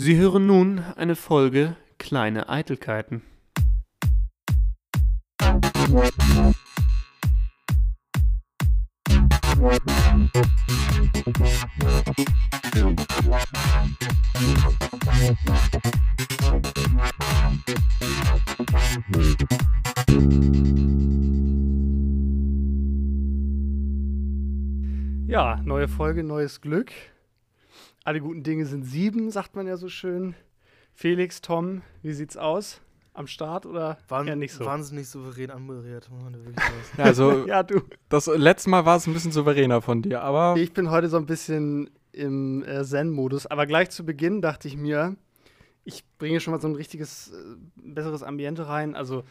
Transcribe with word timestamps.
Sie 0.00 0.16
hören 0.16 0.46
nun 0.46 0.78
eine 0.94 1.16
Folge 1.16 1.74
Kleine 1.98 2.48
Eitelkeiten. 2.48 3.22
Ja, 25.26 25.60
neue 25.64 25.88
Folge, 25.88 26.22
neues 26.22 26.60
Glück. 26.60 26.92
Alle 28.08 28.22
guten 28.22 28.42
Dinge 28.42 28.64
sind 28.64 28.84
sieben, 28.84 29.30
sagt 29.30 29.54
man 29.54 29.66
ja 29.66 29.76
so 29.76 29.90
schön. 29.90 30.34
Felix, 30.94 31.42
Tom, 31.42 31.82
wie 32.00 32.14
sieht's 32.14 32.38
aus? 32.38 32.80
Am 33.12 33.26
Start 33.26 33.66
oder 33.66 33.98
Wahn, 34.08 34.26
eher 34.26 34.34
nicht 34.34 34.54
so? 34.54 34.64
Wahnsinnig 34.64 35.06
souverän 35.10 35.50
anmoderiert. 35.50 36.08
Ja, 36.96 37.04
also, 37.04 37.44
Ja, 37.46 37.62
du. 37.62 37.82
das 38.08 38.26
letzte 38.26 38.70
Mal 38.70 38.86
war 38.86 38.96
es 38.96 39.06
ein 39.06 39.12
bisschen 39.12 39.30
souveräner 39.30 39.82
von 39.82 40.00
dir, 40.00 40.22
aber 40.22 40.56
Ich 40.56 40.72
bin 40.72 40.90
heute 40.90 41.10
so 41.10 41.18
ein 41.18 41.26
bisschen 41.26 41.90
im 42.12 42.64
äh, 42.64 42.82
Zen-Modus, 42.82 43.44
aber 43.46 43.66
gleich 43.66 43.90
zu 43.90 44.06
Beginn 44.06 44.40
dachte 44.40 44.68
ich 44.68 44.78
mir, 44.78 45.14
ich 45.84 46.02
bringe 46.16 46.40
schon 46.40 46.54
mal 46.54 46.62
so 46.62 46.68
ein 46.68 46.76
richtiges, 46.76 47.30
äh, 47.30 47.56
besseres 47.76 48.22
Ambiente 48.22 48.68
rein. 48.68 48.94
Also, 48.94 49.24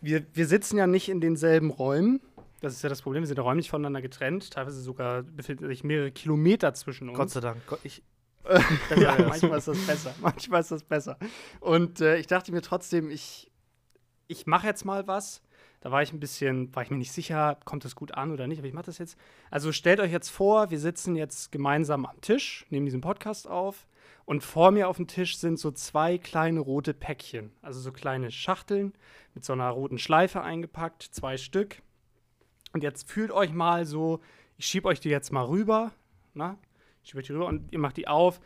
wir, 0.00 0.24
wir 0.32 0.46
sitzen 0.46 0.78
ja 0.78 0.86
nicht 0.86 1.08
in 1.08 1.20
denselben 1.20 1.70
Räumen. 1.72 2.20
Das 2.60 2.72
ist 2.72 2.82
ja 2.82 2.88
das 2.88 3.02
Problem. 3.02 3.22
Wir 3.22 3.26
sind 3.26 3.36
ja 3.36 3.42
räumlich 3.42 3.70
voneinander 3.70 4.00
getrennt. 4.00 4.50
Teilweise 4.50 4.80
sogar 4.80 5.22
befinden 5.22 5.66
sich 5.66 5.84
mehrere 5.84 6.10
Kilometer 6.10 6.72
zwischen 6.74 7.08
uns. 7.08 7.18
Gott 7.18 7.30
sei 7.30 7.40
Dank. 7.40 7.60
Ich, 7.82 8.02
ja. 8.96 9.16
manchmal 9.18 9.58
ist 9.58 9.68
das 9.68 9.86
besser. 9.86 10.14
Manchmal 10.20 10.60
ist 10.60 10.70
das 10.70 10.84
besser. 10.84 11.18
Und 11.60 12.00
äh, 12.00 12.16
ich 12.16 12.26
dachte 12.26 12.52
mir 12.52 12.62
trotzdem, 12.62 13.10
ich, 13.10 13.50
ich 14.26 14.46
mache 14.46 14.66
jetzt 14.66 14.84
mal 14.84 15.06
was. 15.06 15.42
Da 15.80 15.92
war 15.92 16.02
ich 16.02 16.12
ein 16.12 16.20
bisschen, 16.20 16.74
war 16.74 16.82
ich 16.82 16.90
mir 16.90 16.96
nicht 16.96 17.12
sicher, 17.12 17.58
kommt 17.64 17.84
das 17.84 17.94
gut 17.94 18.12
an 18.12 18.32
oder 18.32 18.46
nicht, 18.46 18.58
aber 18.58 18.66
ich 18.66 18.74
mache 18.74 18.86
das 18.86 18.98
jetzt. 18.98 19.16
Also 19.50 19.72
stellt 19.72 20.00
euch 20.00 20.10
jetzt 20.10 20.30
vor, 20.30 20.70
wir 20.70 20.80
sitzen 20.80 21.14
jetzt 21.14 21.52
gemeinsam 21.52 22.06
am 22.06 22.20
Tisch, 22.20 22.66
nehmen 22.70 22.86
diesen 22.86 23.02
Podcast 23.02 23.46
auf 23.46 23.86
und 24.24 24.42
vor 24.42 24.72
mir 24.72 24.88
auf 24.88 24.96
dem 24.96 25.06
Tisch 25.06 25.38
sind 25.38 25.60
so 25.60 25.70
zwei 25.70 26.18
kleine 26.18 26.60
rote 26.60 26.92
Päckchen, 26.92 27.52
also 27.62 27.78
so 27.78 27.92
kleine 27.92 28.32
Schachteln 28.32 28.94
mit 29.34 29.44
so 29.44 29.52
einer 29.52 29.70
roten 29.70 29.98
Schleife 29.98 30.42
eingepackt, 30.42 31.02
zwei 31.02 31.36
Stück. 31.36 31.82
Und 32.76 32.82
jetzt 32.82 33.10
fühlt 33.10 33.32
euch 33.32 33.54
mal 33.54 33.86
so, 33.86 34.20
ich 34.58 34.66
schieb 34.66 34.84
euch 34.84 35.00
die 35.00 35.08
jetzt 35.08 35.32
mal 35.32 35.46
rüber, 35.46 35.92
na? 36.34 36.58
Ich 37.02 37.08
schieb 37.08 37.20
euch 37.20 37.26
die 37.26 37.32
rüber 37.32 37.46
und 37.46 37.72
ihr 37.72 37.78
macht 37.78 37.96
die 37.96 38.06
auf. 38.06 38.38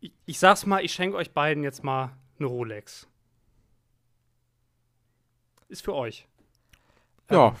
Ich, 0.00 0.12
ich 0.26 0.38
sag's 0.38 0.66
mal, 0.66 0.84
ich 0.84 0.92
schenke 0.92 1.16
euch 1.16 1.32
beiden 1.32 1.64
jetzt 1.64 1.82
mal 1.82 2.14
eine 2.38 2.48
Rolex. 2.48 3.08
Ist 5.70 5.82
für 5.82 5.94
euch. 5.94 6.28
ja. 7.30 7.56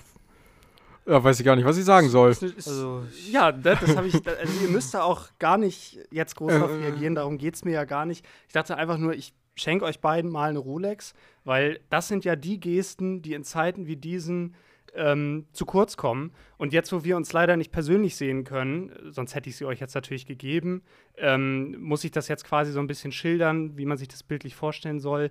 Ja, 1.06 1.24
weiß 1.24 1.40
ich 1.40 1.46
gar 1.46 1.56
nicht, 1.56 1.64
was 1.64 1.78
ich 1.78 1.84
sagen 1.86 2.10
soll. 2.10 2.30
Ist, 2.30 2.42
ist, 2.42 2.68
also, 2.68 3.06
ja, 3.30 3.50
das, 3.50 3.80
das 3.80 3.96
habe 3.96 4.06
ich. 4.06 4.14
Also 4.14 4.60
ihr 4.62 4.68
müsst 4.68 4.92
da 4.92 5.02
auch 5.02 5.30
gar 5.38 5.56
nicht 5.56 5.98
jetzt 6.10 6.36
groß 6.36 6.52
drauf 6.52 6.70
Äh, 6.72 6.74
reagieren, 6.74 7.14
darum 7.14 7.38
geht 7.38 7.54
es 7.54 7.64
mir 7.64 7.72
ja 7.72 7.84
gar 7.84 8.04
nicht. 8.04 8.24
Ich 8.48 8.52
dachte 8.52 8.76
einfach 8.76 8.98
nur, 8.98 9.14
ich 9.14 9.32
schenke 9.54 9.86
euch 9.86 10.00
beiden 10.00 10.30
mal 10.30 10.50
eine 10.50 10.58
Rolex, 10.58 11.14
weil 11.44 11.80
das 11.88 12.06
sind 12.06 12.26
ja 12.26 12.36
die 12.36 12.60
Gesten, 12.60 13.22
die 13.22 13.32
in 13.32 13.44
Zeiten 13.44 13.86
wie 13.86 13.96
diesen 13.96 14.54
ähm, 14.94 15.46
zu 15.52 15.66
kurz 15.66 15.96
kommen. 15.96 16.32
Und 16.58 16.72
jetzt, 16.72 16.92
wo 16.92 17.04
wir 17.04 17.16
uns 17.16 17.32
leider 17.32 17.56
nicht 17.56 17.72
persönlich 17.72 18.16
sehen 18.16 18.44
können, 18.44 18.92
sonst 19.10 19.34
hätte 19.34 19.48
ich 19.48 19.56
sie 19.56 19.64
euch 19.64 19.80
jetzt 19.80 19.94
natürlich 19.94 20.26
gegeben, 20.26 20.82
ähm, 21.16 21.80
muss 21.80 22.04
ich 22.04 22.10
das 22.10 22.28
jetzt 22.28 22.44
quasi 22.44 22.72
so 22.72 22.80
ein 22.80 22.86
bisschen 22.86 23.12
schildern, 23.12 23.76
wie 23.76 23.86
man 23.86 23.98
sich 23.98 24.08
das 24.08 24.22
bildlich 24.22 24.54
vorstellen 24.54 25.00
soll. 25.00 25.30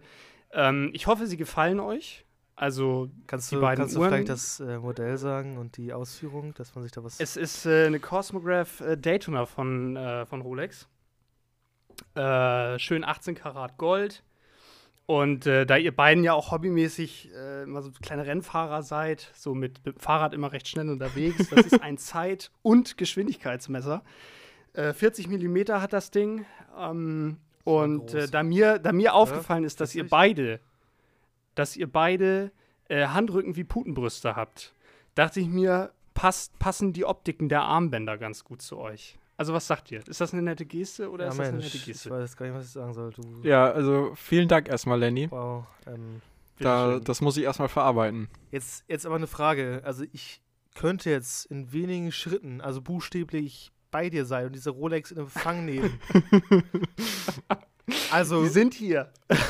Ähm, 0.53 0.89
ich 0.93 1.07
hoffe, 1.07 1.27
sie 1.27 1.37
gefallen 1.37 1.79
euch. 1.79 2.25
Also 2.55 3.09
kannst 3.25 3.51
du, 3.51 3.59
kannst 3.59 3.95
du 3.95 4.03
vielleicht 4.03 4.29
das 4.29 4.59
äh, 4.59 4.77
Modell 4.77 5.17
sagen 5.17 5.57
und 5.57 5.77
die 5.77 5.93
Ausführung, 5.93 6.53
dass 6.53 6.75
man 6.75 6.83
sich 6.83 6.91
da 6.91 7.03
was. 7.03 7.19
Es 7.19 7.35
ist 7.35 7.65
äh, 7.65 7.87
eine 7.87 7.99
Cosmograph 7.99 8.81
äh, 8.81 8.97
Daytona 8.97 9.45
von, 9.45 9.95
äh, 9.95 10.25
von 10.25 10.41
Rolex. 10.41 10.87
Äh, 12.13 12.77
schön 12.77 13.03
18 13.03 13.35
Karat 13.35 13.77
Gold. 13.77 14.23
Und 15.11 15.45
äh, 15.45 15.65
da 15.65 15.75
ihr 15.75 15.93
beiden 15.93 16.23
ja 16.23 16.31
auch 16.31 16.51
hobbymäßig 16.51 17.31
äh, 17.35 17.63
immer 17.63 17.81
so 17.81 17.91
kleine 18.01 18.25
Rennfahrer 18.25 18.81
seid, 18.81 19.29
so 19.33 19.53
mit, 19.53 19.85
mit 19.85 19.97
dem 19.97 19.99
Fahrrad 19.99 20.33
immer 20.33 20.53
recht 20.53 20.69
schnell 20.69 20.89
unterwegs, 20.89 21.49
das 21.49 21.65
ist 21.65 21.83
ein 21.83 21.97
Zeit- 21.97 22.49
und 22.61 22.97
Geschwindigkeitsmesser. 22.97 24.05
Äh, 24.71 24.93
40 24.93 25.27
mm 25.27 25.73
hat 25.81 25.91
das 25.91 26.11
Ding. 26.11 26.45
Ähm, 26.79 27.35
war 27.65 27.83
und 27.83 28.13
äh, 28.13 28.29
da 28.29 28.41
mir, 28.41 28.79
da 28.79 28.93
mir 28.93 29.13
aufgefallen 29.13 29.65
ist, 29.65 29.81
dass 29.81 29.93
ihr 29.95 30.07
beide, 30.07 30.61
dass 31.55 31.75
ihr 31.75 31.91
beide 31.91 32.53
äh, 32.87 33.07
Handrücken 33.07 33.57
wie 33.57 33.65
Putenbrüste 33.65 34.37
habt, 34.37 34.73
dachte 35.15 35.41
ich 35.41 35.47
mir, 35.47 35.91
passt, 36.13 36.57
passen 36.57 36.93
die 36.93 37.03
Optiken 37.03 37.49
der 37.49 37.63
Armbänder 37.63 38.17
ganz 38.17 38.45
gut 38.45 38.61
zu 38.61 38.77
euch. 38.77 39.19
Also 39.41 39.53
was 39.53 39.65
sagt 39.65 39.89
ihr? 39.91 40.07
Ist 40.07 40.21
das 40.21 40.33
eine 40.33 40.43
nette 40.43 40.67
Geste 40.67 41.09
oder 41.09 41.23
ja, 41.25 41.31
ist 41.31 41.39
das 41.39 41.47
eine 41.47 41.57
Mensch, 41.57 41.65
nette 41.65 41.77
ich 41.77 41.85
Geste? 41.85 42.11
weiß 42.11 42.37
gar 42.37 42.45
nicht, 42.45 42.53
was 42.53 42.65
ich 42.65 42.71
sagen 42.73 42.93
soll. 42.93 43.11
Du, 43.11 43.41
Ja, 43.41 43.71
also 43.71 44.13
vielen 44.13 44.47
Dank 44.47 44.69
erstmal, 44.69 44.99
Lenny. 44.99 45.31
Wow. 45.31 45.65
Ähm, 45.87 46.21
Da, 46.59 46.99
das 46.99 47.21
muss 47.21 47.37
ich 47.37 47.43
erstmal 47.45 47.67
verarbeiten. 47.67 48.27
jetzt, 48.51 48.83
jetzt 48.87 49.07
aber 49.07 49.15
eine 49.15 49.25
Frage. 49.25 49.81
Also, 49.83 50.05
ich 50.11 50.43
könnte 50.75 51.09
jetzt 51.09 51.47
in 51.47 51.71
wenigen 51.73 52.11
Schritten, 52.11 52.61
also 52.61 52.81
buchstäblich 52.81 53.71
bei 53.89 54.11
dir 54.11 54.25
sein 54.25 54.45
und 54.45 54.53
diese 54.53 54.69
Rolex 54.69 55.09
in 55.09 55.17
Empfang 55.17 55.65
nehmen. 55.65 55.99
also, 58.11 58.43
Die 58.43 58.49
sind 58.49 58.75
hier. 58.75 59.11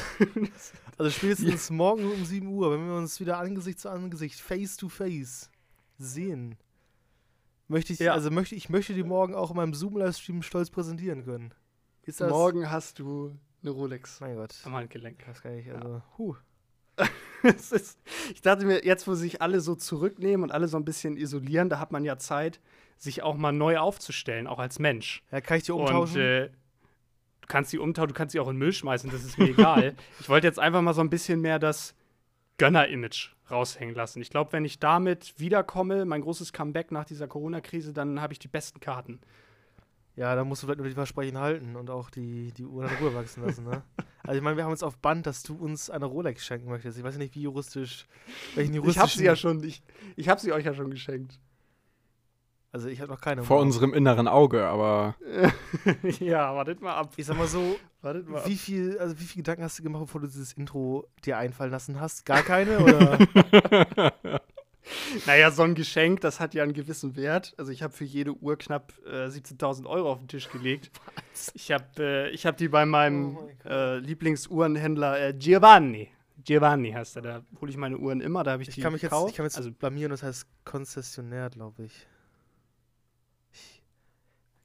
Also 0.98 1.10
spätestens 1.10 1.70
morgen 1.70 2.10
um 2.10 2.24
7 2.24 2.48
Uhr, 2.48 2.72
wenn 2.72 2.88
wir 2.88 2.96
uns 2.96 3.20
wieder 3.20 3.40
Angesicht 3.40 3.80
zu 3.80 3.90
Angesicht, 3.90 4.40
face 4.40 4.78
to 4.78 4.88
face 4.88 5.50
sehen, 5.98 6.56
möchte 7.72 7.94
ich, 7.94 8.00
Ja. 8.00 8.14
also 8.14 8.30
möchte 8.30 8.54
ich 8.56 8.70
möchte 8.70 8.94
die 8.94 9.04
morgen 9.04 9.34
auch 9.34 9.50
in 9.52 9.58
meinem 9.58 9.74
Zoom-Livestream 9.74 10.44
stolz 10.44 10.70
präsentieren 10.70 11.26
können. 11.26 11.54
Ist 12.04 12.22
das? 12.22 12.30
Morgen 12.30 12.70
hast 12.70 13.00
du 13.00 13.36
eine 13.62 13.72
Rolex 13.72 14.20
Mein 14.20 14.36
Gott. 14.36 14.54
am 14.64 14.74
Handgelenk. 14.76 15.18
Ich 15.22 15.28
weiß 15.28 15.42
gar 15.42 15.52
nicht, 15.52 15.70
also, 15.72 16.02
huh. 16.18 16.36
Es 17.44 17.72
ist, 17.72 18.00
ich 18.34 18.42
dachte 18.42 18.66
mir, 18.66 18.86
jetzt, 18.86 19.08
wo 19.08 19.16
sich 19.16 19.42
alle 19.42 19.62
so 19.62 19.74
zurücknehmen 19.74 20.44
und 20.44 20.52
alle 20.52 20.68
so 20.68 20.78
ein 20.78 20.86
bisschen 20.86 21.18
isolieren, 21.18 21.70
da 21.70 21.80
hat 21.80 21.92
man 21.92 22.04
ja 22.06 22.18
Zeit, 22.18 22.60
sich 22.98 23.24
auch 23.24 23.36
mal 23.36 23.52
neu 23.52 23.80
aufzustellen, 23.80 24.46
auch 24.46 24.60
als 24.60 24.78
Mensch. 24.78 25.24
Ja, 25.32 25.42
kann 25.42 25.58
ich 25.58 25.64
die 25.64 25.72
Und 25.72 25.82
umtauschen? 25.82 26.22
äh, 26.22 26.50
du 27.42 27.48
kannst 27.48 27.72
sie 27.72 27.80
umtauschen, 27.80 28.10
du 28.10 28.14
kannst 28.14 28.34
sie 28.34 28.40
auch 28.40 28.48
in 28.48 28.54
den 28.56 28.60
Müll 28.60 28.74
schmeißen, 28.74 29.10
das 29.10 29.24
ist 29.24 29.40
mir 29.40 29.50
egal. 29.50 29.96
Ich 30.20 30.30
wollte 30.30 30.46
jetzt 30.46 30.60
einfach 30.60 30.82
mal 30.84 30.94
so 30.94 31.02
ein 31.02 31.10
bisschen 31.10 31.42
mehr 31.42 31.58
das 31.58 31.96
Gönner-Image 32.62 33.30
raushängen 33.50 33.96
lassen. 33.96 34.22
Ich 34.22 34.30
glaube, 34.30 34.54
wenn 34.54 34.66
ich 34.66 34.78
damit 34.78 35.34
wiederkomme, 35.40 36.06
mein 36.06 36.22
großes 36.22 36.54
Comeback 36.54 36.92
nach 36.92 37.06
dieser 37.06 37.28
Corona-Krise, 37.28 37.92
dann 37.92 38.22
habe 38.22 38.34
ich 38.34 38.40
die 38.40 38.48
besten 38.48 38.80
Karten. 38.80 39.20
ja, 40.16 40.36
dann 40.36 40.48
musst 40.48 40.62
du 40.62 40.68
vielleicht 40.68 40.78
nur 40.78 40.88
die 40.88 40.94
Versprechen 40.94 41.40
halten 41.40 41.76
und 41.76 41.90
auch 41.90 42.12
die, 42.12 42.52
die 42.52 42.66
Uhr 42.66 42.84
in 42.84 42.96
Ruhe 42.98 43.16
wachsen 43.16 43.44
lassen, 43.44 43.64
ne? 43.66 43.82
Also 44.24 44.38
ich 44.38 44.44
meine, 44.44 44.56
wir 44.56 44.66
haben 44.66 44.72
uns 44.72 44.84
auf 44.84 45.00
Band, 45.00 45.26
dass 45.26 45.42
du 45.42 45.56
uns 45.56 45.90
eine 45.90 46.06
Rolex 46.06 46.46
schenken 46.46 46.70
möchtest. 46.70 46.96
Ich 46.96 47.04
weiß 47.04 47.18
nicht, 47.18 47.34
wie 47.34 47.42
juristisch, 47.42 48.06
welchen 48.54 48.74
Ich 48.74 48.76
juristischen... 48.76 49.02
habe 49.02 49.18
sie 49.18 49.26
ja 49.26 49.36
schon, 49.36 49.64
ich, 49.64 49.82
ich 50.16 50.30
habe 50.30 50.40
sie 50.40 50.54
euch 50.54 50.64
ja 50.64 50.76
schon 50.76 50.92
geschenkt. 50.92 51.40
Also 52.72 52.88
ich 52.88 53.02
habe 53.02 53.12
noch 53.12 53.20
keine. 53.20 53.44
Vor 53.44 53.58
Uhr. 53.58 53.64
unserem 53.64 53.94
inneren 53.94 54.28
Auge, 54.28 54.66
aber 54.66 55.16
ja, 56.20 56.56
wartet 56.56 56.82
mal 56.82 56.96
ab. 56.96 57.14
Ich 57.18 57.26
sag 57.26 57.38
mal 57.38 57.48
so, 57.48 57.78
Wartet 58.02 58.28
mal 58.28 58.40
ab. 58.40 58.48
Wie 58.48 58.56
viel, 58.56 58.98
also 58.98 59.20
wie 59.20 59.24
viel 59.24 59.44
Gedanken 59.44 59.64
hast 59.64 59.78
du 59.78 59.84
gemacht, 59.84 60.04
bevor 60.04 60.22
du 60.22 60.28
dieses 60.28 60.54
Intro 60.54 61.08
dir 61.24 61.38
einfallen 61.38 61.72
lassen 61.72 62.00
hast? 62.00 62.26
Gar 62.26 62.42
keine? 62.42 62.80
Oder? 62.80 63.20
Naja, 65.28 65.52
so 65.52 65.62
ein 65.62 65.76
Geschenk, 65.76 66.22
das 66.22 66.40
hat 66.40 66.54
ja 66.54 66.64
einen 66.64 66.74
gewissen 66.74 67.16
Wert. 67.16 67.54
Also 67.58 67.72
ich 67.72 67.84
habe 67.84 67.94
für 67.94 68.04
jede 68.04 68.34
Uhr 68.34 68.58
knapp 68.58 68.94
äh, 69.06 69.28
17.000 69.28 69.86
Euro 69.86 70.12
auf 70.12 70.18
den 70.18 70.28
Tisch 70.28 70.50
gelegt. 70.50 70.92
Ich 71.54 71.72
habe 71.72 71.86
äh, 72.00 72.30
ich 72.32 72.46
hab 72.46 72.58
die 72.58 72.68
bei 72.68 72.86
meinem 72.86 73.38
Oh 73.38 73.50
äh, 73.70 74.00
Lieblingsuhrenhändler 74.00 75.28
äh, 75.28 75.34
Giovanni. 75.34 76.10
Giovanni 76.44 76.92
heißt 76.92 77.16
er. 77.18 77.22
Da 77.22 77.42
hole 77.62 77.70
ich 77.70 77.78
meine 77.78 77.98
Uhren 77.98 78.22
immer. 78.22 78.44
Da 78.44 78.54
habe 78.54 78.64
ich, 78.64 78.70
ich 78.70 78.76
die 78.76 78.82
kann 78.82 78.92
mich 78.92 79.04
jetzt, 79.04 79.14
ich 79.14 79.36
kann 79.36 79.46
mich 79.46 79.54
jetzt 79.54 79.58
also 79.58 79.72
blamieren, 79.72 80.10
das 80.10 80.24
heißt 80.24 80.48
Konzessionär, 80.66 81.52
glaube. 81.52 81.84
Ich 81.84 82.08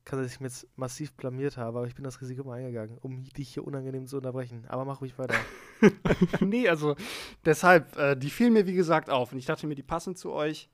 kann, 0.07 0.23
dass 0.23 0.33
ich 0.33 0.41
mich 0.41 0.53
jetzt 0.53 0.79
massiv 0.79 1.13
blamiert 1.13 1.57
habe, 1.57 1.79
aber 1.79 1.87
ich 1.87 1.95
bin 1.95 2.05
das 2.05 2.21
Risiko 2.21 2.45
mal 2.45 2.59
eingegangen, 2.59 2.97
um 2.99 3.25
dich 3.25 3.53
hier 3.53 3.67
unangenehm 3.67 4.07
zu 4.07 4.17
unterbrechen. 4.17 4.65
Aber 4.69 4.85
mach 4.85 5.01
ruhig 5.01 5.19
weiter. 5.19 5.35
nee, 6.41 6.69
also 6.69 6.97
deshalb, 7.45 7.97
äh, 7.99 8.17
die 8.17 8.31
fielen 8.31 8.53
mir 8.53 8.67
wie 8.67 8.75
gesagt 8.75 9.11
auf. 9.11 9.33
Und 9.33 9.39
ich 9.39 9.47
dachte 9.47 9.67
mir, 9.67 9.75
die 9.75 9.83
passen 9.83 10.17
zu 10.17 10.33
euch. 10.33 10.71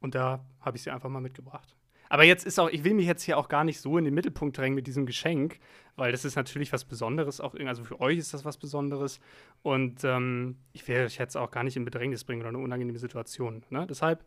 Und 0.00 0.14
da 0.14 0.44
habe 0.60 0.76
ich 0.76 0.82
sie 0.82 0.90
einfach 0.90 1.10
mal 1.10 1.20
mitgebracht. 1.20 1.76
Aber 2.08 2.24
jetzt 2.24 2.46
ist 2.46 2.58
auch, 2.58 2.70
ich 2.70 2.84
will 2.84 2.94
mich 2.94 3.06
jetzt 3.06 3.22
hier 3.22 3.38
auch 3.38 3.48
gar 3.48 3.64
nicht 3.64 3.80
so 3.80 3.98
in 3.98 4.04
den 4.04 4.14
Mittelpunkt 4.14 4.56
drängen 4.56 4.74
mit 4.74 4.86
diesem 4.86 5.04
Geschenk, 5.04 5.58
weil 5.96 6.12
das 6.12 6.24
ist 6.24 6.36
natürlich 6.36 6.72
was 6.72 6.84
Besonderes 6.84 7.40
auch. 7.40 7.54
Also 7.54 7.84
für 7.84 8.00
euch 8.00 8.18
ist 8.18 8.32
das 8.32 8.44
was 8.44 8.56
Besonderes. 8.56 9.20
Und 9.62 10.04
ähm, 10.04 10.56
ich 10.72 10.86
will 10.88 11.04
euch 11.04 11.18
jetzt 11.18 11.36
auch 11.36 11.50
gar 11.50 11.64
nicht 11.64 11.76
in 11.76 11.84
Bedrängnis 11.84 12.24
bringen 12.24 12.40
oder 12.40 12.50
eine 12.50 12.58
unangenehme 12.58 12.98
Situation. 12.98 13.62
Ne? 13.68 13.86
Deshalb 13.86 14.24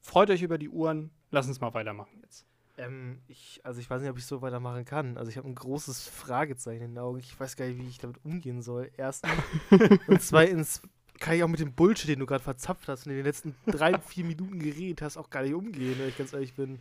freut 0.00 0.30
euch 0.30 0.42
über 0.42 0.58
die 0.58 0.68
Uhren. 0.68 1.10
Lass 1.30 1.46
uns 1.48 1.60
mal 1.60 1.72
weitermachen 1.72 2.18
jetzt. 2.22 2.46
Ähm, 2.78 3.18
ich, 3.28 3.60
also 3.64 3.80
ich 3.80 3.90
weiß 3.90 4.00
nicht, 4.00 4.10
ob 4.10 4.18
ich 4.18 4.26
so 4.26 4.40
weitermachen 4.40 4.84
kann. 4.84 5.16
Also 5.18 5.30
ich 5.30 5.36
habe 5.36 5.48
ein 5.48 5.54
großes 5.54 6.08
Fragezeichen 6.08 6.82
in 6.84 6.90
den 6.92 6.98
Augen. 6.98 7.18
Ich 7.18 7.38
weiß 7.38 7.56
gar 7.56 7.66
nicht, 7.66 7.78
wie 7.78 7.88
ich 7.88 7.98
damit 7.98 8.18
umgehen 8.24 8.62
soll. 8.62 8.90
Erstens. 8.96 9.30
und 10.06 10.22
zweitens 10.22 10.80
kann 11.18 11.34
ich 11.34 11.42
auch 11.42 11.48
mit 11.48 11.58
dem 11.60 11.72
Bullshit, 11.72 12.08
den 12.08 12.20
du 12.20 12.26
gerade 12.26 12.44
verzapft 12.44 12.86
hast 12.88 13.06
und 13.06 13.12
in 13.12 13.18
den 13.18 13.26
letzten 13.26 13.54
drei, 13.66 13.98
vier 13.98 14.24
Minuten 14.24 14.60
geredet 14.60 15.02
hast, 15.02 15.16
auch 15.16 15.30
gar 15.30 15.42
nicht 15.42 15.54
umgehen, 15.54 15.96
wenn 15.98 16.08
ich 16.08 16.16
ganz 16.16 16.32
ehrlich 16.32 16.54
bin. 16.54 16.78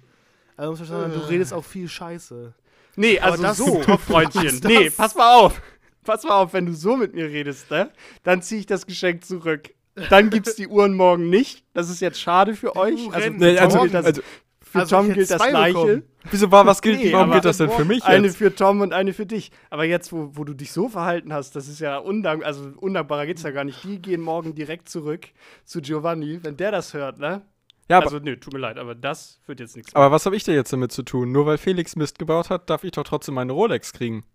Also 0.56 0.72
muss 0.72 0.80
man 0.80 0.88
sagen, 0.88 1.14
du 1.14 1.30
redest 1.30 1.54
auch 1.54 1.66
viel 1.66 1.88
Scheiße. 1.90 2.54
Nee, 2.96 3.20
also 3.20 3.42
das- 3.44 3.58
so, 3.58 3.82
Freundchen. 3.98 4.60
Nee, 4.64 4.90
pass 4.92 5.16
mal 5.16 5.36
auf. 5.40 5.62
Pass 6.04 6.24
mal 6.24 6.42
auf, 6.42 6.54
wenn 6.54 6.66
du 6.66 6.74
so 6.74 6.96
mit 6.96 7.14
mir 7.14 7.26
redest, 7.30 7.70
ne? 7.70 7.92
Dann 8.24 8.42
ziehe 8.42 8.62
ich 8.62 8.66
das 8.66 8.86
Geschenk 8.86 9.26
zurück. 9.26 9.74
Dann 10.10 10.30
gibt's 10.30 10.56
die 10.56 10.68
Uhren 10.68 10.94
morgen 10.94 11.30
nicht. 11.30 11.66
Das 11.74 11.90
ist 11.90 12.00
jetzt 12.02 12.20
schade 12.22 12.56
für 12.56 12.76
euch. 12.76 13.12
Also, 13.12 13.30
Nee, 13.32 13.58
also, 13.58 13.80
also, 13.80 14.22
für 14.68 14.80
also 14.80 14.96
Tom 14.98 15.14
gilt 15.14 15.32
das 15.32 15.42
Gleiche. 15.48 15.74
bekommen. 15.74 16.04
wieso 16.30 16.52
war, 16.52 16.66
was 16.66 16.82
gilt, 16.82 17.00
Nee, 17.00 17.14
warum 17.14 17.32
gilt 17.32 17.46
das 17.46 17.58
denn 17.58 17.70
für 17.70 17.86
mich 17.86 18.04
Eine 18.04 18.28
jetzt? 18.28 18.38
für 18.38 18.54
Tom 18.54 18.82
und 18.82 18.94
eine 18.94 19.14
für 19.14 19.26
dich. 19.26 19.52
Aber 19.70 19.86
jetzt, 19.86 20.12
wo, 20.12 20.32
wo 20.34 20.44
du 20.44 20.54
dich 20.54 20.72
so 20.72 20.90
verhalten 20.90 21.34
hast, 21.34 21.56
das 21.56 21.68
ist 21.68 21.80
ja 21.80 21.98
undank, 21.98 22.46
also 22.46 22.72
undankbarer 22.78 23.26
geht's 23.26 23.44
ja 23.44 23.52
gar 23.52 23.64
nicht. 23.64 23.84
Die 23.84 24.02
gehen 24.02 24.22
morgen 24.22 24.54
direkt 24.56 24.90
zurück 24.90 25.28
zu 25.66 25.82
Giovanni, 25.82 26.40
wenn 26.44 26.58
der 26.58 26.72
das 26.72 26.94
hört, 26.94 27.20
ne? 27.20 27.42
Ja, 27.90 28.00
also, 28.00 28.20
nö, 28.20 28.36
tut 28.36 28.52
mir 28.54 28.60
leid, 28.60 28.78
aber 28.78 28.96
das 28.96 29.40
wird 29.46 29.62
jetzt 29.62 29.78
nichts. 29.78 29.96
aber 29.96 30.12
was 30.12 30.26
habe 30.26 30.36
ich 30.36 30.44
denn 30.44 30.56
jetzt 30.56 30.74
damit 30.74 30.92
zu 30.92 31.04
tun? 31.04 31.32
Nur 31.32 31.46
weil 31.46 31.58
Felix 31.58 31.96
Mist 31.96 32.20
gebaut 32.20 32.50
hat, 32.50 32.70
darf 32.70 32.84
ich 32.84 32.92
doch 32.92 33.04
trotzdem 33.04 33.36
meine 33.36 33.54
Rolex 33.54 33.94
kriegen. 33.94 34.26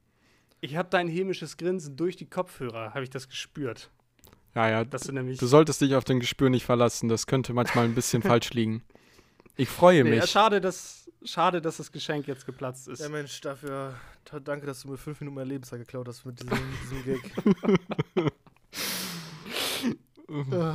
Ich 0.63 0.77
habe 0.77 0.89
dein 0.91 1.09
hämisches 1.09 1.57
Grinsen 1.59 1.97
durch 1.97 2.17
die 2.17 2.31
Kopfhörer, 2.31 2.95
habe 2.95 3.03
ich 3.03 3.11
das 3.11 3.29
gespürt. 3.29 3.91
Ja, 4.55 4.69
ja, 4.69 4.85
du 4.85 5.13
nämlich. 5.13 5.39
du 5.39 5.47
solltest 5.47 5.81
dich 5.81 5.95
auf 5.95 6.05
dein 6.05 6.21
Gespür 6.21 6.51
nicht 6.51 6.65
verlassen. 6.65 7.09
Das 7.09 7.27
könnte 7.27 7.53
manchmal 7.53 7.85
ein 7.85 7.95
bisschen 7.95 8.23
falsch 8.23 8.51
liegen. 8.51 8.83
Ich 9.57 9.69
freue 9.69 10.03
Nee, 10.05 10.11
mich. 10.11 10.31
schade, 10.31 10.61
dass, 10.61 11.11
schade, 11.25 11.61
dass 11.61 11.77
das 11.77 11.93
Geschenk 11.93 12.27
jetzt 12.27 12.47
geplatzt 12.47 12.89
ist. 12.89 13.01
Ja, 13.01 13.09
Mensch, 13.09 13.41
dafür 13.41 13.95
danke, 14.45 14.67
dass 14.67 14.83
du 14.83 14.89
mir 14.89 14.97
fünf 14.97 15.21
Minuten 15.21 15.37
mehr 15.37 15.45
Lebenszeit 15.45 15.81
geklaut 15.81 16.09
hast 16.09 16.25
mit 16.25 16.41
diesem, 16.41 16.59
diesem 16.83 17.05
Gag. 17.05 18.33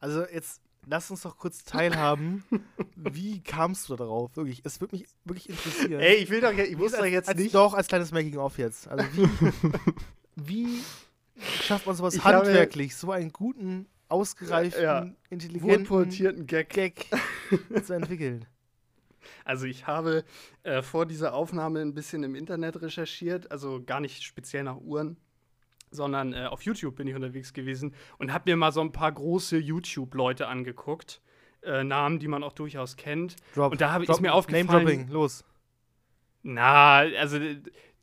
Also 0.00 0.26
jetzt 0.26 0.60
lass 0.86 1.10
uns 1.10 1.22
doch 1.22 1.38
kurz 1.38 1.64
teilhaben. 1.64 2.44
Wie 2.94 3.40
kamst 3.42 3.88
du 3.88 3.96
da 3.96 4.04
drauf? 4.04 4.36
Wirklich, 4.36 4.60
es 4.64 4.80
würde 4.82 4.96
mich 4.96 5.06
wirklich 5.24 5.48
interessieren. 5.48 6.00
Ey, 6.00 6.16
ich 6.16 6.28
will 6.30 6.42
doch, 6.42 6.52
ich 6.52 6.76
muss 6.76 6.92
als, 6.92 7.00
doch 7.02 7.06
jetzt 7.08 7.28
als, 7.28 7.38
nicht. 7.38 7.54
Doch, 7.54 7.72
als 7.72 7.88
kleines 7.88 8.12
Making-of 8.12 8.58
jetzt. 8.58 8.88
Also 8.88 9.04
wie, 9.14 9.28
wie 10.36 10.80
schafft 11.62 11.86
man 11.86 11.96
sowas 11.96 12.14
Ich 12.16 12.24
handwerklich, 12.24 12.96
so 12.96 13.12
einen 13.12 13.32
guten, 13.32 13.86
ausgereiften, 14.14 14.82
Ja. 14.82 15.06
intelligenten 15.30 15.88
Wohlportierten 15.90 16.46
Gag. 16.46 16.70
Gag 16.70 17.06
zu 17.84 17.92
entwickeln? 17.92 18.46
Also 19.44 19.66
ich 19.66 19.86
habe 19.86 20.24
äh, 20.62 20.82
vor 20.82 21.06
dieser 21.06 21.34
Aufnahme 21.34 21.80
ein 21.80 21.94
bisschen 21.94 22.22
im 22.22 22.34
Internet 22.34 22.80
recherchiert, 22.80 23.50
also 23.50 23.82
gar 23.84 24.00
nicht 24.00 24.22
speziell 24.22 24.62
nach 24.64 24.76
Uhren, 24.76 25.16
sondern 25.90 26.32
äh, 26.32 26.46
auf 26.46 26.62
YouTube 26.62 26.96
bin 26.96 27.06
ich 27.06 27.14
unterwegs 27.14 27.52
gewesen 27.52 27.94
und 28.18 28.32
habe 28.32 28.50
mir 28.50 28.56
mal 28.56 28.72
so 28.72 28.80
ein 28.80 28.92
paar 28.92 29.12
große 29.12 29.56
YouTube-Leute 29.58 30.46
angeguckt, 30.46 31.20
äh, 31.62 31.84
Namen, 31.84 32.18
die 32.18 32.28
man 32.28 32.42
auch 32.42 32.52
durchaus 32.52 32.96
kennt. 32.96 33.36
Drop, 33.54 33.72
Und 33.72 33.80
da 33.80 33.92
habe 33.92 34.04
ich 34.04 34.20
mir 34.20 34.34
aufgefallen, 34.34 34.66
Name-Dropping, 34.66 35.08
los. 35.08 35.44
Na, 36.42 36.98
also 36.98 37.38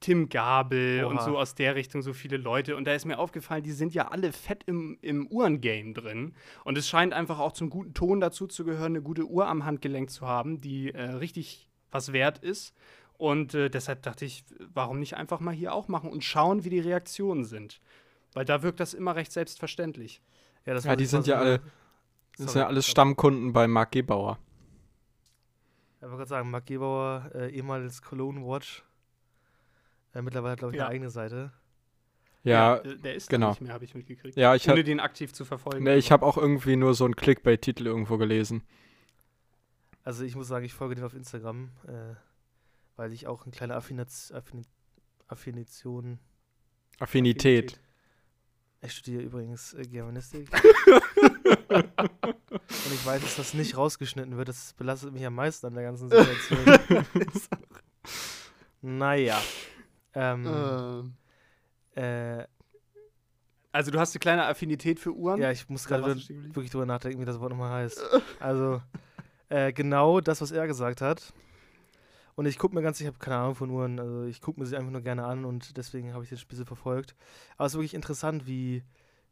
Tim 0.02 0.28
Gabel 0.30 1.06
und 1.06 1.16
Oha. 1.16 1.24
so 1.24 1.38
aus 1.38 1.56
der 1.56 1.76
Richtung 1.76 2.02
so 2.02 2.12
viele 2.12 2.36
Leute. 2.38 2.76
Und 2.76 2.86
da 2.86 2.94
ist 2.94 3.06
mir 3.06 3.18
aufgefallen, 3.20 3.64
die 3.64 3.72
sind 3.72 3.94
ja 3.94 4.10
alle 4.10 4.34
fett 4.34 4.64
im, 4.66 4.98
im 5.02 5.28
Uhrengame 5.28 5.94
drin. 5.94 6.34
Und 6.66 6.78
es 6.78 6.90
scheint 6.90 7.14
einfach 7.14 7.40
auch 7.40 7.54
zum 7.54 7.70
guten 7.70 7.94
Ton 7.94 8.20
dazu 8.20 8.48
zu 8.48 8.66
gehören, 8.66 8.94
eine 8.94 9.02
gute 9.02 9.26
Uhr 9.26 9.48
am 9.48 9.64
Handgelenk 9.64 10.10
zu 10.10 10.28
haben, 10.28 10.60
die 10.60 10.92
äh, 10.94 11.02
richtig 11.04 11.70
was 11.92 12.12
wert 12.14 12.40
ist. 12.40 12.74
Und 13.18 13.54
äh, 13.54 13.70
deshalb 13.70 14.02
dachte 14.02 14.26
ich, 14.26 14.44
warum 14.74 15.00
nicht 15.00 15.16
einfach 15.16 15.40
mal 15.40 15.54
hier 15.54 15.74
auch 15.74 15.88
machen 15.88 16.10
und 16.10 16.24
schauen, 16.24 16.64
wie 16.66 16.70
die 16.72 16.80
Reaktionen 16.80 17.46
sind. 17.46 17.80
Weil 18.34 18.46
da 18.46 18.64
wirkt 18.64 18.80
das 18.80 18.94
immer 18.96 19.16
recht 19.16 19.32
selbstverständlich. 19.32 20.22
Ja, 20.66 20.74
das 20.74 20.84
Ja, 20.86 20.96
die 20.96 21.06
sind 21.06 21.28
ja 21.28 21.38
alle- 21.38 21.60
Das 21.60 22.38
sind 22.38 22.50
Sorry, 22.50 22.60
ja 22.60 22.68
alles 22.68 22.86
sorry. 22.86 22.92
Stammkunden 22.92 23.54
bei 23.54 23.68
Marc 23.68 23.92
Gebauer. 23.92 24.40
Ich 25.98 26.02
wollte 26.04 26.16
gerade 26.18 26.30
sagen, 26.30 26.50
Marc 26.50 26.66
Gebauer, 26.66 27.30
äh, 27.36 27.52
ehemals 27.52 28.02
Cologne 28.02 28.44
Watch. 28.44 28.84
Äh, 30.14 30.22
mittlerweile, 30.22 30.56
glaube 30.56 30.74
ich, 30.74 30.78
Ja. 30.78 30.86
eine 30.86 30.94
eigene 30.96 31.10
Seite. 31.10 31.52
Ja, 32.44 32.78
äh, 32.78 32.98
der 32.98 33.16
ist 33.16 33.30
genau. 33.30 33.50
nicht 33.50 33.62
mehr, 33.62 33.74
habe 33.74 33.86
ich 33.86 33.94
mitgekriegt. 33.94 34.36
ja, 34.36 34.56
ich 34.56 34.66
Ohne 34.66 34.72
habe 34.74 34.84
den 34.84 35.00
aktiv 35.00 35.32
zu 35.34 35.46
verfolgen. 35.46 35.84
nee, 35.84 35.96
ich 35.96 36.12
hab 36.12 36.24
auch 36.24 36.38
irgendwie 36.38 36.76
nur 36.76 36.94
so 36.96 37.06
einen 37.06 37.16
Clickbait-Titel 37.16 37.86
irgendwo 37.86 38.18
gelesen. 38.18 38.64
Also 40.04 40.24
ich 40.24 40.36
muss 40.36 40.48
sagen, 40.48 40.66
ich 40.66 40.74
folge 40.74 40.96
dem 40.96 41.04
auf 41.04 41.14
Instagram, 41.14 41.70
äh, 41.88 42.16
weil 42.96 43.14
ich 43.14 43.28
auch 43.28 43.44
eine 43.44 43.52
kleine 43.52 43.76
Affinaz 43.76 44.32
Affini 44.32 44.64
Affinition. 45.28 46.20
Affinität. 47.00 47.80
Ich 48.82 48.94
studiere 48.94 49.22
übrigens 49.22 49.74
äh, 49.76 49.84
Germanistik. 49.84 50.50
Und 51.72 52.94
ich 52.94 53.06
weiß, 53.06 53.22
dass 53.22 53.36
das 53.36 53.54
nicht 53.54 53.78
rausgeschnitten 53.78 54.36
wird. 54.38 54.50
Das 54.50 54.74
belastet 54.74 55.14
mich 55.14 55.26
am 55.26 55.36
meisten 55.36 55.68
an 55.68 55.74
der 55.76 55.84
ganzen 55.84 56.10
Situation. 56.10 56.60
naja. 58.82 59.40
Ähm, 60.14 61.14
Äh, 61.96 62.40
äh, 62.42 62.48
also 63.72 63.92
du 63.92 64.00
hast 64.00 64.14
eine 64.14 64.20
kleine 64.20 64.46
Affinität 64.46 65.00
für 65.00 65.14
Uhren? 65.14 65.42
ja, 65.42 65.52
ich 65.52 65.70
muss 65.70 65.86
gerade 65.88 66.16
wirklich 66.16 66.72
drüber 66.72 66.86
nachdenken, 66.86 67.22
wie 67.22 67.26
das 67.26 67.40
Wort 67.40 67.52
nochmal 67.52 67.72
heißt. 67.84 68.02
Also, 68.40 68.82
äh, 69.50 69.72
genau 69.72 70.20
das, 70.20 70.42
was 70.42 70.52
er 70.52 70.68
gesagt 70.68 71.02
hat. 71.02 71.34
Und 72.36 72.46
ich 72.46 72.58
gucke 72.58 72.74
mir 72.76 72.82
ganz, 72.82 73.00
ich 73.00 73.08
habe 73.08 73.18
keine 73.20 73.38
Ahnung 73.38 73.56
von 73.56 73.70
Uhren, 73.70 74.00
also 74.00 74.24
ich 74.24 74.42
gucke 74.42 74.60
mir 74.60 74.66
sie 74.66 74.76
einfach 74.78 74.92
nur 74.92 75.02
gerne 75.02 75.26
an 75.26 75.46
und 75.46 75.78
deswegen 75.78 76.14
habe 76.14 76.24
ich 76.24 76.30
das 76.30 76.42
ein 76.42 76.48
bisschen 76.48 76.66
verfolgt. 76.66 77.16
Aber 77.58 77.66
es 77.68 77.74
ist 77.74 77.78
wirklich 77.78 77.94
interessant, 77.94 78.48
wie, 78.48 78.84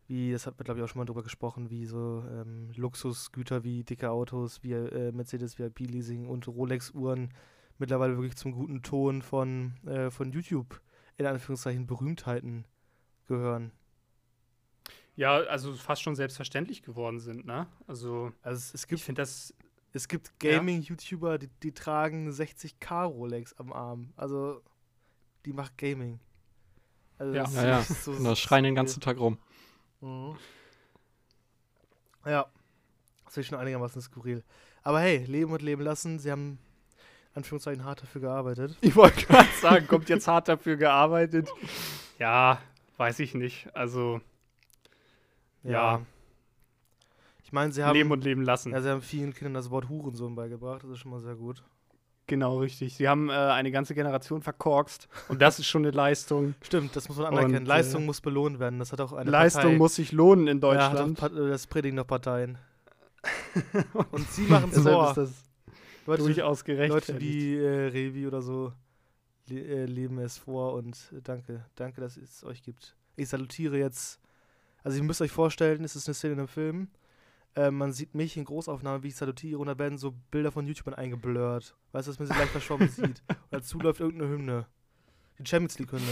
wie 0.08 0.32
das 0.32 0.46
hat 0.46 0.58
man 0.58 0.66
glaube 0.66 0.80
ich 0.80 0.84
auch 0.84 0.90
schon 0.90 1.00
mal 1.00 1.06
drüber 1.06 1.24
gesprochen, 1.24 1.70
wie 1.70 1.86
so 1.86 2.24
ähm, 2.30 2.72
Luxusgüter 2.76 3.64
wie 3.64 3.84
dicke 3.84 4.12
Autos, 4.12 4.64
wie 4.64 4.74
äh, 4.74 5.12
Mercedes 5.12 5.58
VIP-Leasing 5.58 6.28
und 6.28 6.48
Rolex-Uhren 6.48 7.30
mittlerweile 7.80 8.16
wirklich 8.18 8.36
zum 8.38 8.52
guten 8.52 8.84
Ton 8.84 9.22
von, 9.22 9.74
äh, 9.88 10.12
von 10.12 10.32
YouTube 10.32 10.80
in 11.18 11.26
Anführungszeichen 11.26 11.88
Berühmtheiten 11.88 12.66
gehören. 13.28 13.72
Ja, 15.16 15.36
also 15.38 15.74
fast 15.74 16.02
schon 16.02 16.16
selbstverständlich 16.16 16.82
geworden 16.82 17.20
sind, 17.20 17.46
ne? 17.46 17.68
Also 17.88 18.32
Also 18.42 18.58
es, 18.58 18.74
es 18.74 18.84
ich 18.84 18.88
gibt 18.88 19.02
finde 19.02 19.22
das 19.22 19.54
Es 19.92 20.08
gibt 20.08 20.32
Ja. 20.44 20.58
Gaming-YouTuber, 20.58 21.40
die, 21.40 21.48
die 21.64 21.72
tragen 21.74 22.30
60k 22.30 23.06
Rolex 23.06 23.54
am 23.56 23.74
Arm. 23.74 24.14
Also, 24.16 24.62
die 25.46 25.52
macht 25.52 25.78
Gaming. 25.80 26.20
Also 27.18 27.34
Ja. 27.34 27.44
das 27.44 27.56
Ja, 27.56 27.68
ja. 27.68 27.80
ist 27.80 28.04
so- 28.06 28.12
Und 28.12 28.24
da 28.24 28.36
schreien 28.36 28.64
den 28.66 28.76
ganzen 28.76 29.02
Tag 29.02 29.18
rum. 29.18 29.40
Mhm. 30.00 30.38
Ja. 32.26 32.46
Das 33.26 33.38
ist 33.38 33.48
schon 33.48 33.58
einigermaßen 33.60 34.02
skurril. 34.02 34.44
Aber 34.84 35.00
hey, 35.02 35.26
leben 35.26 35.52
und 35.52 35.62
leben 35.62 35.82
lassen. 35.82 36.20
Sie 36.20 36.32
haben, 36.32 36.60
Anführungszeichen, 37.36 37.86
hart 37.86 38.02
dafür 38.02 38.22
gearbeitet. 38.22 38.76
Ich 38.82 38.96
wollte 38.96 39.26
gerade 39.26 39.48
sagen, 39.62 39.88
kommt 39.88 40.10
jetzt 40.10 40.28
hart 40.28 40.48
dafür 40.48 40.76
gearbeitet. 40.78 41.50
Ja, 42.20 42.60
weiß 42.98 43.20
ich 43.20 43.34
nicht. 43.34 43.70
Also 43.74 44.20
Ja. 45.64 46.02
Ich 47.44 47.54
meine, 47.54 47.72
sie 47.72 47.84
haben, 47.84 47.96
leben 47.96 48.12
und 48.12 48.24
leben 48.26 48.42
lassen. 48.42 48.72
ja, 48.74 48.82
sie 48.82 48.90
haben 48.90 49.02
vielen 49.02 49.34
Kindern 49.34 49.54
das 49.54 49.70
Wort 49.72 49.88
Hurensohn 49.90 50.36
beigebracht. 50.36 50.84
Das 50.84 50.92
ist 50.92 51.00
schon 51.00 51.12
mal 51.12 51.22
sehr 51.22 51.36
gut. 51.36 51.64
genau, 52.28 52.58
richtig. 52.60 52.96
Sie 52.98 53.08
haben 53.08 53.30
äh, 53.30 53.34
eine 53.34 53.72
ganze 53.72 53.96
Generation 53.96 54.42
verkorkst 54.42 55.08
und 55.30 55.42
das 55.42 55.60
ist 55.60 55.68
schon 55.68 55.84
eine 55.84 55.92
Leistung. 55.92 56.56
Stimmt, 56.62 56.94
das 56.96 57.08
muss 57.08 57.18
man 57.18 57.28
Und, 57.32 57.38
anerkennen. 57.40 57.66
äh, 57.66 57.70
Leistung 57.70 58.06
muss 58.06 58.20
belohnt 58.22 58.60
werden. 58.60 58.80
Das 58.80 58.92
hat 58.92 59.00
auch 59.02 59.14
eine 59.14 59.32
Leistung 59.32 59.62
Partei. 59.64 59.78
muss 59.78 59.96
sich 59.96 60.12
lohnen 60.12 60.48
in 60.48 60.58
Ja, 60.58 60.90
Deutschland. 60.92 61.22
Äh, 61.24 61.50
das 61.50 61.68
predigen 61.68 61.96
doch 61.98 62.06
Parteien. 62.08 62.58
Und 64.12 64.30
sie 64.30 64.44
machen 64.44 64.70
es 64.74 64.84
vor. 64.84 65.14
das 65.16 65.32
Leute, 66.06 66.24
durchaus 66.24 66.64
gerechtfertigt. 66.64 67.10
Leute 67.10 67.22
wie 67.22 67.58
äh, 67.58 67.88
Revi 67.88 68.28
oder 68.28 68.42
so 68.42 68.74
le 69.50 69.62
äh, 69.62 69.86
leben 69.86 70.20
es 70.20 70.38
vor 70.38 70.74
und 70.74 70.96
äh, 71.16 71.22
danke, 71.22 71.66
danke, 71.76 72.02
dass 72.02 72.18
es 72.18 72.44
euch 72.44 72.62
gibt. 72.62 72.96
Ich 73.16 73.30
salutiere 73.30 73.78
jetzt. 73.78 74.20
Also 74.84 74.98
ihr 74.98 75.04
müsst 75.04 75.22
euch 75.22 75.32
vorstellen, 75.32 75.84
es 75.84 75.96
ist 75.96 76.08
eine 76.08 76.14
Szene 76.14 76.34
in 76.34 76.40
einem 76.40 76.48
Film. 76.48 76.88
Äh, 77.56 77.72
man 77.72 77.92
sieht 77.92 78.16
mich 78.16 78.38
in 78.38 78.46
Großaufnahme, 78.46 79.04
wie 79.04 79.10
ich 79.10 79.16
salutiere 79.16 79.60
und 79.60 79.68
da 79.68 79.78
werden 79.78 79.98
so 79.98 80.14
Bilder 80.32 80.52
von 80.52 80.66
YouTubern 80.66 80.94
eingeblurrt. 80.94 81.76
Weißt 81.92 82.08
du, 82.08 82.12
dass 82.12 82.20
man 82.20 82.28
sie 82.28 82.34
leicht 82.34 82.52
verschwommen 82.52 82.90
sieht. 82.90 83.24
Und 83.28 83.38
dazu 83.52 83.80
läuft 83.80 84.00
irgendeine 84.00 84.32
Hymne. 84.32 84.68
Die 85.40 85.46
Champions 85.46 85.80
League 85.80 85.92
Hymne. 85.92 86.06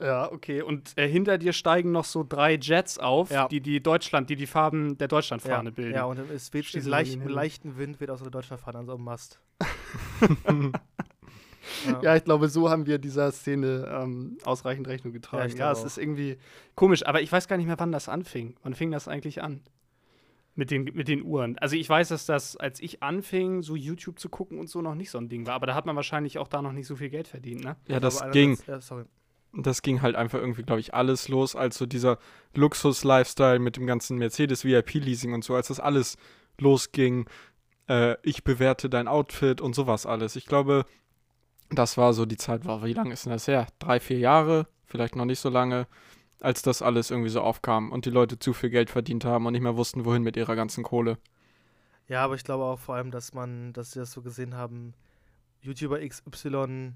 Ja, 0.00 0.30
okay. 0.30 0.62
Und 0.62 0.96
äh, 0.96 1.08
hinter 1.08 1.38
dir 1.38 1.52
steigen 1.52 1.90
noch 1.90 2.04
so 2.04 2.24
drei 2.26 2.54
Jets 2.54 2.98
auf, 2.98 3.30
Ja. 3.32 3.48
die 3.48 3.60
die 3.60 3.82
Deutschland, 3.82 4.30
die 4.30 4.36
die 4.36 4.46
Farben 4.46 4.96
der 4.96 5.08
Deutschlandfahne 5.08 5.70
ja, 5.70 5.74
bilden. 5.74 5.94
ja, 5.94 6.04
und 6.04 6.18
es 6.30 6.52
weht 6.54 6.66
diesen 6.68 6.82
sie 6.82 6.88
leicht, 6.90 7.08
in 7.14 7.14
den 7.14 7.18
mit 7.20 7.28
Himmel. 7.30 7.34
leichten 7.34 7.78
Wind 7.78 7.98
wird 8.00 8.10
aus 8.10 8.20
der 8.22 8.30
Deutschlandfahne 8.30 8.78
an 8.78 8.86
so 8.86 8.94
einem 8.94 9.04
Mast. 9.04 9.40
Ja, 12.02 12.16
ich 12.16 12.24
glaube, 12.24 12.48
so 12.48 12.70
haben 12.70 12.86
wir 12.86 12.98
dieser 12.98 13.30
Szene 13.30 13.86
ähm, 13.92 14.38
ausreichend 14.44 14.88
Rechnung 14.88 15.12
Ja, 15.12 15.18
getragen. 15.18 15.56
Ja, 15.56 15.70
es 15.70 15.80
auch. 15.80 15.86
ist 15.86 15.98
irgendwie 15.98 16.38
komisch, 16.74 17.06
aber 17.06 17.20
ich 17.20 17.30
weiß 17.30 17.46
gar 17.46 17.56
nicht 17.58 17.66
mehr, 17.66 17.78
wann 17.78 17.92
das 17.92 18.08
anfing. 18.08 18.56
Wann 18.62 18.74
fing 18.74 18.90
das 18.90 19.06
eigentlich 19.08 19.42
an? 19.42 19.60
mit 20.54 20.72
den, 20.72 20.84
mit 20.84 21.06
den 21.06 21.22
Uhren. 21.22 21.56
Also 21.58 21.76
ich 21.76 21.88
weiß, 21.88 22.08
dass 22.08 22.26
das, 22.26 22.56
als 22.56 22.80
ich 22.80 23.00
anfing, 23.00 23.62
so 23.62 23.76
YouTube 23.76 24.18
zu 24.18 24.28
gucken 24.28 24.58
und 24.58 24.68
so 24.68 24.82
noch 24.82 24.96
nicht 24.96 25.08
so 25.10 25.18
ein 25.18 25.28
Ding 25.28 25.46
war, 25.46 25.54
aber 25.54 25.66
da 25.66 25.74
hat 25.76 25.86
man 25.86 25.94
wahrscheinlich 25.94 26.36
auch 26.38 26.48
da 26.48 26.62
noch 26.62 26.72
nicht 26.72 26.88
so 26.88 26.96
viel 26.96 27.10
Geld 27.10 27.28
verdient, 27.28 27.62
ne? 27.62 27.76
Ja, 27.86 28.00
das 28.00 28.28
ging. 28.32 28.58
Ja, 28.66 28.80
sorry. 28.80 29.04
Das 29.52 29.82
ging 29.82 30.02
halt 30.02 30.16
einfach 30.16 30.38
irgendwie, 30.38 30.62
glaube 30.62 30.80
ich, 30.80 30.94
alles 30.94 31.28
los, 31.28 31.56
als 31.56 31.78
so 31.78 31.86
dieser 31.86 32.18
Luxus-Lifestyle 32.54 33.58
mit 33.58 33.76
dem 33.76 33.86
ganzen 33.86 34.18
Mercedes-VIP-Leasing 34.18 35.32
und 35.32 35.44
so, 35.44 35.54
als 35.54 35.68
das 35.68 35.80
alles 35.80 36.16
losging, 36.58 37.26
äh, 37.88 38.16
ich 38.22 38.44
bewerte 38.44 38.90
dein 38.90 39.08
Outfit 39.08 39.60
und 39.60 39.74
sowas 39.74 40.06
alles. 40.06 40.36
Ich 40.36 40.46
glaube, 40.46 40.84
das 41.70 41.96
war 41.96 42.12
so 42.12 42.26
die 42.26 42.36
Zeit, 42.36 42.64
war, 42.64 42.84
wie 42.84 42.92
lange 42.92 43.12
ist 43.12 43.26
denn 43.26 43.32
das 43.32 43.48
her? 43.48 43.66
Drei, 43.78 44.00
vier 44.00 44.18
Jahre, 44.18 44.66
vielleicht 44.84 45.16
noch 45.16 45.24
nicht 45.24 45.40
so 45.40 45.48
lange, 45.48 45.86
als 46.40 46.62
das 46.62 46.82
alles 46.82 47.10
irgendwie 47.10 47.30
so 47.30 47.40
aufkam 47.40 47.90
und 47.90 48.04
die 48.04 48.10
Leute 48.10 48.38
zu 48.38 48.52
viel 48.52 48.70
Geld 48.70 48.90
verdient 48.90 49.24
haben 49.24 49.46
und 49.46 49.52
nicht 49.52 49.62
mehr 49.62 49.76
wussten, 49.76 50.04
wohin 50.04 50.22
mit 50.22 50.36
ihrer 50.36 50.56
ganzen 50.56 50.84
Kohle. 50.84 51.18
Ja, 52.06 52.24
aber 52.24 52.36
ich 52.36 52.44
glaube 52.44 52.64
auch 52.64 52.78
vor 52.78 52.94
allem, 52.94 53.10
dass 53.10 53.34
man, 53.34 53.72
dass 53.72 53.92
sie 53.92 54.00
das 54.00 54.12
so 54.12 54.22
gesehen 54.22 54.54
haben, 54.54 54.94
YouTuber 55.60 56.00
XY 56.06 56.94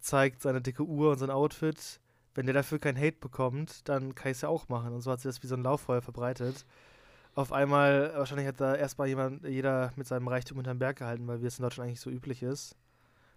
zeigt 0.00 0.42
seine 0.42 0.60
dicke 0.60 0.84
Uhr 0.84 1.12
und 1.12 1.18
sein 1.18 1.30
Outfit. 1.30 2.00
Wenn 2.34 2.46
der 2.46 2.54
dafür 2.54 2.78
kein 2.78 2.96
Hate 2.96 3.16
bekommt, 3.18 3.88
dann 3.88 4.14
kann 4.14 4.30
ich 4.30 4.38
es 4.38 4.42
ja 4.42 4.48
auch 4.48 4.68
machen. 4.68 4.92
Und 4.92 5.00
so 5.00 5.10
hat 5.10 5.20
sich 5.20 5.28
das 5.28 5.42
wie 5.42 5.48
so 5.48 5.56
ein 5.56 5.62
Lauffeuer 5.62 6.02
verbreitet. 6.02 6.64
Auf 7.34 7.52
einmal, 7.52 8.12
wahrscheinlich 8.14 8.46
hat 8.46 8.60
da 8.60 8.74
erstmal 8.74 9.08
jemand, 9.08 9.44
jeder 9.44 9.92
mit 9.96 10.06
seinem 10.06 10.28
Reichtum 10.28 10.58
unterm 10.58 10.78
Berg 10.78 10.98
gehalten, 10.98 11.26
weil 11.26 11.42
wie 11.42 11.46
es 11.46 11.58
in 11.58 11.62
Deutschland 11.62 11.88
eigentlich 11.88 12.00
so 12.00 12.10
üblich 12.10 12.42
ist, 12.42 12.76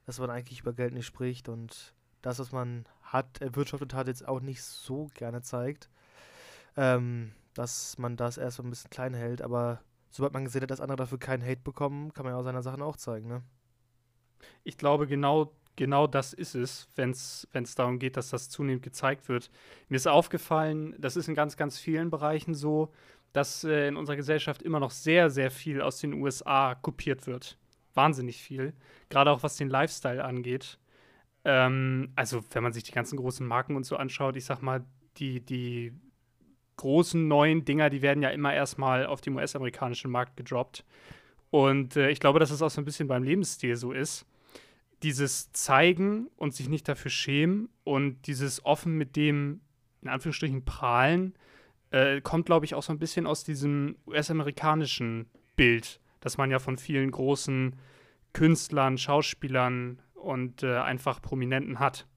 dass 0.06 0.20
man 0.20 0.30
eigentlich 0.30 0.62
über 0.62 0.74
Geld 0.74 0.94
nicht 0.94 1.06
spricht 1.06 1.50
und 1.50 1.94
das, 2.22 2.40
was 2.40 2.52
man 2.52 2.86
hat, 3.02 3.42
erwirtschaftet 3.42 3.94
hat, 3.94 4.08
jetzt 4.08 4.28
auch 4.28 4.40
nicht 4.40 4.64
so 4.64 5.10
gerne 5.14 5.42
zeigt. 5.42 5.90
Ähm, 6.78 7.32
dass 7.54 7.98
man 7.98 8.16
das 8.16 8.38
erst 8.38 8.58
so 8.58 8.64
ein 8.64 8.70
bisschen 8.70 8.90
klein 8.90 9.14
hält, 9.14 9.42
aber 9.42 9.82
sobald 10.10 10.34
man 10.34 10.46
gesehen 10.46 10.62
hat, 10.62 10.72
dass 10.72 10.82
andere 10.82 10.98
dafür 10.98 11.20
keinen 11.20 11.44
Hate 11.44 11.62
bekommen, 11.62 12.14
kann 12.14 12.24
man 12.26 12.34
ja 12.34 12.40
auch 12.40 12.44
seine 12.44 12.62
Sachen 12.62 12.82
auch 12.82 12.98
zeigen, 12.98 13.28
ne? 13.28 13.44
Ich 14.64 14.78
glaube, 14.78 15.08
genau, 15.08 15.54
genau 15.76 16.08
das 16.08 16.34
ist 16.34 16.56
es, 16.56 16.88
wenn 16.96 17.12
es 17.12 17.76
darum 17.76 18.00
geht, 18.00 18.18
dass 18.18 18.30
das 18.30 18.50
zunehmend 18.50 18.84
gezeigt 18.84 19.30
wird. 19.30 19.50
Mir 19.90 19.96
ist 19.96 20.08
aufgefallen, 20.08 20.96
das 20.98 21.16
ist 21.16 21.28
in 21.28 21.36
ganz, 21.36 21.58
ganz 21.58 21.80
vielen 21.80 22.10
Bereichen 22.10 22.54
so, 22.54 22.92
dass 23.34 23.64
äh, 23.64 23.88
in 23.88 23.96
unserer 23.96 24.16
Gesellschaft 24.16 24.62
immer 24.62 24.80
noch 24.80 24.92
sehr, 24.92 25.30
sehr 25.30 25.52
viel 25.52 25.82
aus 25.82 26.00
den 26.00 26.14
USA 26.14 26.76
kopiert 26.76 27.28
wird. 27.28 27.58
Wahnsinnig 27.94 28.42
viel. 28.42 28.74
Gerade 29.10 29.32
auch 29.32 29.44
was 29.44 29.58
den 29.58 29.70
Lifestyle 29.70 30.24
angeht. 30.24 30.80
Ähm, 31.44 32.12
also, 32.16 32.44
wenn 32.52 32.64
man 32.64 32.74
sich 32.74 32.84
die 32.84 32.92
ganzen 32.92 33.18
großen 33.18 33.46
Marken 33.46 33.76
und 33.76 33.86
so 33.86 33.96
anschaut, 33.96 34.36
ich 34.36 34.46
sag 34.46 34.62
mal, 34.62 34.86
die, 35.18 35.40
die 35.44 35.94
großen 36.78 37.28
neuen 37.28 37.66
Dinger, 37.66 37.90
die 37.90 38.02
werden 38.02 38.24
ja 38.24 38.30
immer 38.30 38.54
erstmal 38.54 39.06
auf 39.06 39.22
dem 39.22 39.36
US-amerikanischen 39.36 40.12
Markt 40.12 40.38
gedroppt. 40.38 40.86
Und 41.50 41.96
äh, 41.96 42.10
ich 42.10 42.20
glaube, 42.20 42.40
dass 42.40 42.52
es 42.52 42.62
auch 42.62 42.70
so 42.70 42.82
ein 42.82 42.86
bisschen 42.86 43.08
beim 43.08 43.24
Lebensstil 43.24 43.76
so 43.76 43.92
ist. 43.92 44.26
Dieses 45.04 45.52
Zeigen 45.52 46.28
und 46.38 46.54
sich 46.54 46.70
nicht 46.70 46.88
dafür 46.88 47.12
schämen 47.12 47.70
und 47.84 48.28
dieses 48.28 48.64
offen 48.66 48.98
mit 48.98 49.16
dem, 49.16 49.62
in 50.02 50.10
Anführungsstrichen, 50.10 50.64
prahlen, 50.64 51.34
äh, 51.90 52.22
kommt, 52.22 52.46
glaube 52.46 52.66
ich, 52.66 52.76
auch 52.76 52.84
so 52.84 52.94
ein 52.94 53.00
bisschen 53.00 53.26
aus 53.26 53.44
diesem 53.44 53.96
US-amerikanischen 54.08 55.30
Bild, 55.56 56.00
das 56.20 56.38
man 56.38 56.52
ja 56.52 56.60
von 56.60 56.78
vielen 56.78 57.12
großen 57.12 57.76
Künstlern, 58.34 58.98
Schauspielern 58.98 60.02
und 60.14 60.64
äh, 60.64 60.78
einfach 60.78 61.22
Prominenten 61.22 61.80
hat. 61.80 62.08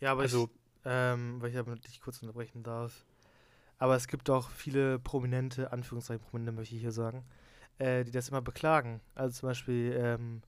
Ja, 0.00 0.12
aber 0.12 0.22
Also- 0.22 0.44
ich, 0.44 0.50
ähm, 0.84 1.40
weil 1.40 1.50
ich 1.50 1.58
aber 1.58 1.76
dich 1.76 2.00
kurz 2.00 2.20
unterbrechen 2.22 2.62
darf. 2.62 3.04
Aber 3.78 3.96
es 3.96 4.08
gibt 4.08 4.28
auch 4.28 4.50
viele 4.50 4.98
prominente, 4.98 5.72
Anführungszeichen 5.72 6.22
prominente 6.26 6.52
möchte 6.52 6.74
ich 6.74 6.80
hier 6.82 6.92
sagen, 6.92 7.24
äh, 7.78 8.04
die 8.04 8.10
das 8.10 8.28
immer 8.28 8.42
beklagen. 8.42 9.00
Also 9.14 9.40
zum 9.40 9.48
Beispiel 9.48 9.94
ähm, 9.96 10.42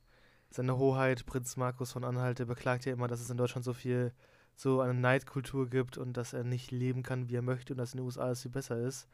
seine 0.55 0.79
Hoheit, 0.79 1.27
Prinz 1.27 1.57
Markus 1.57 1.93
von 1.93 2.05
Anhalt, 2.05 2.39
der 2.39 2.45
beklagt 2.45 2.85
ja 2.85 2.93
immer, 2.93 3.09
dass 3.09 3.21
es 3.21 3.31
in 3.31 3.37
Deutschland 3.37 3.65
so 3.65 3.73
viel, 3.73 4.13
so 4.55 4.81
eine 4.81 4.95
Neidkultur 4.95 5.69
gibt 5.69 5.99
und 5.99 6.17
dass 6.17 6.33
er 6.33 6.45
nicht 6.45 6.71
leben 6.71 7.03
kann, 7.03 7.29
wie 7.29 7.37
er 7.37 7.43
möchte 7.43 7.73
und 7.73 7.79
dass 7.79 7.95
in 7.95 7.99
den 7.99 8.07
USA 8.07 8.31
es 8.31 8.43
viel 8.43 8.51
besser 8.51 8.79
ist. 8.79 9.09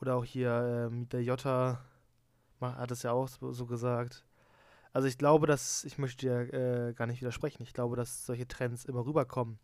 Oder 0.00 0.16
auch 0.16 0.24
hier 0.24 0.88
ähm, 0.90 1.08
der 1.10 1.22
Jota 1.22 1.84
hat 2.60 2.90
es 2.90 3.02
ja 3.02 3.12
auch 3.12 3.28
so, 3.28 3.52
so 3.52 3.66
gesagt. 3.66 4.24
Also 4.92 5.06
ich 5.06 5.18
glaube, 5.18 5.46
dass, 5.46 5.84
ich 5.84 5.98
möchte 5.98 6.26
dir 6.26 6.88
äh, 6.88 6.92
gar 6.94 7.06
nicht 7.06 7.20
widersprechen, 7.20 7.62
ich 7.62 7.72
glaube, 7.72 7.96
dass 7.96 8.26
solche 8.26 8.48
Trends 8.48 8.84
immer 8.84 9.06
rüberkommen. 9.06 9.58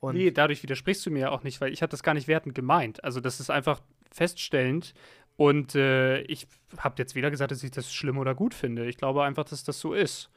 Und 0.00 0.16
nee, 0.16 0.30
dadurch 0.30 0.62
widersprichst 0.62 1.04
du 1.06 1.10
mir 1.10 1.20
ja 1.20 1.30
auch 1.30 1.44
nicht, 1.44 1.60
weil 1.60 1.72
ich 1.72 1.82
habe 1.82 1.90
das 1.90 2.02
gar 2.02 2.14
nicht 2.14 2.28
wertend 2.28 2.54
gemeint. 2.54 3.04
Also 3.04 3.20
das 3.20 3.40
ist 3.40 3.50
einfach 3.50 3.80
feststellend 4.10 4.94
und 5.36 5.74
äh, 5.74 6.20
ich 6.22 6.46
habe 6.78 6.94
jetzt 6.98 7.14
weder 7.14 7.30
gesagt, 7.30 7.50
dass 7.50 7.62
ich 7.62 7.70
das 7.70 7.92
schlimm 7.92 8.18
oder 8.18 8.34
gut 8.34 8.54
finde. 8.54 8.86
Ich 8.86 8.96
glaube 8.96 9.24
einfach, 9.24 9.44
dass 9.44 9.64
das 9.64 9.80
so 9.80 9.92
ist. 9.92 10.30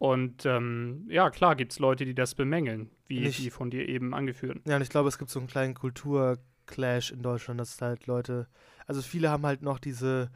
Und 0.00 0.46
ähm, 0.46 1.04
ja, 1.10 1.28
klar 1.28 1.54
gibt 1.56 1.72
es 1.72 1.78
Leute, 1.78 2.06
die 2.06 2.14
das 2.14 2.34
bemängeln, 2.34 2.88
wie 3.06 3.20
Nicht- 3.20 3.38
die 3.38 3.50
von 3.50 3.70
dir 3.70 3.86
eben 3.86 4.14
angeführten. 4.14 4.62
Ja, 4.64 4.76
und 4.76 4.82
ich 4.82 4.88
glaube, 4.88 5.10
es 5.10 5.18
gibt 5.18 5.30
so 5.30 5.38
einen 5.38 5.46
kleinen 5.46 5.74
Kulturclash 5.74 7.10
in 7.10 7.22
Deutschland, 7.22 7.60
dass 7.60 7.78
halt 7.82 8.06
Leute, 8.06 8.48
also 8.86 9.02
viele 9.02 9.28
haben 9.28 9.44
halt 9.44 9.60
noch 9.60 9.78
diese, 9.78 10.30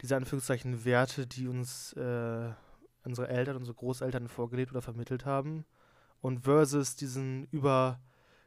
diese 0.00 0.16
Anführungszeichen 0.16 0.86
Werte, 0.86 1.26
die 1.26 1.46
uns 1.46 1.92
äh, 1.92 2.52
unsere 3.04 3.28
Eltern, 3.28 3.56
unsere 3.56 3.74
Großeltern 3.76 4.28
vorgelebt 4.28 4.70
oder 4.70 4.80
vermittelt 4.80 5.26
haben. 5.26 5.66
Und 6.22 6.44
versus 6.44 6.96
diesen 6.96 7.44
über 7.50 8.00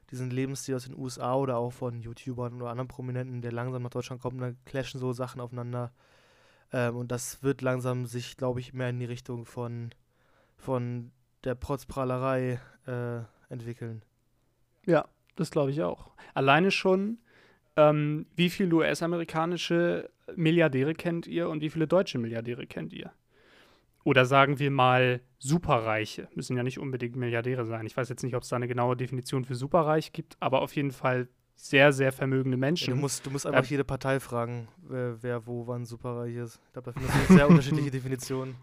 diesen 0.10 0.32
Lebensstil 0.32 0.74
aus 0.74 0.86
den 0.86 0.98
USA 0.98 1.36
oder 1.36 1.58
auch 1.58 1.74
von 1.74 2.00
YouTubern 2.02 2.56
oder 2.60 2.72
anderen 2.72 2.88
Prominenten, 2.88 3.44
der 3.44 3.52
langsam 3.52 3.84
nach 3.84 3.92
Deutschland 3.92 4.20
kommt, 4.20 4.42
da 4.42 4.52
clashen 4.66 5.00
so 5.00 5.14
Sachen 5.14 5.42
aufeinander. 5.42 5.94
Ähm, 6.74 6.96
und 6.96 7.12
das 7.12 7.44
wird 7.44 7.62
langsam 7.62 8.08
sich, 8.08 8.36
glaube 8.36 8.62
ich, 8.62 8.74
mehr 8.74 8.90
in 8.90 8.98
die 9.00 9.06
Richtung 9.06 9.46
von, 9.46 9.92
von 10.58 11.12
der 11.44 11.56
Protzprahlerei 11.56 12.60
äh, 12.88 13.20
entwickeln. 13.50 14.02
Ja, 14.86 15.06
das 15.36 15.52
glaube 15.52 15.72
ich 15.72 15.82
auch. 15.84 16.12
Alleine 16.34 16.72
schon, 16.72 17.20
ähm, 17.76 18.26
wie 18.36 18.50
viele 18.50 18.76
US-amerikanische 18.76 20.10
Milliardäre 20.36 20.94
kennt 20.94 21.28
ihr 21.28 21.50
und 21.50 21.62
wie 21.62 21.70
viele 21.70 21.88
deutsche 21.88 22.18
Milliardäre 22.18 22.66
kennt 22.66 22.94
ihr? 22.94 23.12
Oder 24.04 24.26
sagen 24.26 24.60
wir 24.60 24.70
mal 24.70 25.22
Superreiche. 25.40 26.28
Müssen 26.36 26.56
ja 26.56 26.64
nicht 26.64 26.80
unbedingt 26.80 27.16
Milliardäre 27.16 27.66
sein. 27.66 27.86
Ich 27.88 27.98
weiß 27.98 28.08
jetzt 28.10 28.24
nicht, 28.24 28.36
ob 28.36 28.44
es 28.44 28.50
da 28.50 28.56
eine 28.56 28.68
genaue 28.68 28.96
Definition 28.96 29.44
für 29.46 29.56
Superreich 29.56 30.14
gibt, 30.14 30.38
aber 30.40 30.62
auf 30.62 30.76
jeden 30.76 30.92
Fall 30.92 31.28
sehr, 31.56 31.92
sehr 31.92 32.12
vermögende 32.12 32.56
Ja, 32.58 32.60
Menschen. 32.60 32.94
du 32.94 33.00
musst, 33.00 33.26
du 33.26 33.32
musst 33.32 33.46
einfach 33.48 33.64
Ähm, 33.64 33.70
jede 33.70 33.84
Partei 33.84 34.20
fragen, 34.20 34.68
wer, 34.88 35.22
wer 35.24 35.48
wo 35.48 35.66
wann 35.68 35.86
superreich 35.86 36.36
ist. 36.36 36.60
Ich 36.68 36.74
glaube, 36.74 36.92
da 36.92 37.00
findest 37.00 37.30
du 37.30 37.34
sehr 37.34 37.48
unterschiedliche 37.50 37.92
Definitionen. 37.92 38.56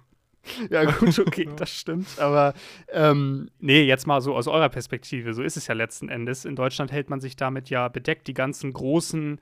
Ja, 0.70 0.84
gut, 0.84 1.18
okay, 1.18 1.48
das 1.56 1.70
stimmt. 1.70 2.18
Aber 2.18 2.54
ähm, 2.88 3.50
nee, 3.58 3.82
jetzt 3.82 4.06
mal 4.06 4.20
so 4.20 4.34
aus 4.34 4.48
eurer 4.48 4.68
Perspektive. 4.68 5.34
So 5.34 5.42
ist 5.42 5.56
es 5.56 5.66
ja 5.66 5.74
letzten 5.74 6.08
Endes. 6.08 6.44
In 6.44 6.56
Deutschland 6.56 6.92
hält 6.92 7.10
man 7.10 7.20
sich 7.20 7.36
damit 7.36 7.70
ja 7.70 7.88
bedeckt. 7.88 8.26
Die 8.26 8.34
ganzen 8.34 8.72
großen, 8.72 9.40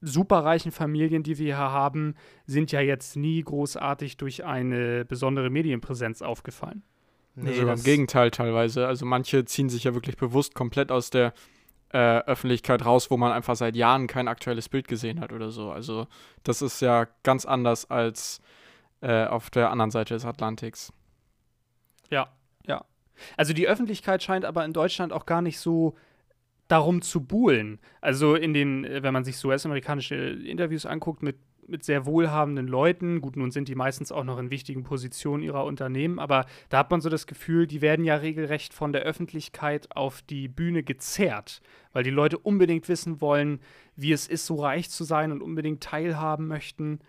superreichen 0.00 0.72
Familien, 0.72 1.22
die 1.22 1.38
wir 1.38 1.46
hier 1.46 1.58
haben, 1.58 2.14
sind 2.46 2.72
ja 2.72 2.80
jetzt 2.80 3.16
nie 3.16 3.42
großartig 3.42 4.16
durch 4.16 4.44
eine 4.44 5.04
besondere 5.04 5.50
Medienpräsenz 5.50 6.22
aufgefallen. 6.22 6.82
Nee, 7.36 7.54
Sogar 7.54 7.74
im 7.74 7.82
Gegenteil 7.82 8.30
teilweise. 8.30 8.86
Also 8.86 9.06
manche 9.06 9.44
ziehen 9.44 9.68
sich 9.68 9.84
ja 9.84 9.94
wirklich 9.94 10.16
bewusst 10.16 10.54
komplett 10.54 10.92
aus 10.92 11.10
der 11.10 11.32
äh, 11.92 12.18
Öffentlichkeit 12.24 12.84
raus, 12.84 13.10
wo 13.10 13.16
man 13.16 13.32
einfach 13.32 13.56
seit 13.56 13.76
Jahren 13.76 14.06
kein 14.06 14.28
aktuelles 14.28 14.68
Bild 14.68 14.88
gesehen 14.88 15.20
hat 15.20 15.32
oder 15.32 15.50
so. 15.50 15.70
Also 15.70 16.06
das 16.44 16.62
ist 16.62 16.80
ja 16.80 17.08
ganz 17.22 17.44
anders 17.44 17.90
als 17.90 18.40
äh, 19.04 19.26
auf 19.26 19.50
der 19.50 19.70
anderen 19.70 19.90
Seite 19.90 20.14
des 20.14 20.24
Atlantiks. 20.24 20.90
Ja, 22.10 22.28
ja. 22.66 22.84
Also 23.36 23.52
die 23.52 23.68
Öffentlichkeit 23.68 24.22
scheint 24.22 24.46
aber 24.46 24.64
in 24.64 24.72
Deutschland 24.72 25.12
auch 25.12 25.26
gar 25.26 25.42
nicht 25.42 25.58
so 25.58 25.94
darum 26.68 27.02
zu 27.02 27.22
buhlen. 27.22 27.78
Also 28.00 28.34
in 28.34 28.54
den, 28.54 28.84
äh, 28.84 29.02
wenn 29.02 29.12
man 29.12 29.24
sich 29.24 29.36
so 29.36 29.48
US-amerikanische 29.48 30.14
Interviews 30.14 30.86
anguckt 30.86 31.22
mit, 31.22 31.36
mit 31.66 31.84
sehr 31.84 32.06
wohlhabenden 32.06 32.66
Leuten, 32.66 33.20
gut, 33.20 33.36
nun 33.36 33.50
sind 33.50 33.68
die 33.68 33.74
meistens 33.74 34.10
auch 34.10 34.24
noch 34.24 34.38
in 34.38 34.50
wichtigen 34.50 34.84
Positionen 34.84 35.42
ihrer 35.42 35.64
Unternehmen, 35.66 36.18
aber 36.18 36.46
da 36.70 36.78
hat 36.78 36.90
man 36.90 37.02
so 37.02 37.10
das 37.10 37.26
Gefühl, 37.26 37.66
die 37.66 37.82
werden 37.82 38.06
ja 38.06 38.16
regelrecht 38.16 38.72
von 38.72 38.94
der 38.94 39.02
Öffentlichkeit 39.02 39.94
auf 39.94 40.22
die 40.22 40.48
Bühne 40.48 40.82
gezerrt, 40.82 41.60
weil 41.92 42.04
die 42.04 42.10
Leute 42.10 42.38
unbedingt 42.38 42.88
wissen 42.88 43.20
wollen, 43.20 43.60
wie 43.96 44.12
es 44.12 44.26
ist, 44.26 44.46
so 44.46 44.56
reich 44.56 44.88
zu 44.88 45.04
sein 45.04 45.30
und 45.30 45.42
unbedingt 45.42 45.82
teilhaben 45.82 46.46
möchten. 46.46 47.00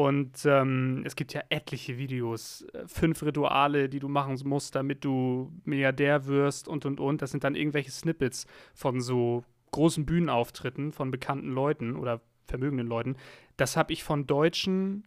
Und 0.00 0.46
ähm, 0.46 1.02
es 1.04 1.14
gibt 1.14 1.34
ja 1.34 1.42
etliche 1.50 1.98
Videos, 1.98 2.64
äh, 2.72 2.88
fünf 2.88 3.22
Rituale, 3.22 3.90
die 3.90 3.98
du 4.00 4.08
machen 4.08 4.40
musst, 4.44 4.74
damit 4.74 5.04
du 5.04 5.52
Milliardär 5.66 6.24
wirst 6.24 6.68
und 6.68 6.86
und 6.86 7.00
und. 7.00 7.20
Das 7.20 7.32
sind 7.32 7.44
dann 7.44 7.54
irgendwelche 7.54 7.90
Snippets 7.90 8.46
von 8.72 9.02
so 9.02 9.44
großen 9.72 10.06
Bühnenauftritten 10.06 10.92
von 10.92 11.10
bekannten 11.10 11.50
Leuten 11.50 11.96
oder 11.96 12.22
vermögenden 12.46 12.86
Leuten. 12.86 13.16
Das 13.58 13.76
habe 13.76 13.92
ich 13.92 14.02
von 14.02 14.26
Deutschen 14.26 15.06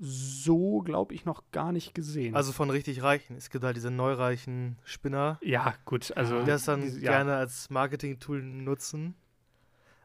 so, 0.00 0.80
glaube 0.80 1.14
ich, 1.14 1.24
noch 1.24 1.44
gar 1.52 1.70
nicht 1.70 1.94
gesehen. 1.94 2.34
Also 2.34 2.50
von 2.50 2.70
richtig 2.70 3.04
Reichen. 3.04 3.36
Es 3.36 3.50
gibt 3.50 3.62
halt 3.62 3.76
diese 3.76 3.92
neureichen 3.92 4.78
Spinner, 4.82 5.38
ja, 5.42 5.74
gut, 5.84 6.12
also 6.16 6.40
die 6.40 6.46
das 6.46 6.64
dann 6.64 6.82
ja. 6.82 7.12
gerne 7.12 7.36
als 7.36 7.70
Marketing-Tool 7.70 8.42
nutzen. 8.42 9.14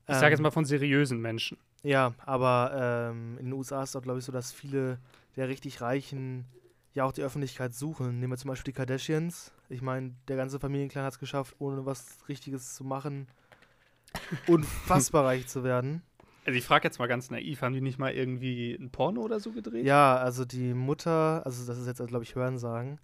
Ich 0.07 0.13
sage 0.13 0.29
jetzt 0.29 0.39
Ähm, 0.39 0.43
mal 0.43 0.51
von 0.51 0.65
seriösen 0.65 1.19
Menschen. 1.19 1.57
Ja, 1.83 2.13
aber 2.25 3.09
ähm, 3.11 3.37
in 3.37 3.45
den 3.45 3.53
USA 3.53 3.83
ist 3.83 3.89
es 3.89 3.95
auch, 3.95 4.01
glaube 4.01 4.19
ich, 4.19 4.25
so, 4.25 4.31
dass 4.31 4.51
viele 4.51 4.99
der 5.35 5.47
richtig 5.47 5.81
Reichen 5.81 6.45
ja 6.93 7.05
auch 7.05 7.11
die 7.11 7.21
Öffentlichkeit 7.21 7.73
suchen. 7.73 8.19
Nehmen 8.19 8.33
wir 8.33 8.37
zum 8.37 8.49
Beispiel 8.49 8.73
die 8.73 8.77
Kardashians. 8.77 9.51
Ich 9.69 9.81
meine, 9.81 10.15
der 10.27 10.35
ganze 10.35 10.59
Familienclan 10.59 11.05
hat 11.05 11.13
es 11.13 11.19
geschafft, 11.19 11.55
ohne 11.59 11.85
was 11.85 12.17
Richtiges 12.27 12.75
zu 12.75 12.83
machen, 12.83 13.27
unfassbar 14.47 15.25
reich 15.25 15.47
zu 15.47 15.63
werden. 15.63 16.01
Also 16.45 16.57
ich 16.57 16.65
frage 16.65 16.87
jetzt 16.87 16.99
mal 16.99 17.07
ganz 17.07 17.29
naiv, 17.29 17.61
haben 17.61 17.73
die 17.73 17.81
nicht 17.81 17.99
mal 17.99 18.11
irgendwie 18.11 18.73
ein 18.73 18.89
Porno 18.89 19.21
oder 19.21 19.39
so 19.39 19.51
gedreht? 19.51 19.85
Ja, 19.85 20.17
also 20.17 20.45
die 20.45 20.73
Mutter, 20.73 21.45
also 21.45 21.65
das 21.65 21.77
ist 21.77 21.85
jetzt, 21.85 22.05
glaube 22.07 22.23
ich, 22.23 22.35
Hörensagen. 22.35 22.99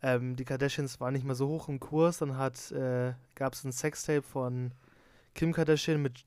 Ähm, 0.00 0.36
die 0.36 0.44
Kardashians 0.44 1.00
waren 1.00 1.14
nicht 1.14 1.24
mehr 1.24 1.34
so 1.34 1.48
hoch 1.48 1.68
im 1.68 1.80
Kurs. 1.80 2.18
Dann 2.18 2.36
hat, 2.36 2.70
äh, 2.72 3.14
gab 3.34 3.54
es 3.54 3.64
ein 3.64 3.72
Sextape 3.72 4.22
von 4.22 4.70
Kim 5.34 5.52
Kardashian 5.52 6.00
mit, 6.00 6.24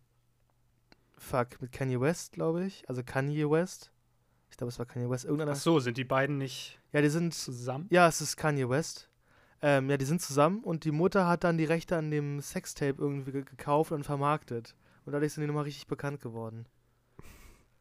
fuck, 1.17 1.61
mit 1.61 1.71
Kanye 1.71 1.99
West, 1.99 2.33
glaube 2.33 2.65
ich. 2.65 2.87
Also 2.87 3.03
Kanye 3.03 3.49
West. 3.49 3.91
Ich 4.49 4.57
glaube, 4.57 4.69
es 4.69 4.79
war 4.79 4.85
Kanye 4.85 5.09
West. 5.09 5.25
Irgendeiner. 5.25 5.51
Ach 5.51 5.55
so, 5.55 5.79
sind 5.79 5.97
die 5.97 6.03
beiden 6.05 6.37
nicht 6.37 6.79
Ja, 6.93 7.01
die 7.01 7.09
sind, 7.09 7.33
zusammen? 7.33 7.87
ja, 7.89 8.07
es 8.07 8.21
ist 8.21 8.37
Kanye 8.37 8.69
West. 8.69 9.09
Ähm, 9.61 9.89
ja, 9.89 9.97
die 9.97 10.05
sind 10.05 10.21
zusammen 10.21 10.63
und 10.63 10.83
die 10.85 10.91
Mutter 10.91 11.27
hat 11.27 11.43
dann 11.43 11.57
die 11.57 11.65
Rechte 11.65 11.97
an 11.97 12.11
dem 12.11 12.39
Sextape 12.41 12.95
irgendwie 12.99 13.31
ge 13.31 13.43
gekauft 13.43 13.91
und 13.91 14.03
vermarktet. 14.03 14.75
Und 15.05 15.13
dadurch 15.13 15.33
sind 15.33 15.41
die 15.41 15.47
nochmal 15.47 15.63
richtig 15.63 15.87
bekannt 15.87 16.21
geworden. 16.21 16.65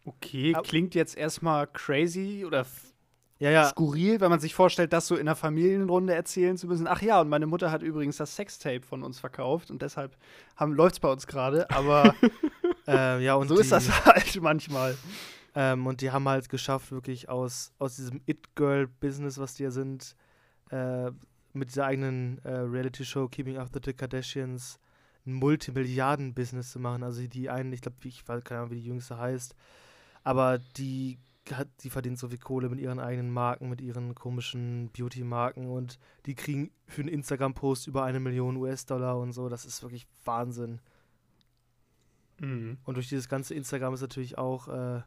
Okay, 0.05 0.55
Ab- 0.55 0.65
klingt 0.65 0.95
jetzt 0.95 1.17
erstmal 1.17 1.67
crazy 1.67 2.45
oder 2.47 2.65
Ja, 3.39 3.51
ja, 3.51 3.65
skurril, 3.67 4.21
wenn 4.21 4.31
man 4.31 4.41
sich 4.41 4.55
vorstellt, 4.55 4.93
das 4.93 5.07
so 5.09 5.15
in 5.17 5.23
einer 5.23 5.37
Familienrunde 5.37 6.15
erzählen 6.15 6.57
zu 6.57 6.67
müssen. 6.67 6.87
Ach 6.87 7.03
ja, 7.03 7.21
und 7.21 7.29
meine 7.29 7.47
Mutter 7.47 7.71
hat 7.71 7.83
übrigens 7.83 8.17
das 8.17 8.35
Sextape 8.37 8.83
von 8.83 9.03
uns 9.03 9.19
verkauft 9.21 9.71
und 9.71 9.83
deshalb 9.83 10.17
läuft 10.61 10.95
es 10.95 11.01
bei 11.01 11.11
uns 11.13 11.27
gerade. 11.27 11.69
Aber 11.71 12.15
ähm, 12.87 13.21
ja 13.21 13.35
und 13.35 13.49
so 13.49 13.55
die, 13.55 13.61
ist 13.63 13.73
das 13.73 13.89
halt 14.05 14.41
manchmal. 14.41 14.97
Ähm, 15.55 15.87
und 15.87 16.03
die 16.03 16.11
haben 16.11 16.29
halt 16.29 16.49
geschafft, 16.49 16.93
wirklich 16.93 17.29
aus, 17.29 17.73
aus 17.79 17.97
diesem 17.97 18.21
It-Girl-Business, 18.27 19.39
was 19.39 19.55
die 19.55 19.63
ja 19.63 19.71
sind, 19.71 20.15
äh, 20.71 21.11
mit 21.55 21.71
dieser 21.71 21.87
eigenen 21.87 22.39
äh, 22.45 22.51
Reality-Show 22.51 23.29
Keeping 23.29 23.57
Up 23.57 23.75
with 23.75 23.83
the 23.87 23.95
Kardashians 23.95 24.79
ein 25.27 25.33
Multimilliarden-Business 25.33 26.73
zu 26.73 26.79
machen. 26.79 27.03
Also 27.03 27.27
die 27.27 27.51
einen, 27.51 27.73
ich 27.73 27.81
glaube, 27.81 27.97
ich 28.05 28.27
weiß 28.27 28.45
keine 28.45 28.61
Ahnung, 28.61 28.73
wie 28.73 28.81
die 28.81 28.87
jüngste 28.87 29.19
heißt, 29.19 29.55
aber 30.23 30.59
die 30.77 31.19
hat, 31.53 31.69
die 31.83 31.91
verdient 31.91 32.19
so 32.19 32.29
viel 32.29 32.39
Kohle 32.39 32.69
mit 32.69 32.81
ihren 32.81 32.99
eigenen 32.99 33.31
Marken, 33.31 33.69
mit 33.69 33.81
ihren 33.81 34.15
komischen 34.15 34.91
Beauty-Marken 34.93 35.69
und 35.69 35.99
die 36.27 36.35
kriegen 36.35 36.71
für 36.87 37.03
einen 37.03 37.09
Instagram-Post 37.09 37.87
über 37.87 38.05
eine 38.05 38.21
Million 38.21 38.57
US-Dollar 38.57 39.19
und 39.19 39.33
so. 39.33 39.49
Das 39.49 39.65
ist 39.65 39.83
wirklich 39.83 40.07
Wahnsinn. 40.25 40.81
Mhm. 42.39 42.79
Und 42.85 42.95
durch 42.97 43.09
dieses 43.09 43.29
ganze 43.29 43.55
Instagram 43.55 43.95
ist 43.95 44.01
natürlich 44.01 44.39
auch 44.39 44.69
äh, 44.69 45.03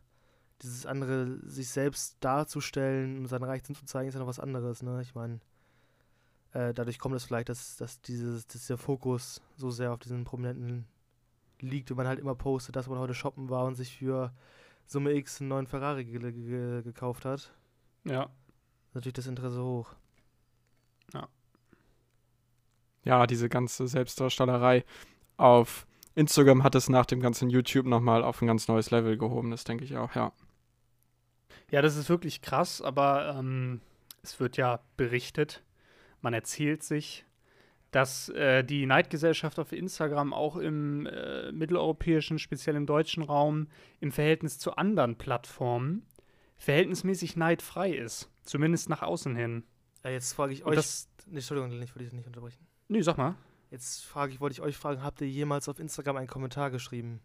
dieses 0.62 0.86
andere, 0.86 1.40
sich 1.48 1.70
selbst 1.70 2.18
darzustellen 2.20 3.20
und 3.20 3.28
sein 3.28 3.44
Reichtum 3.44 3.76
zu 3.76 3.86
zeigen, 3.86 4.10
ist 4.10 4.16
ja 4.16 4.20
noch 4.20 4.28
was 4.28 4.40
anderes, 4.40 4.84
ne? 4.84 5.02
Ich 5.02 5.16
meine, 5.16 5.40
äh, 6.54 6.74
dadurch 6.74 7.00
kommt 7.00 7.16
es 7.16 7.24
vielleicht, 7.24 7.50
dass, 7.50 7.78
dass, 7.78 8.02
dieses, 8.02 8.48
dass 8.48 8.68
der 8.68 8.78
Fokus 8.78 9.42
so 9.56 9.72
sehr 9.72 9.94
auf 9.94 10.00
diesen 10.00 10.24
Prominenten 10.24 10.86
liegt 11.60 11.92
und 11.92 11.98
man 11.98 12.08
halt 12.08 12.20
immer 12.20 12.36
postet, 12.36 12.76
dass 12.76 12.88
man 12.88 13.00
heute 13.00 13.14
shoppen 13.14 13.50
war 13.50 13.66
und 13.66 13.76
sich 13.76 13.98
für 13.98 14.34
Summe 14.86 15.14
X 15.14 15.40
einen 15.40 15.50
neuen 15.50 15.68
Ferrari 15.68 16.04
ge 16.06 16.32
ge 16.32 16.82
gekauft 16.82 17.26
hat. 17.26 17.54
Ja. 18.06 18.30
Natürlich 18.94 19.14
das 19.14 19.28
Interesse 19.28 19.64
hoch. 19.64 19.94
Ja, 23.04 23.26
diese 23.28 23.50
ganze 23.50 23.88
Selbstdarstellerei 23.88 24.84
auf 25.38 25.88
Instagram 26.20 26.64
hat 26.64 26.76
es 26.76 26.90
nach 26.90 27.06
dem 27.06 27.22
ganzen 27.22 27.50
YouTube 27.50 27.86
nochmal 27.86 28.24
auf 28.24 28.42
ein 28.42 28.48
ganz 28.48 28.68
neues 28.68 28.92
Level 28.92 29.18
gehoben, 29.18 29.52
das 29.52 29.64
denke 29.64 29.86
ich 29.86 29.96
auch, 29.98 30.14
ja. 30.16 30.34
Ja, 31.72 31.82
das 31.82 31.96
ist 31.96 32.10
wirklich 32.10 32.42
krass, 32.42 32.82
aber 32.82 33.36
ähm, 33.38 33.80
es 34.22 34.40
wird 34.40 34.58
ja 34.58 34.82
berichtet, 34.98 35.64
man 36.22 36.34
erzählt 36.34 36.84
sich, 36.84 37.26
dass 37.92 38.30
äh, 38.30 38.64
die 38.64 38.86
Neidgesellschaft 38.86 39.60
auf 39.60 39.72
Instagram 39.72 40.34
auch 40.34 40.58
im 40.58 41.06
äh, 41.08 41.52
mitteleuropäischen, 41.52 42.38
speziell 42.38 42.76
im 42.76 42.86
deutschen 42.86 43.24
Raum, 43.24 43.68
im 44.00 44.12
Verhältnis 44.12 44.60
zu 44.60 44.76
anderen 44.76 45.18
Plattformen 45.18 46.06
verhältnismäßig 46.58 47.38
neidfrei 47.38 47.92
ist. 47.92 48.30
Zumindest 48.44 48.90
nach 48.90 49.02
außen 49.02 49.36
hin. 49.36 49.64
Äh, 50.04 50.12
jetzt 50.12 50.34
frage 50.34 50.54
ich 50.54 50.66
euch. 50.66 50.76
das, 50.76 51.10
nee, 51.26 51.38
Entschuldigung, 51.38 51.72
ich 51.82 51.96
wollte 51.96 52.04
dich 52.04 52.14
nicht 52.14 52.28
unterbrechen. 52.28 52.68
nee, 52.90 53.02
sag 53.02 53.18
mal. 53.18 53.36
Jetzt 53.70 54.06
frage 54.06 54.34
ich, 54.34 54.40
wollte 54.40 54.54
ich 54.54 54.62
euch 54.62 54.78
fragen, 54.78 55.04
habt 55.04 55.22
ihr 55.22 55.30
jemals 55.30 55.70
auf 55.70 55.80
Instagram 55.80 56.18
einen 56.18 56.28
Kommentar 56.28 56.72
geschrieben? 56.72 57.22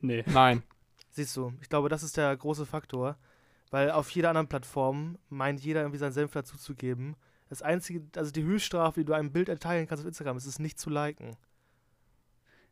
Nee. 0.00 0.24
Nein. 0.32 0.62
Siehst 1.10 1.36
du, 1.36 1.52
ich 1.60 1.68
glaube, 1.68 1.88
das 1.88 2.02
ist 2.02 2.16
der 2.16 2.36
große 2.36 2.66
Faktor, 2.66 3.16
weil 3.70 3.90
auf 3.90 4.10
jeder 4.10 4.30
anderen 4.30 4.48
Plattform 4.48 5.18
meint 5.28 5.60
jeder 5.60 5.80
irgendwie 5.80 5.98
seinen 5.98 6.12
Senf 6.12 6.32
dazuzugeben. 6.32 7.16
Das 7.48 7.62
einzige, 7.62 8.02
also 8.16 8.30
die 8.30 8.42
Höchststrafe, 8.42 9.00
die 9.00 9.04
du 9.04 9.12
einem 9.12 9.32
Bild 9.32 9.48
erteilen 9.48 9.86
kannst 9.86 10.02
auf 10.02 10.08
Instagram, 10.08 10.36
ist 10.36 10.46
es 10.46 10.58
nicht 10.58 10.78
zu 10.78 10.90
liken. 10.90 11.36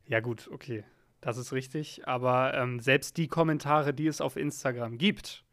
Ja, 0.06 0.20
gut, 0.20 0.48
okay. 0.52 0.84
Das 1.20 1.36
ist 1.36 1.52
richtig. 1.52 2.06
Aber 2.08 2.54
ähm, 2.54 2.80
selbst 2.80 3.16
die 3.16 3.28
Kommentare, 3.28 3.94
die 3.94 4.08
es 4.08 4.20
auf 4.20 4.36
Instagram 4.36 4.98
gibt, 4.98 5.44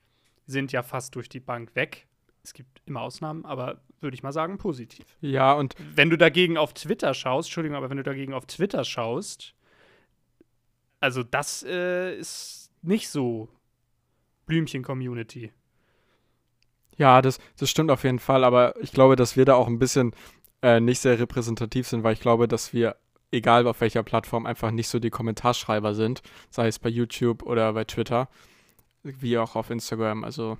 sind 0.47 0.71
ja 0.71 0.81
fast 0.81 1.15
durch 1.15 1.29
die 1.29 1.39
Bank 1.39 1.75
weg. 1.75 2.07
Es 2.43 2.53
gibt 2.53 2.81
immer 2.85 3.01
Ausnahmen, 3.01 3.45
aber 3.45 3.81
würde 4.01 4.15
ich 4.15 4.23
mal 4.23 4.31
sagen, 4.31 4.57
positiv. 4.57 5.05
Ja, 5.21 5.53
und 5.53 5.75
Wenn 5.95 6.09
du 6.09 6.17
dagegen 6.17 6.57
auf 6.57 6.73
Twitter 6.73 7.13
schaust, 7.13 7.49
Entschuldigung, 7.49 7.77
aber 7.77 7.89
wenn 7.89 7.97
du 7.97 8.03
dagegen 8.03 8.33
auf 8.33 8.45
Twitter 8.45 8.83
schaust, 8.83 9.55
also 10.99 11.23
das 11.23 11.63
äh, 11.63 12.15
ist 12.17 12.71
nicht 12.81 13.09
so 13.09 13.49
Blümchen-Community. 14.45 15.51
ja, 16.97 17.21
das, 17.21 17.39
das 17.57 17.69
stimmt 17.69 17.91
auf 17.91 18.03
jeden 18.03 18.19
Fall, 18.19 18.43
aber 18.43 18.73
ich 18.81 18.91
glaube, 18.91 19.15
dass 19.15 19.37
wir 19.37 19.45
da 19.45 19.55
auch 19.55 19.67
ein 19.67 19.79
bisschen 19.79 20.13
äh, 20.61 20.79
nicht 20.79 20.99
sehr 20.99 21.19
repräsentativ 21.19 21.87
sind, 21.87 22.03
weil 22.03 22.13
ich 22.13 22.19
glaube, 22.19 22.47
dass 22.47 22.73
wir, 22.73 22.97
egal 23.31 23.67
auf 23.67 23.79
welcher 23.81 24.03
Plattform, 24.03 24.45
einfach 24.45 24.71
nicht 24.71 24.89
so 24.89 24.99
die 24.99 25.09
Kommentarschreiber 25.09 25.93
sind, 25.93 26.21
sei 26.49 26.67
es 26.67 26.79
bei 26.79 26.89
YouTube 26.89 27.43
oder 27.43 27.73
bei 27.73 27.85
Twitter, 27.85 28.27
wie 29.03 29.37
auch 29.37 29.55
auf 29.55 29.69
Instagram. 29.69 30.23
Also, 30.23 30.57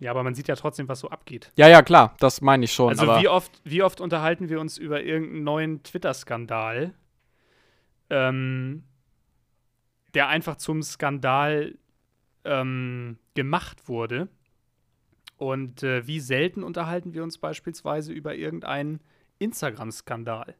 Ja, 0.00 0.10
aber 0.10 0.22
man 0.22 0.34
sieht 0.34 0.48
ja 0.48 0.56
trotzdem, 0.56 0.88
was 0.88 1.00
so 1.00 1.10
abgeht. 1.10 1.52
ja, 1.56 1.68
ja, 1.68 1.82
klar, 1.82 2.16
das 2.20 2.40
meine 2.40 2.64
ich 2.64 2.72
schon. 2.72 2.88
Also 2.88 3.02
aber 3.02 3.20
wie 3.20 3.28
oft, 3.28 3.60
wie 3.64 3.82
oft 3.82 4.00
unterhalten 4.00 4.48
wir 4.48 4.58
uns 4.58 4.78
über 4.78 5.02
irgendeinen 5.02 5.44
neuen 5.44 5.82
Twitter-Skandal, 5.82 6.94
ähm, 8.08 8.82
der 10.14 10.28
einfach 10.28 10.56
zum 10.56 10.82
Skandal 10.82 11.76
ähm, 12.44 13.18
gemacht 13.34 13.88
wurde. 13.88 14.28
Und 15.36 15.82
äh, 15.82 16.06
wie 16.06 16.20
selten 16.20 16.62
unterhalten 16.62 17.12
wir 17.12 17.22
uns 17.22 17.38
beispielsweise 17.38 18.12
über 18.12 18.34
irgendeinen 18.34 19.00
Instagram-Skandal. 19.38 20.54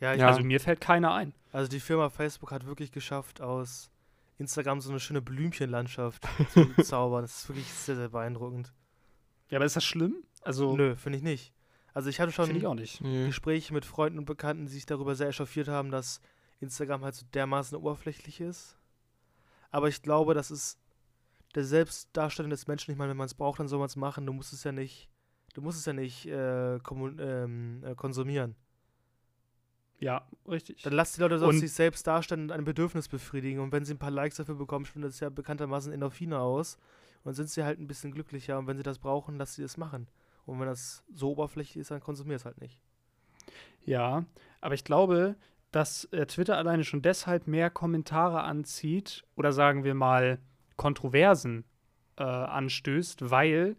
Ja, 0.00 0.12
Ja. 0.14 0.28
Also 0.28 0.42
mir 0.42 0.60
fällt 0.60 0.80
keiner 0.82 1.14
ein. 1.14 1.32
also 1.52 1.70
die 1.70 1.80
Firma 1.80 2.10
Facebook 2.10 2.50
hat 2.50 2.66
wirklich 2.66 2.92
geschafft, 2.92 3.40
aus 3.40 3.90
Instagram 4.38 4.80
so 4.80 4.90
eine 4.90 5.00
schöne 5.00 5.22
Blümchenlandschaft 5.22 6.26
zu 6.50 6.82
zaubern. 6.82 7.22
Das 7.22 7.42
ist 7.42 7.48
wirklich 7.48 7.72
sehr, 7.72 7.96
sehr 7.96 8.08
beeindruckend. 8.08 8.72
Ja, 9.48 9.58
aber 9.58 9.64
ist 9.64 9.76
das 9.76 9.84
schlimm? 9.84 10.24
Also, 10.42 10.76
Nö, 10.76 10.96
finde 10.96 11.18
ich 11.18 11.24
nicht. 11.24 11.52
Also 11.94 12.10
ich 12.10 12.20
hatte 12.20 12.30
schon 12.30 12.54
ich 12.54 12.66
auch 12.66 12.74
nicht. 12.74 13.00
nee. 13.00 13.26
Gespräche 13.26 13.72
mit 13.72 13.86
Freunden 13.86 14.18
und 14.18 14.26
Bekannten, 14.26 14.66
die 14.66 14.72
sich 14.72 14.84
darüber 14.84 15.14
sehr 15.14 15.28
echauffiert 15.28 15.68
haben, 15.68 15.90
dass 15.90 16.20
Instagram 16.60 17.02
halt 17.02 17.14
so 17.14 17.24
dermaßen 17.32 17.76
oberflächlich 17.78 18.42
ist. 18.42 18.76
Aber 19.70 19.88
ich 19.88 20.02
glaube, 20.02 20.34
das 20.34 20.50
ist 20.50 20.78
der 21.54 21.64
Selbstdarstellung 21.64 22.50
des 22.50 22.66
Menschen. 22.66 22.90
Ich 22.90 22.98
meine, 22.98 23.10
wenn 23.10 23.16
man 23.16 23.26
es 23.26 23.34
braucht, 23.34 23.60
dann 23.60 23.68
soll 23.68 23.78
man 23.78 23.86
es 23.86 23.96
machen. 23.96 24.26
Du 24.26 24.34
musst 24.34 24.52
es 24.52 24.62
ja 24.62 24.72
nicht, 24.72 25.08
du 25.54 25.62
musst 25.62 25.78
es 25.78 25.86
ja 25.86 25.94
nicht 25.94 26.26
äh, 26.26 26.76
ähm, 26.76 27.82
äh, 27.82 27.94
konsumieren. 27.94 28.56
Ja, 29.98 30.26
richtig. 30.46 30.82
Dann 30.82 30.92
lass 30.92 31.12
die 31.14 31.20
Leute 31.20 31.38
so 31.38 31.46
Und- 31.46 31.58
sich 31.58 31.72
selbst 31.72 32.06
darstellen 32.06 32.42
und 32.42 32.52
ein 32.52 32.64
Bedürfnis 32.64 33.08
befriedigen. 33.08 33.60
Und 33.60 33.72
wenn 33.72 33.84
sie 33.84 33.94
ein 33.94 33.98
paar 33.98 34.10
Likes 34.10 34.36
dafür 34.36 34.54
bekommen, 34.56 34.84
stimmt 34.84 35.04
das 35.06 35.20
ja 35.20 35.30
bekanntermaßen 35.30 35.92
Endorphine 35.92 36.38
aus. 36.38 36.76
Und 37.18 37.26
dann 37.30 37.34
sind 37.34 37.48
sie 37.50 37.64
halt 37.64 37.80
ein 37.80 37.86
bisschen 37.86 38.12
glücklicher. 38.12 38.58
Und 38.58 38.66
wenn 38.66 38.76
sie 38.76 38.82
das 38.82 38.98
brauchen, 38.98 39.38
lass 39.38 39.54
sie 39.54 39.62
es 39.62 39.76
machen. 39.76 40.06
Und 40.44 40.60
wenn 40.60 40.66
das 40.66 41.02
so 41.12 41.30
oberflächlich 41.30 41.78
ist, 41.78 41.90
dann 41.90 42.00
konsumier 42.00 42.36
es 42.36 42.44
halt 42.44 42.60
nicht. 42.60 42.80
Ja, 43.84 44.24
aber 44.60 44.74
ich 44.74 44.84
glaube, 44.84 45.36
dass 45.72 46.04
äh, 46.06 46.26
Twitter 46.26 46.56
alleine 46.56 46.84
schon 46.84 47.02
deshalb 47.02 47.46
mehr 47.46 47.70
Kommentare 47.70 48.42
anzieht 48.42 49.24
oder 49.34 49.52
sagen 49.52 49.84
wir 49.84 49.94
mal 49.94 50.38
Kontroversen 50.76 51.64
äh, 52.16 52.22
anstößt, 52.22 53.30
weil 53.30 53.76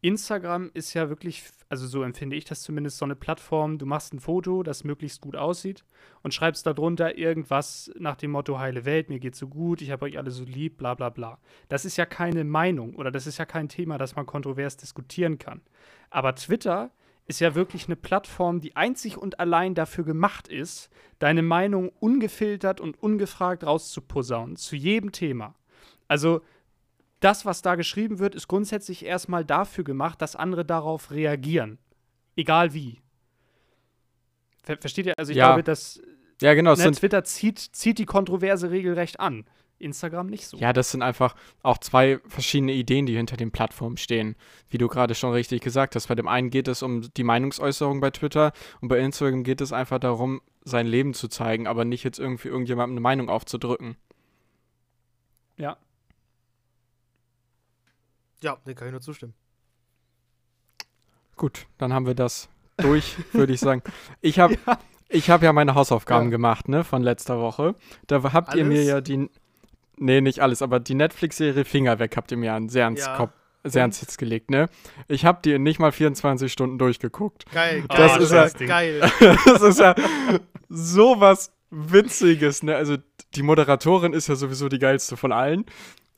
Instagram 0.00 0.70
ist 0.74 0.94
ja 0.94 1.08
wirklich, 1.08 1.44
also 1.68 1.86
so 1.86 2.02
empfinde 2.02 2.36
ich 2.36 2.44
das 2.44 2.62
zumindest, 2.62 2.98
so 2.98 3.04
eine 3.04 3.16
Plattform, 3.16 3.78
du 3.78 3.86
machst 3.86 4.14
ein 4.14 4.20
Foto, 4.20 4.62
das 4.62 4.84
möglichst 4.84 5.20
gut 5.20 5.34
aussieht 5.34 5.84
und 6.22 6.32
schreibst 6.32 6.66
darunter 6.66 7.18
irgendwas 7.18 7.90
nach 7.98 8.14
dem 8.14 8.30
Motto 8.30 8.60
Heile 8.60 8.84
Welt, 8.84 9.08
mir 9.08 9.18
geht's 9.18 9.38
so 9.38 9.48
gut, 9.48 9.82
ich 9.82 9.90
habe 9.90 10.04
euch 10.04 10.16
alle 10.16 10.30
so 10.30 10.44
lieb, 10.44 10.76
bla 10.76 10.94
bla 10.94 11.08
bla. 11.08 11.38
Das 11.68 11.84
ist 11.84 11.96
ja 11.96 12.06
keine 12.06 12.44
Meinung 12.44 12.94
oder 12.94 13.10
das 13.10 13.26
ist 13.26 13.38
ja 13.38 13.44
kein 13.44 13.68
Thema, 13.68 13.98
das 13.98 14.14
man 14.14 14.26
kontrovers 14.26 14.76
diskutieren 14.76 15.38
kann. 15.38 15.62
Aber 16.10 16.34
Twitter 16.36 16.92
ist 17.26 17.40
ja 17.40 17.54
wirklich 17.54 17.86
eine 17.86 17.96
Plattform, 17.96 18.60
die 18.60 18.76
einzig 18.76 19.18
und 19.18 19.40
allein 19.40 19.74
dafür 19.74 20.04
gemacht 20.04 20.48
ist, 20.48 20.90
deine 21.18 21.42
Meinung 21.42 21.90
ungefiltert 22.00 22.80
und 22.80 23.02
ungefragt 23.02 23.64
rauszuposaunen, 23.64 24.56
zu 24.56 24.76
jedem 24.76 25.12
Thema. 25.12 25.54
Also 26.06 26.40
das, 27.20 27.44
was 27.44 27.62
da 27.62 27.74
geschrieben 27.74 28.18
wird, 28.18 28.34
ist 28.34 28.48
grundsätzlich 28.48 29.04
erstmal 29.04 29.44
dafür 29.44 29.84
gemacht, 29.84 30.22
dass 30.22 30.36
andere 30.36 30.64
darauf 30.64 31.10
reagieren. 31.10 31.78
Egal 32.36 32.74
wie. 32.74 33.00
Ver 34.62 34.76
versteht 34.78 35.06
ihr? 35.06 35.14
Also 35.16 35.32
ich 35.32 35.38
Ja. 35.38 35.48
glaube, 35.48 35.62
dass 35.62 36.00
Ja, 36.40 36.54
genau. 36.54 36.74
Ne, 36.74 36.92
Twitter 36.92 37.24
zieht, 37.24 37.58
zieht 37.58 37.98
die 37.98 38.06
Kontroverse 38.06 38.70
regelrecht 38.70 39.18
an. 39.18 39.44
Instagram 39.80 40.26
nicht 40.26 40.46
so. 40.48 40.56
ja, 40.56 40.72
das 40.72 40.90
sind 40.90 41.02
einfach 41.02 41.36
auch 41.62 41.78
zwei 41.78 42.18
verschiedene 42.26 42.72
Ideen, 42.72 43.06
die 43.06 43.16
hinter 43.16 43.36
den 43.36 43.52
Plattformen 43.52 43.96
stehen. 43.96 44.34
Wie 44.68 44.78
du 44.78 44.88
gerade 44.88 45.14
schon 45.14 45.32
richtig 45.32 45.62
gesagt 45.62 45.94
hast. 45.94 46.08
Bei 46.08 46.16
dem 46.16 46.26
einen 46.26 46.50
geht 46.50 46.66
es 46.66 46.82
um 46.82 47.02
die 47.16 47.22
Meinungsäußerung 47.24 48.00
bei 48.00 48.10
Twitter 48.10 48.52
und 48.80 48.88
bei 48.88 48.98
Instagram 48.98 49.44
geht 49.44 49.60
es 49.60 49.72
einfach 49.72 50.00
darum, 50.00 50.40
sein 50.64 50.86
Leben 50.88 51.14
zu 51.14 51.28
zeigen, 51.28 51.66
aber 51.68 51.84
nicht 51.84 52.02
jetzt 52.02 52.18
irgendwie 52.18 52.48
irgendjemandem 52.48 52.94
eine 52.94 53.00
Meinung 53.02 53.28
aufzudrücken. 53.28 53.96
Ja. 55.56 55.76
Ja, 58.42 58.56
dem 58.66 58.74
kann 58.74 58.88
ich 58.88 58.92
nur 58.92 59.00
zustimmen. 59.00 59.34
Gut, 61.36 61.66
dann 61.78 61.92
haben 61.92 62.06
wir 62.06 62.14
das 62.14 62.48
durch, 62.78 63.16
würde 63.32 63.52
ich 63.52 63.60
sagen. 63.60 63.82
Ich 64.20 64.38
habe 64.38 64.56
ich 65.08 65.30
hab 65.30 65.42
ja 65.42 65.52
meine 65.52 65.74
Hausaufgaben 65.74 66.26
Ja. 66.26 66.30
gemacht, 66.30 66.68
ne, 66.68 66.84
von 66.84 67.02
letzter 67.02 67.38
Woche. 67.40 67.74
Da 68.06 68.22
habt 68.32 68.54
ihr 68.54 68.64
mir 68.64 68.78
Alles? 68.78 68.88
ja 68.88 69.00
die, 69.00 69.30
nee, 69.96 70.20
nicht 70.20 70.40
alles, 70.40 70.62
aber 70.62 70.80
die 70.80 70.94
Netflix-Serie 70.94 71.64
Finger 71.64 71.98
weg 71.98 72.16
habt 72.16 72.30
ihr 72.32 72.36
mir 72.38 72.54
an, 72.54 72.68
sehr 72.68 72.84
ans 72.86 73.00
Ja. 73.06 73.16
Kopf, 73.16 73.32
sehr 73.64 73.82
ans 73.82 74.00
Herz 74.00 74.16
gelegt, 74.16 74.50
ne. 74.50 74.68
Ich 75.08 75.24
habe 75.24 75.40
die 75.44 75.52
in 75.52 75.62
nicht 75.62 75.78
mal 75.78 75.92
24 75.92 76.52
Stunden 76.52 76.78
durchgeguckt. 76.78 77.44
Geil, 77.52 77.84
Ah, 77.88 77.96
geil. 77.96 78.22
ist 78.22 78.32
ja- 78.32 78.48
geil. 78.66 79.00
das 79.44 79.62
ist 79.62 79.78
ja 79.80 79.94
sowas 80.68 81.52
Witziges, 81.70 82.62
ne. 82.62 82.74
Also 82.76 82.96
die 83.34 83.42
Moderatorin 83.42 84.12
ist 84.12 84.28
ja 84.28 84.34
sowieso 84.36 84.68
die 84.68 84.78
geilste 84.78 85.16
von 85.16 85.32
allen, 85.32 85.66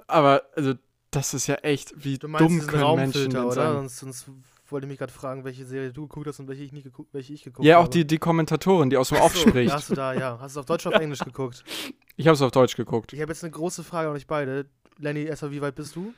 aber 0.06 0.42
also 0.56 0.74
das 1.11 1.35
ist 1.35 1.46
ja 1.46 1.57
echt, 1.57 1.92
wie 2.05 2.18
Du 2.18 2.29
meinst 2.29 2.42
dumm 2.44 2.59
können 2.66 2.96
Menschen 2.96 3.23
Raumfilter, 3.23 3.29
denn 3.29 3.44
oder? 3.44 3.55
sein. 3.55 3.88
Sonst, 3.88 3.99
sonst 3.99 4.31
wollte 4.68 4.87
ich 4.87 4.88
mich 4.90 4.99
gerade 4.99 5.12
fragen, 5.12 5.44
welche 5.44 5.64
Serie 5.66 5.92
du 5.92 6.03
geguckt 6.03 6.29
hast 6.29 6.38
und 6.38 6.46
welche 6.49 6.62
ich 6.62 6.73
nicht 6.73 6.85
geguckt, 6.85 7.12
welche 7.12 7.33
ich 7.33 7.42
geguckt 7.42 7.66
Ja, 7.66 7.79
auch 7.79 7.83
habe. 7.85 7.90
die, 7.90 8.07
die 8.07 8.18
Kommentatorin, 8.18 8.88
die 8.90 8.96
aus 8.96 9.09
dem 9.09 9.18
Off 9.18 9.37
spricht. 9.37 9.73
Hast 9.73 9.90
du 9.90 9.94
da, 9.94 10.12
ja. 10.14 10.38
Hast 10.40 10.55
du 10.57 10.61
auf 10.61 10.66
Deutsch 10.66 10.87
oder 10.87 10.96
auf 10.96 11.03
Englisch 11.03 11.20
geguckt? 11.20 11.64
Ich 12.16 12.27
habe 12.27 12.35
es 12.35 12.42
auf 12.42 12.51
Deutsch 12.51 12.77
geguckt. 12.77 13.14
Ich 13.14 13.20
habe 13.23 13.33
jetzt 13.33 13.42
eine 13.44 13.51
große 13.51 13.83
Frage 13.83 14.11
an 14.11 14.14
euch 14.14 14.27
beide. 14.27 14.66
Lenny, 14.99 15.23
erstmal, 15.23 15.53
wie 15.53 15.62
weit 15.62 15.75
bist 15.75 15.96
du? 15.96 16.12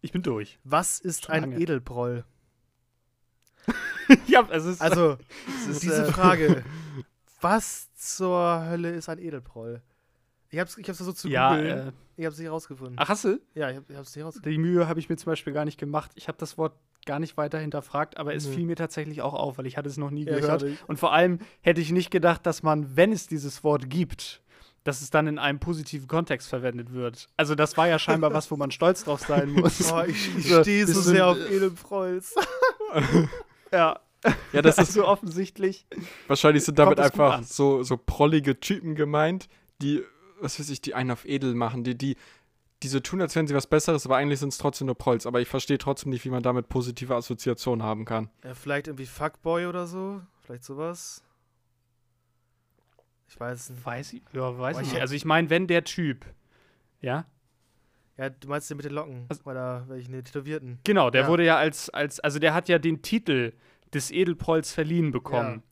Ich 0.00 0.10
bin 0.10 0.22
durch. 0.22 0.58
Was 0.64 0.98
ist 0.98 1.26
Schon 1.26 1.34
ein 1.34 1.42
lange. 1.42 1.60
Edelproll? 1.60 2.24
ja, 4.26 4.44
es 4.50 4.64
ist, 4.64 4.80
Also, 4.82 5.16
es 5.60 5.68
ist, 5.68 5.82
diese 5.84 6.06
äh, 6.08 6.12
Frage. 6.12 6.64
Was 7.40 7.94
zur 7.94 8.64
Hölle 8.66 8.90
ist 8.90 9.08
ein 9.08 9.18
Edelproll? 9.18 9.80
Ich 10.54 10.60
hab's, 10.60 10.78
ich 10.78 10.88
hab's 10.88 10.98
versucht 10.98 11.18
zu 11.18 11.28
ja, 11.28 11.56
googeln. 11.56 11.88
äh, 11.88 11.92
ich 12.16 12.24
hab's 12.26 12.38
nicht 12.38 12.48
rausgefunden. 12.48 12.94
ach, 12.98 13.08
hast 13.08 13.24
du? 13.24 13.40
Ja, 13.54 13.70
ich, 13.70 13.76
hab, 13.76 13.90
ich 13.90 13.96
hab's 13.96 14.14
nicht 14.14 14.24
rausgefunden. 14.24 14.52
Die 14.52 14.58
Mühe 14.58 14.86
habe 14.86 15.00
ich 15.00 15.08
mir 15.08 15.16
zum 15.16 15.32
Beispiel 15.32 15.52
gar 15.52 15.64
nicht 15.64 15.78
gemacht. 15.78 16.12
Ich 16.14 16.28
habe 16.28 16.38
das 16.38 16.56
Wort 16.58 16.74
gar 17.06 17.18
nicht 17.18 17.36
weiter 17.36 17.58
hinterfragt, 17.58 18.16
aber 18.16 18.34
es 18.34 18.46
Mhm. 18.46 18.52
fiel 18.52 18.64
mir 18.66 18.76
tatsächlich 18.76 19.20
auch 19.20 19.34
auf, 19.34 19.58
weil 19.58 19.66
ich 19.66 19.76
hatte 19.76 19.88
es 19.88 19.96
noch 19.96 20.10
nie 20.10 20.24
Ja, 20.24 20.36
gehört. 20.36 20.62
hatte- 20.62 20.78
Und 20.86 20.98
vor 20.98 21.12
allem 21.12 21.40
hätte 21.60 21.80
ich 21.80 21.90
nicht 21.90 22.10
gedacht, 22.10 22.46
dass 22.46 22.62
man, 22.62 22.96
wenn 22.96 23.10
es 23.12 23.26
dieses 23.26 23.64
Wort 23.64 23.90
gibt, 23.90 24.42
dass 24.84 25.02
es 25.02 25.10
dann 25.10 25.26
in 25.26 25.38
einem 25.38 25.58
positiven 25.60 26.06
Kontext 26.08 26.48
verwendet 26.48 26.92
wird. 26.92 27.26
Also 27.36 27.54
das 27.54 27.76
war 27.76 27.88
ja 27.88 27.98
scheinbar 27.98 28.32
was, 28.32 28.50
wo 28.50 28.56
man 28.56 28.70
stolz 28.70 29.02
drauf 29.04 29.20
sein 29.26 29.50
muss. 29.52 29.90
Oh, 29.92 30.02
ich, 30.06 30.36
ich 30.36 30.48
So, 30.48 30.60
stehe 30.62 30.86
so 30.86 31.00
sehr 31.00 31.26
auf 31.26 31.38
äh, 31.38 31.56
Edelprolls. 31.56 32.34
ja, 33.72 33.98
Ja, 34.52 34.62
das 34.62 34.74
ist 34.78 34.78
also 34.96 35.06
offensichtlich. 35.06 35.86
wahrscheinlich 36.28 36.64
sind 36.64 36.78
damit 36.78 37.00
einfach 37.00 37.42
so, 37.42 37.82
so 37.82 37.96
prollige 37.96 38.60
Typen 38.60 38.94
gemeint, 38.94 39.48
die, 39.82 40.02
was 40.40 40.58
weiß 40.58 40.68
ich, 40.70 40.80
die 40.80 40.94
einen 40.94 41.10
auf 41.10 41.24
edel 41.24 41.54
machen, 41.54 41.84
die, 41.84 41.96
die, 41.96 42.16
die 42.82 42.88
so 42.88 43.00
tun, 43.00 43.20
als 43.20 43.34
wären 43.34 43.46
sie 43.46 43.54
was 43.54 43.66
Besseres, 43.66 44.04
aber 44.04 44.16
eigentlich 44.16 44.40
sind 44.40 44.50
es 44.50 44.58
trotzdem 44.58 44.86
nur 44.86 44.96
Prolls. 44.96 45.26
Aber 45.26 45.40
ich 45.40 45.48
verstehe 45.48 45.78
trotzdem 45.78 46.10
nicht, 46.10 46.24
wie 46.24 46.30
man 46.30 46.42
damit 46.42 46.68
positive 46.68 47.14
Assoziationen 47.14 47.82
haben 47.84 48.04
kann. 48.04 48.28
Ja, 48.44 48.54
vielleicht 48.54 48.88
irgendwie 48.88 49.06
Fuckboy 49.06 49.66
oder 49.66 49.86
so. 49.86 50.20
Vielleicht 50.42 50.64
sowas. 50.64 51.22
Ich 53.28 53.38
weiß 53.40 53.58
es 53.60 53.70
nicht. 53.70 53.84
Weiß 53.86 54.12
ich, 54.12 54.22
ja, 54.32 54.58
weiß 54.58 54.80
ich- 54.80 54.92
nicht. 54.92 55.00
Also 55.00 55.14
ich 55.14 55.24
meine, 55.24 55.50
wenn 55.50 55.66
der 55.66 55.84
Typ, 55.84 56.24
ja, 57.00 57.26
Ja, 58.16 58.30
du 58.30 58.46
meinst 58.48 58.70
den 58.70 58.76
mit 58.76 58.86
den 58.86 58.92
Locken? 58.92 59.26
Also- 59.28 59.42
oder 59.44 59.88
welchen 59.88 60.12
den 60.12 60.24
Tätowierten? 60.24 60.78
genau, 60.84 61.10
der 61.10 61.22
Ja. 61.22 61.28
wurde 61.28 61.44
ja 61.44 61.56
als, 61.56 61.90
als, 61.90 62.20
also 62.20 62.38
der 62.38 62.54
hat 62.54 62.68
ja 62.68 62.78
den 62.78 63.02
Titel 63.02 63.52
des 63.92 64.12
Edelprolls 64.12 64.70
verliehen 64.70 65.10
bekommen. 65.10 65.64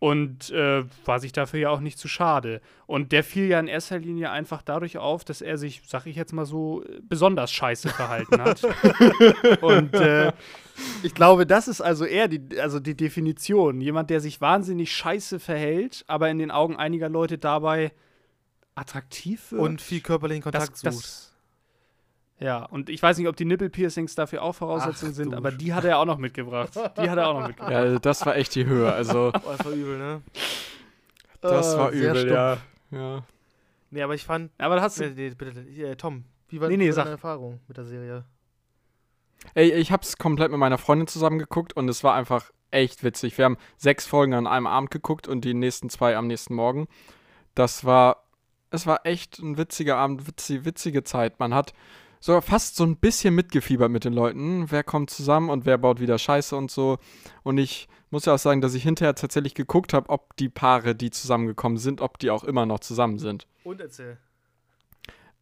Und 0.00 0.50
äh, 0.50 0.84
war 1.04 1.18
sich 1.18 1.32
dafür 1.32 1.58
ja 1.58 1.70
auch 1.70 1.80
nicht 1.80 1.98
zu 1.98 2.06
schade. 2.06 2.60
Und 2.86 3.10
der 3.10 3.24
fiel 3.24 3.48
ja 3.48 3.58
in 3.58 3.66
erster 3.66 3.98
Linie 3.98 4.30
einfach 4.30 4.62
dadurch 4.62 4.96
auf, 4.96 5.24
dass 5.24 5.40
er 5.40 5.58
sich, 5.58 5.82
sag 5.86 6.06
ich 6.06 6.14
jetzt 6.14 6.32
mal 6.32 6.46
so, 6.46 6.84
besonders 7.02 7.50
scheiße 7.50 7.88
verhalten 7.88 8.40
hat. 8.40 8.62
Und 9.60 9.94
äh, 9.94 10.32
ich 11.02 11.14
glaube, 11.14 11.46
das 11.46 11.66
ist 11.66 11.80
also 11.80 12.04
eher 12.04 12.28
die, 12.28 12.60
also 12.60 12.78
die 12.78 12.96
Definition. 12.96 13.80
Jemand, 13.80 14.10
der 14.10 14.20
sich 14.20 14.40
wahnsinnig 14.40 14.92
scheiße 14.92 15.40
verhält, 15.40 16.04
aber 16.06 16.30
in 16.30 16.38
den 16.38 16.52
Augen 16.52 16.76
einiger 16.76 17.08
Leute 17.08 17.36
dabei 17.36 17.90
attraktiv 18.76 19.50
wird. 19.50 19.62
Und 19.62 19.80
viel 19.80 20.00
körperlichen 20.00 20.42
Kontakt 20.42 20.70
das, 20.84 20.94
sucht. 20.94 21.04
das, 21.04 21.27
ja, 22.40 22.64
und 22.64 22.88
ich 22.88 23.02
weiß 23.02 23.18
nicht, 23.18 23.26
ob 23.26 23.36
die 23.36 23.44
Nippelpiercings 23.44 24.14
dafür 24.14 24.42
auch 24.42 24.54
Voraussetzungen 24.54 25.12
Ach, 25.12 25.16
sind, 25.16 25.34
aber 25.34 25.50
die 25.50 25.74
hat 25.74 25.84
er 25.84 25.98
auch 25.98 26.04
noch 26.04 26.18
mitgebracht. 26.18 26.70
Die 26.96 27.10
hat 27.10 27.18
er 27.18 27.28
auch 27.28 27.40
noch 27.40 27.46
mitgebracht. 27.48 27.72
Ja, 27.72 27.78
also 27.78 27.98
das 27.98 28.24
war 28.24 28.36
echt 28.36 28.54
die 28.54 28.64
Höhe. 28.64 28.92
Also, 28.92 29.32
Oh, 29.44 29.48
einfach 29.50 29.72
übel, 29.72 29.98
ne? 29.98 30.22
das 31.40 31.76
war 31.76 31.92
Äh, 31.92 31.98
sehr 31.98 32.10
übel, 32.10 32.30
ja. 32.30 32.58
ja. 32.90 33.22
Nee, 33.90 34.02
aber 34.02 34.14
ich 34.14 34.24
fand. 34.24 34.52
Aber 34.58 34.76
da 34.76 34.82
hast 34.82 35.00
du. 35.00 35.04
Nee, 35.04 35.30
nee, 35.30 35.30
bitte, 35.30 35.60
äh, 35.60 35.96
Tom, 35.96 36.24
wie 36.48 36.60
war 36.60 36.68
Nee, 36.68 36.76
nee, 36.76 36.88
war 36.90 36.96
deine 36.96 37.10
Erfahrung 37.10 37.60
mit 37.66 37.76
der 37.76 37.84
Serie? 37.84 38.24
Ey, 39.54 39.72
ich 39.72 39.92
hab's 39.92 40.16
komplett 40.18 40.50
mit 40.50 40.60
meiner 40.60 40.78
Freundin 40.78 41.06
zusammen 41.06 41.38
geguckt 41.38 41.72
und 41.74 41.88
es 41.88 42.04
war 42.04 42.14
einfach 42.14 42.50
echt 42.70 43.02
witzig. 43.02 43.36
Wir 43.38 43.44
haben 43.46 43.56
sechs 43.76 44.06
Folgen 44.06 44.34
an 44.34 44.46
einem 44.46 44.66
Abend 44.66 44.90
geguckt 44.90 45.26
und 45.26 45.44
die 45.44 45.54
nächsten 45.54 45.90
zwei 45.90 46.16
am 46.16 46.26
nächsten 46.26 46.54
Morgen. 46.54 46.86
Das 47.54 47.84
war, 47.84 48.24
es 48.70 48.86
war 48.86 49.06
echt 49.06 49.38
ein 49.38 49.56
witziger 49.56 49.96
Abend, 49.96 50.26
witzig, 50.26 50.64
witzige 50.64 51.02
Zeit. 51.02 51.40
Man 51.40 51.54
hat 51.54 51.72
sogar 52.20 52.42
fast 52.42 52.76
so 52.76 52.84
ein 52.84 52.96
bisschen 52.96 53.34
mitgefiebert 53.34 53.90
mit 53.90 54.04
den 54.04 54.12
Leuten. 54.12 54.70
Wer 54.70 54.82
kommt 54.84 55.10
zusammen 55.10 55.50
und 55.50 55.66
wer 55.66 55.78
baut 55.78 56.00
wieder 56.00 56.18
Scheiße 56.18 56.56
und 56.56 56.70
so. 56.70 56.98
Und 57.42 57.58
ich 57.58 57.88
muss 58.10 58.24
ja 58.24 58.34
auch 58.34 58.38
sagen, 58.38 58.60
dass 58.60 58.74
ich 58.74 58.82
hinterher 58.82 59.14
tatsächlich 59.14 59.54
geguckt 59.54 59.92
habe, 59.92 60.08
ob 60.10 60.36
die 60.36 60.48
Paare, 60.48 60.94
die 60.94 61.10
zusammengekommen 61.10 61.78
sind, 61.78 62.00
ob 62.00 62.18
die 62.18 62.30
auch 62.30 62.44
immer 62.44 62.66
noch 62.66 62.80
zusammen 62.80 63.18
sind. 63.18 63.46
Und 63.64 63.80
erzähl. 63.80 64.18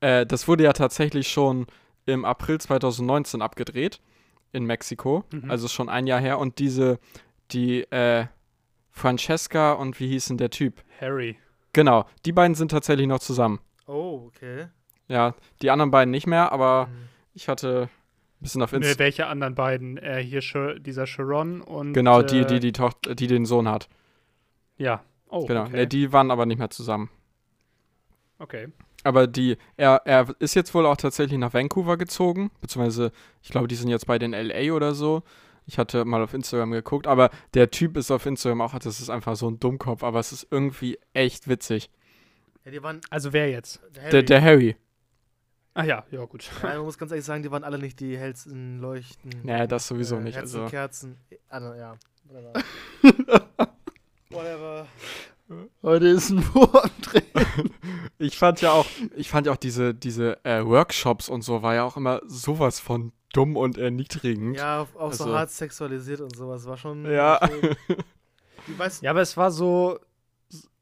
Äh, 0.01 0.27
das 0.27 0.49
wurde 0.49 0.65
ja 0.65 0.73
tatsächlich 0.73 1.29
schon 1.29 1.67
im 2.07 2.25
April 2.25 2.61
2019 2.61 3.43
abgedreht 3.43 4.01
in 4.53 4.65
Mexiko, 4.65 5.25
Mhm. 5.33 5.51
also 5.51 5.69
schon 5.69 5.89
ein 5.89 6.07
Jahr 6.07 6.21
her. 6.21 6.39
Und 6.39 6.59
diese, 6.59 6.99
die 7.53 7.83
äh, 7.91 8.27
Francesca 8.91 9.73
und 9.73 9.99
wie 10.01 10.09
hieß 10.09 10.27
denn 10.27 10.39
der 10.39 10.51
Typ? 10.51 10.83
Harry. 11.01 11.37
Genau, 11.73 12.07
die 12.25 12.33
beiden 12.33 12.55
sind 12.55 12.71
tatsächlich 12.71 13.07
noch 13.07 13.19
zusammen. 13.19 13.61
Oh, 13.87 14.25
okay. 14.29 14.69
Ja, 15.09 15.35
die 15.63 15.71
anderen 15.71 15.91
beiden 15.91 16.11
nicht 16.11 16.27
mehr, 16.27 16.51
aber 16.53 16.87
Hm. 16.89 17.09
ich 17.35 17.49
hatte 17.49 17.83
ein 17.83 18.43
bisschen 18.43 18.63
auf 18.63 18.73
Nee, 18.73 18.79
Insta. 18.79 18.99
welche 18.99 19.27
anderen 19.27 19.55
beiden? 19.55 19.97
Äh, 19.99 20.23
hier 20.23 20.41
dieser 20.79 21.07
Sharon 21.07 21.61
und. 21.61 21.93
Genau, 21.93 22.21
äh, 22.21 22.27
die, 22.27 22.45
die, 22.47 22.61
die 22.61 22.73
Tochter, 22.73 23.15
die 23.15 23.27
den 23.29 23.47
Sohn 23.47 23.69
hat. 23.69 23.89
Ja. 24.77 25.03
Oh, 25.29 25.47
Genau. 25.47 25.63
okay. 25.63 25.71
Nee, 25.73 25.87
die 25.87 26.13
waren 26.13 26.31
aber 26.31 26.47
nicht 26.47 26.59
mehr 26.59 26.71
zusammen. 26.71 27.11
okay. 28.39 28.69
Aber 29.05 29.29
die, 29.29 29.57
er, 29.77 30.03
er 30.05 30.27
ist 30.41 30.55
jetzt 30.57 30.75
wohl 30.75 30.85
auch 30.85 30.97
tatsächlich 30.97 31.39
nach 31.39 31.55
Vancouver 31.55 31.97
gezogen, 31.97 32.51
beziehungsweise 32.61 33.13
ich 33.41 33.51
glaube, 33.51 33.69
die 33.69 33.77
sind 33.77 33.89
jetzt 33.89 34.07
bei 34.09 34.19
den 34.19 34.33
LA 34.33 34.73
oder 34.73 34.95
so. 34.95 35.23
Ich 35.65 35.79
hatte 35.79 36.05
mal 36.05 36.23
auf 36.23 36.35
Instagram 36.35 36.73
geguckt, 36.73 37.07
aber 37.07 37.31
der 37.55 37.71
Typ 37.71 37.97
ist 37.97 38.11
auf 38.11 38.27
Instagram 38.27 38.61
auch, 38.63 38.77
das 38.79 38.99
ist 39.01 39.09
einfach 39.11 39.37
so 39.37 39.49
ein 39.49 39.61
Dummkopf, 39.61 40.03
aber 40.03 40.19
es 40.19 40.33
ist 40.33 40.49
irgendwie 40.51 40.99
echt 41.13 41.47
witzig. 41.49 41.89
Ja, 42.65 42.73
die 42.73 42.83
waren. 42.83 43.01
Also 43.11 43.33
wer 43.33 43.49
jetzt? 43.49 43.81
Der 43.95 44.03
Harry. 44.03 44.11
Der, 44.11 44.23
der 44.25 44.43
Harry. 44.43 44.77
Ah 45.79 45.85
ja, 45.85 46.05
ja, 46.11 46.25
gut. 46.25 46.51
Ja, 46.63 46.71
man 46.71 46.85
muss 46.85 46.97
ganz 46.97 47.11
ehrlich 47.13 47.27
sagen, 47.27 47.43
die 47.43 47.51
waren 47.51 47.63
alle 47.63 47.79
nicht 47.79 48.01
die 48.01 48.17
hellsten 48.17 48.81
Leuchten. 48.81 49.31
Naja, 49.43 49.67
das 49.67 49.87
sowieso 49.87 50.17
äh, 50.17 50.21
nicht. 50.23 50.35
Herzen, 50.35 50.61
Also, 50.61 50.71
Kerzen. 50.71 51.17
Ah, 51.51 51.61
no, 51.61 51.75
ja. 51.75 51.95
Whatever. 52.25 52.53
Whatever. 54.31 54.87
Heute 55.83 56.07
ist 56.09 56.31
ein 56.31 56.43
Wurm 56.55 56.91
drin. 57.03 57.23
ich 58.19 58.39
fand 58.39 58.63
ja 58.63 58.73
auch, 58.73 58.87
ich 59.17 59.29
fand 59.29 59.47
ja 59.47 59.53
auch 59.53 59.57
diese, 59.59 59.93
diese 59.95 60.43
äh, 60.47 60.65
Workshops 60.65 61.29
und 61.29 61.43
so, 61.43 61.63
war 61.63 61.75
ja 61.75 61.85
auch 61.85 61.99
immer 61.99 62.23
sowas 62.27 62.81
von 62.81 63.13
dumm 63.35 63.55
und 63.59 63.77
erniedrigend. 63.77 64.57
Ja, 64.57 64.87
auch 64.95 65.11
Also- 65.11 65.25
so 65.25 65.35
hart 65.37 65.51
sexualisiert 65.51 66.23
und 66.23 66.35
sowas. 66.35 66.65
War 66.67 66.79
schon. 66.79 67.05
Ja. 67.05 67.39
Die 68.67 68.79
weißt 68.79 69.03
Ja, 69.03 69.11
aber 69.11 69.21
es 69.21 69.37
war 69.37 69.51
so. 69.51 70.01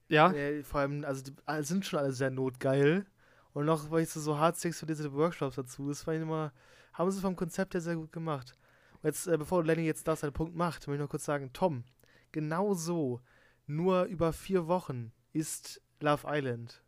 Ja. 0.08 0.32
Ja, 0.32 0.62
vor 0.62 0.80
allem, 0.80 1.04
also 1.04 1.24
die 1.24 1.32
sind 1.64 1.84
schon 1.84 1.98
alle 1.98 2.12
sehr 2.12 2.30
notgeil. 2.30 3.06
Und 3.54 3.64
noch, 3.66 3.90
weil 3.90 4.02
ich 4.02 4.10
so, 4.10 4.20
so 4.20 4.38
hart 4.38 4.56
sexualisierte 4.58 5.12
Workshops 5.14 5.56
dazu, 5.56 5.88
das 5.88 6.06
war 6.06 6.14
immer, 6.14 6.52
haben 6.92 7.10
sie 7.10 7.20
vom 7.20 7.36
Konzept 7.36 7.72
her 7.74 7.80
sehr 7.80 7.96
gut 7.96 8.12
gemacht. 8.12 8.54
Jetzt, 9.02 9.26
äh, 9.26 9.38
bevor 9.38 9.64
Lenny 9.64 9.82
jetzt 9.86 10.06
da 10.06 10.16
seinen 10.16 10.32
Punkt 10.32 10.54
macht, 10.54 10.86
möchte 10.86 10.94
ich 10.94 11.00
noch 11.00 11.08
kurz 11.10 11.24
sagen, 11.24 11.50
Tom, 11.52 11.84
genau 12.32 12.74
so, 12.74 13.20
nur 13.66 14.04
über 14.04 14.32
vier 14.32 14.66
Wochen 14.66 15.12
ist 15.32 15.80
Love 16.00 16.26
Island. 16.28 16.82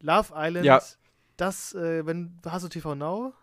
Love 0.00 0.32
Island, 0.34 0.64
Ja. 0.64 0.80
das, 1.36 1.74
äh, 1.74 2.06
wenn, 2.06 2.38
hast 2.46 2.64
du 2.64 2.68
TV 2.68 2.94
Now? 2.94 3.34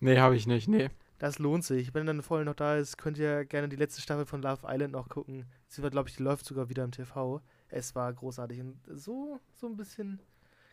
Nee, 0.00 0.18
habe 0.18 0.36
ich 0.36 0.46
nicht, 0.46 0.68
nee. 0.68 0.90
Das 1.18 1.38
lohnt 1.38 1.64
sich. 1.64 1.94
Wenn 1.94 2.04
dann 2.06 2.20
Folge 2.22 2.44
noch 2.44 2.56
da 2.56 2.76
ist, 2.76 2.98
könnt 2.98 3.16
ihr 3.16 3.44
gerne 3.44 3.68
die 3.68 3.76
letzte 3.76 4.00
Staffel 4.02 4.26
von 4.26 4.42
Love 4.42 4.66
Island 4.66 4.92
noch 4.92 5.08
gucken. 5.08 5.46
Sie 5.68 5.80
wird, 5.80 5.92
glaube 5.92 6.08
ich, 6.08 6.16
die 6.16 6.22
läuft 6.24 6.44
sogar 6.44 6.68
wieder 6.68 6.82
im 6.82 6.90
TV. 6.90 7.40
Es 7.74 7.94
war 7.94 8.12
großartig. 8.12 8.60
Und 8.60 8.76
so, 8.94 9.40
so 9.54 9.66
ein 9.66 9.76
bisschen. 9.76 10.20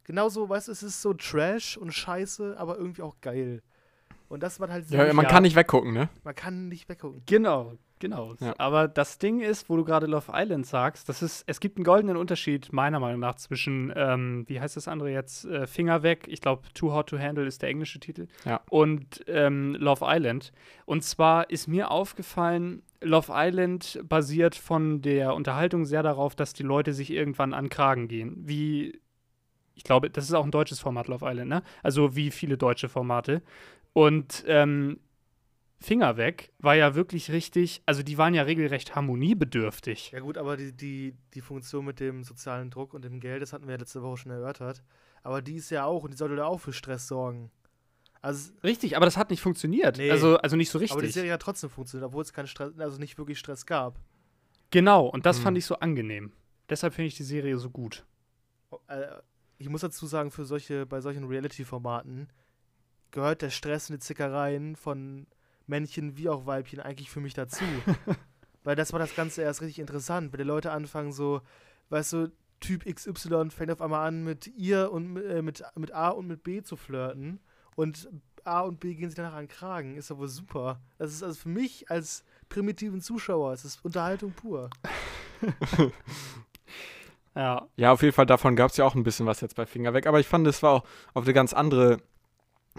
Genauso, 0.03 0.49
weißt 0.49 0.67
du, 0.67 0.71
es 0.71 0.83
ist 0.83 1.01
so 1.01 1.13
Trash 1.13 1.77
und 1.77 1.91
Scheiße, 1.93 2.55
aber 2.57 2.77
irgendwie 2.77 3.01
auch 3.01 3.15
geil. 3.21 3.61
Und 4.27 4.43
das 4.43 4.59
war 4.59 4.69
halt. 4.69 4.89
Ja, 4.89 5.11
man 5.13 5.25
Ja. 5.25 5.31
kann 5.31 5.43
nicht 5.43 5.55
weggucken, 5.55 5.93
ne? 5.93 6.09
Man 6.23 6.35
kann 6.35 6.67
nicht 6.67 6.89
weggucken. 6.89 7.21
Genau, 7.25 7.73
genau. 7.99 8.35
Ja. 8.39 8.53
Aber 8.57 8.87
das 8.87 9.17
Ding 9.17 9.41
ist, 9.41 9.69
wo 9.69 9.77
du 9.77 9.83
gerade 9.83 10.05
Love 10.07 10.31
Island 10.33 10.65
sagst, 10.65 11.07
das 11.09 11.21
ist, 11.21 11.43
es 11.47 11.59
gibt 11.59 11.77
einen 11.77 11.83
goldenen 11.83 12.17
Unterschied, 12.17 12.71
meiner 12.73 12.99
Meinung 12.99 13.19
nach, 13.19 13.35
zwischen, 13.35 13.91
ähm, 13.95 14.45
wie 14.47 14.59
heißt 14.59 14.75
das 14.77 14.87
andere 14.87 15.11
jetzt, 15.11 15.45
äh, 15.45 15.67
Finger 15.67 16.03
weg, 16.03 16.25
ich 16.27 16.41
glaube, 16.41 16.63
Too 16.73 16.91
Hot 16.93 17.09
to 17.09 17.19
Handle 17.19 17.45
ist 17.45 17.61
der 17.61 17.69
englische 17.69 17.99
Titel, 17.99 18.27
Ja. 18.45 18.61
und 18.69 19.23
ähm, 19.27 19.75
Love 19.79 20.05
Island. 20.07 20.51
Und 20.85 21.03
zwar 21.03 21.49
ist 21.49 21.67
mir 21.67 21.91
aufgefallen, 21.91 22.81
Love 23.01 23.31
Island 23.33 23.99
basiert 24.03 24.55
von 24.55 25.01
der 25.01 25.33
Unterhaltung 25.33 25.85
sehr 25.85 26.03
darauf, 26.03 26.35
dass 26.35 26.53
die 26.53 26.63
Leute 26.63 26.93
sich 26.93 27.11
irgendwann 27.11 27.53
an 27.53 27.69
Kragen 27.69 28.07
gehen. 28.07 28.35
Wie, 28.45 28.99
ich 29.75 29.83
glaube, 29.83 30.09
das 30.09 30.25
ist 30.25 30.33
auch 30.33 30.43
ein 30.43 30.51
deutsches 30.51 30.79
Format, 30.81 31.07
Love 31.07 31.25
Island, 31.29 31.49
ne? 31.49 31.63
Also 31.83 32.15
wie 32.15 32.31
viele 32.31 32.57
deutsche 32.57 32.89
Formate. 32.89 33.41
Und 33.93 34.43
ähm, 34.47 34.99
Finger 35.81 36.17
weg 36.17 36.51
war 36.59 36.75
ja 36.75 36.93
wirklich 36.93 37.31
richtig, 37.31 37.81
also 37.85 38.03
die 38.03 38.17
waren 38.17 38.33
ja 38.33 38.43
regelrecht 38.43 38.95
harmoniebedürftig. 38.95 40.11
Ja, 40.11 40.19
gut, 40.19 40.37
aber 40.37 40.57
die, 40.57 40.73
die, 40.73 41.15
die 41.33 41.41
Funktion 41.41 41.85
mit 41.85 41.99
dem 42.01 42.23
sozialen 42.23 42.69
Druck 42.69 42.93
und 42.93 43.03
dem 43.05 43.19
Geld, 43.21 43.41
das 43.41 43.53
hatten 43.53 43.65
wir 43.65 43.73
ja 43.75 43.79
letzte 43.79 44.01
Woche 44.01 44.17
schon 44.17 44.31
erörtert. 44.31 44.83
Aber 45.23 45.41
die 45.41 45.55
ist 45.55 45.69
ja 45.69 45.85
auch, 45.85 46.03
und 46.03 46.11
die 46.11 46.17
sollte 46.17 46.35
ja 46.35 46.45
auch 46.45 46.59
für 46.59 46.73
Stress 46.73 47.07
sorgen. 47.07 47.49
Also, 48.21 48.51
Richtig, 48.63 48.97
aber 48.97 49.05
das 49.05 49.15
hat 49.15 49.29
nicht 49.29 49.41
funktioniert. 49.41 49.97
Nee. 49.97 50.11
Also, 50.11 50.37
also 50.37 50.57
nicht 50.57 50.69
so 50.69 50.79
aber 50.79 50.85
die 50.87 50.93
richtig. 50.93 51.13
Serie 51.13 51.31
hat 51.33 51.41
trotzdem 51.41 51.69
funktioniert, 51.69 52.07
obwohl 52.07 52.23
es 52.23 52.33
keinen 52.33 52.47
Stress, 52.47 52.77
also 52.77 52.97
nicht 52.99 53.17
wirklich 53.17 53.39
Stress 53.39 53.65
gab. 53.65 53.97
Genau, 54.71 55.05
und 55.07 55.25
das 55.25 55.37
Hm. 55.37 55.43
fand 55.43 55.57
ich 55.57 55.65
so 55.65 55.75
angenehm. 55.79 56.33
Deshalb 56.69 56.93
finde 56.93 57.07
ich 57.07 57.15
die 57.15 57.23
Serie 57.23 57.57
so 57.57 57.69
gut. 57.69 58.05
äh, 58.87 59.07
ich 59.57 59.69
muss 59.69 59.81
dazu 59.81 60.05
sagen, 60.07 60.31
für 60.31 60.45
solche, 60.45 60.85
bei 60.85 61.01
solchen 61.01 61.23
Reality-Formaten 61.25 62.27
gehört 63.11 63.41
der 63.41 63.49
Stress 63.49 63.89
und 63.89 63.95
die 63.95 63.99
Zickereien 63.99 64.75
von 64.75 65.25
Männchen 65.69 66.17
wie 66.17 66.29
auch 66.29 66.45
Weibchen 66.45 66.79
eigentlich 66.79 67.09
für 67.09 67.21
mich 67.21 67.33
dazu. 67.33 67.63
Weil 68.63 68.75
das 68.75 68.91
war 68.91 68.99
das 68.99 69.15
Ganze 69.15 69.41
erst 69.41 69.61
richtig 69.61 69.79
interessant, 69.79 70.33
wenn 70.33 70.39
die 70.39 70.43
Leute 70.43 70.71
anfangen 70.71 71.13
so, 71.13 71.41
weißt 71.89 72.13
du, 72.13 72.31
Typ 72.59 72.83
XY 72.85 73.51
fängt 73.51 73.71
auf 73.71 73.81
einmal 73.81 74.05
an 74.05 74.25
mit 74.25 74.47
ihr 74.47 74.91
und 74.91 75.15
äh, 75.15 75.41
mit, 75.41 75.63
mit 75.75 75.93
A 75.93 76.09
und 76.09 76.27
mit 76.27 76.43
B 76.43 76.61
zu 76.61 76.75
flirten 76.75 77.39
und 77.77 78.09
A 78.43 78.61
und 78.61 78.81
B 78.81 78.95
gehen 78.95 79.09
sich 79.09 79.15
danach 79.15 79.33
an 79.33 79.45
den 79.45 79.47
Kragen. 79.47 79.95
Ist 79.95 80.11
doch 80.11 80.17
wohl 80.17 80.27
super. 80.27 80.81
Das 80.97 81.13
ist 81.13 81.23
also 81.23 81.39
für 81.39 81.49
mich 81.49 81.89
als 81.89 82.25
primitiven 82.49 82.99
Zuschauer, 82.99 83.53
es 83.53 83.63
ist 83.63 83.83
Unterhaltung 83.85 84.33
pur. 84.33 84.69
Ja. 87.35 87.67
Ja, 87.77 87.93
auf 87.93 88.01
jeden 88.01 88.13
Fall, 88.13 88.25
davon 88.25 88.57
gab 88.57 88.71
es 88.71 88.77
ja 88.77 88.83
auch 88.83 88.95
ein 88.95 89.03
bisschen 89.03 89.25
was 89.25 89.39
jetzt 89.39 89.55
bei 89.55 89.65
Finger 89.65 89.93
weg. 89.93 90.07
Aber 90.07 90.19
ich 90.19 90.27
fand, 90.27 90.45
es 90.47 90.61
war 90.61 90.71
auch 90.71 90.83
auf 91.13 91.23
eine 91.23 91.33
ganz 91.33 91.53
andere 91.53 91.99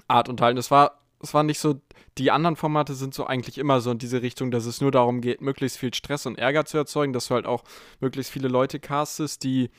Art 0.07 0.29
unterhalten. 0.29 0.59
Es 0.59 0.71
war, 0.71 1.00
es 1.23 1.35
war 1.35 1.43
nicht 1.43 1.59
so, 1.59 1.81
die 2.19 2.31
anderen 2.31 2.57
Formate 2.57 2.95
sind 2.95 3.15
so 3.15 3.27
eigentlich 3.27 3.59
immer 3.59 3.81
so 3.81 3.91
in 3.91 3.99
diese 3.99 4.23
Richtung, 4.23 4.51
dass 4.51 4.65
es 4.65 4.81
nur 4.81 4.91
darum 4.91 5.21
geht, 5.21 5.41
möglichst 5.41 5.79
viel 5.79 5.93
Stress 5.93 6.27
und 6.27 6.39
Ärger 6.39 6.65
zu 6.65 6.79
erzeugen, 6.79 7.13
dass 7.13 7.29
du 7.29 7.35
halt 7.35 7.47
auch 7.47 7.63
möglichst 8.01 8.33
viele 8.33 8.49
Leute 8.49 8.81
castest, 8.81 9.45
die 9.45 9.71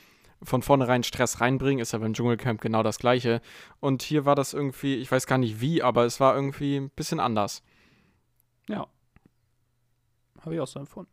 von 0.44 0.62
vornherein 0.62 1.04
Stress 1.04 1.42
reinbringen, 1.42 1.82
ist 1.82 1.94
ja 1.94 2.00
beim 2.00 2.14
Dschungelcamp 2.14 2.62
genau 2.62 2.84
das 2.84 2.98
gleiche. 2.98 3.42
Und 3.80 4.02
hier 4.02 4.26
war 4.26 4.36
das 4.36 4.54
irgendwie, 4.54 4.96
ich 4.96 5.12
weiß 5.12 5.28
gar 5.28 5.38
nicht 5.38 5.62
wie, 5.62 5.84
aber 5.84 6.06
es 6.06 6.20
war 6.20 6.36
irgendwie 6.36 6.78
ein 6.78 6.90
bisschen 6.90 7.20
anders. 7.20 7.64
Ja. 8.68 8.88
Habe 10.42 10.56
ich 10.56 10.62
auch 10.62 10.68
so 10.68 10.80
empfunden. 10.80 11.12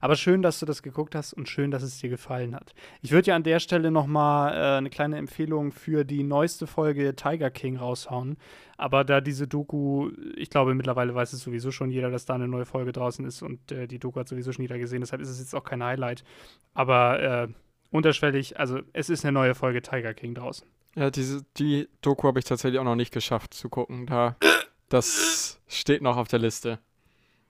Aber 0.00 0.16
schön, 0.16 0.42
dass 0.42 0.60
du 0.60 0.66
das 0.66 0.82
geguckt 0.82 1.14
hast 1.14 1.32
und 1.32 1.48
schön, 1.48 1.70
dass 1.70 1.82
es 1.82 1.98
dir 1.98 2.08
gefallen 2.08 2.54
hat. 2.54 2.74
Ich 3.02 3.12
würde 3.12 3.28
ja 3.28 3.36
an 3.36 3.42
der 3.42 3.60
Stelle 3.60 3.90
noch 3.90 4.06
mal 4.06 4.52
äh, 4.52 4.78
eine 4.78 4.90
kleine 4.90 5.18
Empfehlung 5.18 5.72
für 5.72 6.04
die 6.04 6.22
neueste 6.22 6.66
Folge 6.66 7.14
Tiger 7.16 7.50
King 7.50 7.76
raushauen. 7.76 8.36
Aber 8.76 9.04
da 9.04 9.20
diese 9.20 9.46
Doku, 9.46 10.10
ich 10.36 10.50
glaube, 10.50 10.74
mittlerweile 10.74 11.14
weiß 11.14 11.32
es 11.32 11.42
sowieso 11.42 11.70
schon 11.70 11.90
jeder, 11.90 12.10
dass 12.10 12.24
da 12.24 12.34
eine 12.34 12.48
neue 12.48 12.64
Folge 12.64 12.92
draußen 12.92 13.24
ist 13.24 13.42
und 13.42 13.72
äh, 13.72 13.86
die 13.86 13.98
Doku 13.98 14.20
hat 14.20 14.28
sowieso 14.28 14.52
schon 14.52 14.62
jeder 14.62 14.78
gesehen. 14.78 15.00
Deshalb 15.00 15.20
ist 15.20 15.28
es 15.28 15.38
jetzt 15.38 15.54
auch 15.54 15.64
kein 15.64 15.82
Highlight. 15.82 16.24
Aber 16.72 17.20
äh, 17.20 17.48
unterschwellig, 17.90 18.58
also 18.58 18.80
es 18.92 19.10
ist 19.10 19.24
eine 19.24 19.32
neue 19.32 19.54
Folge 19.54 19.82
Tiger 19.82 20.14
King 20.14 20.34
draußen. 20.34 20.66
Ja, 20.96 21.10
diese, 21.10 21.44
die 21.56 21.88
Doku 22.02 22.26
habe 22.26 22.38
ich 22.38 22.44
tatsächlich 22.44 22.80
auch 22.80 22.84
noch 22.84 22.96
nicht 22.96 23.12
geschafft 23.12 23.54
zu 23.54 23.68
gucken. 23.68 24.06
Da, 24.06 24.36
das 24.88 25.60
steht 25.68 26.02
noch 26.02 26.16
auf 26.16 26.28
der 26.28 26.40
Liste. 26.40 26.80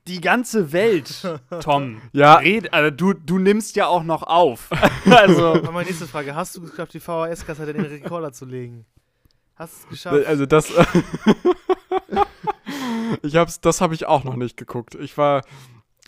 Die 0.09 0.21
ganze 0.21 0.73
Welt, 0.73 1.23
Tom. 1.61 2.01
Ja, 2.13 2.37
Red, 2.37 2.73
also 2.73 2.91
du, 2.91 3.13
du 3.13 3.39
nimmst 3.39 3.77
ja 3.77 3.87
auch 3.87 4.03
noch 4.03 4.23
auf. 4.23 4.71
also, 5.11 5.55
Aber 5.55 5.73
meine 5.73 5.87
nächste 5.87 6.07
Frage, 6.07 6.35
hast 6.35 6.57
du 6.57 6.65
es 6.65 6.71
geschafft, 6.71 6.95
die 6.95 7.01
VHS-Kassette 7.01 7.73
in 7.73 7.83
den 7.83 7.87
Rekorder 7.87 8.33
zu 8.33 8.47
legen? 8.47 8.87
Hast 9.57 9.75
du 9.75 9.79
es 9.85 9.89
geschafft? 9.91 10.27
also 10.27 10.47
das. 10.47 10.73
ich 13.23 13.37
hab's, 13.37 13.61
das 13.61 13.81
habe 13.81 13.95
ich 13.95 14.07
auch 14.07 14.25
noch 14.25 14.37
nicht 14.37 14.57
geguckt. 14.57 14.95
Ich 14.95 15.17
war, 15.19 15.43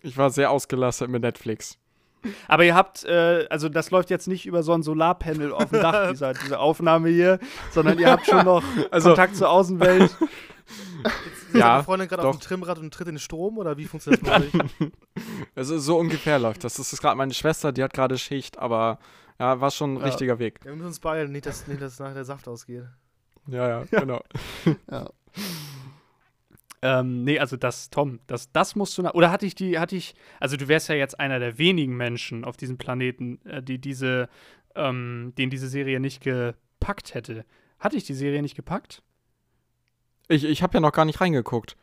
ich 0.02 0.16
war 0.16 0.30
sehr 0.30 0.50
ausgelastet 0.50 1.10
mit 1.10 1.22
Netflix. 1.22 1.78
Aber 2.46 2.64
ihr 2.64 2.74
habt, 2.74 3.04
äh, 3.04 3.46
also 3.50 3.68
das 3.68 3.90
läuft 3.90 4.08
jetzt 4.08 4.28
nicht 4.28 4.46
über 4.46 4.62
so 4.62 4.72
ein 4.72 4.82
Solarpanel 4.82 5.52
auf 5.52 5.70
dem 5.70 5.82
Dach, 5.82 6.10
dieser, 6.12 6.34
diese 6.34 6.60
Aufnahme 6.60 7.08
hier, 7.08 7.40
sondern 7.72 7.98
ihr 7.98 8.10
habt 8.10 8.26
schon 8.26 8.44
noch 8.44 8.62
Also- 8.90 9.10
Kontakt 9.10 9.36
zur 9.36 9.50
Außenwelt. 9.50 10.16
Ist 11.48 11.54
Ja, 11.54 11.72
deine 11.72 11.84
Freundin 11.84 12.08
gerade 12.08 12.26
auf 12.26 12.36
dem 12.36 12.40
Trimmrad 12.40 12.78
und 12.78 12.92
tritt 12.94 13.08
in 13.08 13.14
den 13.14 13.20
Strom 13.20 13.58
oder 13.58 13.76
wie 13.76 13.84
funktioniert 13.84 14.26
das? 14.26 14.42
Also 15.54 15.78
so 15.80 15.98
ungefähr 15.98 16.38
läuft 16.38 16.64
das. 16.64 16.74
Das 16.74 16.92
ist 16.92 17.00
gerade 17.00 17.16
meine 17.16 17.34
Schwester, 17.34 17.72
die 17.72 17.82
hat 17.82 17.92
gerade 17.92 18.16
Schicht, 18.18 18.58
aber 18.58 18.98
ja, 19.38 19.60
war 19.60 19.70
schon 19.70 19.94
ein 19.94 19.98
Ja. 19.98 20.04
richtiger 20.04 20.38
Weg. 20.38 20.60
Wir 20.62 20.72
müssen 20.72 20.86
uns 20.86 21.00
beeilen, 21.00 21.32
nicht, 21.32 21.46
dass, 21.46 21.66
nicht, 21.66 21.80
dass 21.82 21.98
nachher 21.98 22.14
der 22.14 22.24
Saft 22.24 22.46
ausgeht. 22.48 22.84
Ja, 23.48 23.68
ja, 23.68 23.84
genau. 23.90 24.22
ähm, 26.82 27.22
nee, 27.24 27.38
also 27.38 27.56
das, 27.56 27.90
Tom, 27.90 28.20
das, 28.26 28.50
das 28.52 28.74
musst 28.76 28.96
du, 28.98 29.02
na 29.02 29.12
oder 29.14 29.30
hatte 29.30 29.46
ich 29.46 29.54
die, 29.54 29.78
hatte 29.78 29.94
ich, 29.96 30.14
also 30.40 30.56
du 30.56 30.68
wärst 30.68 30.88
ja 30.88 30.94
jetzt 30.96 31.18
einer 31.20 31.38
der 31.38 31.58
wenigen 31.58 31.96
Menschen 31.96 32.44
auf 32.44 32.56
diesem 32.56 32.76
Planeten, 32.78 33.40
äh, 33.46 33.62
die 33.62 33.78
diese, 33.80 34.28
ähm, 34.74 35.32
den 35.38 35.50
diese 35.50 35.68
Serie 35.68 36.00
nicht 36.00 36.22
gepackt 36.22 37.14
hätte. 37.14 37.44
Hatte 37.78 37.96
ich 37.96 38.04
die 38.04 38.14
Serie 38.14 38.42
nicht 38.42 38.56
gepackt? 38.56 39.02
Ich, 40.28 40.44
ich 40.44 40.62
habe 40.62 40.74
ja 40.74 40.80
noch 40.80 40.92
gar 40.92 41.04
nicht 41.04 41.20
reingeguckt. 41.20 41.76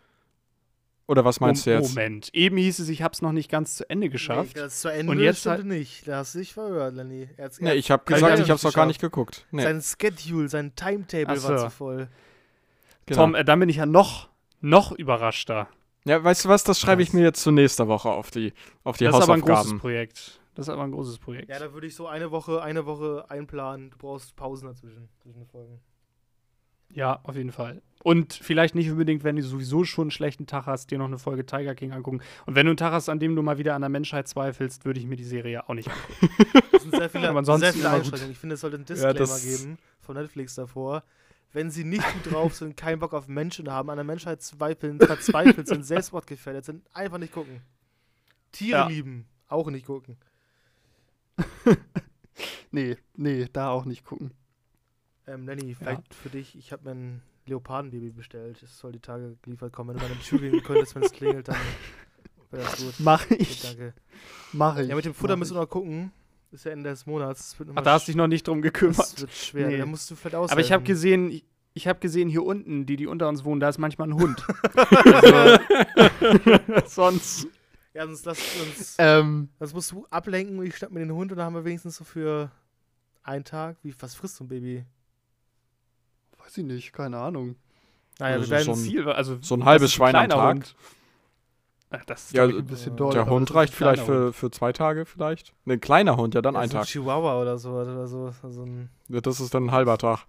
Oder 1.07 1.25
was 1.25 1.39
meinst 1.39 1.65
du 1.65 1.71
Mom- 1.71 1.79
jetzt? 1.81 1.95
Moment, 1.95 2.29
eben 2.35 2.57
hieß 2.57 2.79
es, 2.79 2.89
ich 2.89 3.01
hab's 3.01 3.23
noch 3.23 3.31
nicht 3.31 3.49
ganz 3.49 3.75
zu 3.77 3.89
Ende 3.89 4.09
geschafft. 4.09 4.55
Nee, 4.55 4.61
das 4.61 4.81
zu 4.81 4.89
Ende 4.89 5.11
Und 5.11 5.19
jetzt 5.19 5.43
halt- 5.47 5.65
nicht. 5.65 6.07
Da 6.07 6.17
hast 6.17 6.35
du 6.35 6.39
dich 6.39 6.53
verhört, 6.53 6.93
Lenny. 6.93 7.27
Er 7.35 7.45
hat's- 7.45 7.59
Nee, 7.59 7.73
ich 7.73 7.89
habe 7.89 8.03
gesagt, 8.05 8.37
ich 8.39 8.49
habe 8.49 8.57
es 8.57 8.63
noch 8.63 8.73
gar 8.73 8.85
nicht 8.85 9.01
geguckt. 9.01 9.47
Nee, 9.49 9.63
Sein 9.63 9.81
Schedule, 9.81 10.47
sein 10.49 10.75
Timetable 10.75 11.35
Ach 11.39 11.43
war 11.49 11.57
so. 11.59 11.65
zu 11.65 11.69
voll. 11.71 12.07
genau. 13.07 13.21
Tom, 13.23 13.35
äh, 13.35 13.43
dann 13.43 13.59
bin 13.59 13.69
ich 13.69 13.77
ja 13.77 13.87
noch, 13.87 14.29
noch 14.61 14.91
überraschter. 14.91 15.67
Ja, 16.05 16.23
weißt 16.23 16.45
du 16.45 16.49
was, 16.49 16.63
das 16.63 16.79
schreibe 16.79 17.01
ich 17.01 17.09
Das- 17.09 17.13
mir 17.15 17.23
jetzt 17.23 17.41
zu 17.41 17.49
nächster 17.51 17.87
Woche 17.87 18.09
auf 18.09 18.29
die, 18.29 18.53
auf 18.83 18.97
die 18.97 19.05
das 19.05 19.15
ist 19.17 19.23
aber 19.23 19.33
ein 19.33 19.41
großes 19.41 19.55
Hausaufgaben. 19.57 19.79
Projekt. 19.79 20.39
Das 20.53 20.67
ist 20.67 20.69
aber 20.73 20.83
ein 20.83 20.91
großes 20.91 21.17
Projekt. 21.17 21.49
Ja, 21.49 21.57
da 21.57 21.73
würde 21.73 21.87
ich 21.87 21.95
so 21.95 22.05
eine 22.07 22.29
Woche, 22.29 22.61
eine 22.61 22.85
Woche 22.85 23.25
einplanen. 23.29 23.89
Du 23.89 23.97
brauchst 23.97 24.35
Pausen 24.35 24.67
dazwischen, 24.67 25.09
zwischen 25.23 25.39
den 25.39 25.47
Folgen. 25.47 25.79
Ja, 26.93 27.19
auf 27.23 27.35
jeden 27.35 27.51
Fall. 27.51 27.81
Und 28.01 28.33
vielleicht 28.33 28.75
nicht 28.75 28.89
unbedingt, 28.89 29.23
wenn 29.25 29.35
du 29.35 29.43
sowieso 29.43 29.83
schon 29.83 30.03
einen 30.05 30.11
schlechten 30.11 30.47
Tag 30.47 30.67
hast, 30.67 30.89
dir 30.89 30.97
noch 30.97 31.05
eine 31.07 31.19
Folge 31.19 31.45
Tiger 31.45 31.75
King 31.75 31.91
angucken. 31.91 32.21
Und 32.45 32.55
wenn 32.55 32.65
du 32.65 32.69
einen 32.71 32.77
Tag 32.77 32.93
hast, 32.93 33.09
an 33.09 33.19
dem 33.19 33.35
du 33.35 33.41
mal 33.41 33.57
wieder 33.57 33.75
an 33.75 33.81
der 33.81 33.89
Menschheit 33.89 34.27
zweifelst, 34.27 34.85
würde 34.85 34.99
ich 35.01 35.05
mir 35.05 35.17
die 35.17 35.25
Serie 35.25 35.67
auch 35.67 35.73
nicht 35.73 35.89
angucken. 35.89 36.29
Das 36.71 36.83
sind 36.83 36.95
sehr 36.95 37.09
viele, 37.09 37.29
Aber 37.29 37.43
sehr 37.59 37.73
viele. 37.73 37.89
Einschränkungen. 37.89 38.31
Ich 38.31 38.37
finde, 38.37 38.53
es 38.55 38.61
sollte 38.61 38.77
einen 38.77 38.85
Ja, 38.87 38.93
Disclaimer 38.93 39.13
das- 39.19 39.43
geben 39.43 39.77
von 39.99 40.15
Netflix 40.15 40.55
davor. 40.55 41.03
Wenn 41.51 41.71
sie 41.71 41.83
nicht 41.83 42.05
gut 42.13 42.31
drauf 42.31 42.55
sind, 42.55 42.77
keinen 42.77 42.99
Bock 42.99 43.13
auf 43.13 43.27
Menschen 43.27 43.69
haben, 43.69 43.89
an 43.89 43.97
der 43.97 44.05
Menschheit 44.05 44.41
zweifeln, 44.41 44.97
verzweifelt 44.99 45.67
sind, 45.67 45.83
selbstmordgefährdet 45.85 46.63
sind, 46.63 46.85
einfach 46.95 47.17
nicht 47.17 47.33
gucken. 47.33 47.61
Tiere 48.53 48.79
Ja. 48.79 48.87
lieben, 48.87 49.25
auch 49.49 49.69
nicht 49.69 49.85
gucken. 49.87 50.15
Nee, 52.71 52.97
nee, 53.15 53.47
da 53.51 53.69
auch 53.71 53.85
nicht 53.85 54.05
gucken. 54.05 54.31
Ähm, 55.27 55.45
Lenny, 55.47 55.73
vielleicht 55.75 56.13
für 56.13 56.29
dich, 56.29 56.55
ich 56.57 56.71
habe 56.71 56.83
mir 56.85 56.91
ein 56.91 57.21
Leopardenbaby 57.49 58.11
bestellt. 58.11 58.61
Es 58.63 58.77
soll 58.79 58.91
die 58.93 58.99
Tage 58.99 59.35
geliefert 59.41 59.73
kommen. 59.73 59.89
Wenn 59.89 59.97
du 59.97 60.03
mal 60.03 60.11
eine 60.11 60.19
Tür 60.21 60.39
gehen 60.39 60.63
könntest, 60.63 60.95
wenn 60.95 61.03
es 61.03 61.11
klingelt, 61.11 61.47
dann 61.47 61.57
wäre 62.51 62.63
das 62.63 62.77
gut. 62.77 62.93
Mach 62.99 63.29
ich. 63.31 63.61
danke. 63.61 63.93
Mach 64.53 64.77
ich. 64.77 64.87
Ja, 64.87 64.95
mit 64.95 65.05
dem 65.05 65.13
Futter 65.13 65.33
Mach 65.35 65.39
müssen 65.39 65.55
wir 65.55 65.61
noch 65.61 65.69
gucken. 65.69 66.11
Ist 66.51 66.65
ja 66.65 66.71
Ende 66.71 66.89
des 66.89 67.05
Monats. 67.05 67.55
Ach, 67.75 67.83
da 67.83 67.93
hast 67.93 68.07
du 68.07 68.11
dich 68.11 68.15
noch 68.17 68.27
nicht 68.27 68.47
drum 68.47 68.61
Das 68.61 68.71
gekümmert. 68.73 69.21
wird 69.21 69.31
schwer. 69.31 69.67
Nee. 69.67 69.77
Da 69.77 69.85
musst 69.85 70.09
du 70.09 70.15
vielleicht 70.15 70.35
aushelfen. 70.35 70.51
Aber 70.53 70.61
ich 70.61 70.71
habe 70.71 70.83
gesehen, 70.83 71.29
ich, 71.31 71.45
ich 71.75 71.87
habe 71.87 71.99
gesehen, 71.99 72.27
hier 72.27 72.43
unten, 72.43 72.85
die, 72.87 72.95
die 72.95 73.05
unter 73.05 73.29
uns 73.29 73.43
wohnen, 73.43 73.59
da 73.59 73.69
ist 73.69 73.77
manchmal 73.77 74.07
ein 74.09 74.15
Hund. 74.15 74.43
also, 74.75 75.59
sonst. 76.87 77.47
Ja, 77.93 78.05
sonst 78.07 78.25
lass 78.25 78.39
uns. 78.61 78.95
Ähm, 78.97 79.49
Das 79.59 79.73
musst 79.73 79.91
du 79.91 80.05
ablenken 80.09 80.57
und 80.57 80.65
ich 80.65 80.75
schnapp 80.75 80.91
mir 80.91 80.99
den 80.99 81.11
Hund 81.11 81.31
und 81.31 81.37
dann 81.37 81.45
haben 81.45 81.55
wir 81.55 81.65
wenigstens 81.65 81.97
so 81.97 82.03
für 82.03 82.51
einen 83.23 83.43
Tag. 83.43 83.77
Wie, 83.83 83.93
was 83.99 84.15
frisst 84.15 84.37
so 84.37 84.43
ein 84.43 84.47
Baby? 84.47 84.85
Weiß 86.49 86.57
ich 86.57 86.63
nicht, 86.65 86.93
keine 86.93 87.17
Ahnung. 87.17 87.55
Naja, 88.19 88.35
Also 88.35 88.45
wir 88.47 88.51
werden 88.51 88.65
schon- 88.65 88.73
es. 88.75 88.83
Viel, 88.87 89.09
also, 89.09 89.37
So 89.41 89.55
ein 89.55 89.59
das 89.61 89.67
halbes 89.67 89.93
Schwein 89.93 90.15
am 90.15 90.29
Tag. 90.29 90.55
Hund. 90.55 90.75
Ach, 91.91 92.05
das 92.05 92.25
ist 92.25 92.33
Ja, 92.33 92.43
ein 92.45 92.65
bisschen 92.65 92.93
äh, 92.93 92.95
doll. 92.97 93.13
Der 93.13 93.25
Hund 93.27 93.49
das 93.49 93.55
ein 93.55 93.59
reicht 93.59 93.73
vielleicht 93.73 94.03
für, 94.03 94.25
Hund. 94.25 94.35
für 94.35 94.51
zwei 94.51 94.71
Tage 94.73 95.05
vielleicht. 95.05 95.53
Ne, 95.65 95.73
ein 95.75 95.81
kleiner 95.81 96.17
Hund, 96.17 96.35
ja 96.35 96.41
dann 96.41 96.53
Ja, 96.53 96.59
ein 96.61 96.69
so 96.69 96.77
ein 96.77 96.81
Tag. 96.81 96.87
Chihuahua 96.89 97.41
oder 97.41 97.57
so. 97.57 97.71
Oder 97.71 98.07
so. 98.07 98.31
so 98.47 98.63
ein, 98.63 98.89
Ja, 99.07 99.21
Das 99.21 99.39
ist 99.39 99.53
dann 99.53 99.65
ein 99.65 99.71
halber 99.71 99.97
Tag. 99.97 100.25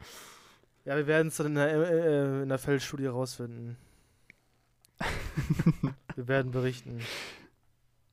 ja, 0.84 0.96
wir 0.96 1.06
werden 1.06 1.28
es 1.28 1.36
dann 1.36 1.48
in 1.48 1.54
der, 1.56 1.68
äh, 1.72 2.42
in 2.42 2.48
der 2.48 2.58
Feldstudie 2.58 3.06
rausfinden. 3.06 3.76
wir 6.16 6.28
werden 6.28 6.50
berichten. 6.52 7.00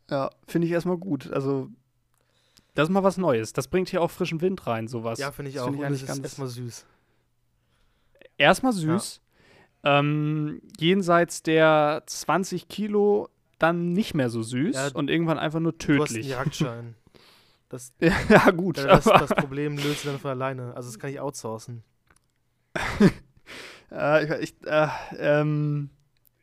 Ja, 0.09 0.29
finde 0.47 0.67
ich 0.67 0.73
erstmal 0.73 0.97
gut. 0.97 1.31
Also, 1.31 1.69
das 2.75 2.87
ist 2.89 2.93
mal 2.93 3.03
was 3.03 3.17
Neues. 3.17 3.53
Das 3.53 3.67
bringt 3.67 3.89
hier 3.89 4.01
auch 4.01 4.11
frischen 4.11 4.41
Wind 4.41 4.65
rein, 4.67 4.87
sowas. 4.87 5.19
Ja, 5.19 5.31
finde 5.31 5.49
ich 5.49 5.55
Das 5.55 5.63
auch. 5.63 5.67
find 5.67 5.79
ich 5.81 5.85
und 5.87 5.93
ist 5.93 6.07
ganz- 6.07 6.19
erstmal 6.23 6.47
süß. 6.47 6.85
Erstmal 8.37 8.73
süß. 8.73 9.21
Ähm, 9.83 10.61
jenseits 10.79 11.43
der 11.43 12.03
20 12.05 12.67
Kilo 12.67 13.29
dann 13.59 13.93
nicht 13.93 14.13
mehr 14.13 14.29
so 14.29 14.41
süß 14.43 14.75
Ja, 14.75 14.89
und 14.93 15.09
irgendwann 15.09 15.39
einfach 15.39 15.59
nur 15.59 15.71
Du 15.71 15.77
hast 15.77 15.89
einen 15.89 15.99
tödlich. 16.05 16.27
Jagdschein. 16.29 16.95
Das, 17.69 17.91
ja, 17.99 18.49
gut. 18.51 18.77
das, 18.77 19.03
das 19.03 19.27
Problem 19.35 19.75
löst 19.75 20.01
sich 20.03 20.09
dann 20.09 20.19
von 20.21 20.31
alleine. 20.31 20.73
Also, 20.73 20.87
das 20.87 20.99
kann 20.99 21.09
ich 21.09 21.19
outsourcen. 21.19 21.83
äh, 23.91 24.23
ich, 24.23 24.53
ich, 24.61 24.67
äh, 24.67 24.87
ähm, 25.17 25.89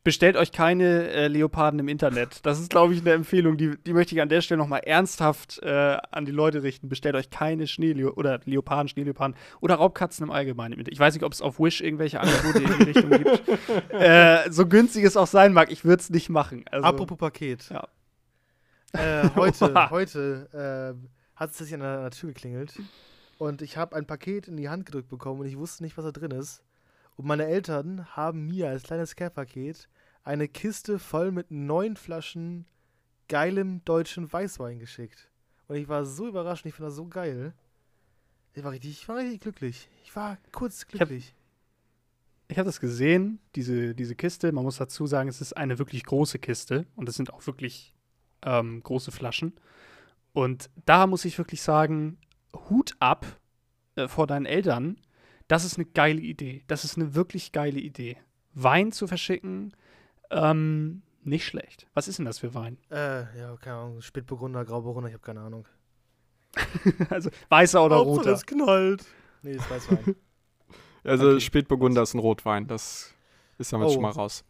bestellt 0.04 0.36
euch 0.36 0.52
keine 0.52 1.08
äh, 1.08 1.28
Leoparden 1.28 1.80
im 1.80 1.88
Internet. 1.88 2.44
Das 2.44 2.60
ist, 2.60 2.70
glaube 2.70 2.94
ich, 2.94 3.00
eine 3.00 3.12
Empfehlung, 3.12 3.56
die, 3.56 3.76
die 3.78 3.94
möchte 3.94 4.14
ich 4.14 4.20
an 4.20 4.28
der 4.28 4.42
Stelle 4.42 4.58
nochmal 4.58 4.80
ernsthaft 4.80 5.60
äh, 5.62 5.96
an 6.10 6.26
die 6.26 6.32
Leute 6.32 6.62
richten. 6.62 6.90
Bestellt 6.90 7.16
euch 7.16 7.30
keine 7.30 7.66
Schneeleo 7.66 8.12
oder 8.12 8.38
Leoparden, 8.44 8.88
Schneeleoparden 8.88 9.34
oder 9.60 9.76
Raubkatzen 9.76 10.24
im 10.24 10.30
Allgemeinen. 10.30 10.74
im 10.74 10.78
Internet. 10.80 10.92
Ich 10.92 11.00
weiß 11.00 11.14
nicht, 11.14 11.24
ob 11.24 11.32
es 11.32 11.40
auf 11.40 11.58
Wish 11.58 11.80
irgendwelche 11.80 12.20
Angebote 12.20 12.58
in 12.58 12.78
die 12.78 12.84
Richtung 12.84 13.10
gibt. 13.10 13.42
Äh, 13.90 14.50
so 14.50 14.66
günstig 14.66 15.04
es 15.04 15.16
auch 15.16 15.26
sein 15.26 15.52
mag, 15.52 15.70
ich 15.70 15.84
würde 15.84 16.00
es 16.00 16.10
nicht 16.10 16.28
machen. 16.28 16.64
Also, 16.70 16.86
Apropos 16.86 17.16
Paket. 17.16 17.70
Ja. 17.70 17.88
Äh, 18.92 19.30
heute 19.34 19.72
heute 19.90 20.96
äh, 20.96 21.08
hat 21.36 21.50
es 21.50 21.58
sich 21.58 21.72
an 21.72 21.80
der 21.80 22.10
Tür 22.10 22.30
geklingelt. 22.30 22.74
Und 23.38 23.62
ich 23.62 23.76
habe 23.76 23.96
ein 23.96 24.06
Paket 24.06 24.48
in 24.48 24.56
die 24.56 24.68
Hand 24.68 24.86
gedrückt 24.86 25.08
bekommen 25.08 25.40
und 25.40 25.46
ich 25.46 25.56
wusste 25.56 25.82
nicht, 25.82 25.96
was 25.96 26.04
da 26.04 26.12
drin 26.12 26.30
ist. 26.32 26.62
Und 27.16 27.27
meine 27.27 27.46
Eltern 27.46 28.16
haben 28.16 28.46
mir 28.46 28.68
als 28.68 28.83
kleines 28.83 29.14
Care-Paket 29.16 29.88
eine 30.24 30.48
Kiste 30.48 30.98
voll 30.98 31.31
mit 31.31 31.50
neun 31.50 31.96
Flaschen 31.96 32.66
geilem 33.29 33.85
deutschen 33.85 34.33
Weißwein 34.33 34.79
geschickt. 34.79 35.31
Und 35.68 35.77
ich 35.77 35.88
war 35.88 36.05
so 36.05 36.27
überrascht, 36.29 36.66
ich 36.66 36.74
fand 36.74 36.88
das 36.88 36.96
so 36.96 37.07
geil. 37.07 37.55
Ich 38.55 38.62
war 38.64 38.72
richtig, 38.72 38.92
ich 38.92 39.09
war 39.09 39.16
richtig 39.16 39.40
glücklich. 39.40 39.88
Ich 40.03 40.14
war 40.14 40.38
kurz 40.53 40.83
hab- 40.83 40.88
glücklich. 40.88 41.35
Ich 42.48 42.59
habe 42.59 42.66
das 42.66 42.79
gesehen, 42.81 43.38
diese, 43.55 43.94
diese 43.94 44.14
Kiste. 44.14 44.53
Man 44.53 44.64
muss 44.64 44.77
dazu 44.77 45.07
sagen, 45.07 45.29
es 45.29 45.40
ist 45.40 45.57
eine 45.57 45.79
wirklich 45.79 46.05
große 46.05 46.38
Kiste 46.38 46.87
und 46.94 47.09
es 47.09 47.14
sind 47.16 47.33
auch 47.33 47.46
wirklich 47.46 47.94
ähm, 48.42 48.83
große 48.83 49.11
Flaschen. 49.12 49.55
Und 50.35 50.68
da 50.85 51.07
muss 51.07 51.24
ich 51.24 51.38
wirklich 51.38 51.62
sagen, 51.62 52.18
Hut 52.68 52.96
ab 52.98 53.24
äh, 53.96 54.09
vor 54.09 54.27
deinen 54.27 54.46
Eltern. 54.46 54.98
Das 55.48 55.64
ist 55.64 55.76
eine 55.76 55.85
geile 55.87 56.20
Idee. 56.20 56.64
Das 56.66 56.85
ist 56.85 56.96
eine 56.96 57.14
wirklich 57.14 57.52
geile 57.52 57.78
Idee. 57.80 58.16
Wein 58.54 58.92
zu 58.92 59.07
verschicken, 59.07 59.74
ähm, 60.30 61.02
nicht 61.22 61.44
schlecht. 61.46 61.87
Was 61.94 62.09
ist 62.09 62.18
denn 62.18 62.24
das 62.24 62.38
für 62.38 62.54
Wein? 62.54 62.78
Äh, 62.90 63.22
ja, 63.38 63.57
keine 63.61 63.76
Ahnung, 63.76 64.00
Spätburgunder, 64.02 64.64
Grauburgunder, 64.64 65.09
ich 65.09 65.14
habe 65.14 65.24
keine 65.24 65.40
Ahnung. 65.40 65.66
also 67.11 67.30
weißer 67.48 67.85
oder 67.85 67.96
Hauptsache, 67.96 68.18
roter? 68.18 68.33
es 68.33 68.46
knallt. 68.46 69.04
Nee, 69.42 69.54
das 69.54 69.64
ist 69.64 69.70
Weißwein. 69.70 70.16
Also 71.07 71.33
Okay. 71.33 71.40
Spätburgunder 71.40 72.00
ist 72.00 72.14
ein 72.14 72.18
Rotwein. 72.18 72.66
Das 72.66 73.12
ist 73.59 73.70
damit 73.74 73.88
Oh. 73.88 73.92
schon 73.92 74.00
mal 74.00 74.12
raus. 74.12 74.42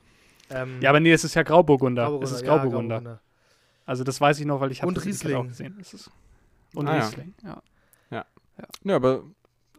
ähm, 0.51 0.81
Ja, 0.81 0.91
aber 0.91 1.01
nee, 1.01 1.11
es 1.11 1.25
ist 1.25 1.35
ja 1.35 1.43
Grauburgunder. 1.43 2.05
Grauburgunder, 2.05 2.25
es 2.31 2.33
ist 2.41 2.47
ja, 2.47 2.57
Grauburgunder. 2.57 3.21
Also 3.85 4.05
das 4.05 4.21
weiß 4.21 4.39
ich 4.39 4.47
noch, 4.47 4.61
weil 4.61 4.71
ich 4.71 4.81
habe 4.81 4.89
Und 4.89 4.97
das 4.97 5.05
Riesling. 5.05 5.35
auch 5.35 5.47
gesehen. 5.49 5.77
Es 5.81 5.93
ist 5.95 6.13
und 6.77 6.87
Ah, 6.87 6.97
ja. 6.99 7.05
Riesling, 7.07 7.35
ja. 7.43 7.63
Ja, 8.85 8.95
aber 8.95 9.25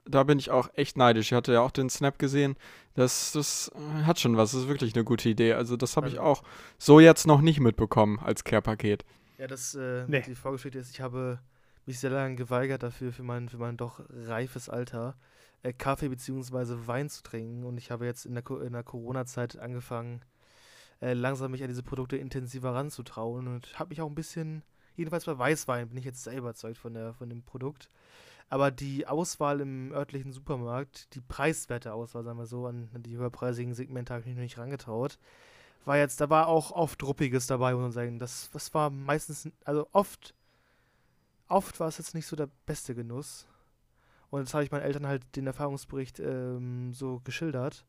da 0.05 0.23
bin 0.23 0.37
ich 0.39 0.51
auch 0.51 0.69
echt 0.75 0.97
neidisch. 0.97 1.31
Ich 1.31 1.33
hatte 1.35 1.53
ja 1.53 1.61
auch 1.61 1.71
den 1.71 1.89
Snap 1.89 2.19
gesehen. 2.19 2.55
Das, 2.93 3.31
das 3.31 3.71
äh, 3.75 4.03
hat 4.03 4.19
schon 4.19 4.37
was. 4.37 4.51
Das 4.51 4.61
ist 4.61 4.67
wirklich 4.67 4.93
eine 4.95 5.03
gute 5.03 5.27
Idee. 5.29 5.53
Also 5.53 5.75
das 5.77 5.97
habe 5.97 6.07
ich 6.07 6.19
Also- 6.19 6.23
auch 6.23 6.43
so 6.77 6.99
jetzt 6.99 7.27
noch 7.27 7.41
nicht 7.41 7.59
mitbekommen 7.59 8.19
als 8.19 8.43
Care-Paket. 8.43 9.03
Ja, 9.37 9.47
das, 9.47 9.75
äh, 9.75 10.05
Nee. 10.07 10.21
die 10.21 10.35
Vorgeschichte 10.35 10.79
ist, 10.79 10.91
ich 10.91 11.01
habe 11.01 11.39
mich 11.85 11.99
sehr 11.99 12.09
lange 12.09 12.35
geweigert 12.35 12.83
dafür, 12.83 13.11
für 13.11 13.23
mein, 13.23 13.49
für 13.49 13.57
mein 13.57 13.77
doch 13.77 13.99
reifes 14.09 14.69
Alter, 14.69 15.15
äh, 15.63 15.73
Kaffee 15.73 16.07
bzw. 16.09 16.87
Wein 16.87 17.09
zu 17.09 17.21
trinken. 17.21 17.63
Und 17.65 17.77
ich 17.77 17.91
habe 17.91 18.05
jetzt 18.05 18.25
in 18.25 18.33
der, 18.33 18.43
Co- 18.43 18.59
in 18.59 18.73
der 18.73 18.83
Corona-Zeit 18.83 19.57
angefangen, 19.59 20.21
äh, 21.01 21.13
langsam 21.13 21.51
mich 21.51 21.61
an 21.63 21.67
diese 21.67 21.83
Produkte 21.83 22.15
intensiver 22.15 22.73
ranzutrauen 22.73 23.47
und 23.47 23.77
habe 23.77 23.89
mich 23.89 23.99
auch 24.01 24.07
ein 24.09 24.15
bisschen, 24.15 24.63
jedenfalls 24.95 25.25
bei 25.25 25.37
Weißwein, 25.37 25.89
bin 25.89 25.97
ich 25.97 26.05
jetzt 26.05 26.23
sehr 26.23 26.37
überzeugt 26.37 26.77
von, 26.77 26.93
der, 26.93 27.13
von 27.13 27.27
dem 27.27 27.43
Produkt. 27.43 27.89
Aber 28.49 28.71
die 28.71 29.07
Auswahl 29.07 29.59
im 29.59 29.91
örtlichen 29.91 30.31
Supermarkt, 30.31 31.13
die 31.15 31.21
preiswerte 31.21 31.93
Auswahl, 31.93 32.23
sagen 32.23 32.37
wir 32.37 32.45
so, 32.45 32.67
an 32.67 32.89
die 32.97 33.17
höherpreisigen 33.17 33.73
Segmente 33.73 34.13
habe 34.13 34.21
ich 34.21 34.27
mich 34.27 34.35
noch 34.35 34.43
nicht 34.43 34.57
rangetraut. 34.57 35.17
War 35.85 35.97
jetzt, 35.97 36.21
da 36.21 36.29
war 36.29 36.47
auch 36.47 36.71
oft 36.71 37.01
Ruppiges 37.03 37.47
dabei, 37.47 37.73
muss 37.73 37.81
man 37.81 37.91
sagen. 37.91 38.19
Das, 38.19 38.49
das 38.51 38.73
war 38.73 38.89
meistens, 38.89 39.49
also 39.63 39.87
oft, 39.91 40.33
oft 41.47 41.79
war 41.79 41.87
es 41.87 41.97
jetzt 41.97 42.15
nicht 42.15 42.27
so 42.27 42.35
der 42.35 42.49
beste 42.65 42.95
Genuss. 42.95 43.47
Und 44.29 44.41
jetzt 44.41 44.53
habe 44.53 44.63
ich 44.63 44.71
meinen 44.71 44.81
Eltern 44.81 45.07
halt 45.07 45.23
den 45.35 45.47
Erfahrungsbericht 45.47 46.19
ähm, 46.19 46.93
so 46.93 47.21
geschildert. 47.23 47.85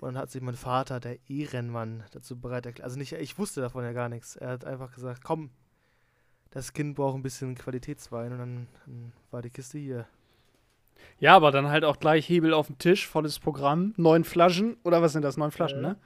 Und 0.00 0.14
dann 0.14 0.18
hat 0.18 0.30
sich 0.30 0.42
mein 0.42 0.56
Vater, 0.56 1.00
der 1.00 1.18
Ehrenmann, 1.30 2.04
dazu 2.10 2.38
bereit 2.38 2.66
erklärt. 2.66 2.84
Also 2.84 2.98
nicht, 2.98 3.12
ich 3.12 3.38
wusste 3.38 3.60
davon 3.60 3.84
ja 3.84 3.92
gar 3.92 4.08
nichts. 4.08 4.36
Er 4.36 4.50
hat 4.50 4.64
einfach 4.64 4.92
gesagt, 4.92 5.22
komm, 5.22 5.50
das 6.52 6.72
Kind 6.72 6.94
braucht 6.94 7.16
ein 7.16 7.22
bisschen 7.22 7.54
Qualitätswein. 7.56 8.32
Und 8.32 8.38
dann, 8.38 8.66
dann 8.86 9.12
war 9.30 9.42
die 9.42 9.50
Kiste 9.50 9.78
hier. 9.78 10.06
Ja, 11.18 11.34
aber 11.36 11.50
dann 11.50 11.68
halt 11.68 11.84
auch 11.84 11.98
gleich 11.98 12.28
Hebel 12.28 12.54
auf 12.54 12.68
dem 12.68 12.78
Tisch, 12.78 13.08
volles 13.08 13.38
Programm, 13.40 13.92
neun 13.96 14.22
Flaschen 14.24 14.76
oder 14.84 15.02
was 15.02 15.12
sind 15.12 15.22
das? 15.22 15.36
Neun 15.36 15.50
Flaschen, 15.50 15.78
Äh, 15.78 15.82
ne? 15.82 15.96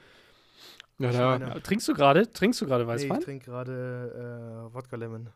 Ja, 0.98 1.12
da, 1.12 1.36
Ja, 1.48 1.54
trinkst 1.60 1.86
du 1.88 1.92
gerade? 1.94 2.32
Trinkst 2.32 2.60
du 2.62 2.66
gerade 2.66 2.84
Nee, 2.84 2.90
Weißwein? 2.90 3.18
ich 3.18 3.24
trinke 3.24 3.44
gerade 3.44 4.66
äh, 4.70 4.74
Wodka 4.74 4.96
Lemon. 4.96 5.28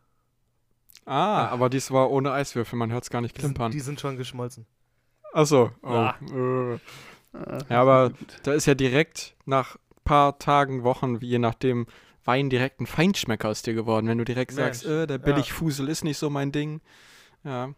ah, 1.05 1.49
aber 1.49 1.69
dies 1.69 1.91
war 1.91 2.11
ohne 2.11 2.33
Eiswürfel. 2.33 2.79
Man 2.79 2.91
hört 2.93 3.05
es 3.05 3.11
gar 3.11 3.21
nicht 3.21 3.37
Die 3.37 3.43
sind, 3.43 3.51
klimpern. 3.55 3.71
die 3.73 3.81
sind 3.81 4.01
schon 4.01 4.17
geschmolzen. 4.17 4.67
Achso. 5.33 5.71
Oh. 5.83 5.89
Ah. 5.89 6.15
Äh. 6.33 6.75
Äh, 6.75 6.79
Ja, 7.69 7.83
aber 7.83 8.13
da 8.43 8.53
ist 8.55 8.67
ja 8.67 8.75
direkt 8.75 9.37
nach 9.45 9.77
paar 10.05 10.39
Tagen, 10.39 10.83
Wochen, 10.83 11.19
je 11.21 11.39
nachdem, 11.39 11.87
Wein 12.25 12.51
direkt 12.51 12.81
ein 12.81 12.87
Feinschmecker 12.87 13.49
aus 13.49 13.63
dir 13.63 13.75
geworden. 13.75 14.07
Wenn 14.07 14.19
du 14.19 14.25
direkt 14.25 14.53
sagst, 14.53 14.85
Mensch, 14.85 15.03
äh, 15.03 15.07
der 15.07 15.17
ja. 15.19 15.23
Billigfusel 15.23 15.89
ist 15.89 16.05
nicht 16.05 16.19
so 16.19 16.29
mein 16.31 16.53
Ding. 16.53 16.81
Ja. 17.45 17.75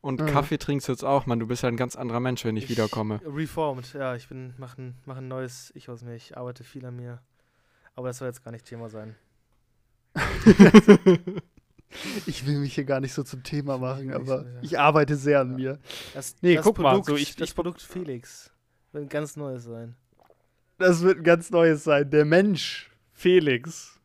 Und 0.00 0.20
Mhm. 0.20 0.26
Kaffee 0.26 0.58
trinkst 0.58 0.88
du 0.88 0.92
jetzt 0.92 1.04
auch, 1.04 1.26
Mann. 1.26 1.38
Du 1.40 1.46
bist 1.46 1.62
ja 1.62 1.68
ein 1.68 1.76
ganz 1.76 1.96
anderer 1.96 2.20
Mensch, 2.20 2.44
wenn 2.44 2.56
ich, 2.56 2.68
wiederkomme. 2.68 3.20
Reformed, 3.24 3.92
ja, 3.94 4.14
ich 4.16 4.28
bin, 4.28 4.52
mache 4.58 4.80
ein, 4.82 4.94
mach 5.06 5.16
ein 5.16 5.28
neues 5.28 5.72
Ich 5.74 5.88
aus 5.88 6.02
mir. 6.02 6.14
Ich 6.14 6.36
arbeite 6.36 6.62
viel 6.64 6.84
an 6.84 6.96
mir. 6.96 7.20
Aber 7.94 8.08
das 8.08 8.18
soll 8.18 8.28
jetzt 8.28 8.44
gar 8.44 8.50
nicht 8.52 8.66
Thema 8.66 8.88
sein. 8.90 9.14
ich 12.26 12.46
will 12.46 12.58
mich 12.58 12.74
hier 12.74 12.84
gar 12.84 13.00
nicht 13.00 13.12
so 13.12 13.22
zum 13.22 13.42
Thema 13.42 13.78
machen, 13.78 14.12
aber 14.12 14.24
so, 14.26 14.34
ja. 14.44 14.62
ich 14.62 14.78
arbeite 14.78 15.16
sehr 15.16 15.40
an 15.40 15.50
Ja. 15.58 15.72
mir. 15.72 15.78
Das, 16.12 16.34
Nee, 16.42 16.56
das 16.56 16.64
guck 16.64 16.78
mal, 16.78 16.90
Produkt, 16.90 17.06
so 17.06 17.16
ich- 17.16 17.36
das 17.36 17.48
ich- 17.50 17.54
Produkt 17.54 17.82
Felix 17.82 18.52
wird 18.92 19.04
ein 19.04 19.08
ganz 19.08 19.36
neues 19.36 19.64
sein. 19.64 19.96
Das 20.78 21.02
wird 21.02 21.18
ein 21.18 21.24
ganz 21.24 21.50
neues 21.50 21.84
sein. 21.84 22.10
Der 22.10 22.24
Mensch, 22.24 22.90
Felix, 23.24 23.98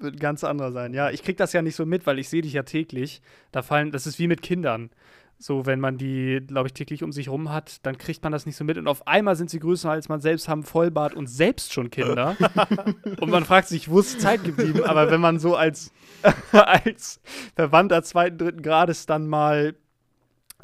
wird 0.00 0.16
ein 0.16 0.18
ganz 0.18 0.42
anderer 0.42 0.72
sein. 0.72 0.92
Ja, 0.92 1.10
ich 1.10 1.22
krieg 1.22 1.36
das 1.36 1.52
ja 1.52 1.62
nicht 1.62 1.76
so 1.76 1.86
mit, 1.86 2.04
weil 2.04 2.18
ich 2.18 2.28
sehe 2.28 2.42
dich 2.42 2.52
ja 2.52 2.64
täglich. 2.64 3.22
Da 3.52 3.62
fallen, 3.62 3.92
das 3.92 4.08
ist 4.08 4.18
wie 4.18 4.26
mit 4.26 4.42
Kindern. 4.42 4.90
So, 5.38 5.66
wenn 5.66 5.78
man 5.78 5.98
die, 5.98 6.40
glaube 6.44 6.66
ich, 6.66 6.74
täglich 6.74 7.04
um 7.04 7.12
sich 7.12 7.28
rum 7.28 7.52
hat, 7.52 7.86
dann 7.86 7.96
kriegt 7.96 8.24
man 8.24 8.32
das 8.32 8.44
nicht 8.44 8.56
so 8.56 8.64
mit. 8.64 8.76
Und 8.76 8.88
auf 8.88 9.06
einmal 9.06 9.36
sind 9.36 9.50
sie 9.50 9.60
größer 9.60 9.88
als 9.88 10.08
man 10.08 10.20
selbst, 10.20 10.48
haben 10.48 10.64
Vollbart 10.64 11.14
und 11.14 11.28
selbst 11.28 11.72
schon 11.72 11.90
Kinder. 11.90 12.36
und 13.20 13.30
man 13.30 13.44
fragt 13.44 13.68
sich, 13.68 13.88
wo 13.88 14.00
ist 14.00 14.20
Zeit 14.20 14.42
geblieben? 14.42 14.82
Aber 14.82 15.12
wenn 15.12 15.20
man 15.20 15.38
so 15.38 15.54
als, 15.54 15.92
als 16.50 17.20
Verwandter 17.54 18.02
zweiten, 18.02 18.36
dritten 18.36 18.62
Grades 18.62 19.06
dann 19.06 19.28
mal 19.28 19.76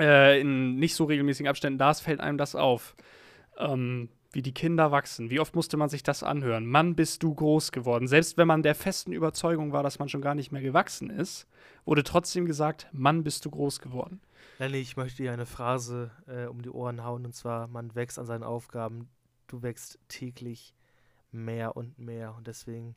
äh, 0.00 0.40
in 0.40 0.74
nicht 0.74 0.96
so 0.96 1.04
regelmäßigen 1.04 1.48
Abständen 1.48 1.78
da 1.78 1.92
ist, 1.92 2.00
fällt 2.00 2.18
einem 2.18 2.36
das 2.36 2.56
auf. 2.56 2.96
Ähm, 3.58 4.08
wie 4.32 4.42
die 4.42 4.54
Kinder 4.54 4.90
wachsen. 4.90 5.30
Wie 5.30 5.40
oft 5.40 5.54
musste 5.54 5.76
man 5.76 5.88
sich 5.88 6.02
das 6.02 6.22
anhören? 6.22 6.66
Mann, 6.66 6.96
bist 6.96 7.22
du 7.22 7.34
groß 7.34 7.70
geworden. 7.70 8.08
Selbst 8.08 8.36
wenn 8.36 8.48
man 8.48 8.62
der 8.62 8.74
festen 8.74 9.12
Überzeugung 9.12 9.72
war, 9.72 9.82
dass 9.82 9.98
man 9.98 10.08
schon 10.08 10.22
gar 10.22 10.34
nicht 10.34 10.52
mehr 10.52 10.62
gewachsen 10.62 11.10
ist, 11.10 11.46
wurde 11.84 12.02
trotzdem 12.02 12.46
gesagt, 12.46 12.88
Mann, 12.92 13.24
bist 13.24 13.44
du 13.44 13.50
groß 13.50 13.80
geworden. 13.80 14.20
Lenny, 14.58 14.78
ich 14.78 14.96
möchte 14.96 15.22
dir 15.22 15.32
eine 15.32 15.46
Phrase 15.46 16.10
äh, 16.26 16.46
um 16.46 16.62
die 16.62 16.70
Ohren 16.70 17.04
hauen 17.04 17.26
und 17.26 17.34
zwar: 17.34 17.68
Man 17.68 17.94
wächst 17.94 18.18
an 18.18 18.26
seinen 18.26 18.44
Aufgaben, 18.44 19.08
du 19.46 19.62
wächst 19.62 19.98
täglich 20.08 20.74
mehr 21.30 21.76
und 21.76 21.98
mehr 21.98 22.34
und 22.34 22.46
deswegen 22.46 22.96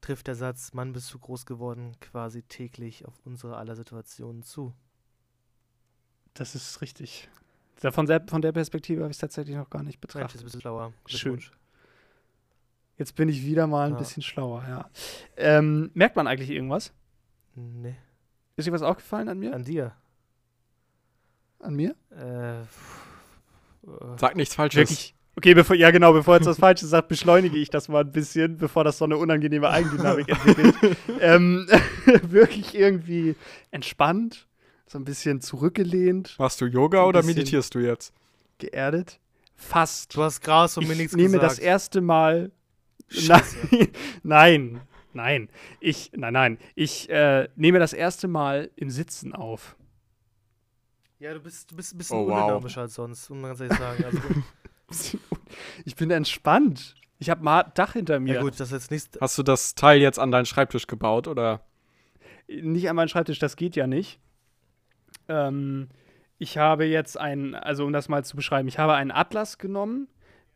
trifft 0.00 0.26
der 0.26 0.34
Satz: 0.34 0.72
Mann, 0.72 0.92
bist 0.92 1.12
du 1.12 1.18
groß 1.18 1.46
geworden, 1.46 1.92
quasi 2.00 2.42
täglich 2.42 3.06
auf 3.06 3.14
unsere 3.24 3.56
aller 3.56 3.76
Situationen 3.76 4.42
zu. 4.42 4.72
Das 6.34 6.54
ist 6.54 6.80
richtig. 6.80 7.28
Da- 7.80 7.90
Von 7.92 8.06
der, 8.06 8.22
von 8.26 8.40
der 8.42 8.52
Perspektive 8.52 9.02
habe 9.02 9.10
ich 9.10 9.16
es 9.16 9.20
tatsächlich 9.20 9.56
noch 9.56 9.68
gar 9.70 9.82
nicht 9.82 10.00
betrachtet. 10.00 10.32
jetzt 10.34 10.42
bist 10.44 10.54
du 10.54 10.60
schlauer. 10.60 10.92
Schön. 11.06 11.40
Jetzt 12.98 13.14
bin 13.14 13.28
ich 13.28 13.44
wieder 13.44 13.66
mal 13.66 13.86
ein 13.88 13.92
Ja. 13.92 13.98
bisschen 13.98 14.22
schlauer, 14.22 14.64
ja. 14.66 14.88
Ähm, 15.36 15.90
merkt 15.94 16.16
man 16.16 16.26
eigentlich 16.26 16.48
irgendwas? 16.50 16.92
Nee, 17.54 17.96
Ist 18.56 18.66
dir 18.66 18.72
was 18.72 18.82
aufgefallen 18.82 19.28
an 19.28 19.38
mir? 19.38 19.54
an 19.54 19.64
dir. 19.64 19.92
An 21.60 21.74
mir? 21.74 21.94
Äh, 22.10 22.60
äh, 22.60 22.64
Sag 24.18 24.36
nichts 24.36 24.54
Falsches. 24.54 24.78
Wirklich. 24.80 25.14
Okay, 25.38 25.52
bevor, 25.52 25.76
ja 25.76 25.90
genau, 25.90 26.14
bevor 26.14 26.36
jetzt 26.36 26.46
was 26.46 26.58
Falsches 26.58 26.88
sagt, 26.88 27.08
beschleunige 27.08 27.58
ich 27.58 27.68
das 27.68 27.88
mal 27.88 28.00
ein 28.04 28.10
bisschen, 28.12 28.56
bevor 28.56 28.84
das 28.84 28.96
so 28.96 29.04
eine 29.04 29.18
unangenehme 29.18 29.68
Eigendynamik 29.68 30.28
entwickelt. 30.30 30.96
ähm, 31.20 31.66
wirklich 32.22 32.74
irgendwie 32.74 33.36
entspannt, 33.70 34.46
so 34.88 34.98
ein 34.98 35.04
bisschen 35.04 35.40
zurückgelehnt, 35.40 36.36
Machst 36.38 36.60
du 36.60 36.66
Yoga 36.66 37.02
So 37.02 37.06
oder 37.08 37.22
meditierst 37.22 37.74
du 37.74 37.80
jetzt? 37.80 38.12
geerdet. 38.58 39.20
Fast. 39.54 40.14
du 40.16 40.22
hast 40.22 40.40
Gras 40.42 40.76
und 40.76 40.86
mir 40.86 40.92
ich 40.92 40.98
nichts 40.98 41.16
nehme 41.16 41.32
gesagt. 41.38 41.52
das 41.52 41.58
erste 41.58 42.00
Mal. 42.00 42.50
Scheiße. 43.08 43.56
Nein, 43.70 43.88
nein, 44.22 44.80
nein. 45.12 45.48
Ich, 45.80 46.10
nein, 46.14 46.32
nein. 46.32 46.58
Ich 46.74 47.08
äh, 47.10 47.48
nehme 47.56 47.78
das 47.78 47.92
erste 47.92 48.28
Mal 48.28 48.70
im 48.76 48.90
Sitzen 48.90 49.32
auf. 49.34 49.76
Ja, 51.18 51.32
du 51.32 51.40
bist, 51.40 51.70
du 51.70 51.76
bist 51.76 51.94
ein 51.94 51.98
bisschen 51.98 52.18
Oh, 52.18 52.28
wow. 52.28 52.76
als 52.76 52.94
sonst, 52.94 53.30
muss 53.30 53.38
man 53.40 53.50
ganz 53.50 53.60
ehrlich 53.60 53.78
sagen. 53.78 54.04
Also, 54.04 55.18
Ich 55.84 55.96
bin 55.96 56.10
entspannt. 56.10 56.94
Ich 57.18 57.30
habe 57.30 57.42
mal 57.42 57.62
Dach 57.74 57.94
hinter 57.94 58.20
mir. 58.20 58.34
ja 58.34 58.40
gut, 58.42 58.52
das 58.60 58.68
ist 58.68 58.72
jetzt 58.72 58.90
nicht. 58.90 59.18
Hast 59.20 59.38
du 59.38 59.42
das 59.42 59.74
Teil 59.74 60.00
jetzt 60.00 60.18
an 60.18 60.30
deinen 60.30 60.44
Schreibtisch 60.46 60.86
gebaut 60.86 61.28
oder? 61.28 61.64
Nicht 62.48 62.88
an 62.90 62.96
meinen 62.96 63.08
Schreibtisch, 63.08 63.38
das 63.38 63.56
geht 63.56 63.74
ja 63.76 63.86
nicht. 63.86 64.20
Ähm, 65.28 65.88
ich 66.38 66.58
habe 66.58 66.84
jetzt 66.84 67.18
einen, 67.18 67.54
also 67.54 67.84
um 67.86 67.92
das 67.92 68.08
mal 68.08 68.24
zu 68.24 68.36
beschreiben, 68.36 68.68
ich 68.68 68.78
habe 68.78 68.94
einen 68.94 69.10
Atlas 69.10 69.58
genommen, 69.58 70.08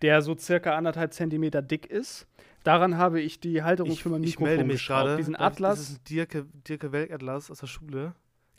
der 0.03 0.23
so 0.23 0.37
circa 0.37 0.77
anderthalb 0.77 1.13
Zentimeter 1.15 1.63
dick 1.63 1.87
ist. 1.87 2.27
Daran 2.65 2.99
habe 2.99 3.21
ich 3.21 3.41
die 3.41 3.63
Halterung 3.63 3.93
Ich, 3.93 4.03
für 4.03 4.11
mein 4.11 4.23
ich 4.23 4.31
Mikrofon 4.33 4.49
melde 4.57 4.65
mich 4.65 4.87
gerade. 4.87 5.17
Diesen 5.17 5.33
Das- 5.35 5.43
Atlas, 5.43 5.79
Das 5.79 5.89
ist 5.91 5.97
ein 6.01 6.05
Dirke, 6.11 6.47
Dirke 6.69 6.93
Weltatlas 6.93 7.51
aus 7.51 7.61
der 7.61 7.67
Schule. 7.67 8.13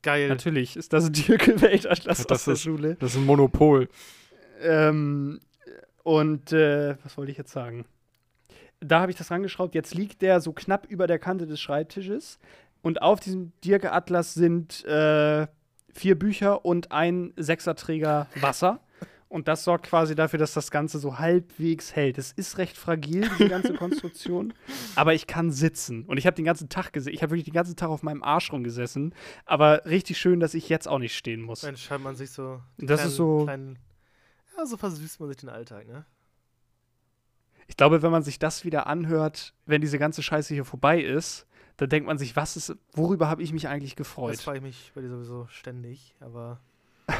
Geil. 0.03 0.27
natürlich 0.29 0.75
ist 0.75 0.93
das 0.93 1.05
ein 1.07 1.13
Dirk 1.13 1.61
Weltatlas 1.61 2.25
aus 2.27 2.45
der 2.45 2.53
ist- 2.55 2.63
Schule. 2.63 2.95
Das 2.99 3.11
ist 3.11 3.17
ein 3.17 3.25
Monopol. 3.25 3.87
Ähm, 4.61 5.39
und 6.03 6.51
äh, 6.51 6.95
was 7.03 7.17
wollte 7.17 7.31
ich 7.31 7.37
jetzt 7.37 7.51
sagen? 7.51 7.85
Da 8.79 8.99
habe 9.01 9.11
ich 9.11 9.17
das 9.17 9.29
rangeschraubt. 9.29 9.75
Jetzt 9.75 9.93
liegt 9.93 10.23
der 10.23 10.41
so 10.41 10.53
knapp 10.53 10.87
über 10.87 11.05
der 11.05 11.19
Kante 11.19 11.45
des 11.45 11.59
Schreibtisches. 11.61 12.39
Und 12.81 13.03
auf 13.03 13.19
diesem 13.19 13.51
Dirke 13.63 13.91
Atlas 13.91 14.33
sind 14.33 14.83
äh, 14.85 15.45
vier 15.93 16.17
Bücher 16.17 16.65
und 16.65 16.91
ein 16.91 17.33
Sechserträger 17.37 18.27
Wasser. 18.35 18.79
Und 19.29 19.47
das 19.47 19.63
sorgt 19.63 19.85
quasi 19.85 20.13
dafür, 20.13 20.39
dass 20.39 20.53
das 20.53 20.71
Ganze 20.71 20.99
so 20.99 21.17
halbwegs 21.17 21.95
hält. 21.95 22.17
Es 22.17 22.33
ist 22.33 22.57
recht 22.57 22.75
fragil, 22.75 23.29
diese 23.39 23.47
ganze 23.47 23.73
Konstruktion. 23.75 24.53
aber 24.95 25.13
ich 25.13 25.25
kann 25.25 25.51
sitzen. 25.51 26.03
Und 26.03 26.17
ich 26.17 26.25
habe 26.27 26.35
den 26.35 26.43
ganzen 26.43 26.67
Tag 26.67 26.91
gesehen. 26.91 27.13
Ich 27.13 27.21
habe 27.23 27.29
wirklich 27.31 27.45
den 27.45 27.53
ganzen 27.53 27.77
Tag 27.77 27.87
auf 27.89 28.03
meinem 28.03 28.23
Arsch 28.23 28.51
rumgesessen. 28.51 29.15
Aber 29.45 29.85
richtig 29.85 30.17
schön, 30.17 30.41
dass 30.41 30.53
ich 30.53 30.67
jetzt 30.67 30.85
auch 30.85 30.99
nicht 30.99 31.15
stehen 31.15 31.41
muss. 31.41 31.63
Mensch, 31.63 31.89
hat 31.89 32.01
man 32.01 32.15
sich 32.17 32.31
so. 32.31 32.59
die 32.77 32.85
Das 32.87 33.05
ist 33.05 33.15
so- 33.15 33.45
Kleinen, 33.45 33.79
ja, 34.57 34.65
so 34.65 34.75
versüßt 34.75 35.21
man 35.21 35.29
sich 35.29 35.37
den 35.37 35.47
Alltag, 35.49 35.87
ne? 35.87 36.03
Ich 37.67 37.77
glaube, 37.77 38.01
wenn 38.01 38.11
man 38.11 38.23
sich 38.23 38.37
das 38.37 38.65
wieder 38.65 38.85
anhört, 38.87 39.53
wenn 39.65 39.79
diese 39.79 39.97
ganze 39.97 40.21
Scheiße 40.21 40.53
hier 40.53 40.65
vorbei 40.65 41.01
ist, 41.01 41.47
dann 41.81 41.89
denkt 41.89 42.05
man 42.05 42.19
sich, 42.19 42.35
was 42.35 42.55
ist, 42.57 42.75
worüber 42.93 43.27
habe 43.27 43.41
ich 43.41 43.53
mich 43.53 43.67
eigentlich 43.67 43.95
Das 43.95 44.07
gefreut? 44.07 44.37
frage 44.39 44.59
ich 44.59 44.63
mich 44.63 44.91
bei 44.93 45.01
dir 45.01 45.09
sowieso 45.09 45.47
ständig, 45.47 46.13
aber. 46.19 46.59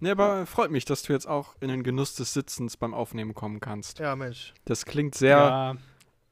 Nee, 0.00 0.10
aber 0.10 0.46
freut 0.46 0.70
mich, 0.70 0.86
dass 0.86 1.02
du 1.02 1.12
jetzt 1.12 1.28
auch 1.28 1.54
in 1.60 1.68
den 1.68 1.82
Genuss 1.82 2.14
des 2.14 2.32
Sitzens 2.32 2.78
beim 2.78 2.94
Aufnehmen 2.94 3.34
kommen 3.34 3.60
kannst. 3.60 3.98
Ja, 3.98 4.16
Mensch. 4.16 4.54
Das 4.64 4.86
klingt 4.86 5.14
sehr, 5.14 5.36
Ja, 5.36 5.76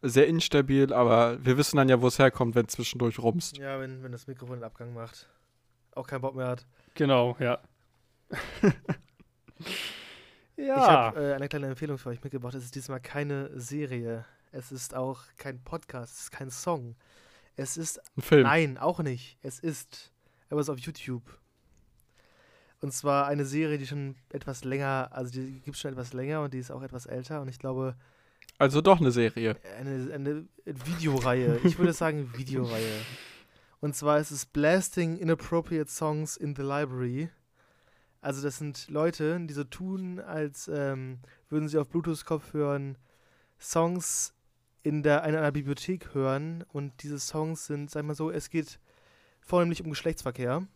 sehr 0.01 0.27
instabil, 0.29 0.95
aber 0.95 1.45
wir 1.45 1.59
wissen 1.59 1.77
dann 1.77 1.91
ja, 1.91 2.01
wo 2.01 2.07
es 2.07 2.19
herkommt, 2.19 2.55
wenn 2.55 2.65
es 2.65 2.73
zwischendurch 2.73 3.19
rumst. 3.19 3.59
Ja, 3.59 3.79
wenn, 3.81 4.03
wenn 4.03 4.13
das 4.13 4.27
Mikrofon 4.27 4.61
den 4.61 4.65
Abgang 4.65 4.95
macht. 4.95 5.29
Auch 5.95 6.07
keinen 6.07 6.23
Bock 6.23 6.35
mehr 6.35 6.47
hat. 6.49 6.67
genau, 6.95 7.37
ja. 7.39 7.59
Ich 10.57 10.67
ja. 10.67 10.77
habe 10.87 11.21
äh, 11.33 11.35
eine 11.35 11.49
kleine 11.49 11.67
Empfehlung 11.67 11.99
für 11.99 12.09
euch 12.11 12.23
mitgebracht. 12.23 12.55
Es 12.55 12.65
ist 12.65 12.75
diesmal 12.75 13.01
keine 13.01 13.51
Serie. 13.59 14.25
Es 14.55 14.71
ist 14.71 14.95
auch 14.95 15.21
kein 15.37 15.63
Podcast. 15.63 16.15
Es 16.15 16.21
ist 16.23 16.31
kein 16.31 16.51
Song. 16.51 16.95
Es 17.57 17.77
ist 17.77 18.01
Ein 18.17 18.23
Film. 18.23 18.43
Nein, 18.45 18.79
auch 18.79 19.01
nicht. 19.01 19.37
Es 19.43 19.59
ist, 19.59 20.13
aber 20.49 20.61
es 20.61 20.69
ist 20.69 20.71
auf 20.71 20.79
YouTube. 20.79 21.39
Und 22.81 22.93
zwar 22.93 23.27
eine 23.27 23.45
Serie, 23.45 23.79
die 23.79 23.87
schon 23.87 24.15
etwas 24.31 24.63
länger, 24.63 25.09
also 25.11 25.33
die 25.33 25.61
gibt 25.61 25.75
es 25.75 25.81
schon 25.81 25.93
etwas 25.93 26.13
länger 26.13 26.43
und 26.43 26.55
die 26.55 26.59
ist 26.59 26.71
auch 26.71 26.83
etwas 26.83 27.07
älter 27.07 27.41
und 27.41 27.49
ich 27.49 27.59
glaube, 27.59 27.97
Also 28.59 28.81
doch 28.81 29.01
eine 29.01 29.11
Serie. 29.11 29.57
eine, 29.79 30.13
eine 30.13 30.47
Videoreihe. 30.65 31.61
Ich 31.65 31.79
würde 31.79 31.93
sagen 31.93 32.33
Videoreihe. 32.37 33.01
Und 33.81 33.97
zwar 33.97 34.19
ist 34.21 34.31
es 34.31 34.47
Blasting 34.47 35.17
Inappropriate 35.17 35.91
Songs 35.91 36.37
in 36.37 36.55
the 36.55 36.63
Library. 36.63 37.29
Also 38.21 38.43
das 38.43 38.59
sind 38.59 38.89
Leute, 38.89 39.41
die 39.41 39.53
so 39.55 39.65
tun, 39.65 40.21
als 40.21 40.69
ähm, 40.69 41.19
würden 41.49 41.69
sie 41.69 41.79
auf 41.79 41.89
Bluetooth-Kopfhörern 41.89 42.97
Songs 43.59 44.34
in, 44.85 45.03
der, 45.03 45.25
in 45.25 45.35
einer 45.35 45.51
Bibliothek 45.51 46.15
hören. 46.15 46.65
Und 46.73 47.03
diese 47.03 47.19
Songs 47.19 47.67
sind, 47.67 47.91
sag 47.91 48.05
mal 48.05 48.15
so, 48.15 48.31
es 48.31 48.51
geht 48.51 48.79
vornehmlich 49.41 49.83
um 49.83 49.91
Geschlechtsverkehr. 49.91 50.67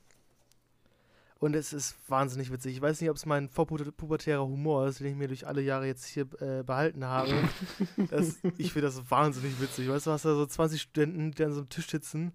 Und 1.39 1.55
es 1.55 1.73
ist 1.73 1.97
wahnsinnig 2.09 2.51
witzig. 2.51 2.75
Ich 2.75 2.83
weiß 2.83 3.01
nicht, 3.01 3.11
ob 3.11 3.17
es 3.17 3.25
mein 3.25 3.49
vorpubertärer 3.49 4.45
Humor 4.45 4.89
ist, 4.89 4.99
den 4.99 5.07
ich 5.07 5.15
mir 5.15 5.29
durch 5.29 5.47
alle 5.47 5.63
Jahre 5.63 5.87
jetzt 5.87 6.07
hier 6.07 6.27
äh, 6.41 6.65
behalten 6.65 7.05
habe. 7.05 7.33
Das, 8.11 8.39
ich 8.57 8.73
finde 8.73 8.89
das 8.89 9.09
wahnsinnig 9.09 9.61
witzig. 9.61 9.89
Weißt 9.89 10.07
du, 10.07 10.11
du 10.11 10.15
hast 10.15 10.25
da 10.25 10.35
so 10.35 10.45
20 10.45 10.83
Studenten, 10.83 11.31
die 11.31 11.45
an 11.45 11.53
so 11.53 11.61
einem 11.61 11.69
Tisch 11.69 11.89
sitzen 11.89 12.33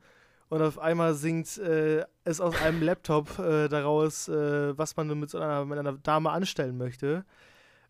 und 0.53 0.61
auf 0.61 0.77
einmal 0.77 1.15
singt 1.15 1.57
äh, 1.57 2.05
es 2.23 2.39
aus 2.39 2.55
einem 2.61 2.83
Laptop 2.83 3.39
äh, 3.39 3.67
daraus, 3.67 4.27
äh, 4.27 4.77
was 4.77 4.95
man 4.95 5.07
mit 5.19 5.31
so 5.31 5.39
einer, 5.39 5.65
mit 5.65 5.79
einer 5.79 5.93
Dame 5.93 6.29
anstellen 6.29 6.77
möchte. 6.77 7.25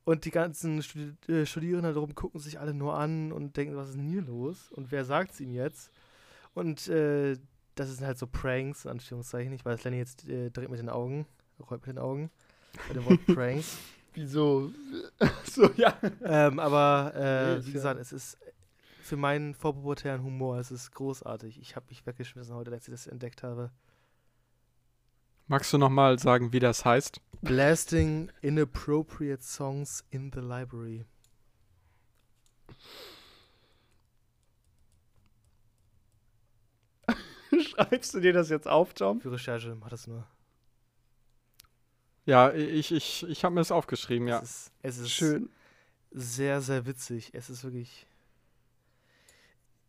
Und 0.06 0.26
die 0.26 0.32
ganzen 0.32 0.84
Studi 0.84 1.14
äh, 1.32 1.45
Studierenden 1.45 1.93
darum 1.93 2.14
gucken 2.14 2.39
sich 2.39 2.60
alle 2.60 2.74
nur 2.74 2.95
an 2.95 3.32
und 3.32 3.56
denken, 3.56 3.76
was 3.78 3.89
ist 3.89 3.97
denn 3.97 4.08
hier 4.10 4.22
los? 4.22 4.70
Und 4.72 4.91
wer 4.91 5.06
sagt 5.06 5.32
es 5.32 5.39
ihm 5.39 5.51
jetzt? 5.51 5.91
Und 6.54 6.88
äh, 6.89 7.38
das 7.76 7.89
sind 7.89 8.06
halt 8.06 8.18
so 8.18 8.28
Pranks, 8.28 8.86
in 8.86 8.91
Anführungszeichen. 8.91 9.54
Ich 9.54 9.64
weiß, 9.64 9.84
Lenny 9.86 9.97
jetzt 9.97 10.28
äh, 10.28 10.51
dreht 10.51 10.70
mit 10.70 10.80
den 10.80 10.89
Augen, 10.89 11.26
rollt 11.70 11.82
mit 11.88 11.95
den 11.95 11.99
Augen 11.99 12.30
bei 12.88 12.93
dem 12.95 13.06
Wort 13.06 13.26
Pranks. 13.28 13.78
Wieso? 14.14 14.72
so, 15.45 15.72
ja. 15.78 15.97
ähm, 16.24 16.60
aber 16.60 17.14
äh, 17.16 17.56
Nee, 17.60 17.64
wie 17.66 17.68
ja- 17.70 17.74
gesagt, 17.74 17.99
es 17.99 18.12
ist 18.12 18.38
für 19.01 19.16
meinen 19.18 19.54
vorpubertären 19.56 20.22
Humor, 20.24 20.58
es 20.60 20.70
ist 20.70 20.91
großartig. 20.91 21.60
Ich 21.60 21.76
habe 21.76 21.86
mich 21.89 22.06
weggeschmissen 22.06 22.54
heute, 22.56 22.72
als 22.72 22.88
ich 22.88 22.93
das 22.93 23.08
entdeckt 23.08 23.41
habe. 23.41 23.72
Magst 25.47 25.74
du 25.74 25.78
nochmal 25.78 26.20
sagen, 26.20 26.54
wie 26.54 26.60
das 26.60 26.86
heißt? 26.86 27.20
Blasting 27.44 28.30
inappropriate 28.41 29.44
songs 29.44 30.04
in 30.12 30.32
the 30.32 30.39
library. 30.39 31.06
Schreibst 37.62 38.14
du 38.14 38.22
dir 38.22 38.32
das 38.32 38.50
jetzt 38.50 38.68
auf, 38.68 38.94
Tom? 38.94 39.20
Für 39.20 39.34
Recherche 39.34 39.76
macht 39.76 39.91
das 39.91 40.08
nur. 40.08 40.26
Ja, 42.26 42.54
ich, 42.54 42.94
ich, 42.94 43.24
ich 43.28 43.44
habe 43.44 43.54
mir 43.56 43.62
das 43.62 43.72
aufgeschrieben, 43.72 44.28
ja. 44.28 44.39
Es 44.39 44.44
ist, 44.44 44.72
es 44.82 44.98
ist 45.00 45.12
Schön. 45.12 45.50
sehr, 46.12 46.62
sehr 46.62 46.86
witzig. 46.86 47.32
Es 47.34 47.50
ist 47.50 47.66
wirklich. 47.66 48.08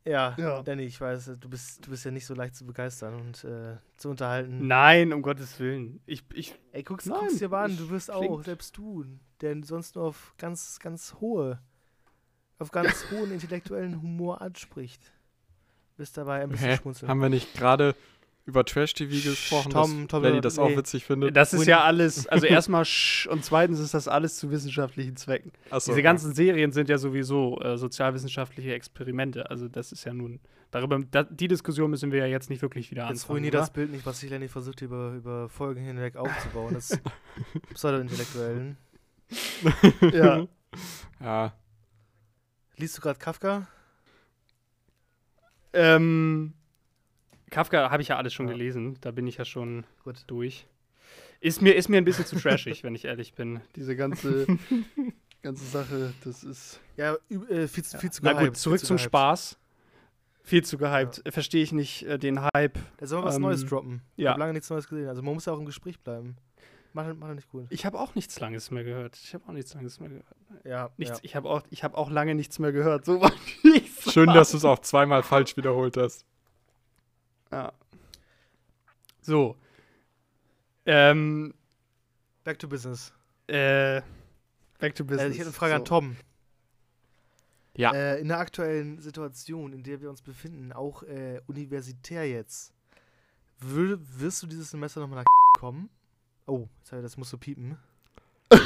Ja, 0.05 0.35
Ja. 0.39 0.63
Danny, 0.63 0.83
ich 0.83 1.01
weiß, 1.01 1.33
du 1.41 1.49
bist, 1.49 1.85
du 1.87 1.91
bist 1.91 2.05
ja 2.05 2.11
nicht 2.11 2.27
so 2.27 2.35
leicht 2.35 2.55
zu 2.55 2.67
begeistern 2.67 3.15
und 3.15 3.43
äh, 3.45 3.77
zu 3.97 4.11
unterhalten. 4.11 4.67
Nein, 4.67 5.13
um 5.13 5.23
Gottes 5.23 5.59
Willen. 5.59 6.01
Ich, 6.05 6.25
ich, 6.35 6.55
Ey, 6.73 6.83
guck's, 6.83 7.07
Nein, 7.07 7.21
guck's 7.21 7.39
dir 7.39 7.49
mal 7.49 7.65
an, 7.65 7.77
du 7.77 7.89
wirst 7.89 8.11
auch, 8.11 8.43
selbst 8.43 8.77
du, 8.77 9.05
der 9.41 9.57
sonst 9.65 9.95
nur 9.97 10.05
auf 10.05 10.35
ganz, 10.37 10.79
ganz 10.79 11.15
hohe, 11.21 11.59
auf 12.59 12.71
ganz 12.71 13.07
hohen 13.11 13.33
intellektuellen 13.33 14.01
Humor 14.03 14.43
anspricht. 14.43 15.11
Bist 15.97 16.17
dabei 16.19 16.43
ein 16.43 16.51
bisschen 16.51 16.71
Hä? 16.71 16.77
schmunzeln. 16.77 17.09
Haben 17.09 17.21
wir 17.23 17.29
nicht 17.29 17.55
gerade 17.55 17.95
über 18.47 18.65
Trash-TV 18.65 19.11
gesprochen, 19.31 19.71
Tom- 19.73 20.01
dass 20.03 20.09
Tom- 20.09 20.23
Lenny 20.23 20.41
das 20.41 20.59
auch 20.59 20.69
nee. 20.69 20.77
witzig 20.77 21.05
findet. 21.07 21.35
Das 21.35 21.55
ist 21.55 21.67
ja 21.67 21.83
alles, 21.83 22.27
also 22.27 22.47
erstmal 22.47 22.85
sch 22.85 23.27
und 23.27 23.43
zweitens 23.45 23.79
ist 23.81 23.95
das 23.95 24.07
alles 24.07 24.37
zu 24.37 24.51
wissenschaftlichen 24.51 25.17
Zwecken. 25.17 25.51
Achso, 25.71 25.91
Diese 25.93 26.01
ja. 26.01 26.05
ganzen 26.05 26.35
Serien 26.35 26.71
sind 26.73 26.89
ja 26.91 26.99
sowieso 26.99 27.59
äh, 27.61 27.79
sozialwissenschaftliche 27.79 28.75
Experimente. 28.75 29.49
Also 29.51 29.69
das 29.69 29.93
ist 29.93 30.05
ja 30.05 30.13
nun, 30.13 30.41
darüber, 30.71 31.01
da, 31.11 31.23
die 31.23 31.49
Diskussion 31.49 31.91
müssen 31.91 32.13
wir 32.13 32.19
ja 32.19 32.27
jetzt 32.27 32.51
nicht 32.51 32.61
wirklich 32.61 32.91
wieder 32.91 33.03
Jetzt 33.09 33.23
anfangen. 33.23 33.37
ruiniert 33.37 33.55
oder? 33.55 33.61
das 33.63 33.73
Bild 33.73 33.91
nicht, 33.91 34.05
was 34.05 34.21
sich 34.21 34.29
Lenny 34.29 34.49
versucht, 34.49 34.83
über, 34.83 35.13
über 35.15 35.49
Folgen 35.49 35.83
hinweg 35.83 36.17
aufzubauen. 36.17 36.75
Das 36.75 36.99
Pseudo-Intellektuellen. 37.75 38.77
Ja. 40.13 40.47
Ja, 41.21 41.55
Liest 42.77 42.99
du 42.99 43.01
gerade 43.03 43.19
Kafka? 43.19 43.67
ähm, 45.73 46.53
Kafka 47.51 47.91
habe 47.91 48.03
ich 48.03 48.09
ja 48.09 48.17
alles 48.17 48.33
schon 48.33 48.47
Ja. 48.47 48.53
gelesen. 48.53 48.97
Da 49.01 49.11
bin 49.11 49.27
ich 49.27 49.37
ja 49.37 49.45
schon 49.45 49.85
Gut. 50.05 50.25
durch. 50.27 50.67
Ist 51.41 51.61
mir, 51.63 51.75
ist 51.75 51.89
mir 51.89 51.99
ein 51.99 52.05
bisschen 52.05 52.25
zu 52.25 52.37
trashig, 52.37 52.83
wenn 52.85 52.95
ich 52.95 53.05
ehrlich 53.05 53.35
bin. 53.35 53.61
Diese 53.77 53.97
ganze, 53.97 54.47
ganze 55.43 55.65
Sache, 55.65 56.13
das 56.25 56.43
ist. 56.45 56.81
Ja, 56.97 57.17
äh, 57.51 57.67
viel, 57.69 57.85
zu- 57.85 57.99
viel 57.99 58.11
zu 58.11 58.21
Na 58.25 58.33
gehypt, 58.33 58.49
gut, 58.55 58.57
zurück 58.57 58.81
zum 58.81 58.97
gehypt. 58.97 59.07
Spaß. 59.11 59.59
Viel 60.43 60.65
zu 60.65 60.77
gehypt. 60.79 61.23
Verstehe 61.29 61.63
ich 61.63 61.73
nicht 61.73 62.03
äh, 62.05 62.19
den 62.19 62.41
Hype. 62.55 62.79
Da 62.99 63.07
soll 63.07 63.23
was 63.25 63.37
Ähm, 63.37 63.43
Neues 63.43 63.65
droppen. 63.65 64.03
Ich 64.17 64.25
ja. 64.25 64.31
habe 64.33 64.41
lange 64.41 64.53
nichts 64.53 64.69
Neues 64.69 64.87
gesehen. 64.89 65.09
Also 65.09 65.23
man 65.23 65.33
muss 65.35 65.47
ja 65.47 65.53
auch 65.55 65.59
im 65.59 65.65
Gespräch 65.65 65.99
bleiben. 66.01 66.37
Mach, 66.93 67.07
mach 67.19 67.29
doch 67.29 67.35
nicht 67.35 67.49
gut. 67.51 67.67
Ich 67.71 67.85
habe 67.87 67.99
auch 67.99 68.15
nichts 68.15 68.39
Langes 68.41 68.71
mehr 68.71 68.85
gehört. 68.85 69.17
Ich 69.17 69.35
habe 69.35 69.43
auch 69.49 69.53
nichts 69.53 69.73
Langes 69.75 69.99
mehr 70.01 70.11
gehört. 70.11 70.27
Ja, 70.65 70.91
Nichts, 70.97 71.17
ja. 71.19 71.25
Ich 71.25 71.35
habe 71.35 71.49
auch, 71.49 71.63
ich 71.71 71.83
hab 71.83 71.95
auch 71.95 72.11
lange 72.11 72.35
nichts 72.35 72.59
mehr 72.59 72.73
gehört. 72.73 73.05
So 73.07 73.21
ich's 73.65 74.13
schön, 74.13 74.29
dass 74.29 74.51
du 74.53 74.59
es 74.59 74.65
auch 74.65 74.79
zweimal 74.79 75.23
falsch 75.23 75.57
wiederholt 75.57 75.97
hast. 75.97 76.25
Ja. 77.55 77.73
So. 79.21 79.57
Ähm, 80.87 81.55
Back 82.43 82.59
to 82.59 82.67
business. 82.69 83.13
äh, 83.47 84.03
back 84.81 84.95
to 84.97 85.05
business. 85.05 85.29
Äh, 85.29 85.31
ich 85.31 85.39
hätte 85.39 85.47
eine 85.49 85.53
Frage 85.55 85.73
so. 85.75 85.77
an 85.79 85.85
Tom. 85.85 86.17
Ja. 87.77 87.93
Äh, 87.93 88.21
in 88.21 88.29
der 88.29 88.39
aktuellen 88.39 89.01
Situation, 89.01 89.73
in 89.73 89.83
der 89.85 90.01
wir 90.01 90.11
uns 90.11 90.21
befinden, 90.23 90.73
auch 90.73 91.03
äh, 91.05 91.41
universitär 91.47 92.29
jetzt, 92.29 92.73
wür 93.61 93.99
wirst 94.19 94.43
du 94.43 94.47
dieses 94.49 94.71
Semester 94.71 95.01
nochmal 95.01 95.19
nach 95.21 95.61
kommen? 95.61 95.89
Oh, 96.47 96.69
sorry, 96.83 97.03
das 97.03 97.17
musst 97.17 97.33
du 97.33 97.39
piepen. 97.39 97.79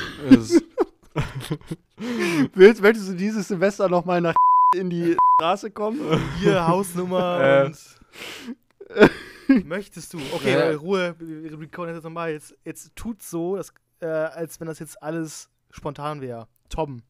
Willst, 2.55 2.81
möchtest 2.83 3.09
du 3.11 3.15
dieses 3.15 3.49
Semester 3.49 3.89
noch 3.89 4.05
mal 4.05 4.21
nach 4.21 4.35
in 4.75 4.91
die 4.91 5.17
Straße 5.37 5.71
kommen? 5.71 6.01
Hier, 6.41 6.67
Hausnummer 6.67 7.41
Äh. 7.41 7.67
und 7.67 7.79
möchtest 9.65 10.13
du? 10.15 10.19
Okay, 10.33 10.53
Ja. 10.53 10.77
Ruhe, 10.77 11.15
wir 11.19 11.45
wir 11.45 11.61
recorden 11.61 11.95
jetzt 11.95 12.05
nochmal. 12.05 12.33
Jetzt, 12.33 12.55
jetzt 12.65 12.95
tut 12.97 13.23
so, 13.23 13.57
dass, 13.57 13.73
äh, 14.01 14.07
als 14.07 14.61
wenn 14.61 14.67
das 14.67 14.79
jetzt 14.79 15.03
alles 15.03 15.51
spontan 15.71 16.21
wäre. 16.21 16.49
Tom, 16.69 17.03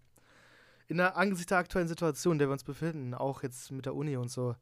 in 0.87 0.97
der 0.99 1.16
angesichts 1.16 1.49
der 1.49 1.59
aktuellen 1.59 1.89
Situation, 1.89 2.35
in 2.35 2.39
der 2.39 2.49
wir 2.49 2.53
uns 2.53 2.64
befinden, 2.64 3.14
auch 3.14 3.43
jetzt 3.43 3.70
mit 3.72 3.87
der 3.87 3.95
Uni 3.95 4.16
und 4.16 4.31
so, 4.31 4.57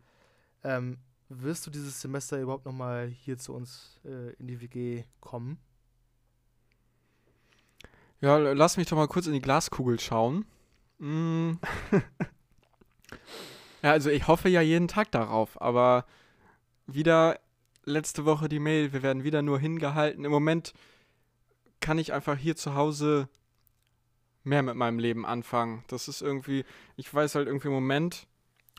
ähm, 0.64 0.99
wirst 1.29 1.67
du 1.67 1.71
dieses 1.71 2.01
Semester 2.01 2.41
überhaupt 2.41 2.67
nochmal 2.67 3.09
hier 3.09 3.37
zu 3.37 3.55
uns 3.55 4.01
äh, 4.05 4.33
in 4.35 4.47
die 4.47 4.61
WG 4.61 5.05
kommen? 5.21 5.59
ja, 8.21 8.39
lass 8.39 8.77
mich 8.77 8.89
doch 8.89 8.97
mal 8.97 9.09
kurz 9.09 9.27
in 9.27 9.33
die 9.33 9.41
Glaskugel 9.41 10.01
schauen. 10.01 10.47
Mm. 10.99 11.53
ja, 13.83 13.93
also 13.93 14.11
ich 14.11 14.27
hoffe 14.27 14.49
ja 14.49 14.61
jeden 14.61 14.89
Tag 14.89 15.11
darauf, 15.11 15.61
aber 15.61 16.07
wieder 16.87 17.39
letzte 17.84 18.24
Woche 18.24 18.49
die 18.49 18.59
Mail, 18.59 18.93
wir 18.93 19.03
werden 19.03 19.24
wieder 19.24 19.43
nur 19.43 19.59
hingehalten. 19.59 20.24
Im 20.24 20.30
Moment 20.30 20.72
kann 21.80 21.99
ich 21.99 22.12
einfach 22.12 22.37
hier 22.37 22.57
zu 22.57 22.74
Hause 22.74 23.28
mehr 24.45 24.62
mit 24.62 24.76
meinem 24.76 24.99
Leben 24.99 25.26
anfangen. 25.26 25.84
Das 25.89 26.09
ist 26.09 26.22
irgendwie, 26.22 26.64
ich 26.97 27.12
weiß 27.12 27.34
halt 27.34 27.47
irgendwie 27.47 27.68
im 27.68 27.74
Moment 27.74 28.26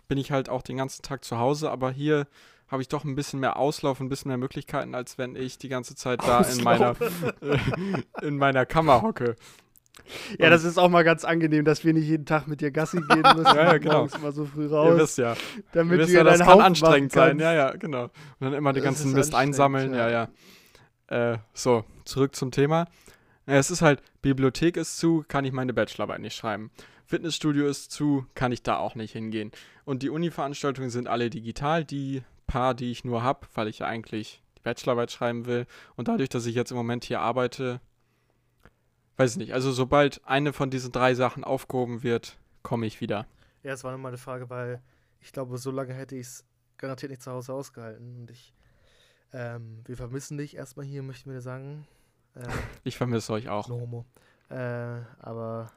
bin 0.08 0.18
ich 0.18 0.32
halt 0.32 0.50
auch 0.50 0.62
den 0.62 0.78
ganzen 0.78 1.02
Tag 1.02 1.26
zu 1.26 1.38
Hause, 1.38 1.70
aber 1.70 1.92
hier 1.92 2.28
habe 2.70 2.82
ich 2.82 2.88
doch 2.88 3.04
ein 3.04 3.16
bisschen 3.16 3.40
mehr 3.40 3.58
Auslauf, 3.58 4.00
ein 4.00 4.10
bisschen 4.10 4.30
mehr 4.30 4.38
Möglichkeiten, 4.38 4.96
als 4.96 5.18
wenn 5.18 5.36
ich 5.36 5.58
die 5.58 5.70
ganze 5.70 5.96
Zeit 5.96 6.22
da 6.24 6.42
in 6.42 6.64
meiner, 6.64 6.96
in 8.22 8.38
meiner 8.38 8.66
Kammer 8.66 9.02
hocke. 9.02 9.36
Ja, 10.40 10.50
das 10.50 10.64
ist 10.64 10.78
auch 10.78 10.90
mal 10.90 11.04
ganz 11.04 11.26
angenehm, 11.26 11.66
dass 11.66 11.84
wir 11.84 11.94
nicht 11.94 12.08
jeden 12.08 12.26
Tag 12.26 12.48
mit 12.48 12.62
dir 12.62 12.72
Gassi 12.72 13.00
gehen 13.02 13.22
müssen. 13.36 13.56
Ja, 13.56 13.74
ja, 13.74 13.78
genau. 13.78 14.08
immer 14.08 14.32
so 14.32 14.46
früh 14.46 14.66
Ihr 14.66 14.72
raus, 14.72 15.00
wisst 15.00 15.18
ja, 15.18 15.34
ihr 15.34 15.64
damit 15.72 16.00
wisst 16.00 16.10
du 16.10 16.18
ja, 16.18 16.24
das 16.24 16.40
kann 16.40 16.48
Haufen 16.48 16.62
anstrengend 16.62 17.12
sein. 17.12 17.40
Ja, 17.40 17.54
ja, 17.54 17.72
genau. 17.72 18.04
Und 18.04 18.12
dann 18.40 18.54
immer 18.54 18.74
den 18.74 18.84
ganzen 18.84 19.10
ist 19.10 19.16
Mist 19.16 19.36
einsammeln. 19.36 19.94
Ja, 19.94 20.10
ja. 20.10 20.30
ja. 21.10 21.34
Äh, 21.34 21.38
so, 21.54 21.86
zurück 22.06 22.36
zum 22.36 22.52
Thema. 22.52 22.88
Ja, 23.48 23.56
es 23.56 23.72
ist 23.72 23.82
halt, 23.82 24.02
Bibliothek 24.22 24.78
ist 24.78 24.98
zu, 24.98 25.24
kann 25.28 25.46
ich 25.46 25.54
meine 25.54 25.74
Bachelorarbeit 25.74 26.22
nicht 26.22 26.36
schreiben. 26.36 26.72
Fitnessstudio 27.06 27.68
ist 27.68 27.92
zu, 27.92 28.26
kann 28.36 28.52
ich 28.52 28.64
da 28.64 28.78
auch 28.78 28.96
nicht 28.96 29.14
hingehen. 29.14 29.52
Und 29.86 30.04
die 30.04 30.10
Uni-Veranstaltungen 30.10 30.90
sind 30.90 31.08
alle 31.08 31.30
digital, 31.30 31.86
die 31.86 32.24
paar, 32.46 32.74
die 32.74 32.92
ich 32.92 33.06
nur 33.06 33.24
habe, 33.24 33.48
weil 33.54 33.70
ich 33.70 33.80
ja 33.80 33.88
eigentlich 33.88 34.42
die 34.58 34.62
Bachelorarbeit 34.64 35.12
schreiben 35.12 35.46
will. 35.46 35.66
Und 35.96 36.10
dadurch, 36.10 36.30
dass 36.30 36.46
ich 36.46 36.56
jetzt 36.56 36.72
im 36.72 36.78
Moment 36.78 37.06
hier 37.06 37.22
arbeite, 37.22 37.80
weiß 39.18 39.32
ich 39.32 39.38
nicht. 39.38 39.54
Also 39.54 39.72
sobald 39.72 40.22
eine 40.26 40.54
von 40.54 40.70
diesen 40.70 40.92
drei 40.92 41.14
Sachen 41.14 41.44
aufgehoben 41.44 42.04
wird, 42.04 42.38
komme 42.64 42.86
ich 42.86 43.02
wieder. 43.02 43.28
Ja, 43.64 43.72
das 43.72 43.84
war 43.84 43.92
nochmal 43.92 44.12
eine 44.12 44.18
Frage, 44.18 44.50
weil 44.50 44.82
ich 45.20 45.32
glaube, 45.32 45.58
so 45.58 45.72
lange 45.72 45.94
hätte 45.94 46.16
ich 46.16 46.28
es 46.28 46.46
garantiert 46.78 47.10
nicht 47.12 47.22
zu 47.22 47.32
Hause 47.32 47.54
ausgehalten. 47.54 48.22
Und 48.22 48.32
ich, 48.32 48.54
ähm, 49.34 49.82
wir 49.86 49.98
vermissen 49.98 50.38
dich 50.38 50.56
erstmal 50.56 50.86
hier, 50.86 51.04
möchten 51.04 51.30
wir 51.30 51.38
dir 51.38 51.42
sagen. 51.42 51.88
Äh, 52.36 52.48
Ich 52.84 52.98
vermisse 52.98 53.34
euch 53.34 53.50
auch. 53.50 53.68
no 53.68 53.80
homo. 53.80 54.06
Äh, 54.50 55.02
aber 55.20 55.72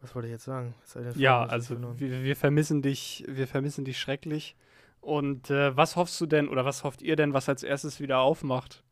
was 0.00 0.14
wollte 0.16 0.26
ich 0.26 0.32
jetzt 0.32 0.44
sagen? 0.44 0.74
Ich 0.84 1.16
Ja, 1.16 1.44
also 1.44 1.76
wir, 2.00 2.24
wir 2.24 2.34
vermissen 2.34 2.82
dich, 2.82 3.24
wir 3.28 3.46
vermissen 3.46 3.84
dich 3.84 4.00
schrecklich. 4.00 4.56
Und 5.00 5.50
äh, 5.50 5.76
was 5.76 5.94
hoffst 5.94 6.20
du 6.20 6.26
denn 6.26 6.48
oder 6.48 6.64
was 6.64 6.82
hofft 6.82 7.02
ihr 7.02 7.14
denn, 7.14 7.34
was 7.34 7.48
als 7.48 7.62
erstes 7.62 8.00
wieder 8.00 8.18
aufmacht? 8.18 8.82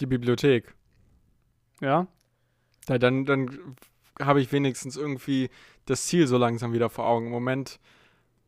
Die 0.00 0.06
Bibliothek. 0.06 0.74
Ja? 1.80 2.06
Ja, 2.88 2.98
dann, 2.98 3.24
dann 3.24 3.76
habe 4.20 4.40
ich 4.40 4.50
wenigstens 4.52 4.96
irgendwie 4.96 5.50
das 5.86 6.06
Ziel 6.06 6.26
so 6.26 6.38
langsam 6.38 6.72
wieder 6.72 6.90
vor 6.90 7.06
Augen. 7.06 7.26
Im 7.26 7.32
Moment 7.32 7.78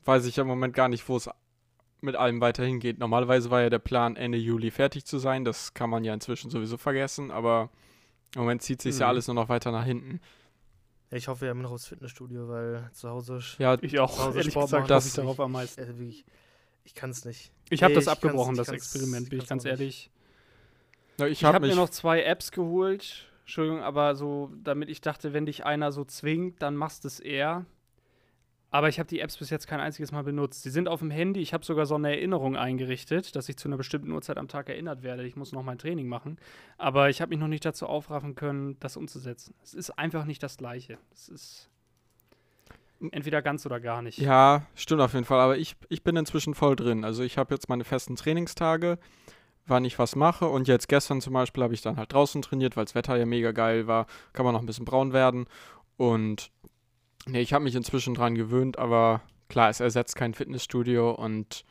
weiß 0.04 0.26
ich 0.26 0.36
ja 0.36 0.42
im 0.42 0.48
Moment 0.48 0.74
gar 0.74 0.88
nicht, 0.88 1.08
wo 1.08 1.16
es 1.16 1.28
mit 2.00 2.16
allem 2.16 2.40
weiterhin 2.40 2.80
geht. 2.80 2.98
Normalerweise 2.98 3.50
war 3.50 3.60
ja 3.60 3.70
der 3.70 3.78
Plan, 3.78 4.16
Ende 4.16 4.38
Juli 4.38 4.70
fertig 4.70 5.04
zu 5.04 5.18
sein. 5.18 5.44
Das 5.44 5.74
kann 5.74 5.90
man 5.90 6.02
ja 6.04 6.14
inzwischen 6.14 6.50
sowieso 6.50 6.76
vergessen, 6.78 7.30
aber 7.30 7.70
im 8.34 8.40
Moment 8.42 8.62
zieht 8.62 8.80
sich 8.80 8.98
ja 8.98 9.06
Mhm. 9.06 9.10
alles 9.10 9.26
nur 9.26 9.34
noch 9.34 9.48
weiter 9.48 9.70
nach 9.70 9.84
hinten. 9.84 10.20
Ja, 11.10 11.18
ich 11.18 11.28
hoffe 11.28 11.44
ja 11.46 11.50
immer 11.52 11.62
noch 11.62 11.72
aufs 11.72 11.86
Fitnessstudio, 11.86 12.48
weil 12.48 12.88
zu 12.92 13.10
Hause, 13.10 13.40
Ja, 13.58 13.76
Ich 13.82 13.98
auch. 13.98 14.14
Zu 14.14 14.22
Hause 14.22 14.38
Ehrlich 14.38 14.52
Sport 14.52 14.66
gesagt 14.66 14.82
machen, 14.82 14.94
hoffe 14.94 14.94
das 14.94 15.06
ich 15.06 15.12
darauf 15.14 15.40
am 15.40 15.52
meisten. 15.52 15.80
äh, 15.82 15.86
wirklich, 15.88 16.24
ich 16.84 16.94
kann 16.94 17.10
es 17.10 17.24
nicht. 17.24 17.52
Ich 17.68 17.82
habe 17.82 17.90
Nee, 17.90 17.96
das 17.96 18.04
ich 18.04 18.10
abgebrochen, 18.10 18.52
ich 18.54 18.58
das 18.58 18.68
Experiment, 18.70 19.28
bin 19.28 19.38
ich 19.38 19.44
ich 19.44 19.48
ganz 19.50 19.64
ehrlich. 19.64 20.10
Ja, 21.20 21.26
ich 21.26 21.44
habe 21.44 21.60
mich. 21.60 21.70
mir 21.70 21.76
noch 21.76 21.90
zwei 21.90 22.22
Apps 22.22 22.52
geholt. 22.52 23.26
Entschuldigung, 23.42 23.82
aber 23.82 24.14
so, 24.14 24.50
damit 24.62 24.88
ich 24.88 25.00
dachte, 25.00 25.32
wenn 25.32 25.46
dich 25.46 25.64
einer 25.64 25.90
so 25.92 26.04
zwingt, 26.04 26.62
dann 26.62 26.76
machst 26.76 27.04
du 27.04 27.08
es 27.08 27.20
eher. 27.20 27.66
Aber 28.72 28.88
ich 28.88 29.00
habe 29.00 29.08
die 29.08 29.18
Apps 29.18 29.36
bis 29.36 29.50
jetzt 29.50 29.66
kein 29.66 29.80
einziges 29.80 30.12
Mal 30.12 30.22
benutzt. 30.22 30.62
Sie 30.62 30.70
sind 30.70 30.88
auf 30.88 31.00
dem 31.00 31.10
Handy. 31.10 31.40
Ich 31.40 31.52
habe 31.52 31.64
sogar 31.64 31.86
so 31.86 31.96
eine 31.96 32.10
Erinnerung 32.10 32.56
eingerichtet, 32.56 33.34
dass 33.34 33.48
ich 33.48 33.56
zu 33.56 33.66
einer 33.66 33.76
bestimmten 33.76 34.12
Uhrzeit 34.12 34.38
am 34.38 34.46
Tag 34.46 34.68
erinnert 34.68 35.02
werde. 35.02 35.26
Ich 35.26 35.34
muss 35.34 35.50
noch 35.50 35.64
mein 35.64 35.78
Training 35.78 36.06
machen. 36.06 36.38
Aber 36.78 37.10
ich 37.10 37.20
habe 37.20 37.30
mich 37.30 37.40
noch 37.40 37.48
nicht 37.48 37.64
dazu 37.64 37.86
aufraffen 37.86 38.36
können, 38.36 38.78
das 38.78 38.96
umzusetzen. 38.96 39.54
Es 39.64 39.74
ist 39.74 39.90
einfach 39.90 40.24
nicht 40.24 40.42
das 40.44 40.56
Gleiche. 40.56 40.98
Es 41.12 41.28
ist 41.28 41.70
entweder 43.10 43.42
ganz 43.42 43.66
oder 43.66 43.80
gar 43.80 44.02
nicht. 44.02 44.18
Ja, 44.18 44.66
stimmt 44.76 45.00
auf 45.00 45.14
jeden 45.14 45.24
Fall. 45.24 45.40
Aber 45.40 45.58
ich, 45.58 45.74
ich 45.88 46.04
bin 46.04 46.14
inzwischen 46.16 46.54
voll 46.54 46.76
drin. 46.76 47.04
Also 47.04 47.24
ich 47.24 47.38
habe 47.38 47.52
jetzt 47.52 47.68
meine 47.68 47.82
festen 47.82 48.14
Trainingstage, 48.14 48.98
wann 49.66 49.84
ich 49.84 49.98
was 49.98 50.16
mache. 50.16 50.46
Und 50.46 50.68
jetzt 50.68 50.88
gestern 50.88 51.20
zum 51.20 51.32
Beispiel 51.32 51.62
habe 51.62 51.74
ich 51.74 51.82
dann 51.82 51.96
halt 51.96 52.12
draußen 52.12 52.42
trainiert, 52.42 52.76
weil 52.76 52.84
das 52.84 52.94
Wetter 52.94 53.16
ja 53.16 53.26
mega 53.26 53.52
geil 53.52 53.86
war. 53.86 54.06
Kann 54.32 54.44
man 54.44 54.54
noch 54.54 54.60
ein 54.60 54.66
bisschen 54.66 54.84
braun 54.84 55.12
werden. 55.12 55.46
Und 55.96 56.50
nee, 57.26 57.40
ich 57.40 57.52
habe 57.52 57.64
mich 57.64 57.74
inzwischen 57.74 58.14
dran 58.14 58.34
gewöhnt, 58.34 58.78
aber 58.78 59.22
klar, 59.48 59.70
es 59.70 59.80
ersetzt 59.80 60.16
kein 60.16 60.34
Fitnessstudio 60.34 61.10
und 61.12 61.64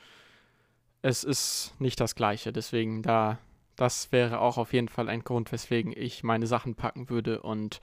es 1.02 1.24
ist 1.24 1.74
nicht 1.80 2.00
das 2.00 2.16
gleiche. 2.16 2.52
Deswegen 2.52 3.02
da, 3.02 3.40
das 3.76 4.12
wäre 4.12 4.40
auch 4.40 4.58
auf 4.58 4.74
jeden 4.74 4.90
Fall 4.90 5.10
ein 5.10 5.24
Grund, 5.24 5.52
weswegen 5.52 5.94
ich 5.96 6.24
meine 6.24 6.48
Sachen 6.48 6.76
packen 6.76 7.10
würde 7.10 7.42
und 7.42 7.80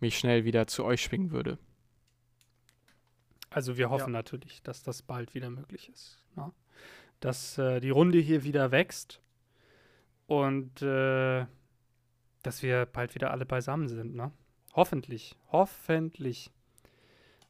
mich 0.00 0.18
schnell 0.18 0.44
wieder 0.44 0.66
zu 0.66 0.84
euch 0.84 1.02
schwingen 1.02 1.30
würde. 1.30 1.58
Also 3.50 3.78
wir 3.78 3.90
hoffen 3.90 4.12
natürlich, 4.12 4.62
dass 4.62 4.82
das 4.82 5.02
bald 5.02 5.34
wieder 5.34 5.50
möglich 5.50 5.88
ist. 5.88 6.18
Ne? 6.36 6.52
Dass 7.20 7.58
äh, 7.58 7.80
die 7.80 7.90
Runde 7.90 8.18
hier 8.18 8.44
wieder 8.44 8.70
wächst 8.70 9.20
und 10.28 10.80
äh, 10.82 11.44
dass 12.44 12.62
wir 12.62 12.86
bald 12.86 13.16
wieder 13.16 13.32
alle 13.32 13.44
beisammen 13.46 13.88
sind. 13.88 14.14
Ne? 14.14 14.30
Hoffentlich, 14.74 15.34
hoffentlich. 15.50 16.50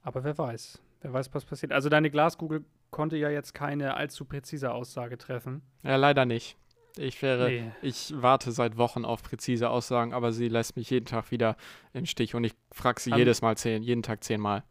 Aber 0.03 0.25
wer 0.25 0.39
weiß, 0.39 0.81
wer 1.03 1.13
weiß, 1.13 1.35
was 1.35 1.45
passiert. 1.45 1.73
Also 1.73 1.91
deine 1.91 2.11
Glaskugel 2.11 2.65
konnte 2.91 3.17
ja 3.19 3.29
jetzt 3.29 3.53
keine 3.53 3.95
allzu 3.95 4.25
präzise 4.25 4.73
Aussage 4.73 5.19
treffen. 5.19 5.61
Ja, 5.83 5.97
leider 5.97 6.25
nicht. 6.25 6.57
Ich 6.97 7.21
wäre, 7.21 7.49
Nee. 7.49 7.73
ich 7.83 8.13
warte 8.17 8.51
seit 8.51 8.77
Wochen 8.79 9.05
auf 9.05 9.23
präzise 9.23 9.69
Aussagen, 9.71 10.15
aber 10.15 10.33
sie 10.33 10.49
lässt 10.49 10.77
mich 10.77 10.89
jeden 10.91 11.05
Tag 11.07 11.31
wieder 11.31 11.57
im 11.93 12.07
Stich 12.07 12.35
und 12.35 12.45
ich 12.45 12.55
frage 12.73 13.01
sie 13.01 13.11
Haben- 13.13 13.19
jedes 13.19 13.43
Mal 13.43 13.57
zehn, 13.57 13.83
jeden 13.83 14.03
Tag 14.03 14.25
zehnmal. 14.25 14.65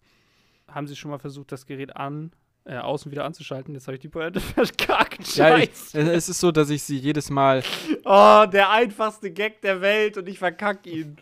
Haben 0.68 0.88
Sie 0.88 0.96
schon 0.96 1.12
mal 1.12 1.20
versucht, 1.20 1.52
das 1.54 1.66
Gerät 1.66 1.96
an, 1.96 2.32
äh, 2.68 2.78
außen 2.78 3.12
wieder 3.12 3.26
anzuschalten? 3.26 3.74
Jetzt 3.74 3.88
habe 3.88 3.96
ich 3.96 4.02
die 4.02 4.10
Pointe 4.10 4.40
verkackt. 4.42 5.36
Ja, 5.36 5.58
ich, 5.58 5.70
Scheiße. 5.70 6.00
es 6.12 6.30
ist 6.30 6.40
so, 6.40 6.52
dass 6.52 6.70
ich 6.70 6.84
sie 6.84 6.98
jedes 6.98 7.30
Mal, 7.30 7.64
oh, 8.06 8.46
der 8.52 8.70
einfachste 8.70 9.32
Gag 9.32 9.62
der 9.62 9.82
Welt 9.82 10.18
und 10.18 10.28
ich 10.28 10.38
verkack 10.40 10.86
ihn. 10.86 11.18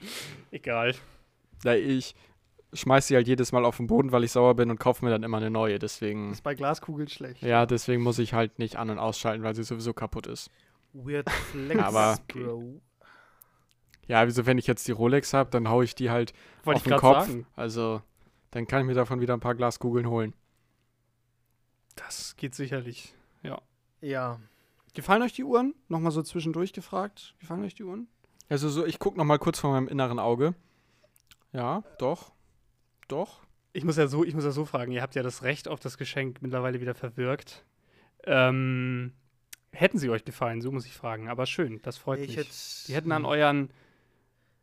Egal. 0.52 0.96
ja, 1.64 1.74
ich 1.76 2.16
schmeiß 2.74 3.08
sie 3.08 3.16
halt 3.16 3.28
jedes 3.28 3.52
Mal 3.54 3.64
auf 3.64 3.78
den 3.78 3.88
Boden, 3.88 4.12
weil 4.12 4.24
ich 4.26 4.32
sauer 4.34 4.54
bin 4.56 4.70
und 4.70 4.80
kaufe 4.80 5.06
mir 5.06 5.12
dann 5.12 5.24
immer 5.24 5.38
eine 5.38 5.50
neue. 5.50 5.80
Deswegen, 5.80 6.32
Ist 6.32 6.44
bei 6.44 6.56
Glaskugeln 6.56 7.08
schlecht. 7.08 7.42
ja, 7.42 7.66
deswegen 7.66 8.02
muss 8.04 8.20
ich 8.20 8.34
halt 8.34 8.60
nicht 8.60 8.76
an- 8.76 8.90
und 8.90 9.00
ausschalten, 9.00 9.44
weil 9.44 9.56
sie 9.56 9.64
sowieso 9.64 9.94
kaputt 9.94 10.28
ist. 10.28 10.50
Weird 10.94 11.30
Flex, 11.52 11.80
Aber- 11.82 12.18
Bro. 12.28 12.82
Ja, 14.08 14.20
also 14.20 14.46
wenn 14.46 14.58
ich 14.60 14.68
jetzt 14.68 14.88
die 14.88 14.92
Rolex 14.92 15.34
habe, 15.34 15.50
dann 15.50 15.68
haue 15.70 15.84
ich 15.84 15.96
die 15.96 16.10
halt 16.12 16.34
Wollte 16.64 16.78
auf 16.78 16.84
den 16.84 16.98
Kopf. 16.98 17.26
sagen. 17.28 17.48
Also 17.56 18.02
dann 18.52 18.68
kann 18.68 18.82
ich 18.82 18.86
mir 18.88 18.94
davon 18.94 19.20
wieder 19.20 19.34
ein 19.34 19.40
paar 19.40 19.56
Glaskugeln 19.56 20.08
holen. 20.08 20.34
Das 21.96 22.36
geht 22.38 22.56
sicherlich. 22.56 23.14
Ja. 24.02 24.40
Gefallen 24.94 25.24
euch 25.24 25.34
die 25.34 25.44
Uhren? 25.44 25.74
Nochmal 25.88 26.12
so 26.12 26.22
zwischendurch 26.22 26.74
gefragt. 26.74 27.34
Gefallen 27.40 27.64
euch 27.64 27.74
die 27.74 27.84
Uhren? 27.84 28.08
Also 28.50 28.70
so, 28.70 28.86
ich 28.86 29.00
gucke 29.00 29.18
noch 29.18 29.26
mal 29.26 29.40
kurz 29.40 29.60
vor 29.60 29.72
meinem 29.72 29.88
inneren 29.88 30.20
Auge. 30.20 30.54
Ja, 31.54 31.84
doch. 31.98 32.32
Doch. 33.08 33.42
Ich 33.74 33.84
muss 33.84 33.98
ja 33.98 34.08
so, 34.08 34.24
ich 34.24 34.36
muss 34.36 34.44
ja 34.44 34.52
so 34.52 34.64
fragen, 34.66 34.92
ihr 34.92 35.02
habt 35.02 35.16
ja 35.16 35.24
das 35.24 35.42
Recht 35.42 35.68
auf 35.68 35.80
das 35.80 35.98
Geschenk 35.98 36.42
mittlerweile 36.42 36.80
wieder 36.82 36.94
verwirkt. 36.94 37.66
Ähm, 38.26 39.14
hätten 39.72 39.98
sie 39.98 40.10
euch 40.10 40.24
gefallen, 40.24 40.62
so 40.62 40.72
muss 40.72 40.86
ich 40.86 40.94
fragen. 40.94 41.28
Aber 41.30 41.46
schön, 41.46 41.82
das 41.82 41.98
freut 41.98 42.20
Ich 42.20 42.28
mich. 42.28 42.38
hätte, 42.38 42.50
die 42.88 42.94
hätten 42.94 43.12
an 43.12 43.26
euren. 43.26 43.70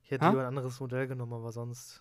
ich 0.05 0.13
hätte 0.13 0.25
Ha? 0.27 0.31
lieber 0.31 0.43
ein 0.43 0.49
anderes 0.49 0.79
Modell 0.81 1.09
genommen, 1.09 1.33
aber 1.33 1.51
sonst. 1.53 2.01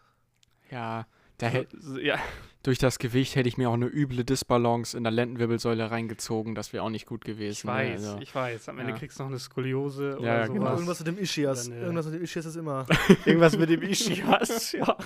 Ja, 0.70 1.08
da 1.38 1.48
hätt, 1.48 1.70
so- 1.80 1.98
ja, 1.98 2.20
durch 2.64 2.78
das 2.78 3.00
Gewicht 3.00 3.36
hätte 3.36 3.50
ich 3.50 3.58
mir 3.58 3.70
auch 3.70 3.74
eine 3.74 3.88
üble 3.88 4.24
Disbalance 4.24 4.96
in 4.96 5.04
der 5.04 5.12
Lendenwirbelsäule 5.12 5.90
reingezogen. 5.90 6.54
Das 6.54 6.74
wäre 6.74 6.84
auch 6.84 6.90
nicht 6.90 7.08
gut 7.08 7.26
gewesen. 7.26 7.52
ich 7.52 7.64
ne? 7.64 7.72
weiß, 7.72 8.06
Also, 8.06 8.20
ich 8.22 8.36
weiß. 8.36 8.70
Am 8.70 8.78
Ende 8.78 8.92
ja. 8.94 8.98
kriegst 8.98 9.20
du 9.20 9.24
noch 9.24 9.30
eine 9.30 9.40
Skoliose 9.40 10.18
oder 10.20 10.26
ja, 10.26 10.46
sowas. 10.46 10.54
genau. 10.60 10.72
Irgendwas 10.74 11.00
mit 11.00 11.08
dem 11.08 11.18
Ischias. 11.18 11.70
Dann, 11.70 11.78
äh, 11.78 11.82
Irgendwas 11.82 12.06
mit 12.06 12.14
dem 12.16 12.24
Ischias 12.24 12.46
ist 12.46 12.56
immer. 12.56 12.86
Irgendwas 13.26 13.58
mit 13.58 13.70
dem 13.70 13.82
Ischias, 13.82 14.72
ja. 14.74 14.98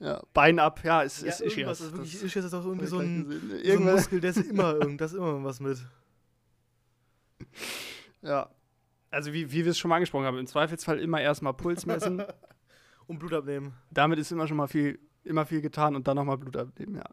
ja. 0.00 0.22
Bein 0.32 0.58
ab, 0.58 0.80
ja, 0.82 1.04
es 1.04 1.22
ist 1.22 1.40
irgendwas. 1.40 1.52
Ischias. 1.52 1.80
ist 1.80 1.92
wirklich, 1.92 2.12
Das 2.12 2.22
Ischias 2.22 2.44
ist 2.44 2.54
auch 2.54 2.64
irgendwie 2.64 2.86
so 2.86 2.98
ein, 2.98 3.30
so 3.30 3.56
ein 3.56 3.60
Irgendwas, 3.62 3.94
Muskel, 3.94 4.20
der 4.20 4.30
ist 4.30 4.38
immer 4.38 4.74
irgend, 4.80 5.00
da 5.00 5.04
ist 5.04 5.14
immer 5.14 5.44
was 5.44 5.60
mit. 5.60 5.78
ja. 8.22 8.50
Also 9.10 9.32
wie, 9.32 9.52
wie 9.52 9.64
wir 9.64 9.70
es 9.70 9.78
schon 9.78 9.90
mal 9.90 9.96
angesprochen 9.96 10.24
haben, 10.24 10.38
im 10.38 10.46
Zweifelsfall 10.46 10.98
immer 10.98 11.20
erstmal 11.20 11.52
Puls 11.52 11.86
messen. 11.86 12.24
Und 13.06 13.18
Blut 13.18 13.34
abnehmen. 13.34 13.74
Damit 13.90 14.18
ist 14.18 14.32
immer 14.32 14.48
schon 14.48 14.56
mal 14.56 14.68
viel, 14.68 14.98
immer 15.24 15.46
viel 15.46 15.60
getan 15.60 15.96
und 15.96 16.06
dann 16.08 16.16
nochmal 16.16 16.38
Blut 16.38 16.56
abnehmen, 16.56 16.96
ja. 16.96 17.04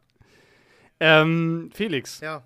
Ähm, 1.00 1.70
Felix, 1.72 2.20
Ja. 2.20 2.42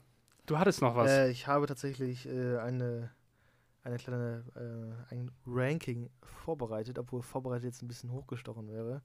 du 0.47 0.59
hattest 0.59 0.81
noch 0.81 0.95
was. 0.97 1.11
Äh, 1.11 1.31
ich 1.31 1.47
habe 1.47 1.67
tatsächlich 1.67 2.27
äh, 2.29 2.59
eine, 2.59 3.11
eine 3.83 3.97
kleine, 3.97 4.45
äh, 5.11 5.15
ein 5.15 5.31
Ranking 5.47 6.11
vorbereitet, 6.23 6.99
obwohl 6.99 7.23
vorbereitet 7.23 7.65
jetzt 7.65 7.83
ein 7.83 7.89
bisschen 7.89 8.13
hochgestochen 8.13 8.69
wäre. 8.69 9.03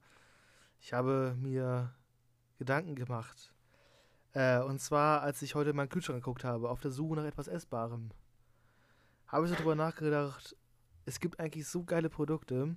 Ich 0.78 0.92
habe 0.92 1.34
mir 1.38 1.92
Gedanken 2.58 2.94
gemacht. 2.94 3.52
Äh, 4.32 4.60
und 4.60 4.80
zwar, 4.80 5.22
als 5.22 5.42
ich 5.42 5.54
heute 5.56 5.70
in 5.70 5.76
meinen 5.76 5.88
Kühlschrank 5.88 6.20
geguckt 6.22 6.44
habe, 6.44 6.70
auf 6.70 6.80
der 6.80 6.92
Suche 6.92 7.16
nach 7.16 7.24
etwas 7.24 7.48
Essbarem, 7.48 8.10
habe 9.26 9.44
ich 9.44 9.50
so 9.50 9.56
darüber 9.56 9.74
nachgedacht, 9.74 10.56
es 11.06 11.18
gibt 11.18 11.40
eigentlich 11.40 11.66
so 11.66 11.82
geile 11.84 12.08
Produkte, 12.08 12.76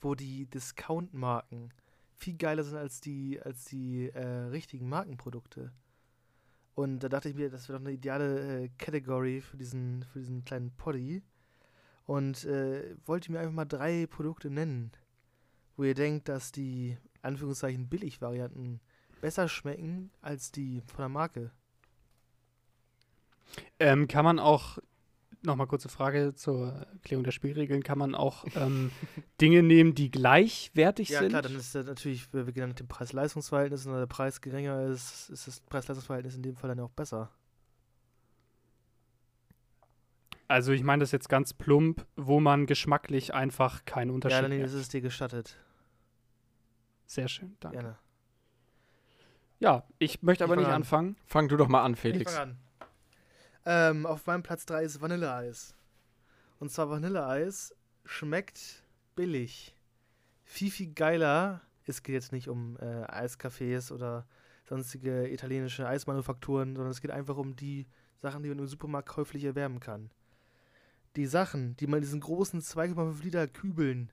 wo 0.00 0.14
die 0.14 0.44
Discount-Marken 0.46 1.72
viel 2.16 2.36
geiler 2.36 2.64
sind 2.64 2.76
als 2.76 3.00
die, 3.00 3.40
als 3.42 3.64
die 3.64 4.08
äh, 4.10 4.24
richtigen 4.24 4.88
Markenprodukte. 4.88 5.72
Und 6.74 7.00
da 7.00 7.08
dachte 7.08 7.28
ich 7.28 7.34
mir, 7.34 7.50
das 7.50 7.68
wäre 7.68 7.78
doch 7.78 7.84
eine 7.84 7.94
ideale 7.94 8.64
äh, 8.64 8.68
Category 8.78 9.40
für 9.40 9.56
diesen, 9.56 10.04
für 10.12 10.18
diesen 10.18 10.44
kleinen 10.44 10.72
Poddy. 10.72 11.22
Und 12.06 12.44
äh, 12.44 12.96
wollte 13.06 13.32
mir 13.32 13.40
einfach 13.40 13.52
mal 13.52 13.64
drei 13.64 14.06
Produkte 14.06 14.50
nennen, 14.50 14.92
wo 15.76 15.84
ihr 15.84 15.94
denkt, 15.94 16.28
dass 16.28 16.52
die 16.52 16.98
Anführungszeichen 17.22 17.88
Billig-Varianten 17.88 18.80
besser 19.20 19.48
schmecken 19.48 20.10
als 20.20 20.52
die 20.52 20.82
von 20.82 20.98
der 20.98 21.08
Marke. 21.08 21.50
Ähm, 23.78 24.08
kann 24.08 24.24
man 24.24 24.38
auch, 24.38 24.78
nochmal 25.44 25.66
kurze 25.66 25.88
Frage 25.88 26.34
zur 26.34 26.72
Erklärung 26.92 27.24
der 27.24 27.30
Spielregeln, 27.32 27.82
kann 27.82 27.98
man 27.98 28.14
auch 28.14 28.44
ähm, 28.56 28.90
Dinge 29.40 29.62
nehmen, 29.62 29.94
die 29.94 30.10
gleichwertig 30.10 31.10
Ja, 31.10 31.20
sind? 31.20 31.28
klar, 31.30 31.42
dann 31.42 31.54
ist 31.56 31.74
das 31.74 31.86
natürlich, 31.86 32.32
wir 32.32 32.46
wir 32.46 32.52
gehen 32.52 32.62
dann 32.62 32.70
mit 32.70 32.80
dem 32.80 32.88
Preis-Leistungs-Verhältnis 32.88 33.86
und 33.86 33.92
wenn 33.92 34.00
der 34.00 34.06
Preis 34.06 34.40
geringer 34.40 34.82
ist, 34.86 35.30
ist 35.30 35.46
das 35.46 35.60
Preis-Leistungs-Verhältnis 35.60 36.36
in 36.36 36.42
dem 36.42 36.56
Fall 36.56 36.68
dann 36.68 36.80
auch 36.80 36.90
besser. 36.90 37.30
also 40.46 40.72
ich 40.72 40.82
meine 40.82 41.00
das 41.00 41.10
jetzt 41.12 41.28
ganz 41.28 41.54
plump, 41.54 42.06
wo 42.16 42.38
man 42.38 42.66
geschmacklich 42.66 43.32
einfach 43.34 43.84
keinen 43.86 44.10
Unterschied 44.10 44.36
Ja, 44.36 44.42
dann 44.42 44.50
merkt. 44.50 44.66
ist 44.66 44.74
es 44.74 44.88
dir 44.88 45.00
gestattet. 45.00 45.56
Sehr 47.06 47.28
schön, 47.28 47.56
danke. 47.60 47.78
Gerne. 47.78 47.98
Ja, 49.58 49.84
ich 49.98 50.22
möchte 50.22 50.44
Ich 50.44 50.48
aber 50.48 50.54
fang 50.54 50.62
nicht 50.64 50.68
an. 50.68 50.74
anfangen. 50.82 51.16
Fang 51.24 51.48
du 51.48 51.56
doch 51.56 51.68
mal 51.68 51.82
an, 51.82 51.94
Ich 51.94 52.00
Felix. 52.00 52.32
fang 52.34 52.50
an. 52.50 52.58
Ähm, 53.66 54.04
auf 54.06 54.26
meinem 54.26 54.42
Platz 54.42 54.66
3 54.66 54.84
ist 54.84 55.00
Vanilleeis. 55.00 55.74
Und 56.58 56.70
zwar 56.70 56.90
Vanilleeis 56.90 57.74
schmeckt 58.04 58.82
billig. 59.16 59.74
Viel, 60.44 60.70
viel 60.70 60.92
geiler. 60.92 61.62
Es 61.86 62.02
geht 62.02 62.14
jetzt 62.14 62.32
nicht 62.32 62.48
um 62.48 62.76
äh, 62.78 63.04
Eiscafés 63.06 63.92
oder 63.92 64.26
sonstige 64.64 65.30
italienische 65.30 65.86
Eismanufakturen, 65.86 66.74
sondern 66.74 66.90
es 66.90 67.00
geht 67.00 67.10
einfach 67.10 67.36
um 67.36 67.56
die 67.56 67.86
Sachen, 68.16 68.42
die 68.42 68.48
man 68.48 68.58
im 68.58 68.66
Supermarkt 68.66 69.08
käuflich 69.08 69.44
erwärmen 69.44 69.80
kann. 69.80 70.10
Die 71.16 71.26
Sachen, 71.26 71.76
die 71.76 71.86
man 71.86 71.98
in 71.98 72.02
diesen 72.02 72.20
großen 72.20 72.60
2,5 72.60 73.22
Liter 73.22 73.46
Kübeln 73.46 74.10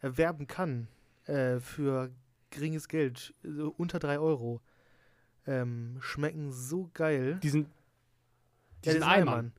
erwerben 0.00 0.46
kann, 0.46 0.88
äh, 1.26 1.58
für 1.58 2.10
geringes 2.50 2.88
Geld, 2.88 3.34
so 3.42 3.74
unter 3.76 3.98
3 3.98 4.18
Euro, 4.18 4.60
ähm, 5.46 5.98
schmecken 6.00 6.52
so 6.52 6.90
geil. 6.94 7.38
Diesen, 8.84 8.86
Ja, 8.86 8.92
diesen 8.92 9.00
diesen 9.00 9.02
Eimer, 9.02 9.32
Eimern. 9.32 9.52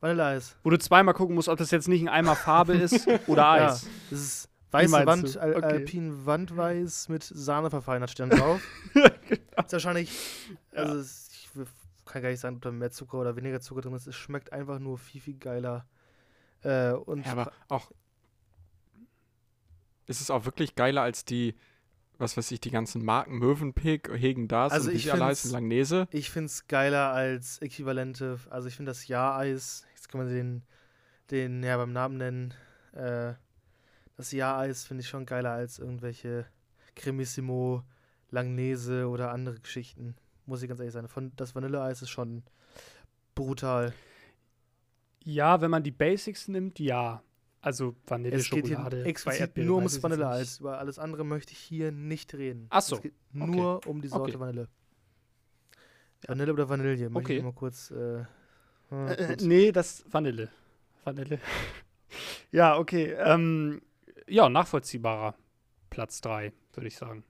Vanilleeis. 0.00 0.56
wo 0.64 0.70
du 0.70 0.78
zweimal 0.78 1.14
gucken 1.14 1.34
musst, 1.36 1.48
ob 1.48 1.58
das 1.58 1.70
jetzt 1.70 1.88
nicht 1.88 2.02
ein 2.02 2.08
Eimer 2.08 2.34
Farbe 2.36 2.74
ist 2.74 3.06
oder 3.28 3.42
Ja, 3.42 3.68
Eis. 3.72 3.86
das 4.10 4.20
ist 4.20 4.48
weiße 4.72 5.06
Wand? 5.06 5.36
Al 5.36 5.54
Okay. 5.56 5.64
Alpin 5.64 6.26
Wandweiß 6.26 7.08
mit 7.08 7.22
Sahne 7.22 7.70
verfeinert 7.70 8.10
steht 8.10 8.32
drauf. 8.32 8.60
Ist 8.94 9.72
wahrscheinlich, 9.72 10.10
also 10.74 10.96
es, 10.96 11.28
ich 11.54 11.64
kann 12.06 12.22
gar 12.22 12.30
nicht 12.30 12.40
sagen, 12.40 12.56
ob 12.56 12.62
da 12.62 12.72
mehr 12.72 12.90
Zucker 12.90 13.18
oder 13.18 13.36
weniger 13.36 13.60
Zucker 13.60 13.82
drin 13.82 13.94
ist. 13.94 14.06
Es 14.06 14.16
schmeckt 14.16 14.52
einfach 14.52 14.78
nur 14.78 14.96
viel, 14.98 15.20
viel 15.20 15.36
geiler. 15.38 15.86
Äh, 16.62 16.92
und 16.92 17.24
Ja, 17.26 17.32
aber 17.32 17.52
auch. 17.68 17.90
Ist 20.06 20.20
es 20.20 20.30
auch 20.30 20.44
wirklich 20.44 20.74
geiler 20.74 21.02
als 21.02 21.24
die, 21.24 21.54
was 22.22 22.36
weiß 22.36 22.50
ich, 22.52 22.60
die 22.60 22.70
ganzen 22.70 23.04
Marken 23.04 23.38
Mövenpick, 23.38 24.08
Hegen 24.14 24.48
Das 24.48 24.72
Also 24.72 24.90
und 24.90 24.98
find's- 24.98 25.20
heißen, 25.20 25.50
Langnese? 25.50 26.08
ich 26.10 26.30
finde 26.30 26.46
es 26.46 26.66
geiler 26.68 27.12
als 27.12 27.58
Äquivalente. 27.60 28.38
Also 28.48 28.68
ich 28.68 28.76
finde 28.76 28.90
das 28.90 29.06
Ja-Eis, 29.08 29.84
jetzt 29.94 30.08
kann 30.08 30.20
man 30.22 30.28
den, 30.32 30.62
den 31.30 31.62
ja 31.62 31.76
beim 31.76 31.92
Namen 31.92 32.16
nennen, 32.16 32.54
äh, 32.92 33.34
das 34.16 34.32
Ja-Eis 34.32 34.84
finde 34.84 35.02
ich 35.02 35.08
schon 35.08 35.26
geiler 35.26 35.50
als 35.50 35.78
irgendwelche 35.78 36.46
Cremissimo, 36.94 37.82
Langnese 38.30 39.08
oder 39.08 39.30
andere 39.32 39.58
Geschichten. 39.60 40.14
Muss 40.46 40.62
ich 40.62 40.68
ganz 40.68 40.80
ehrlich 40.80 40.92
sein. 40.94 41.08
Von, 41.08 41.32
das 41.36 41.54
Vanilleeis 41.54 42.02
ist 42.02 42.10
schon 42.10 42.42
brutal. 43.34 43.92
Ja, 45.24 45.60
wenn 45.60 45.70
man 45.70 45.82
die 45.82 45.90
Basics 45.90 46.48
nimmt, 46.48 46.78
ja. 46.78 47.22
Also 47.62 47.94
Vanille, 48.06 48.36
Es 48.36 48.50
geht 48.50 48.66
hier 48.66 48.76
Erdbeeren, 48.76 49.66
nur 49.68 49.76
ums 49.76 50.02
Vanilleeis. 50.02 50.58
Über 50.60 50.78
alles 50.78 50.98
andere 50.98 51.24
möchte 51.24 51.52
ich 51.52 51.58
hier 51.58 51.92
nicht 51.92 52.34
reden. 52.34 52.66
Ach 52.70 52.82
so, 52.82 52.96
Es 52.96 53.02
geht 53.02 53.14
nur 53.32 53.86
um 53.86 54.02
die 54.02 54.08
Sorte 54.08 54.32
Okay. 54.32 54.40
Vanille. 54.40 54.68
Vanille 56.26 56.52
oder 56.52 56.68
Vanille? 56.68 56.96
Möchte 57.08 57.18
Okay. 57.18 57.36
ich 57.38 57.42
mal 57.44 57.52
kurz. 57.52 57.90
Äh, 57.92 58.24
Äh, 58.90 59.26
kurz. 59.26 59.42
nee, 59.42 59.70
das 59.72 60.04
Vanille. 60.10 60.50
Vanille. 61.04 61.38
ja, 62.50 62.76
okay. 62.76 63.12
Ähm, 63.18 63.80
ja, 64.26 64.48
nachvollziehbarer 64.48 65.34
Platz 65.88 66.20
3, 66.20 66.52
würde 66.74 66.88
ich 66.88 66.96
sagen. 66.96 67.24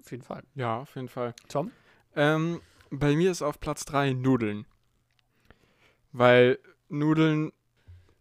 Auf 0.00 0.10
jeden 0.10 0.22
Fall. 0.22 0.42
Ja, 0.54 0.80
auf 0.80 0.94
jeden 0.96 1.08
Fall. 1.08 1.34
Tom? 1.48 1.70
Ähm, 2.14 2.60
bei 2.90 3.16
mir 3.16 3.30
ist 3.30 3.40
auf 3.42 3.58
Platz 3.58 3.84
3 3.86 4.12
Nudeln. 4.12 4.66
Weil 6.12 6.58
Nudeln 6.88 7.52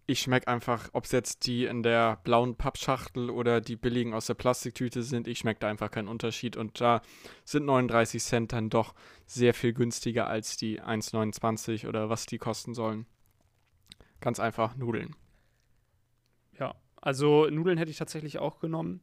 ich 0.07 0.19
schmecke 0.19 0.47
einfach, 0.47 0.89
ob 0.93 1.05
es 1.05 1.11
jetzt 1.11 1.45
die 1.45 1.65
in 1.65 1.83
der 1.83 2.17
blauen 2.23 2.55
Pappschachtel 2.55 3.29
oder 3.29 3.61
die 3.61 3.75
billigen 3.75 4.13
aus 4.13 4.25
der 4.25 4.33
Plastiktüte 4.33 5.03
sind, 5.03 5.27
ich 5.27 5.39
schmecke 5.39 5.59
da 5.61 5.69
einfach 5.69 5.91
keinen 5.91 6.07
Unterschied. 6.07 6.57
Und 6.57 6.81
da 6.81 7.01
sind 7.45 7.65
39 7.65 8.21
Cent 8.21 8.53
dann 8.53 8.69
doch 8.69 8.93
sehr 9.25 9.53
viel 9.53 9.73
günstiger 9.73 10.27
als 10.27 10.57
die 10.57 10.81
1,29 10.81 11.87
oder 11.87 12.09
was 12.09 12.25
die 12.25 12.39
kosten 12.39 12.73
sollen. 12.73 13.05
Ganz 14.19 14.39
einfach 14.39 14.75
Nudeln. 14.75 15.15
Ja, 16.59 16.75
also 16.97 17.47
Nudeln 17.49 17.77
hätte 17.77 17.91
ich 17.91 17.97
tatsächlich 17.97 18.39
auch 18.39 18.59
genommen. 18.59 19.01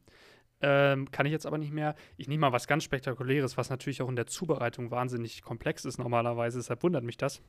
Ähm, 0.61 1.09
kann 1.11 1.25
ich 1.25 1.31
jetzt 1.31 1.45
aber 1.45 1.57
nicht 1.57 1.71
mehr. 1.71 1.95
Ich 2.17 2.27
nehme 2.27 2.41
mal 2.41 2.51
was 2.51 2.67
ganz 2.67 2.83
Spektakuläres, 2.83 3.57
was 3.57 3.69
natürlich 3.69 4.01
auch 4.01 4.09
in 4.09 4.17
der 4.17 4.27
Zubereitung 4.27 4.91
wahnsinnig 4.91 5.41
komplex 5.41 5.85
ist 5.85 5.97
normalerweise. 5.97 6.59
Deshalb 6.59 6.83
wundert 6.83 7.03
mich 7.03 7.17
das. 7.17 7.41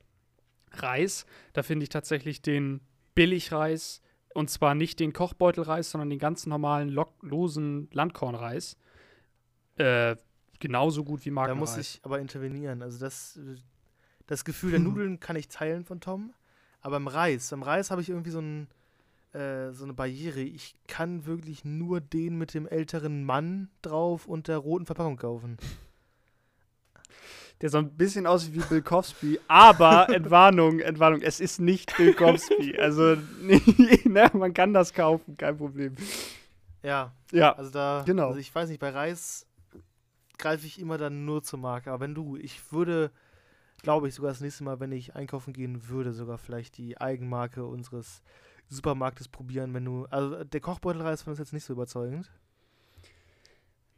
Reis, 0.73 1.27
da 1.53 1.65
finde 1.65 1.83
ich 1.83 1.89
tatsächlich 1.89 2.43
den 2.43 2.81
Billigreis 3.15 4.03
und 4.35 4.51
zwar 4.51 4.75
nicht 4.75 5.01
den 5.01 5.13
Kochbeutelreis, 5.13 5.91
sondern 5.91 6.11
den 6.11 6.19
ganz 6.19 6.47
normalen 6.47 6.89
lo 6.89 7.07
losen 7.21 7.89
Landkornreis. 7.93 8.77
Äh, 9.77 10.17
genauso 10.59 11.05
gut 11.05 11.25
wie 11.25 11.31
Da 11.31 11.35
Markenreis. 11.35 11.61
muss 11.61 11.77
ich 11.79 12.01
aber 12.03 12.21
intervenieren. 12.21 12.83
Also 12.83 12.99
das, 12.99 13.39
das 14.27 14.45
Gefühl 14.45 14.71
der 14.73 14.81
Nudeln 14.81 15.21
kann 15.21 15.37
ich 15.37 15.49
teilen 15.49 15.85
von 15.85 16.01
Tom, 16.01 16.33
aber 16.81 16.97
im 16.99 17.09
Reis, 17.09 17.51
beim 17.51 17.63
Reis 17.63 17.91
habe 17.91 18.03
ich 18.03 18.09
irgendwie 18.11 18.31
so, 18.31 18.41
ein, 18.41 18.69
äh, 19.33 19.73
so 19.73 19.85
eine 19.85 19.95
Barriere. 19.95 20.41
Ich 20.41 20.77
kann 20.87 21.27
wirklich 21.27 21.65
nur 21.65 22.01
den 22.01 22.37
mit 22.39 22.55
dem 22.55 22.67
älteren 22.67 23.25
Mann 23.25 23.69
drauf 23.83 24.27
und 24.27 24.49
der 24.49 24.59
roten 24.59 24.87
Verpackung 24.87 25.17
kaufen. 25.17 25.57
Der 27.61 27.69
so 27.69 27.79
ein 27.79 27.91
bisschen 27.91 28.27
aussieht 28.27 28.55
wie 28.55 28.61
Bill 28.69 28.83
Cosby, 28.83 29.39
aber 29.47 30.09
Entwarnung, 30.15 30.81
Entwarnung, 30.81 31.21
es 31.21 31.41
ist 31.41 31.61
nicht 31.61 31.95
Bill 31.97 32.15
Cosby. 32.15 32.79
Also, 32.79 33.17
ne, 33.43 34.31
man 34.33 34.55
kann 34.55 34.73
das 34.73 34.95
kaufen, 34.95 35.37
kein 35.37 35.57
Problem. 35.59 35.95
Ja, 36.83 37.13
Ja, 37.33 37.53
also 37.53 37.71
da, 37.71 38.03
Genau. 38.07 38.29
also 38.29 38.41
ich 38.41 38.55
weiß 38.55 38.71
nicht, 38.71 38.81
bei 38.81 38.91
Reis 38.91 39.47
greife 40.39 40.67
ich 40.67 40.81
immer 40.81 40.97
dann 40.97 41.27
nur 41.27 41.43
zur 41.43 41.59
Marke. 41.59 41.93
Aber 41.93 42.01
wenn 42.01 42.15
du, 42.15 42.37
ich 42.37 42.73
würde, 42.73 43.11
glaube 43.83 44.09
ich, 44.09 44.15
sogar 44.15 44.31
das 44.31 44.41
nächste 44.41 44.65
Mal, 44.65 44.81
wenn 44.81 44.93
ich 44.93 45.15
einkaufen 45.15 45.53
gehen 45.53 45.89
würde, 45.89 46.13
sogar 46.13 46.39
vielleicht 46.39 46.79
die 46.79 46.99
Eigenmarke 46.99 47.67
unseres 47.67 48.23
Supermarktes 48.69 49.29
probieren, 49.29 49.75
wenn 49.75 49.85
du, 49.85 50.07
also 50.07 50.43
der 50.45 50.61
Kochbeutelreis 50.61 51.23
fand 51.23 51.35
das 51.35 51.41
jetzt 51.47 51.53
nicht 51.53 51.65
so 51.65 51.75
überzeugend. 51.75 52.31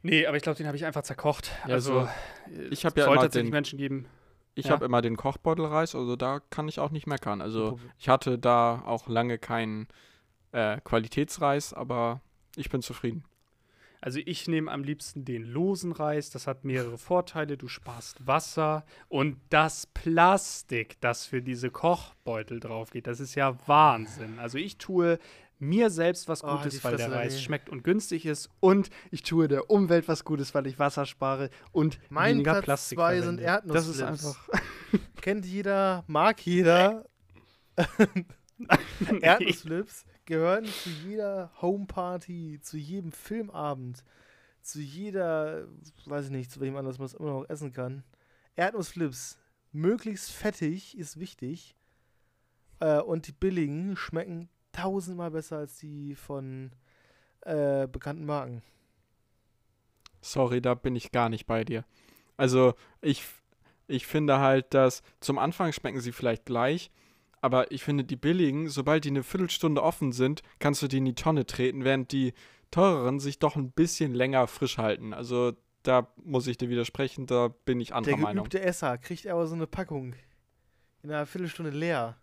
Nee, 0.03 0.25
aber 0.27 0.37
ich 0.37 0.43
glaube, 0.43 0.57
den 0.57 0.67
habe 0.67 0.77
ich 0.77 0.85
einfach 0.85 1.01
zerkocht. 1.03 1.51
Ja, 1.67 1.73
also, 1.73 2.01
so, 2.01 2.07
äh, 2.55 2.67
ich 2.69 2.85
habe 2.85 2.99
ja 2.99 3.11
immer 3.11 3.27
den- 3.29 3.49
Menschen 3.49 3.77
geben. 3.79 4.05
Ich 4.55 4.65
Ja. 4.65 4.71
habe 4.73 4.85
immer 4.85 5.01
den 5.01 5.17
Kochbeutelreis, 5.17 5.95
also 5.95 6.15
da 6.15 6.39
kann 6.51 6.67
ich 6.67 6.79
auch 6.79 6.91
nicht 6.91 7.07
meckern. 7.07 7.41
Also 7.41 7.79
ich 7.97 8.07
hatte 8.07 8.37
da 8.37 8.83
auch 8.85 9.07
lange 9.07 9.39
keinen 9.39 9.87
äh, 10.51 10.79
Qualitätsreis, 10.81 11.73
aber 11.73 12.21
ich 12.55 12.69
bin 12.69 12.83
zufrieden. 12.83 13.25
Also 14.01 14.19
ich 14.23 14.47
nehme 14.47 14.69
am 14.69 14.83
liebsten 14.83 15.25
den 15.25 15.43
losen 15.45 15.91
Reis. 15.93 16.29
Das 16.29 16.45
hat 16.45 16.63
mehrere 16.65 16.99
Vorteile. 16.99 17.57
Du 17.57 17.67
sparst 17.67 18.27
Wasser 18.27 18.85
und 19.09 19.37
das 19.49 19.87
Plastik, 19.87 20.97
das 21.01 21.25
für 21.25 21.41
diese 21.41 21.71
Kochbeutel 21.71 22.59
drauf 22.59 22.91
geht, 22.91 23.07
das 23.07 23.19
ist 23.19 23.33
ja 23.33 23.57
Wahnsinn. 23.65 24.37
Also 24.39 24.59
ich 24.59 24.77
tue 24.77 25.17
mir 25.63 25.89
selbst 25.89 26.27
was 26.27 26.43
Oh, 26.43 26.57
Gutes, 26.57 26.75
die 26.75 26.83
weil 26.83 26.97
der 26.97 27.11
Reis 27.11 27.41
schmeckt 27.41 27.69
und 27.69 27.83
günstig 27.83 28.25
ist 28.25 28.49
und 28.59 28.89
ich 29.11 29.23
tue 29.23 29.47
der 29.47 29.69
Umwelt 29.69 30.07
was 30.07 30.23
Gutes, 30.23 30.53
weil 30.53 30.67
ich 30.67 30.79
Wasser 30.79 31.05
spare 31.05 31.49
und 31.71 31.99
Mein 32.09 32.35
weniger 32.35 32.53
Platz 32.53 32.65
Plastik 32.65 32.97
zwei 32.97 33.21
sind 33.21 33.41
verwende. 33.41 33.73
Das 33.73 33.87
ist 33.87 33.99
Erdnussflips. 33.99 34.37
einfach 34.37 35.09
Kennt 35.21 35.45
jeder, 35.45 36.03
mag 36.07 36.41
jeder. 36.45 37.05
Erdnussflips 39.21 40.05
gehören 40.25 40.65
zu 40.65 40.89
jeder 40.89 41.51
Homeparty, 41.61 42.59
zu 42.61 42.77
jedem 42.77 43.11
Filmabend, 43.11 44.03
zu 44.61 44.79
jeder, 44.79 45.67
weiß 46.05 46.25
ich 46.25 46.31
nicht, 46.31 46.51
zu 46.51 46.59
welchem 46.59 46.77
anders 46.77 46.97
man 46.97 47.07
es 47.07 47.13
immer 47.13 47.31
noch 47.31 47.49
essen 47.49 47.73
kann. 47.73 48.03
Erdnussflips, 48.55 49.39
möglichst 49.71 50.31
fettig, 50.31 50.97
ist 50.97 51.19
wichtig. 51.19 51.75
Äh, 52.79 52.99
und 53.01 53.27
die 53.27 53.31
billigen 53.31 53.95
schmecken 53.95 54.49
tausendmal 54.73 55.31
besser 55.31 55.57
als 55.59 55.77
die 55.77 56.15
von 56.15 56.71
äh, 57.41 57.87
bekannten 57.87 58.25
Marken. 58.25 58.61
Sorry, 60.21 60.61
da 60.61 60.73
bin 60.73 60.95
ich 60.95 61.11
gar 61.11 61.29
nicht 61.29 61.45
bei 61.47 61.63
dir. 61.63 61.85
Also 62.37 62.73
ich, 63.01 63.23
ich 63.87 64.07
finde 64.07 64.39
halt, 64.39 64.73
dass 64.73 65.03
zum 65.19 65.37
Anfang 65.37 65.71
schmecken 65.73 65.99
sie 66.01 66.11
vielleicht 66.11 66.45
gleich, 66.45 66.91
aber 67.41 67.71
ich 67.71 67.83
finde 67.83 68.05
die 68.05 68.15
billigen, 68.15 68.69
sobald 68.69 69.03
die 69.03 69.09
eine 69.09 69.23
Viertelstunde 69.23 69.83
offen 69.83 70.11
sind, 70.13 70.41
kannst 70.59 70.81
du 70.81 70.87
die 70.87 70.97
in 70.97 71.05
die 71.05 71.15
Tonne 71.15 71.45
treten, 71.45 71.83
während 71.83 72.11
die 72.11 72.33
teureren 72.71 73.19
sich 73.19 73.39
doch 73.39 73.55
ein 73.55 73.71
bisschen 73.71 74.13
länger 74.13 74.47
frisch 74.47 74.77
halten. 74.77 75.13
Also 75.13 75.53
da 75.83 76.07
muss 76.23 76.47
ich 76.47 76.57
dir 76.57 76.69
widersprechen, 76.69 77.27
da 77.27 77.49
bin 77.49 77.81
ich 77.81 77.93
anderer 77.93 78.15
Der 78.15 78.23
Meinung. 78.23 78.45
geübte 78.45 78.61
Esser 78.61 78.97
kriegt 78.97 79.27
aber 79.27 79.45
so 79.45 79.55
eine 79.55 79.67
Packung 79.67 80.15
in 81.03 81.11
einer 81.11 81.25
Viertelstunde 81.25 81.71
leer. 81.71 82.17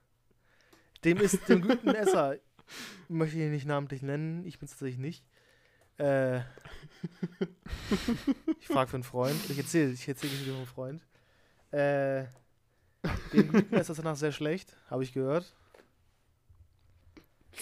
Dem 1.04 1.18
ist 1.18 1.48
dem 1.48 1.62
geübten 1.62 1.94
Esser, 1.94 2.36
möchte 3.08 3.36
ich 3.36 3.42
ihn 3.42 3.50
nicht 3.50 3.66
namentlich 3.66 4.02
nennen, 4.02 4.44
ich 4.44 4.58
bin 4.58 4.66
es 4.66 4.72
tatsächlich 4.72 4.98
nicht. 4.98 5.24
Äh, 5.98 6.40
ich 8.58 8.66
frage 8.66 8.90
für 8.90 8.96
einen 8.96 9.04
Freund, 9.04 9.38
ich 9.48 9.58
erzähle 9.58 9.92
ich 9.92 10.06
erzähl 10.08 10.30
nicht 10.30 10.44
für 10.44 10.54
einen 10.54 10.66
Freund. 10.66 11.02
Äh, 11.70 12.24
dem 13.32 13.50
geübten 13.50 13.74
Esser 13.74 13.92
ist 13.92 13.98
danach 13.98 14.16
sehr 14.16 14.32
schlecht, 14.32 14.76
habe 14.88 15.02
ich 15.02 15.12
gehört. 15.12 15.54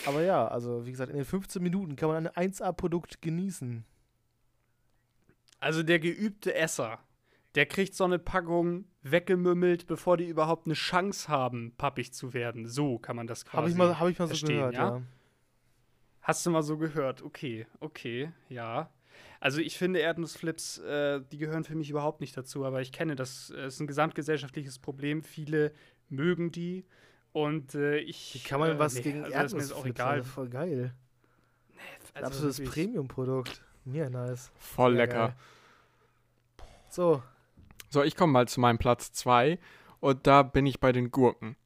Aber 0.06 0.22
ja, 0.22 0.46
also 0.46 0.86
wie 0.86 0.90
gesagt, 0.90 1.10
in 1.10 1.16
den 1.16 1.24
15 1.24 1.62
Minuten 1.62 1.96
kann 1.96 2.08
man 2.08 2.26
ein 2.26 2.50
1A-Produkt 2.50 3.22
genießen. 3.22 3.84
Also 5.60 5.82
der 5.82 5.98
geübte 5.98 6.54
Esser, 6.54 7.00
der 7.54 7.66
kriegt 7.66 7.94
so 7.94 8.04
eine 8.04 8.18
Packung 8.18 8.84
weggemümmelt, 9.10 9.86
bevor 9.86 10.16
die 10.16 10.26
überhaupt 10.26 10.66
eine 10.66 10.74
Chance 10.74 11.28
haben, 11.28 11.72
pappig 11.76 12.12
zu 12.12 12.34
werden. 12.34 12.66
So 12.66 12.98
kann 12.98 13.16
man 13.16 13.26
das 13.26 13.44
quasi 13.44 13.56
Habe 13.56 13.70
ich 13.70 13.76
mal, 13.76 13.98
hab 13.98 14.08
ich 14.08 14.18
mal 14.18 14.26
so 14.26 14.28
verstehen, 14.30 14.56
gehört, 14.58 14.74
ja? 14.74 14.96
ja. 14.96 15.02
Hast 16.22 16.44
du 16.44 16.50
mal 16.50 16.62
so 16.62 16.76
gehört? 16.76 17.22
Okay, 17.22 17.66
okay, 17.80 18.32
ja. 18.48 18.90
Also 19.40 19.60
ich 19.60 19.78
finde 19.78 20.00
Erdnussflips, 20.00 20.78
äh, 20.78 21.20
die 21.32 21.38
gehören 21.38 21.64
für 21.64 21.74
mich 21.74 21.90
überhaupt 21.90 22.20
nicht 22.20 22.36
dazu, 22.36 22.64
aber 22.64 22.80
ich 22.80 22.92
kenne 22.92 23.16
das, 23.16 23.50
äh, 23.50 23.66
ist 23.66 23.80
ein 23.80 23.86
gesamtgesellschaftliches 23.86 24.78
Problem. 24.78 25.22
Viele 25.22 25.72
mögen 26.08 26.50
die 26.50 26.84
und 27.32 27.74
äh, 27.74 27.98
ich. 27.98 28.34
Wie 28.34 28.48
kann 28.48 28.60
man 28.60 28.72
äh, 28.72 28.78
was 28.78 28.94
nee, 28.94 29.02
gegen 29.02 29.24
also 29.24 29.32
das 29.32 29.44
ist 29.44 29.52
mir 29.54 29.58
auch 29.60 29.86
Erdnussflips? 29.86 30.00
egal. 30.00 30.22
Voll 30.24 30.48
geil. 30.48 30.94
Ein 32.14 32.24
Also 32.24 32.46
absolutes. 32.48 32.72
Premium-Produkt. 32.74 33.62
Mir 33.84 34.10
nice. 34.10 34.50
Voll 34.58 34.96
Sehr 34.96 35.06
lecker. 35.06 35.28
geil. 35.28 35.36
So, 36.90 37.22
So, 37.90 38.02
ich 38.02 38.16
komme 38.16 38.32
mal 38.32 38.48
zu 38.48 38.60
meinem 38.60 38.78
Platz 38.78 39.12
2 39.12 39.58
und 40.00 40.26
da 40.26 40.42
bin 40.42 40.66
ich 40.66 40.80
bei 40.80 40.92
den 40.92 41.10
Gurken. 41.10 41.56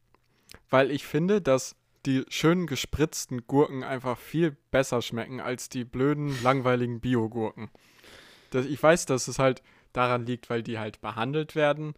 Weil 0.70 0.90
ich 0.90 1.04
finde, 1.06 1.40
dass 1.40 1.76
die 2.06 2.24
schön 2.28 2.66
gespritzten 2.66 3.46
Gurken 3.46 3.84
einfach 3.84 4.18
viel 4.18 4.56
besser 4.70 5.02
schmecken 5.02 5.40
als 5.40 5.68
die 5.68 5.84
blöden, 5.84 6.40
langweiligen 6.42 7.00
Bio-Gurken. 7.00 7.70
Ich 8.52 8.82
weiß, 8.82 9.06
dass 9.06 9.28
es 9.28 9.38
halt 9.38 9.62
daran 9.92 10.26
liegt, 10.26 10.50
weil 10.50 10.62
die 10.62 10.78
halt 10.78 11.00
behandelt 11.00 11.54
werden, 11.54 11.94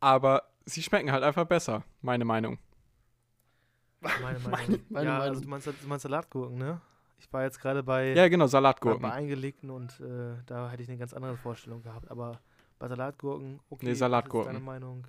aber 0.00 0.44
sie 0.64 0.82
schmecken 0.82 1.10
halt 1.12 1.24
einfach 1.24 1.44
besser, 1.46 1.84
meine 2.02 2.24
Meinung. 2.24 2.58
meine 4.00 4.38
Meinung. 4.38 4.50
Meine- 4.50 4.80
meine 4.90 5.06
ja, 5.06 5.12
Meinung. 5.18 5.28
also 5.28 5.40
du 5.40 5.48
meinst, 5.48 5.66
du 5.66 5.72
meinst 5.88 6.02
Salatgurken, 6.02 6.58
ne? 6.58 6.80
Ich 7.18 7.32
war 7.32 7.44
jetzt 7.44 7.60
gerade 7.60 7.82
bei, 7.84 8.12
Ja, 8.14 8.26
genau, 8.28 8.46
Salatgurken. 8.48 9.02
bei 9.02 9.12
eingelegten 9.12 9.70
und 9.70 9.98
äh, 10.00 10.34
da 10.46 10.70
hätte 10.70 10.82
ich 10.82 10.88
eine 10.88 10.98
ganz 10.98 11.14
andere 11.14 11.36
Vorstellung 11.36 11.82
gehabt. 11.82 12.10
Aber 12.10 12.40
bei 12.82 12.88
Salatgurken, 12.88 13.60
okay. 13.70 13.84
Nee, 13.84 13.90
das 13.90 13.92
ist 13.94 13.98
Salatgurken. 14.00 14.52
Deine 14.54 14.64
Meinung. 14.64 15.06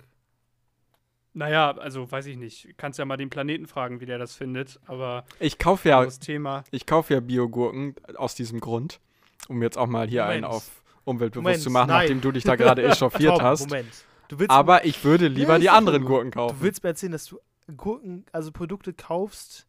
Naja, 1.32 1.72
also 1.72 2.08
weiß 2.10 2.26
ich 2.26 2.36
nicht. 2.36 2.68
Kannst 2.76 2.98
ja 3.00 3.04
mal 3.04 3.16
den 3.16 3.28
Planeten 3.30 3.66
fragen, 3.66 4.00
wie 4.00 4.06
der 4.06 4.18
das 4.18 4.36
findet, 4.36 4.78
aber 4.86 5.24
Ich 5.40 5.58
kaufe 5.58 5.88
ja, 5.88 6.04
das 6.04 6.20
Thema. 6.20 6.62
ich 6.70 6.86
kaufe 6.86 7.14
ja 7.14 7.20
Bio-Gurken 7.20 7.96
aus 8.16 8.36
diesem 8.36 8.60
Grund, 8.60 9.00
um 9.48 9.60
jetzt 9.60 9.76
auch 9.76 9.88
mal 9.88 10.06
hier 10.08 10.24
einen 10.26 10.42
Moment. 10.42 10.56
auf 10.56 10.82
umweltbewusst 11.04 11.42
Moment, 11.44 11.62
zu 11.62 11.70
machen, 11.70 11.88
nein. 11.88 12.02
nachdem 12.02 12.20
du 12.20 12.30
dich 12.30 12.44
da 12.44 12.54
gerade 12.54 12.84
echauffiert 12.84 13.40
hast. 13.42 13.68
Moment. 13.68 13.92
Du 14.28 14.38
willst, 14.38 14.52
Aber 14.52 14.84
ich 14.84 15.02
würde 15.04 15.26
lieber 15.26 15.54
Ja, 15.54 15.58
die 15.58 15.64
ist 15.66 15.72
anderen. 15.72 16.04
Gurken 16.04 16.30
du 16.30 16.38
kaufen. 16.38 16.56
willst 16.60 16.82
mir 16.84 16.90
erzählen, 16.90 17.12
dass 17.12 17.26
du 17.26 17.40
Gurken, 17.76 18.24
also 18.30 18.52
Produkte 18.52 18.92
kaufst, 18.94 19.66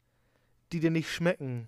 die 0.72 0.80
dir 0.80 0.92
nicht 0.92 1.10
schmecken. 1.12 1.68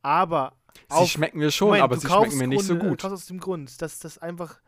Aber 0.00 0.54
Sie 0.88 0.94
auf- 0.96 1.08
schmecken 1.10 1.38
mir 1.40 1.50
schon, 1.50 1.68
Moment, 1.68 1.84
aber 1.84 1.96
du 1.96 2.00
sie 2.00 2.08
schmecken 2.08 2.38
mir 2.38 2.46
nicht 2.48 2.64
so 2.64 2.74
gut. 2.76 3.02
Du 3.02 3.08
kaufst 3.08 3.12
aus 3.22 3.26
dem 3.26 3.38
Grund, 3.38 3.82
dass 3.82 3.98
das 3.98 4.16
einfach, 4.16 4.58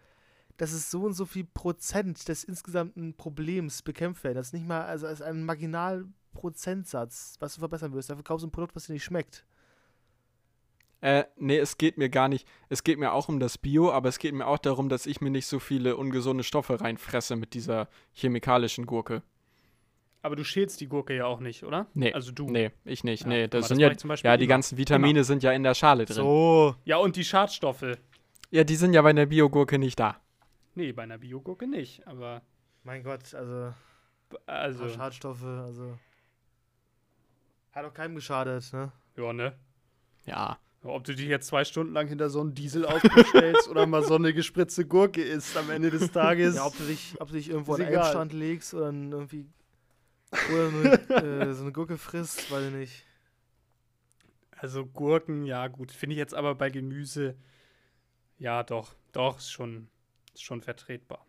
dass 0.57 0.73
es 0.73 0.91
so 0.91 1.03
und 1.03 1.15
so 1.15 1.25
viel 1.25 1.45
Prozent 1.45 2.29
des 2.29 2.45
insgesamten 2.45 3.15
Problems 3.15 3.83
bekämpft 3.83 4.25
werden. 4.25 4.37
Das 4.37 4.49
ist 4.49 4.53
nicht 4.53 4.67
mal, 4.67 4.83
also 4.83 5.07
als 5.07 5.23
ein 5.23 5.45
Marginalprozentsatz, 5.45 7.37
was 7.41 7.55
du 7.55 7.61
verbessern 7.61 7.93
wirst. 7.93 8.11
Dafür 8.11 8.25
kaufst 8.25 8.43
du 8.43 8.49
ein 8.49 8.53
Produkt, 8.53 8.77
was 8.77 8.87
dir 8.87 8.93
nicht 8.93 9.05
schmeckt. 9.05 9.45
Äh, 11.01 11.25
nee, 11.37 11.59
es 11.59 11.79
geht 11.79 11.99
mir 11.99 12.09
gar 12.09 12.29
nicht. 12.29 12.47
Es 12.69 12.85
geht 12.85 12.99
mir 12.99 13.13
auch 13.13 13.29
um 13.29 13.41
das 13.41 13.59
Bio, 13.59 13.91
aber 13.91 14.09
es 14.09 14.21
geht 14.21 14.35
mir 14.35 14.47
auch 14.47 14.59
darum, 14.59 14.89
dass 14.89 15.07
ich 15.07 15.21
mir 15.21 15.31
nicht 15.31 15.47
so 15.47 15.59
viele 15.59 15.97
ungesunde 15.97 16.45
Stoffe 16.45 16.81
reinfresse 16.81 17.35
mit 17.35 17.55
dieser 17.55 17.89
chemikalischen 18.13 18.87
Gurke. 18.87 19.23
Aber 20.23 20.37
du 20.37 20.45
schälst 20.45 20.81
die 20.81 20.87
Gurke 20.87 21.17
ja 21.17 21.27
auch 21.27 21.41
nicht, 21.41 21.65
oder? 21.65 21.87
Nee. 21.95 22.13
Also 22.13 22.31
du. 22.31 22.49
Nee, 22.49 22.71
ich 22.85 23.03
nicht. 23.03 23.25
Ja, 23.25 23.29
nee, 23.29 23.49
das 23.49 23.63
mal, 23.63 23.69
sind 23.69 23.81
das 23.81 23.91
ja, 23.91 23.97
zum 23.97 24.09
Beispiel 24.09 24.31
ja 24.31 24.37
die 24.37 24.45
immer. 24.45 24.51
ganzen 24.51 24.79
Vitamine 24.79 25.25
sind 25.25 25.43
ja 25.43 25.51
in 25.51 25.65
der 25.65 25.75
Schale 25.75 26.05
drin. 26.05 26.15
So. 26.15 26.77
Ja, 26.85 26.99
und 26.99 27.17
die 27.17 27.25
Schadstoffe. 27.25 27.99
Ja, 28.53 28.63
die 28.63 28.77
sind 28.77 28.95
ja 28.95 29.03
bei 29.03 29.13
der 29.13 29.27
Biogurke 29.27 29.81
nicht 29.81 29.99
da. 29.99 30.21
Nee, 30.75 30.93
bei 30.93 31.03
einer 31.03 31.19
Biogurke 31.19 31.67
nicht, 31.67 32.07
aber 32.07 32.43
Mein 32.85 33.03
Gott, 33.03 33.35
also, 33.35 33.75
also. 34.47 34.89
Schadstoffe, 34.89 35.45
also. 35.45 35.99
Hat 37.73 37.85
auch 37.85 37.95
keinem 37.95 38.17
geschadet, 38.17 38.73
ne? 38.73 38.93
ja, 39.17 39.33
ne? 39.33 39.57
Ja. 40.27 40.59
Ob 40.85 41.05
du 41.05 41.15
dich 41.15 41.29
jetzt 41.29 41.47
zwei 41.47 41.65
Stunden 41.65 41.93
lang 41.93 42.09
hinter 42.09 42.29
so 42.29 42.41
einen 42.41 42.55
Dieselauspuff 42.55 43.29
stellst 43.29 43.69
oder 43.71 43.87
mal 43.87 44.03
so 44.03 44.17
eine 44.17 44.35
gespritzte 44.35 44.85
Gurke 44.85 45.23
isst 45.23 45.57
am 45.57 45.71
Ende 45.71 45.91
des 45.91 46.11
Tages. 46.11 46.57
Ja, 46.57 46.67
ob 46.67 46.77
du 46.77 46.85
dich, 46.85 47.15
ob 47.21 47.29
du 47.29 47.35
dich 47.35 47.51
irgendwo 47.51 47.75
an 47.75 47.81
den 47.81 47.89
egal. 47.89 48.03
Elbstrand 48.03 48.33
legst 48.33 48.75
oder 48.75 48.87
dann 48.87 49.13
irgendwie. 49.13 49.47
Oder 50.53 50.69
eine, 50.69 51.41
äh, 51.51 51.55
so 51.55 51.63
eine 51.63 51.73
Gurke 51.73 51.99
frisst, 51.99 52.51
weiß 52.51 52.67
ich 52.67 52.75
nicht. 52.75 53.05
Also 54.57 54.85
Gurken, 54.85 55.45
ja 55.45 55.69
gut. 55.69 55.93
Finde 55.93 56.15
ich 56.15 56.19
jetzt 56.19 56.35
aber 56.35 56.57
bei 56.57 56.69
Gemüse, 56.69 57.37
ja 58.39 58.65
doch, 58.65 58.97
doch, 59.13 59.39
ist 59.39 59.53
schon, 59.53 59.89
ist 60.35 60.43
schon 60.43 60.61
vertretbar. 60.61 61.27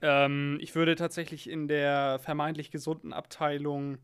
Ähm, 0.00 0.58
ich 0.60 0.74
würde 0.74 0.96
tatsächlich 0.96 1.48
in 1.48 1.68
der 1.68 2.18
vermeintlich 2.18 2.70
gesunden 2.70 3.12
Abteilung 3.12 3.98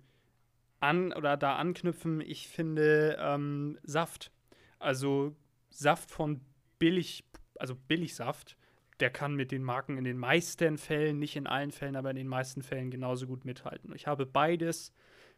an 0.80 1.12
oder 1.12 1.36
da 1.36 1.56
anknüpfen. 1.56 2.20
Ich 2.20 2.48
finde 2.48 3.18
ähm, 3.20 3.78
Saft, 3.82 4.30
also 4.78 5.34
Saft 5.70 6.10
von 6.10 6.40
billig, 6.78 7.24
also 7.58 7.74
Billigsaft, 7.74 8.56
der 9.00 9.10
kann 9.10 9.34
mit 9.34 9.52
den 9.52 9.62
Marken 9.62 9.96
in 9.96 10.04
den 10.04 10.18
meisten 10.18 10.78
Fällen, 10.78 11.18
nicht 11.18 11.36
in 11.36 11.46
allen 11.46 11.72
Fällen, 11.72 11.96
aber 11.96 12.10
in 12.10 12.16
den 12.16 12.28
meisten 12.28 12.62
Fällen 12.62 12.90
genauso 12.90 13.26
gut 13.26 13.44
mithalten. 13.44 13.92
Ich 13.94 14.06
habe 14.06 14.26
beides 14.26 14.92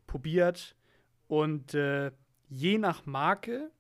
probiert 0.07 0.77
und 1.27 1.75
äh, 1.75 2.11
je 2.49 2.79
nach 2.79 3.07
Marke 3.07 3.71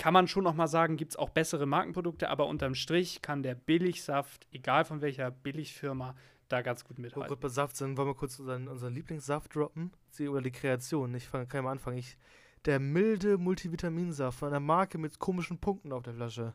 kann 0.00 0.14
man 0.14 0.26
schon 0.28 0.44
noch 0.44 0.54
mal 0.54 0.66
sagen, 0.66 0.96
gibt 0.96 1.12
es 1.12 1.16
auch 1.16 1.28
bessere 1.28 1.66
Markenprodukte, 1.66 2.30
aber 2.30 2.46
unterm 2.46 2.74
Strich 2.74 3.20
kann 3.20 3.42
der 3.42 3.54
Billigsaft, 3.54 4.46
egal 4.50 4.84
von 4.86 5.02
welcher 5.02 5.30
Billigfirma, 5.30 6.14
da 6.48 6.62
ganz 6.62 6.84
gut 6.84 6.98
mithalten. 6.98 7.28
gerade 7.28 7.40
bei 7.40 7.48
Saft 7.48 7.76
sind, 7.76 7.96
wollen 7.98 8.08
wir 8.08 8.14
kurz 8.14 8.38
unseren, 8.40 8.66
unseren 8.66 8.94
Lieblingssaft 8.94 9.54
droppen? 9.54 9.92
Sie, 10.10 10.26
oder 10.28 10.40
die 10.42 10.50
Kreation. 10.50 11.14
Ich 11.14 11.28
fang, 11.28 11.46
kann 11.46 11.58
ja 11.58 11.62
mal 11.62 11.72
anfangen. 11.72 11.98
Ich, 11.98 12.16
der 12.64 12.80
milde 12.80 13.36
Multivitaminsaft 13.38 14.38
von 14.38 14.48
einer 14.48 14.58
Marke 14.58 14.96
mit 14.98 15.18
komischen 15.18 15.58
Punkten 15.58 15.92
auf 15.92 16.02
der 16.02 16.14
Flasche. 16.14 16.54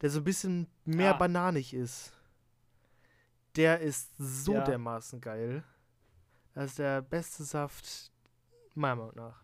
Der 0.00 0.10
so 0.10 0.20
ein 0.20 0.24
bisschen 0.24 0.66
mehr 0.84 1.14
Ah. 1.14 1.18
bananig 1.18 1.74
ist. 1.74 2.12
Der 3.56 3.80
ist 3.80 4.10
so 4.18 4.54
Ja. 4.54 4.64
dermaßen 4.64 5.20
geil. 5.20 5.62
Das 6.54 6.70
ist 6.70 6.78
der 6.78 7.02
beste 7.02 7.44
Saft, 7.44 8.10
meiner 8.74 8.96
Meinung 8.96 9.14
nach. 9.16 9.42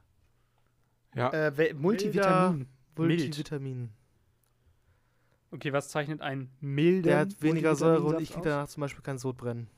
Ja. 1.15 1.31
Äh, 1.31 1.75
Multivitamin. 1.75 2.67
Mild. 2.99 3.21
Multivitamin. 3.21 3.91
Okay, 5.51 5.73
was 5.73 5.89
zeichnet 5.89 6.21
ein 6.21 6.51
milden 6.61 7.05
Der 7.05 7.19
hat 7.21 7.41
weniger 7.41 7.75
Säure 7.75 8.03
und 8.03 8.21
ich 8.21 8.33
kriege 8.33 8.51
danach 8.51 8.69
zum 8.69 8.83
Beispiel 8.83 9.03
kein 9.03 9.19
Sodbrennen. 9.19 9.69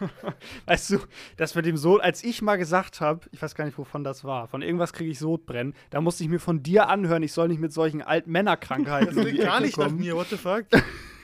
Weißt 0.66 0.90
du, 0.90 0.98
das 1.36 1.54
mit 1.54 1.66
dem 1.66 1.76
Sod, 1.76 2.02
als 2.02 2.22
ich 2.22 2.42
mal 2.42 2.56
gesagt 2.56 3.00
habe, 3.00 3.26
ich 3.32 3.40
weiß 3.40 3.54
gar 3.54 3.64
nicht, 3.64 3.78
wovon 3.78 4.04
das 4.04 4.24
war, 4.24 4.48
von 4.48 4.60
irgendwas 4.60 4.92
kriege 4.92 5.10
ich 5.10 5.18
Sodbrennen, 5.18 5.74
da 5.90 6.00
musste 6.00 6.24
ich 6.24 6.28
mir 6.28 6.40
von 6.40 6.62
dir 6.62 6.88
anhören, 6.88 7.22
ich 7.22 7.32
soll 7.32 7.48
nicht 7.48 7.60
mit 7.60 7.72
solchen 7.72 8.02
Altmännerkrankheiten 8.02 9.16
um 9.16 9.24
die 9.24 9.40
Ecke 9.40 9.70
kommen. 9.70 10.04
what 10.12 10.28
the 10.28 10.36
fuck? 10.36 10.66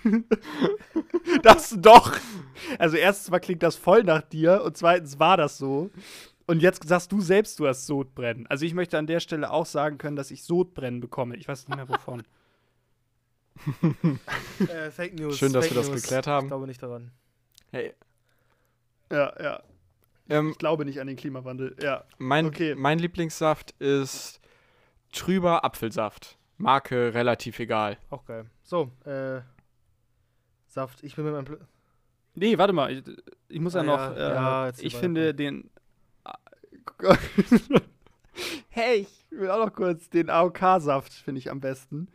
Das 1.42 1.76
doch. 1.78 2.18
Also 2.78 2.96
erstens 2.96 3.30
mal 3.30 3.38
klingt 3.38 3.62
das 3.62 3.76
voll 3.76 4.02
nach 4.02 4.22
dir 4.22 4.62
und 4.64 4.76
zweitens 4.76 5.18
war 5.20 5.36
das 5.36 5.58
so. 5.58 5.90
Und 6.46 6.60
jetzt 6.60 6.86
sagst 6.88 7.12
du 7.12 7.20
selbst, 7.20 7.58
du 7.60 7.66
hast 7.68 7.86
Sodbrennen. 7.86 8.46
Also 8.48 8.64
ich 8.66 8.74
möchte 8.74 8.98
an 8.98 9.06
der 9.06 9.20
Stelle 9.20 9.50
auch 9.50 9.66
sagen 9.66 9.98
können, 9.98 10.16
dass 10.16 10.30
ich 10.30 10.44
Sodbrennen 10.44 11.00
bekomme. 11.00 11.36
Ich 11.36 11.46
weiß 11.48 11.68
nicht 11.68 11.76
mehr 11.76 11.88
wovon. 11.88 12.22
äh, 14.68 14.90
Fake 14.90 15.14
News. 15.18 15.38
Schön, 15.38 15.52
dass 15.52 15.66
Fake 15.66 15.76
wir 15.76 15.82
das 15.82 15.90
News. 15.90 16.02
geklärt 16.02 16.26
Ich 16.26 16.30
haben. 16.30 16.48
glaube 16.48 16.66
nicht 16.66 16.82
daran. 16.82 17.10
Hey, 17.70 17.94
ja, 19.10 19.32
ja. 19.42 19.62
ähm, 20.28 20.50
Ich 20.50 20.58
glaube 20.58 20.84
nicht 20.84 21.00
an 21.00 21.06
den 21.06 21.16
Klimawandel. 21.16 21.76
Ja. 21.82 22.04
mein, 22.18 22.46
Okay. 22.46 22.74
mein 22.74 22.98
Lieblingssaft 22.98 23.72
ist 23.78 24.40
trüber 25.12 25.64
Apfelsaft. 25.64 26.38
Marke 26.58 27.12
relativ 27.14 27.58
egal. 27.58 27.98
Auch 28.10 28.24
geil. 28.24 28.46
So, 28.62 28.90
äh. 29.04 29.40
Saft. 30.68 31.02
Ich 31.04 31.16
bin 31.16 31.24
mit 31.24 31.34
meinem. 31.34 31.44
Pl 31.44 31.58
Nee, 32.34 32.56
warte 32.56 32.72
mal. 32.72 32.90
Ich, 32.90 33.02
ich 33.48 33.60
muss 33.60 33.74
ja 33.74 33.80
Ah, 33.80 33.84
noch. 33.84 33.98
ja, 33.98 34.14
äh, 34.14 34.34
ja, 34.34 34.72
ich 34.78 34.96
finde 34.96 35.34
den. 35.34 35.70
hey, 38.70 39.00
ich 39.00 39.26
will 39.30 39.50
auch 39.50 39.64
noch 39.66 39.72
kurz 39.74 40.08
den 40.10 40.30
AOK-Saft, 40.30 41.12
finde 41.12 41.38
ich 41.38 41.50
am 41.50 41.60
besten. 41.60 42.08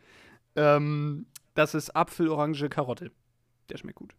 Ähm, 0.56 1.26
das 1.54 1.74
ist 1.74 1.94
Apfel, 1.94 2.28
Orange, 2.28 2.68
Karotte. 2.68 3.10
Der 3.68 3.78
schmeckt 3.78 3.98
gut. 3.98 4.14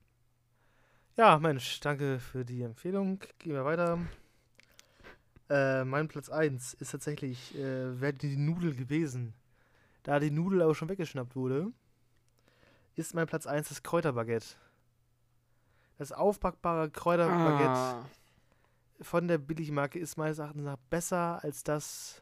ja, 1.17 1.37
Mensch, 1.39 1.79
danke 1.79 2.19
für 2.19 2.45
die 2.45 2.61
Empfehlung. 2.61 3.19
Gehen 3.39 3.53
wir 3.53 3.65
weiter. 3.65 3.99
Äh, 5.49 5.83
mein 5.83 6.07
Platz 6.07 6.29
1 6.29 6.75
ist 6.75 6.91
tatsächlich, 6.91 7.55
äh, 7.57 7.99
wäre 7.99 8.13
die 8.13 8.37
Nudel 8.37 8.75
gewesen. 8.75 9.33
Da 10.03 10.19
die 10.19 10.31
Nudel 10.31 10.61
aber 10.61 10.75
schon 10.75 10.89
weggeschnappt 10.89 11.35
wurde, 11.35 11.71
ist 12.95 13.15
mein 13.15 13.25
Platz 13.27 13.47
1 13.47 13.69
das 13.69 13.81
Kräuterbaguette. 13.83 14.55
Das 15.97 16.11
aufbackbare 16.11 16.89
Kräuterbaguette 16.91 17.69
Ah. 17.69 18.05
Von 19.01 19.27
der 19.27 19.37
Billigmarke 19.37 19.99
ist 19.99 20.17
meines 20.17 20.39
Erachtens 20.39 20.63
nach 20.63 20.77
besser 20.89 21.43
als 21.43 21.63
das 21.63 22.21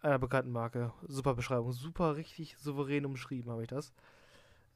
einer 0.00 0.18
bekannten 0.18 0.52
Marke. 0.52 0.92
Super 1.06 1.34
Beschreibung. 1.34 1.72
Super 1.72 2.16
richtig 2.16 2.56
souverän 2.58 3.04
umschrieben 3.06 3.50
habe 3.50 3.62
ich 3.62 3.68
das. 3.68 3.92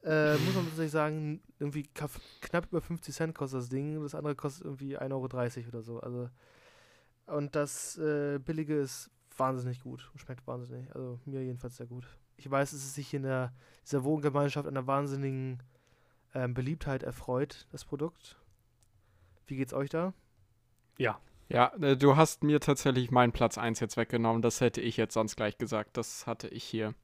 Äh, 0.02 0.36
muss 0.38 0.54
man 0.54 0.64
tatsächlich 0.64 0.92
sagen, 0.92 1.42
irgendwie 1.58 1.84
knapp- 1.94 2.66
über 2.70 2.80
50 2.80 3.14
Cent 3.14 3.34
kostet 3.34 3.60
das 3.60 3.68
Ding. 3.68 4.02
Das 4.02 4.14
andere 4.14 4.34
kostet 4.34 4.64
irgendwie 4.64 4.98
1,30 4.98 5.12
Euro 5.58 5.68
oder 5.68 5.82
so. 5.82 6.00
Also, 6.00 6.30
und 7.26 7.54
das 7.54 7.98
äh, 7.98 8.38
Billige 8.38 8.76
ist 8.80 9.10
wahnsinnig 9.36 9.80
gut. 9.82 10.10
Schmeckt 10.16 10.46
wahnsinnig. 10.46 10.94
Also 10.94 11.20
mir 11.26 11.42
jedenfalls 11.44 11.76
sehr 11.76 11.86
gut. 11.86 12.06
Ich 12.36 12.50
weiß, 12.50 12.70
dass 12.70 12.80
es 12.80 12.94
sich 12.94 13.12
in 13.12 13.22
der, 13.22 13.52
dieser 13.84 14.02
Wohngemeinschaft 14.04 14.66
einer 14.66 14.86
wahnsinnigen 14.86 15.62
ähm, 16.34 16.54
Beliebtheit 16.54 17.02
erfreut, 17.02 17.66
das 17.70 17.84
Produkt. 17.84 18.36
Wie 19.46 19.56
geht's 19.56 19.74
euch 19.74 19.90
da? 19.90 20.14
Ja. 21.00 21.18
Ja, 21.48 21.72
äh, 21.80 21.96
du 21.96 22.16
hast 22.16 22.44
mir 22.44 22.60
tatsächlich 22.60 23.10
meinen 23.10 23.32
Platz 23.32 23.56
1 23.56 23.80
jetzt 23.80 23.96
weggenommen. 23.96 24.42
Das 24.42 24.60
hätte 24.60 24.82
ich 24.82 24.98
jetzt 24.98 25.14
sonst 25.14 25.34
gleich 25.34 25.56
gesagt. 25.56 25.96
Das 25.96 26.26
hatte 26.26 26.46
ich 26.48 26.62
hier. 26.62 26.94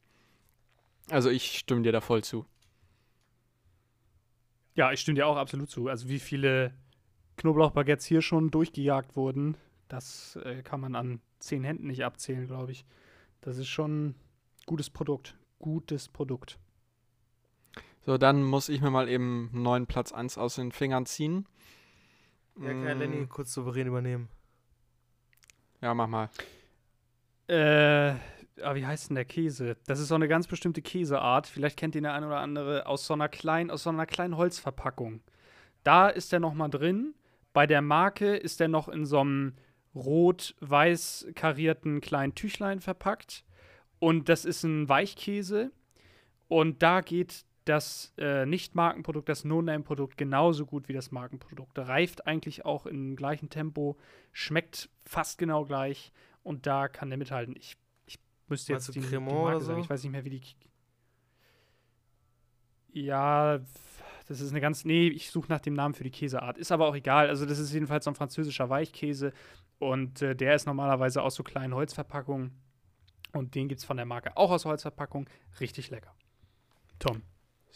Also 1.11 1.31
ich 1.31 1.59
stimme 1.59 1.81
dir 1.81 1.93
da 1.93 2.03
voll 2.03 2.23
zu. 2.23 2.45
Ja, 4.75 4.93
ich 4.93 5.01
stimme 5.01 5.15
dir 5.15 5.27
auch 5.27 5.37
absolut 5.37 5.71
zu. 5.71 5.89
Also 5.89 6.11
wie 6.11 6.19
viele 6.19 6.75
Knoblauchbaguettes 7.39 8.05
hier 8.05 8.21
schon 8.21 8.51
durchgejagt 8.51 9.17
wurden, 9.17 9.57
das 9.89 10.37
äh, 10.45 10.63
kann 10.63 10.81
man 10.81 10.95
an 10.95 11.21
zehn 11.39 11.65
Händen 11.65 11.87
nicht 11.87 12.05
abzählen, 12.05 12.47
glaube 12.47 12.73
ich. 12.73 12.85
Das 13.41 13.57
ist 13.57 13.69
schon 13.69 14.15
gutes 14.67 14.91
Produkt. 14.91 15.39
Gutes 15.59 16.09
Produkt. 16.09 16.59
So, 18.05 18.19
dann 18.19 18.43
muss 18.43 18.69
ich 18.69 18.83
mir 18.83 18.91
mal 18.91 19.09
eben 19.09 19.49
einen 19.53 19.63
neuen 19.63 19.87
Platz 19.87 20.13
1 20.13 20.37
aus 20.37 20.57
den 20.57 20.71
Fingern 20.71 21.07
ziehen. 21.07 21.47
Ja, 22.61 22.69
kann 22.69 22.85
ja 22.85 22.95
Mm, 22.95 22.99
Lenny 22.99 23.27
kurz 23.27 23.53
souverän 23.53 23.87
übernehmen. 23.87 24.29
Ja, 25.81 25.95
mach 25.95 26.07
mal. 26.07 26.31
Äh, 27.49 28.15
ah, 28.63 28.75
wie 28.75 28.87
heißt 28.87 29.11
denn 29.11 29.15
der 29.17 29.25
Käse? 29.25 29.77
Das 29.87 30.01
ist 30.01 30.09
so 30.09 30.15
eine 30.15 30.29
ganz 30.29 30.47
bestimmte 30.47 30.83
Käseart. 30.83 31.47
Vielleicht 31.47 31.79
kennt 31.79 31.95
ihn 31.95 32.03
der 32.03 32.15
eine 32.15 32.27
oder 32.27 32.41
andere 32.41 32.87
aus 32.87 33.07
so 33.07 33.15
einer 33.15 33.29
kleinen, 33.29 33.71
aus 33.71 33.85
so 33.85 33.91
einer 33.91 34.07
kleinen 34.07 34.37
Holzverpackung. 34.37 35.21
Da 35.85 36.09
ist 36.09 36.33
der 36.33 36.41
noch 36.41 36.55
mal 36.55 36.69
drin. 36.69 37.15
Bei 37.53 37.67
der 37.67 37.83
Marke 37.83 38.37
ist 38.37 38.61
der 38.61 38.69
noch 38.69 38.89
in 38.89 39.07
so 39.07 39.21
einem 39.21 39.55
rot-weiß 39.95 41.29
karierten 41.35 42.01
kleinen 42.01 42.35
Tüchlein 42.35 42.81
verpackt. 42.81 43.45
Und 43.99 44.29
das 44.29 44.45
ist 44.45 44.63
ein 44.65 44.89
Weichkäse. 44.89 45.71
Und 46.49 46.83
da 46.83 47.01
geht 47.01 47.46
das 47.67 48.15
äh, 48.17 48.47
Nicht-Markenprodukt, 48.47 49.29
das 49.29 49.45
No-Name-Produkt 49.45 50.17
genauso 50.17 50.67
gut 50.67 50.89
wie 50.89 50.93
das 50.93 51.11
Markenprodukt. 51.11 51.79
Reift 51.79 52.27
eigentlich 52.27 52.65
auch 52.65 52.87
im 52.87 53.17
gleichen 53.17 53.51
Tempo, 53.51 53.97
schmeckt 54.33 54.89
fast 55.05 55.39
genau 55.39 55.65
gleich. 55.65 56.13
Und 56.43 56.67
da 56.67 56.89
kann 56.89 57.11
der 57.11 57.19
mithalten. 57.19 57.57
Ich, 57.57 57.77
ich 58.07 58.21
müsste 58.47 58.73
jetzt 58.73 58.95
die, 58.95 59.01
die 59.01 59.19
Marke 59.19 59.35
oder 59.35 59.61
sagen. 59.61 59.81
so? 59.81 59.85
Ich 59.85 59.91
weiß 59.91 60.03
nicht 60.05 60.13
mehr, 60.13 60.25
wie 60.25 60.31
die. 60.31 60.43
Ja, 62.93 63.59
das 64.29 64.41
ist 64.41 64.53
eine 64.53 64.61
ganz. 64.61 64.85
Nee, 64.85 65.09
ich 65.09 65.31
suche 65.31 65.49
nach 65.49 65.61
dem 65.61 65.75
Namen 65.75 65.95
für 65.95 66.05
die 66.05 66.11
Käseart. 66.11 66.59
Ist 66.59 66.71
aber 66.71 66.87
auch 66.87 66.95
egal. 66.95 67.29
Also, 67.29 67.47
das 67.47 67.59
ist 67.59 67.73
jedenfalls 67.73 68.05
so 68.05 68.13
ein 68.13 68.15
französischer 68.15 68.71
Weichkäse. 68.71 69.33
Und 69.81 70.23
äh, 70.23 70.37
der 70.37 70.55
ist 70.55 70.67
normalerweise 70.67 71.21
aus 71.21 71.35
so 71.35 71.43
kleinen 71.43 71.75
Holzverpackungen. 71.75 72.53
Und 73.33 73.57
den 73.57 73.69
gibt 73.69 73.81
es 73.81 73.85
von 73.85 73.97
der 73.97 74.07
Marke 74.07 74.37
auch 74.37 74.53
aus 74.53 74.65
Holzverpackung. 74.65 75.29
Richtig 75.61 75.91
lecker. 75.91 76.15
Tom. 77.01 77.23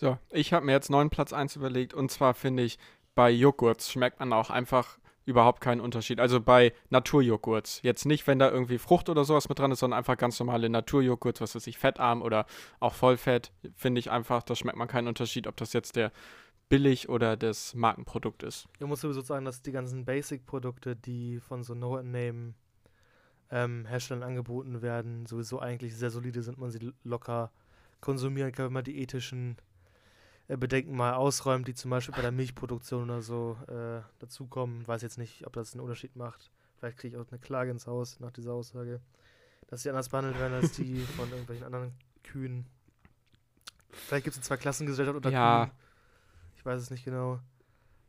So, 0.00 0.16
ich 0.30 0.54
habe 0.54 0.64
mir 0.64 0.72
jetzt 0.72 0.88
neuen 0.88 1.10
Platz 1.10 1.34
1 1.34 1.56
überlegt 1.56 1.92
und 1.92 2.10
zwar 2.10 2.32
finde 2.32 2.62
ich 2.62 2.78
bei 3.14 3.30
Joghurts 3.30 3.92
schmeckt 3.92 4.18
man 4.18 4.32
auch 4.32 4.48
einfach 4.48 4.98
überhaupt 5.26 5.60
keinen 5.60 5.82
Unterschied. 5.82 6.20
Also 6.20 6.40
bei 6.40 6.72
Naturjoghurts. 6.88 7.82
Jetzt 7.82 8.06
nicht, 8.06 8.26
wenn 8.26 8.38
da 8.38 8.50
irgendwie 8.50 8.78
Frucht 8.78 9.10
oder 9.10 9.24
sowas 9.24 9.50
mit 9.50 9.58
dran 9.58 9.72
ist, 9.72 9.80
sondern 9.80 9.98
einfach 9.98 10.16
ganz 10.16 10.40
normale 10.40 10.70
Naturjoghurts, 10.70 11.42
was 11.42 11.54
weiß 11.54 11.66
ich, 11.66 11.76
fettarm 11.76 12.22
oder 12.22 12.46
auch 12.80 12.94
Vollfett, 12.94 13.52
finde 13.76 13.98
ich 13.98 14.10
einfach, 14.10 14.42
da 14.42 14.56
schmeckt 14.56 14.78
man 14.78 14.88
keinen 14.88 15.06
Unterschied, 15.06 15.46
ob 15.46 15.58
das 15.58 15.74
jetzt 15.74 15.96
der 15.96 16.12
billig 16.70 17.10
oder 17.10 17.36
das 17.36 17.74
Markenprodukt 17.74 18.42
ist. 18.42 18.68
Ich 18.78 18.86
muss 18.86 19.02
sowieso 19.02 19.20
sagen, 19.20 19.44
dass 19.44 19.60
die 19.60 19.72
ganzen 19.72 20.06
Basic-Produkte, 20.06 20.96
die 20.96 21.40
von 21.40 21.62
so 21.62 21.74
No-Name 21.74 22.54
ähm, 23.50 23.84
Herstellern 23.84 24.22
angeboten 24.22 24.80
werden, 24.80 25.26
sowieso 25.26 25.60
eigentlich 25.60 25.94
sehr 25.94 26.10
solide 26.10 26.42
sind, 26.42 26.56
man 26.56 26.70
sie 26.70 26.90
locker 27.04 27.52
konsumieren 28.00 28.50
kann, 28.52 28.64
wenn 28.64 28.72
man 28.72 28.84
die 28.84 28.98
ethischen 28.98 29.58
Bedenken 30.56 30.96
mal 30.96 31.14
ausräumt, 31.14 31.68
die 31.68 31.74
zum 31.74 31.90
Beispiel 31.90 32.14
bei 32.14 32.22
der 32.22 32.32
Milchproduktion 32.32 33.04
oder 33.04 33.22
so 33.22 33.56
äh, 33.68 34.00
dazukommen. 34.18 34.86
Weiß 34.86 35.02
jetzt 35.02 35.18
nicht, 35.18 35.46
ob 35.46 35.52
das 35.52 35.72
einen 35.72 35.80
Unterschied 35.82 36.16
macht. 36.16 36.50
Vielleicht 36.78 36.98
kriege 36.98 37.16
ich 37.16 37.22
auch 37.22 37.30
eine 37.30 37.38
Klage 37.40 37.70
ins 37.70 37.86
Haus 37.86 38.18
nach 38.20 38.32
dieser 38.32 38.52
Aussage, 38.52 39.00
dass 39.68 39.82
sie 39.82 39.90
anders 39.90 40.08
behandelt 40.08 40.38
werden 40.38 40.54
als 40.54 40.72
die 40.72 41.00
von 41.16 41.28
irgendwelchen 41.30 41.64
anderen 41.64 41.92
Kühen. 42.24 42.66
Vielleicht 43.90 44.24
gibt 44.24 44.34
es 44.34 44.38
eine 44.38 44.44
Zwei-Klassengesellschaft 44.46 45.16
unter 45.16 45.30
Ja. 45.30 45.66
Kühen. 45.66 45.76
Ich 46.56 46.64
weiß 46.64 46.80
es 46.80 46.90
nicht 46.90 47.04
genau. 47.04 47.40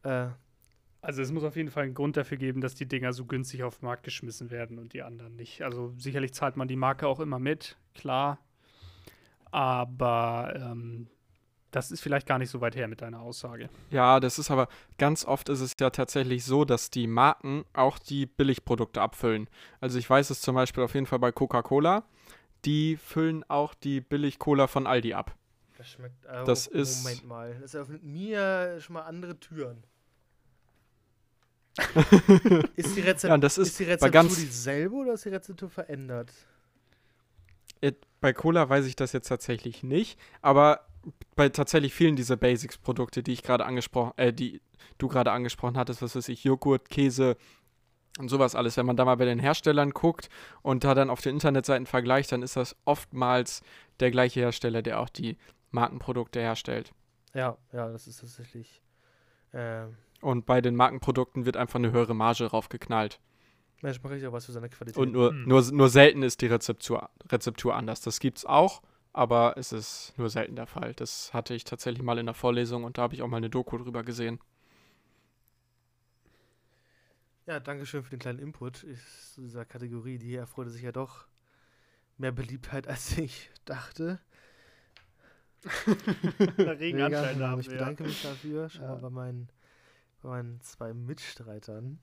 Äh, 0.04 0.28
Also 1.02 1.22
es 1.22 1.32
muss 1.32 1.44
auf 1.44 1.56
jeden 1.56 1.70
Fall 1.72 1.84
einen 1.84 1.94
Grund 1.96 2.18
dafür 2.18 2.38
geben, 2.38 2.62
dass 2.62 2.76
die 2.76 2.86
Dinger 2.88 3.14
so 3.14 3.26
günstig 3.26 3.64
auf 3.64 3.80
den 3.80 3.86
Markt 3.86 4.04
geschmissen 4.04 4.52
werden 4.52 4.78
und 4.78 4.94
die 4.94 5.02
anderen 5.04 5.36
nicht. 5.36 5.64
Also 5.64 5.94
sicherlich 5.98 6.34
zahlt 6.34 6.58
man 6.58 6.68
die 6.68 6.76
Marke 6.76 7.08
auch 7.08 7.20
immer 7.20 7.40
mit, 7.40 7.78
klar. 7.96 8.38
Aber 9.52 10.54
ähm, 10.56 11.08
das 11.72 11.90
ist 11.92 12.02
vielleicht 12.02 12.28
gar 12.28 12.38
nicht 12.38 12.50
so 12.50 12.62
weit 12.62 12.76
her 12.76 12.88
mit 12.88 13.02
deiner 13.02 13.22
Aussage. 13.22 13.70
Ja, 13.90 14.20
das 14.20 14.38
ist 14.40 14.52
aber 14.52 14.68
ganz 14.98 15.24
oft 15.26 15.50
ist 15.50 15.62
es 15.62 15.74
ja 15.80 15.90
tatsächlich 15.90 16.44
so, 16.46 16.66
dass 16.66 16.90
die 16.90 17.08
Marken 17.08 17.64
auch 17.74 17.98
die 17.98 18.26
Billigprodukte 18.26 19.02
abfüllen. 19.02 19.50
Also 19.80 19.98
ich 19.98 20.10
weiß 20.10 20.30
es 20.30 20.42
zum 20.42 20.56
Beispiel 20.56 20.84
auf 20.84 20.94
jeden 20.94 21.06
Fall 21.06 21.20
bei 21.20 21.32
Coca-Cola. 21.32 22.04
Die 22.66 22.98
füllen 22.98 23.44
auch 23.50 23.74
die 23.74 24.02
Billig-Cola 24.02 24.68
von 24.68 24.86
Aldi 24.86 25.14
ab. 25.14 25.36
Das 25.78 25.90
schmeckt. 25.90 26.26
Äh, 26.26 26.44
Das 26.46 26.70
oh, 26.70 26.76
ist- 26.76 27.04
Moment 27.04 27.26
mal. 27.26 27.58
Das 27.60 27.74
eröffnet 27.74 28.04
mir 28.04 28.80
schon 28.82 28.94
mal 28.94 29.02
andere 29.04 29.40
Türen. 29.40 29.84
ist, 32.76 32.96
die 32.96 33.02
Rezep 33.02 33.30
Ja, 33.30 33.38
das 33.38 33.58
ist, 33.58 33.70
ist 33.70 33.80
die 33.80 33.86
bei 33.86 33.92
Rezeptur 33.92 34.12
ganz- 34.12 34.36
dieselbe 34.36 34.96
oder 34.96 35.14
ist 35.14 35.26
die 35.26 35.30
Rezeptur 35.30 35.70
verändert? 35.70 36.32
Äh, 37.80 37.94
Bei 38.20 38.34
Cola 38.34 38.68
weiß 38.70 38.86
ich 38.86 38.96
das 38.96 39.14
jetzt 39.14 39.28
tatsächlich 39.30 39.82
nicht, 39.82 40.20
aber 40.42 40.82
bei 41.36 41.50
tatsächlich 41.50 41.94
vielen 41.94 42.16
dieser 42.16 42.38
Basics-Produkte, 42.38 43.24
die 43.24 43.34
ich 43.34 43.44
gerade 43.44 43.66
angesprochen, 43.66 44.14
äh, 44.18 44.34
die 44.34 44.62
du 44.98 45.08
gerade 45.08 45.32
angesprochen 45.32 45.78
hattest, 45.78 46.02
was 46.02 46.16
weiß 46.16 46.30
ich, 46.30 46.44
Joghurt, 46.44 46.90
Käse 46.90 47.38
und 48.20 48.30
sowas 48.30 48.56
alles, 48.56 48.78
wenn 48.78 48.86
man 48.86 48.98
da 48.98 49.06
mal 49.06 49.16
bei 49.16 49.26
den 49.26 49.40
Herstellern 49.40 49.92
guckt 49.92 50.30
und 50.62 50.84
da 50.84 50.94
dann 50.94 51.10
auf 51.10 51.22
den 51.22 51.36
Internetseiten 51.36 51.86
vergleicht, 51.86 52.32
dann 52.32 52.42
ist 52.44 52.56
das 52.56 52.76
oftmals 52.86 53.62
der 54.00 54.12
gleiche 54.12 54.42
Hersteller, 54.42 54.82
der 54.82 55.00
auch 55.00 55.10
die 55.10 55.38
Markenprodukte 55.72 56.40
herstellt. 56.40 56.94
Ja, 57.34 57.58
ja, 57.72 57.90
das 57.90 58.08
ist 58.08 58.20
tatsächlich. 58.20 58.82
Ähm, 59.54 59.96
Und 60.22 60.46
bei 60.46 60.62
den 60.62 60.76
Markenprodukten 60.76 61.46
wird 61.46 61.56
einfach 61.58 61.80
eine 61.80 61.92
höhere 61.92 62.14
Marge 62.14 62.46
raufgeknallt. 62.46 63.20
Mensch, 63.82 64.04
mache 64.04 64.18
ich 64.18 64.28
auch 64.28 64.34
was 64.34 64.46
für 64.46 64.52
seine 64.52 64.70
Qualität. 64.70 65.02
Und 65.02 65.14
nur, 65.14 65.30
Hm. 65.32 65.48
nur, 65.48 65.62
nur 65.72 65.90
selten 65.90 66.22
ist 66.22 66.42
die 66.42 66.48
Rezeptur, 66.48 67.10
Rezeptur 67.30 67.76
anders. 67.76 68.02
Das 68.02 68.20
gibt's 68.20 68.46
auch, 68.46 68.82
aber 69.14 69.56
es 69.58 69.72
ist 69.72 70.14
nur 70.18 70.30
selten 70.30 70.56
der 70.56 70.68
Fall. 70.68 70.94
Das 70.94 71.34
hatte 71.34 71.54
ich 71.54 71.64
tatsächlich 71.64 72.04
mal 72.04 72.18
in 72.18 72.26
der 72.26 72.36
Vorlesung 72.36 72.84
und 72.84 72.98
da 72.98 73.04
habe 73.04 73.16
ich 73.16 73.22
auch 73.22 73.28
mal 73.28 73.38
eine 73.38 73.50
Doku 73.50 73.78
drüber 73.78 74.04
gesehen. 74.04 74.40
Ja, 77.46 77.60
danke 77.60 77.86
schön 77.86 78.04
für 78.04 78.12
den 78.12 78.20
kleinen 78.20 78.40
Input 78.40 78.84
ist 78.84 79.34
zu 79.34 79.42
dieser 79.42 79.66
Kategorie. 79.66 80.18
Die 80.18 80.36
erfreute 80.36 80.70
sich 80.70 80.84
ja 80.84 80.92
doch 80.92 81.26
mehr 82.18 82.32
Beliebtheit, 82.32 82.88
als 82.88 83.18
ich 83.18 83.50
dachte. 83.66 84.20
Regen 86.58 86.98
Mega, 86.98 87.06
Anschein 87.06 87.40
ja, 87.40 87.48
haben 87.50 87.60
ich 87.62 87.68
bedanke 87.70 88.04
mich 88.04 88.22
dafür 88.22 88.70
schon 88.70 88.84
Ja. 88.84 88.90
mal 88.94 89.02
bei 89.02 89.10
meinen, 89.10 89.50
bei 90.22 90.30
meinen 90.30 90.62
zwei 90.62 90.94
Mitstreitern. 90.94 92.00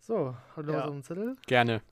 So, 0.00 0.34
haben 0.56 0.56
wir 0.56 0.62
noch 0.64 0.72
Ja. 0.72 0.78
was 0.80 0.86
auf 0.86 0.94
dem 0.94 1.02
Zettel? 1.04 1.36
Gerne. 1.46 1.82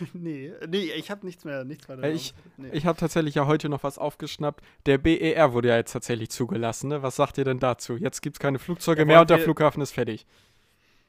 nee, 0.12 0.52
nee, 0.68 0.92
ich 0.92 1.10
habe 1.10 1.24
nichts 1.26 1.44
mehr, 1.44 1.64
nichts 1.64 1.88
weiter. 1.88 2.04
Äh, 2.04 2.12
ich- 2.12 2.34
nee. 2.56 2.68
Ich 2.72 2.86
habe 2.86 2.98
tatsächlich 2.98 3.34
ja 3.34 3.46
heute 3.46 3.68
noch 3.68 3.82
was 3.82 3.98
aufgeschnappt. 3.98 4.64
Der 4.86 4.98
BER 4.98 5.52
wurde 5.52 5.68
ja 5.68 5.76
jetzt 5.76 5.92
tatsächlich 5.92 6.30
zugelassen. 6.30 6.88
Ne? 6.88 7.02
Was 7.02 7.16
sagt 7.16 7.38
ihr 7.38 7.44
denn 7.44 7.58
dazu? 7.58 7.96
Jetzt 7.96 8.20
gibt 8.22 8.36
es 8.36 8.40
keine 8.40 8.58
Flugzeuge 8.58 9.00
Ja, 9.02 9.06
mehr 9.06 9.20
und 9.20 9.30
der 9.30 9.38
Flughafen 9.38 9.82
ist 9.82 9.92
fertig. 9.92 10.26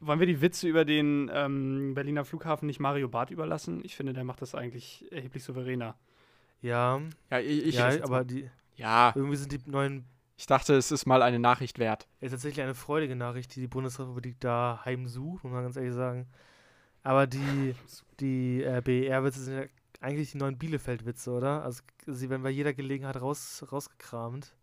Wollen 0.01 0.19
wir 0.19 0.27
die 0.27 0.41
Witze 0.41 0.67
über 0.67 0.85
den 0.85 1.29
ähm, 1.33 1.93
Berliner 1.93 2.23
Flughafen 2.23 2.67
nicht 2.67 2.79
Mario 2.79 3.09
Barth 3.09 3.31
überlassen? 3.31 3.81
Ich 3.83 3.95
finde, 3.97 4.13
der 4.13 4.23
macht 4.23 4.41
das 4.41 4.55
eigentlich 4.55 5.05
erheblich 5.11 5.43
souveräner. 5.43 5.95
Ja, 6.61 7.01
Ja, 7.29 7.39
ich, 7.39 7.65
ich, 7.67 7.75
ja 7.75 7.89
aber 8.03 8.23
die, 8.23 8.49
ja, 8.75 9.11
irgendwie 9.15 9.35
sind 9.35 9.51
die 9.51 9.59
neuen 9.69 10.05
ich 10.37 10.45
dachte, 10.45 10.73
es 10.75 10.89
ist 10.89 11.05
mal 11.05 11.21
eine 11.21 11.37
Nachricht 11.37 11.79
wert. 11.79 12.07
ist 12.21 12.31
tatsächlich 12.31 12.63
eine 12.63 12.73
freudige 12.73 13.13
Nachricht, 13.13 13.53
die 13.57 13.59
die 13.59 13.67
Bundesrepublik 13.67 14.39
da 14.39 14.79
heimsucht, 14.85 15.43
muss 15.43 15.51
man 15.51 15.63
ganz 15.63 15.75
ehrlich 15.75 15.93
sagen. 15.93 16.27
Aber 17.09 17.25
die, 17.25 17.73
die 18.19 18.61
äh, 18.61 18.83
BER-Witze 18.83 19.39
sind 19.41 19.57
ja 19.57 19.65
eigentlich 19.99 20.31
die 20.31 20.37
neuen 20.37 20.59
Bielefeld-Witze, 20.59 21.31
oder? 21.31 21.63
Also 21.63 21.81
sie 22.05 22.29
werden 22.29 22.43
bei 22.43 22.51
jeder 22.51 22.71
Gelegenheit 22.71 23.19
raus, 23.19 23.65
rausgekramt. 23.71 24.53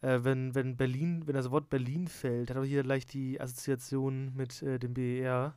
Äh, 0.00 0.18
wenn, 0.24 0.56
wenn 0.56 0.76
Berlin, 0.76 1.22
wenn 1.26 1.36
das 1.36 1.52
Wort 1.52 1.70
Berlin 1.70 2.08
fällt, 2.08 2.50
hat 2.50 2.56
auch 2.56 2.64
jeder 2.64 2.82
leicht 2.82 3.12
die 3.12 3.40
Assoziation 3.40 4.34
mit 4.34 4.60
äh, 4.62 4.80
dem 4.80 4.92
BER. 4.92 5.54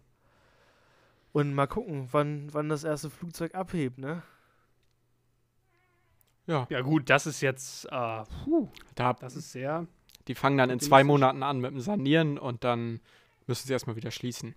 Und 1.33 1.55
mal 1.55 1.65
gucken, 1.65 2.07
wann, 2.11 2.53
wann 2.53 2.69
das 2.69 2.83
erste 2.83 3.09
Flugzeug 3.09 3.55
abhebt, 3.55 3.97
ne? 3.97 4.21
Ja, 6.45 6.67
Ja, 6.69 6.81
gut, 6.81 7.09
das 7.09 7.25
ist 7.25 7.41
jetzt, 7.41 7.85
äh, 7.85 8.23
puh, 8.43 8.69
da, 8.93 9.13
das 9.13 9.35
ist 9.35 9.51
sehr. 9.51 9.87
die 10.27 10.35
fangen 10.35 10.59
dann 10.59 10.69
in 10.69 10.79
zwei 10.79 11.03
Monaten 11.03 11.41
an 11.41 11.59
mit 11.61 11.71
dem 11.71 11.79
Sanieren 11.79 12.37
und 12.37 12.63
dann 12.63 13.01
müssen 13.47 13.65
sie 13.65 13.73
erstmal 13.73 13.95
wieder 13.95 14.11
schließen. 14.11 14.53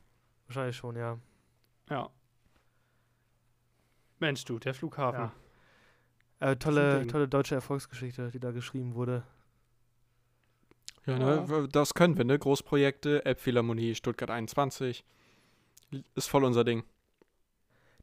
Wahrscheinlich 0.47 0.77
schon, 0.77 0.95
ja. 0.97 1.19
Ja. 1.91 2.11
Mensch, 4.19 4.45
du, 4.45 4.59
der 4.59 4.75
Flughafen. 4.75 5.31
Ja. 6.41 6.51
Äh, 6.51 6.57
tolle, 6.57 7.07
tolle 7.07 7.29
deutsche 7.29 7.55
Erfolgsgeschichte, 7.55 8.31
die 8.31 8.41
da 8.41 8.53
geschrieben 8.53 8.95
wurde. 8.95 9.25
Ja, 11.07 11.19
ne, 11.19 11.69
das 11.73 11.95
können 11.95 12.17
wir, 12.19 12.25
ne? 12.25 12.39
Großprojekte, 12.39 13.25
Elbphilharmonie, 13.25 13.95
Stuttgart 13.95 14.31
21. 14.31 15.05
Ist 16.15 16.29
voll 16.29 16.45
unser 16.45 16.65
Ding. 16.65 16.85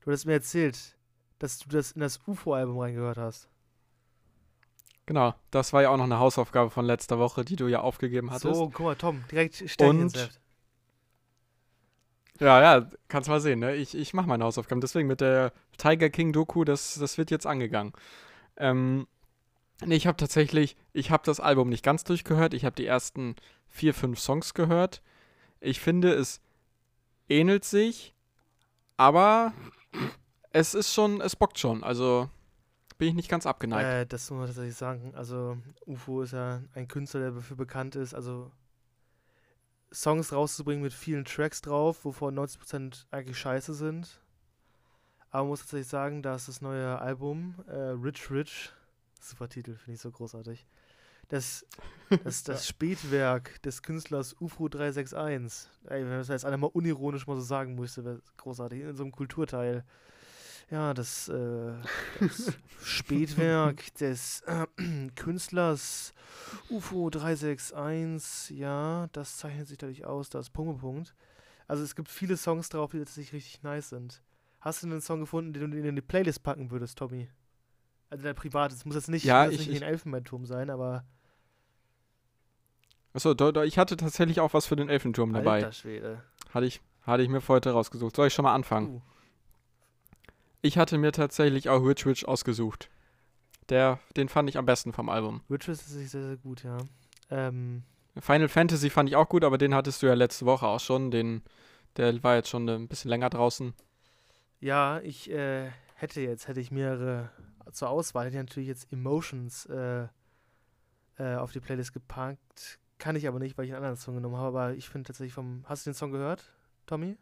Du 0.02 0.08
hattest 0.08 0.26
mir 0.26 0.34
erzählt, 0.34 0.98
dass 1.40 1.60
du 1.60 1.70
das 1.70 1.92
in 1.92 2.02
das 2.02 2.20
UFO-Album 2.28 2.80
reingehört 2.80 3.18
hast. 3.18 3.48
Genau, 5.06 5.36
das 5.52 5.72
war 5.72 5.84
ja 5.84 5.90
auch 5.90 5.98
noch 5.98 6.06
eine 6.06 6.18
Hausaufgabe 6.18 6.72
von 6.72 6.84
letzter 6.84 7.20
Woche, 7.20 7.46
die 7.46 7.56
du 7.56 7.68
ja 7.68 7.82
aufgegeben 7.82 8.32
hattest. 8.32 8.56
So, 8.56 8.70
guck 8.70 8.86
mal, 8.86 8.96
Tom, 8.96 9.24
direkt 9.30 9.56
Sternchen 9.70 10.02
ins 10.02 10.16
Und-. 10.16 10.42
Ja, 12.40 12.62
ja, 12.62 12.90
kannst 13.08 13.30
mal 13.30 13.40
sehen, 13.40 13.60
ne? 13.60 13.76
Ich, 13.76 13.96
ich 13.96 14.14
mache 14.14 14.28
meine 14.28 14.44
Hausaufgaben. 14.44 14.82
Deswegen 14.82 15.08
mit 15.08 15.22
der 15.22 15.54
Tiger 15.78 16.10
King 16.10 16.34
Doku, 16.34 16.66
das, 16.66 16.96
das 16.96 17.18
wird 17.18 17.32
jetzt 17.32 17.48
angegangen. 17.48 17.94
Ähm, 18.58 19.08
nee, 19.84 19.96
ich 19.96 20.08
habe 20.08 20.18
tatsächlich, 20.18 20.76
ich 20.92 21.12
habe 21.12 21.24
das 21.26 21.40
Album 21.40 21.70
nicht 21.70 21.84
ganz 21.84 22.04
durchgehört. 22.04 22.54
Ich 22.54 22.66
habe 22.66 22.76
die 22.76 22.86
ersten 22.86 23.36
vier, 23.68 23.94
fünf 23.94 24.20
Songs 24.20 24.54
gehört. 24.54 25.02
Ich 25.62 25.80
finde, 25.80 26.14
es 26.14 26.42
ähnelt 27.30 27.64
sich, 27.64 28.14
aber 28.98 29.54
es 30.52 30.74
ist 30.74 30.94
schon, 30.94 31.22
es 31.22 31.36
bockt 31.36 31.58
schon. 31.58 31.84
Also 31.84 32.30
bin 32.98 33.10
ich 33.10 33.14
nicht 33.14 33.30
ganz 33.30 33.46
abgeneigt. 33.46 33.88
Äh, 33.88 34.06
das 34.06 34.30
muss 34.30 34.40
man 34.40 34.48
tatsächlich 34.48 34.76
sagen. 34.76 35.14
Also, 35.16 35.58
UFO 35.86 36.22
ist 36.22 36.32
ja 36.32 36.62
ein 36.74 36.88
Künstler, 36.88 37.20
der 37.22 37.32
dafür 37.32 37.58
bekannt 37.58 37.96
ist, 37.96 38.14
also 38.14 38.52
Songs 39.96 40.34
rauszubringen 40.34 40.84
mit 40.84 40.94
vielen 40.94 41.24
Tracks 41.24 41.62
drauf, 41.62 42.04
wovon 42.04 42.38
90% 42.38 43.06
eigentlich 43.12 43.40
scheiße 43.40 43.74
sind. 43.74 44.20
Aber 45.32 45.44
man 45.44 45.50
muss 45.50 45.62
tatsächlich 45.62 45.88
sagen, 45.88 46.22
dass 46.22 46.48
das 46.48 46.62
neue 46.62 47.00
Album, 47.00 47.56
äh, 47.68 47.76
Rich 47.76 48.30
Rich, 48.30 48.74
super 49.22 49.48
Titel, 49.48 49.76
finde 49.76 49.96
ich 49.96 50.02
so 50.02 50.12
großartig, 50.12 50.66
das, 51.30 51.66
das, 52.24 52.44
das 52.44 52.68
Spätwerk 52.68 53.62
des 53.64 53.82
Künstlers 53.82 54.36
UFO 54.40 54.68
361, 54.68 55.70
ey, 55.86 56.04
wenn 56.04 56.12
das 56.12 56.28
jetzt 56.28 56.46
einer 56.46 56.58
mal 56.58 56.68
unironisch 56.68 57.26
mal 57.26 57.36
so 57.36 57.42
sagen 57.42 57.76
müsste, 57.76 58.04
wäre 58.04 58.22
großartig, 58.38 58.82
in 58.82 58.96
so 58.96 59.04
einem 59.04 59.12
Kulturteil. 59.12 59.86
Ja, 60.72 60.94
das, 60.94 61.30
äh, 61.30 61.74
das 62.20 62.54
Spätwerk 62.84 63.94
des 63.96 64.42
äh, 64.42 64.66
Künstlers 65.16 66.14
UFO 66.70 67.10
361, 67.10 68.58
ja, 68.58 69.08
das 69.12 69.38
zeichnet 69.38 69.68
sich 69.68 69.78
dadurch 69.78 70.06
aus, 70.06 70.30
das 70.30 70.50
Punkt, 70.50 70.82
Punkt. 70.82 71.14
Also 71.68 71.84
es 71.84 71.96
gibt 71.96 72.10
viele 72.10 72.36
Songs 72.38 72.70
drauf, 72.70 72.92
die 72.92 73.00
tatsächlich 73.00 73.34
richtig 73.34 73.64
nice 73.64 73.90
sind. 73.90 74.22
Hast 74.60 74.82
du 74.82 74.88
einen 74.88 75.02
Song 75.02 75.20
gefunden, 75.20 75.54
den 75.54 75.70
du 75.72 75.78
in 75.78 75.96
die 75.96 76.02
Playlist 76.02 76.42
packen 76.44 76.72
würdest, 76.72 76.98
Tommy? 76.98 77.30
Also 78.10 78.24
der 78.24 78.34
privat, 78.34 78.72
es 78.72 78.86
muss 78.86 78.96
jetzt 78.96 79.10
nicht, 79.10 79.24
Ja, 79.26 79.48
ich- 79.48 79.60
nicht 79.60 79.70
ich- 79.70 79.76
ein 79.84 79.88
Elfenbeinturm 79.88 80.46
sein, 80.46 80.70
aber 80.72 81.06
Achso, 83.14 83.34
da, 83.34 83.52
da, 83.52 83.64
ich 83.64 83.78
hatte 83.78 83.96
tatsächlich 83.98 84.40
auch 84.42 84.54
was 84.54 84.66
für 84.66 84.76
den 84.76 84.90
Elfenturm 84.90 85.32
dabei. 85.34 85.56
Alter 85.58 85.72
Schwede. 85.72 86.24
Hatte 86.54 86.66
ich, 86.66 86.82
hatte 87.04 87.24
ich 87.24 87.30
mir 87.30 87.40
für 87.42 87.54
heute 87.54 87.72
rausgesucht. 87.72 88.16
Soll 88.16 88.28
ich 88.28 88.34
schon 88.34 88.44
mal 88.44 88.54
anfangen? 88.54 88.96
Uh, 88.96 89.02
Ich 90.66 90.80
hatte 90.80 90.98
mir 90.98 91.12
tatsächlich 91.12 91.70
auch 91.70 91.86
Witch 91.86 92.08
Witch 92.08 92.26
ausgesucht. 92.26 92.90
Der, 93.70 94.00
den 94.18 94.30
fand 94.30 94.50
ich 94.50 94.58
am 94.58 94.66
besten 94.66 94.94
vom 94.94 95.10
Album. 95.10 95.42
Witches 95.48 95.82
ist 95.82 95.90
sich 95.90 96.10
sehr, 96.10 96.24
sehr 96.24 96.38
gut, 96.38 96.64
ja. 96.64 96.78
Ähm, 97.30 97.84
Final 98.20 98.48
Fantasy 98.48 98.90
fand 98.90 99.08
ich 99.08 99.16
auch 99.16 99.30
gut, 99.30 99.44
aber 99.44 99.60
den 99.60 99.76
hattest 99.76 100.02
du 100.02 100.08
ja 100.08 100.16
letzte 100.16 100.48
Woche 100.48 100.66
auch 100.66 100.80
schon. 100.80 101.12
Den, 101.12 101.44
der 101.98 102.24
war 102.24 102.34
jetzt 102.34 102.50
schon 102.50 102.68
ein 102.68 102.88
bisschen 102.88 103.10
länger 103.10 103.30
draußen. 103.30 103.76
ja, 104.60 105.00
ich 105.02 105.30
äh, 105.30 105.70
hätte 105.94 106.22
jetzt, 106.22 106.48
hätte 106.48 106.62
ich 106.62 106.72
mehrere 106.72 107.30
zur 107.72 107.90
Auswahl, 107.90 108.26
hätte 108.26 108.38
ich 108.38 108.44
natürlich 108.44 108.68
jetzt 108.68 108.92
Emotions 108.92 109.68
äh, 109.68 110.08
äh, 111.20 111.36
auf 111.36 111.52
die 111.52 111.60
Playlist 111.60 111.94
gepackt. 111.94 112.80
Kann 112.98 113.16
ich 113.16 113.28
aber 113.28 113.38
nicht, 113.38 113.56
weil 113.56 113.66
ich 113.66 113.72
einen 113.72 113.84
anderen 113.84 113.98
Song 113.98 114.16
genommen 114.16 114.38
habe. 114.38 114.48
Aber 114.58 114.74
ich 114.74 114.90
finde 114.90 115.06
tatsächlich 115.06 115.34
vom. 115.34 115.64
Hast 115.68 115.86
du 115.86 115.92
den 115.92 115.96
Song 115.96 116.12
gehört, 116.12 116.44
Tommy? 116.88 117.18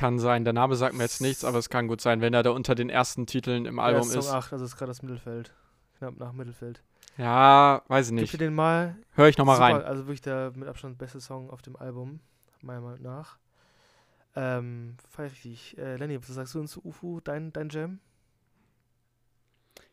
Kann 0.00 0.18
sein, 0.18 0.44
der 0.44 0.54
Name 0.54 0.76
sagt 0.76 0.94
mir 0.94 1.02
jetzt 1.02 1.20
nichts, 1.20 1.44
aber 1.44 1.58
es 1.58 1.68
kann 1.68 1.86
gut 1.86 2.00
sein, 2.00 2.22
wenn 2.22 2.32
er 2.32 2.42
da 2.42 2.52
unter 2.52 2.74
den 2.74 2.88
ersten 2.88 3.26
Titeln 3.26 3.66
im 3.66 3.78
Album 3.78 4.04
ja, 4.04 4.08
Song 4.08 4.20
ist. 4.20 4.30
8, 4.30 4.52
also 4.54 4.64
ist 4.64 4.78
gerade 4.78 4.88
das 4.88 5.02
Mittelfeld. 5.02 5.52
Knapp 5.98 6.16
nach 6.18 6.32
Mittelfeld. 6.32 6.82
Ja, 7.18 7.82
weiß 7.86 8.06
ich 8.06 8.12
Gib 8.12 8.20
nicht. 8.22 8.32
dir 8.32 8.38
den 8.38 8.54
mal. 8.54 8.96
Hör 9.12 9.28
ich 9.28 9.36
nochmal 9.36 9.58
rein. 9.58 9.82
Also 9.82 10.06
wirklich 10.06 10.22
der 10.22 10.52
mit 10.54 10.68
Abstand 10.68 10.96
beste 10.96 11.20
Song 11.20 11.50
auf 11.50 11.60
dem 11.60 11.76
Album, 11.76 12.20
meiner 12.62 12.80
Meinung 12.80 13.02
nach. 13.02 13.36
Ähm, 14.34 14.96
feier 15.06 15.30
ich. 15.44 15.76
Äh, 15.76 15.96
Lenny, 15.96 16.18
was 16.18 16.28
sagst 16.28 16.54
du 16.54 16.64
zu 16.64 16.82
UFO, 16.82 17.20
dein, 17.20 17.52
dein 17.52 17.68
Jam? 17.68 18.00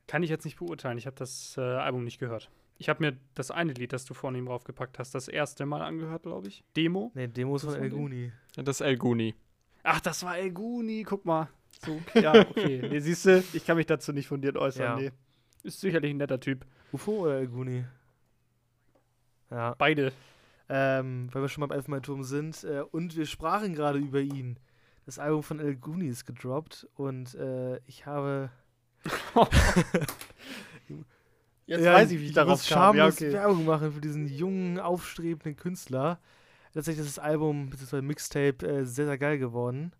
Kann 0.08 0.24
ich 0.24 0.30
jetzt 0.30 0.46
nicht 0.46 0.58
beurteilen. 0.58 0.98
Ich 0.98 1.06
habe 1.06 1.18
das 1.18 1.56
äh, 1.58 1.62
Album 1.62 2.06
nicht 2.06 2.18
gehört. 2.18 2.50
Ich 2.78 2.88
habe 2.88 3.04
mir 3.04 3.18
das 3.36 3.52
eine 3.52 3.74
Lied, 3.74 3.92
das 3.92 4.06
du 4.06 4.14
vorhin 4.14 4.46
draufgepackt 4.46 5.00
hast, 5.00 5.14
das 5.14 5.28
erste 5.28 5.66
Mal 5.66 5.82
angehört, 5.82 6.24
glaube 6.24 6.48
ich. 6.48 6.64
Demo. 6.78 7.12
Ne, 7.14 7.28
Demos 7.28 7.64
Das 7.64 7.76
von 7.76 7.84
El? 7.84 7.90
Guni. 7.90 8.32
Ja, 8.56 8.64
Das 8.64 8.80
ist 8.80 8.88
El 8.88 8.96
Guni. 8.96 9.36
Ach, 9.90 10.02
das 10.02 10.22
war 10.24 10.38
El 10.38 10.52
Guni. 10.52 11.04
Guck 11.04 11.24
mal. 11.24 11.48
So, 11.86 12.02
ja, 12.20 12.34
okay. 12.34 12.86
Nee, 12.90 13.00
siehst 13.00 13.26
du, 13.26 13.42
ich 13.54 13.66
kann 13.66 13.78
mich 13.78 13.86
dazu 13.86 14.12
nicht 14.12 14.28
fundiert 14.28 14.58
äußern. 14.58 14.84
Ja. 14.84 14.96
Nee. 14.98 15.12
Ist 15.64 15.80
sicherlich 15.80 16.12
ein 16.12 16.18
netter 16.18 16.42
Typ. 16.42 16.66
UFO 16.92 17.26
oder 17.26 17.38
El 17.38 17.48
Guni? 17.48 17.86
Ja. 19.50 19.76
Beide. 19.78 20.12
Ähm, 20.68 21.30
weil 21.32 21.42
wir 21.42 21.48
schon 21.48 21.62
beim 21.62 21.72
Elfenbeinturm 21.72 22.24
sind. 22.24 22.66
Äh, 22.66 22.82
und 22.92 23.16
wir 23.16 23.26
sprachen 23.26 23.74
gerade 23.76 24.00
über 24.00 24.20
ihn. 24.20 24.60
Das 25.06 25.20
Album 25.20 25.42
von 25.42 25.62
El 25.62 25.78
Guni 25.78 26.08
ist 26.08 26.26
gedroppt 26.26 26.86
und 26.96 27.36
äh, 27.36 27.78
ich 27.86 28.06
habe. 28.06 28.50
Jetzt 31.66 31.86
Ja, 31.86 31.94
weiß 31.94 32.12
ich, 32.12 32.20
wie 32.20 32.26
ich 32.26 32.34
darauf 32.34 32.60
muss 32.60 32.68
kam. 32.68 32.98
Ja, 32.98 33.04
schamlos 33.04 33.22
okay. 33.22 33.32
Werbung 33.32 33.66
machen 33.66 33.94
für 33.94 34.02
diesen 34.02 34.28
jungen, 34.28 34.80
aufstrebenden 34.80 35.56
Künstler. 35.56 36.20
Tatsächlich 36.78 37.08
ist 37.08 37.18
das 37.18 37.24
Album 37.24 37.72
bzw. 37.72 38.04
Mixtape 38.04 38.64
äh, 38.64 38.86
sehr, 38.86 39.08
sehr 39.08 39.18
geil 39.18 39.40
geworden. 39.40 39.94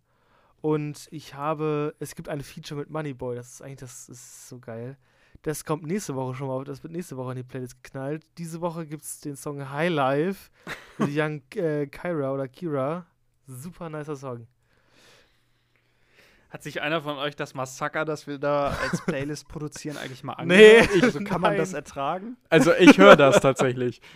Und 0.60 1.08
ich 1.10 1.34
habe, 1.34 1.96
es 1.98 2.14
gibt 2.14 2.28
ein 2.28 2.40
Feature 2.40 2.78
mit 2.78 2.88
Moneyboy, 2.88 3.34
das 3.34 3.54
ist 3.54 3.62
eigentlich, 3.62 3.80
das 3.80 4.08
ist 4.08 4.48
so 4.48 4.60
geil. 4.60 4.96
Das 5.42 5.64
kommt 5.64 5.82
nächste 5.82 6.14
Woche 6.14 6.36
schon 6.36 6.46
mal, 6.46 6.62
das 6.62 6.84
wird 6.84 6.92
nächste 6.92 7.16
Woche 7.16 7.32
in 7.32 7.38
die 7.38 7.42
Playlist 7.42 7.82
geknallt. 7.82 8.24
Diese 8.38 8.60
Woche 8.60 8.86
gibt 8.86 9.02
es 9.02 9.18
den 9.18 9.34
Song 9.34 9.68
High 9.68 9.90
Life 9.90 10.50
mit 10.98 11.08
Young 11.12 11.42
äh, 11.56 11.88
Kyra 11.88 12.30
oder 12.30 12.46
Kira. 12.46 13.06
Super 13.48 13.90
nicer 13.90 14.14
Song. 14.14 14.46
Hat 16.50 16.62
sich 16.62 16.80
einer 16.80 17.02
von 17.02 17.16
euch 17.18 17.34
das 17.34 17.54
Massaker, 17.54 18.04
das 18.04 18.28
wir 18.28 18.38
da 18.38 18.68
als 18.68 19.04
Playlist 19.04 19.48
produzieren, 19.48 19.96
eigentlich 19.96 20.22
mal 20.22 20.34
Nee, 20.46 20.78
angehört? 20.78 21.02
also 21.02 21.24
kann 21.24 21.40
man 21.40 21.56
das 21.56 21.72
nein. 21.72 21.82
ertragen? 21.82 22.36
Also 22.48 22.72
ich 22.72 22.98
höre 22.98 23.16
das 23.16 23.40
tatsächlich. 23.40 24.00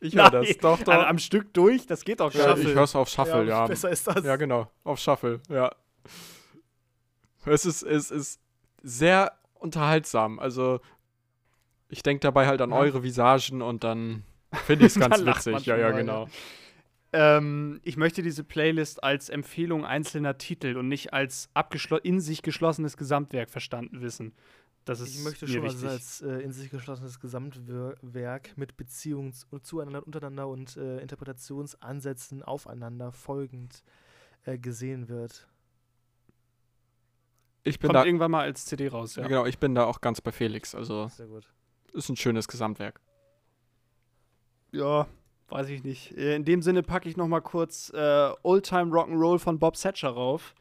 Ich 0.00 0.14
höre 0.14 0.30
das. 0.30 0.56
Doch, 0.58 0.80
doch. 0.82 0.92
Am 0.94 1.18
Stück 1.18 1.52
durch, 1.54 1.86
das 1.86 2.04
geht 2.04 2.20
doch 2.20 2.32
ja, 2.32 2.46
gar 2.46 2.58
ich 2.58 2.64
nicht. 2.64 2.74
höre 2.74 2.84
es 2.84 2.94
auf 2.94 3.08
Shuffle, 3.08 3.44
ja. 3.44 3.66
Besser 3.66 3.90
ist 3.90 4.06
das. 4.06 4.24
Ja, 4.24 4.36
genau. 4.36 4.70
Auf 4.84 4.98
Shuffle, 5.00 5.40
ja. 5.48 5.70
Es 7.44 7.64
ist, 7.66 7.82
es 7.82 8.10
ist 8.10 8.40
sehr 8.82 9.32
unterhaltsam. 9.54 10.38
Also, 10.38 10.80
ich 11.88 12.02
denke 12.02 12.20
dabei 12.20 12.46
halt 12.46 12.60
an 12.60 12.70
Ja. 12.70 12.76
eure 12.76 13.02
Visagen 13.02 13.62
und 13.62 13.82
dann 13.84 14.22
finde 14.66 14.86
ich 14.86 14.94
es 14.96 15.00
ganz 15.00 15.24
witzig. 15.24 15.66
Ja, 15.66 15.76
ja, 15.76 15.90
genau. 15.90 16.28
Ähm, 17.12 17.80
ich 17.84 17.96
möchte 17.96 18.20
diese 18.22 18.44
Playlist 18.44 19.02
als 19.02 19.30
Empfehlung 19.30 19.86
einzelner 19.86 20.36
Titel 20.36 20.76
und 20.76 20.88
nicht 20.88 21.14
als 21.14 21.48
abgeschlo- 21.54 21.96
in 22.02 22.20
sich 22.20 22.42
geschlossenes 22.42 22.98
Gesamtwerk 22.98 23.48
verstanden 23.48 24.02
wissen. 24.02 24.34
Das 24.88 25.00
ist 25.00 25.14
Ich 25.16 25.22
möchte 25.24 25.46
schon 25.46 25.62
also 25.64 25.86
als 25.86 26.22
äh, 26.22 26.40
in 26.40 26.52
sich 26.52 26.70
geschlossenes 26.70 27.20
Gesamtwerk 27.20 28.56
mit 28.56 28.76
Beziehungen 28.76 29.32
zu- 29.32 29.58
zueinander, 29.60 30.04
untereinander 30.06 30.48
und 30.48 30.76
äh, 30.78 31.00
Interpretationsansätzen 31.00 32.42
aufeinander 32.42 33.12
folgend 33.12 33.82
äh, 34.44 34.56
gesehen 34.58 35.08
wird. 35.08 35.46
Ich 37.64 37.78
bin 37.78 37.88
Kommt 37.88 37.96
da, 37.96 38.04
irgendwann 38.06 38.30
mal 38.30 38.42
als 38.44 38.64
CD 38.64 38.88
raus, 38.88 39.16
ja. 39.16 39.26
genau, 39.26 39.44
ich 39.44 39.58
bin 39.58 39.74
da 39.74 39.84
auch 39.84 40.00
ganz 40.00 40.20
bei 40.22 40.32
Felix. 40.32 40.74
Also, 40.74 41.08
Sehr 41.08 41.26
gut. 41.26 41.46
ist 41.92 42.08
ein 42.08 42.16
schönes 42.16 42.48
Gesamtwerk. 42.48 43.00
Ja, 44.72 45.06
weiß 45.48 45.68
ich 45.68 45.82
nicht. 45.84 46.16
Äh, 46.16 46.36
In 46.36 46.44
dem 46.44 46.62
Sinne 46.62 46.82
packe 46.82 47.08
ich 47.08 47.16
noch 47.18 47.28
mal 47.28 47.40
kurz 47.40 47.90
äh, 47.94 48.30
Oldtime 48.42 48.90
Rock'n'Roll 48.94 49.38
von 49.38 49.58
Bob 49.58 49.76
Satcher 49.76 50.08
rauf. 50.10 50.54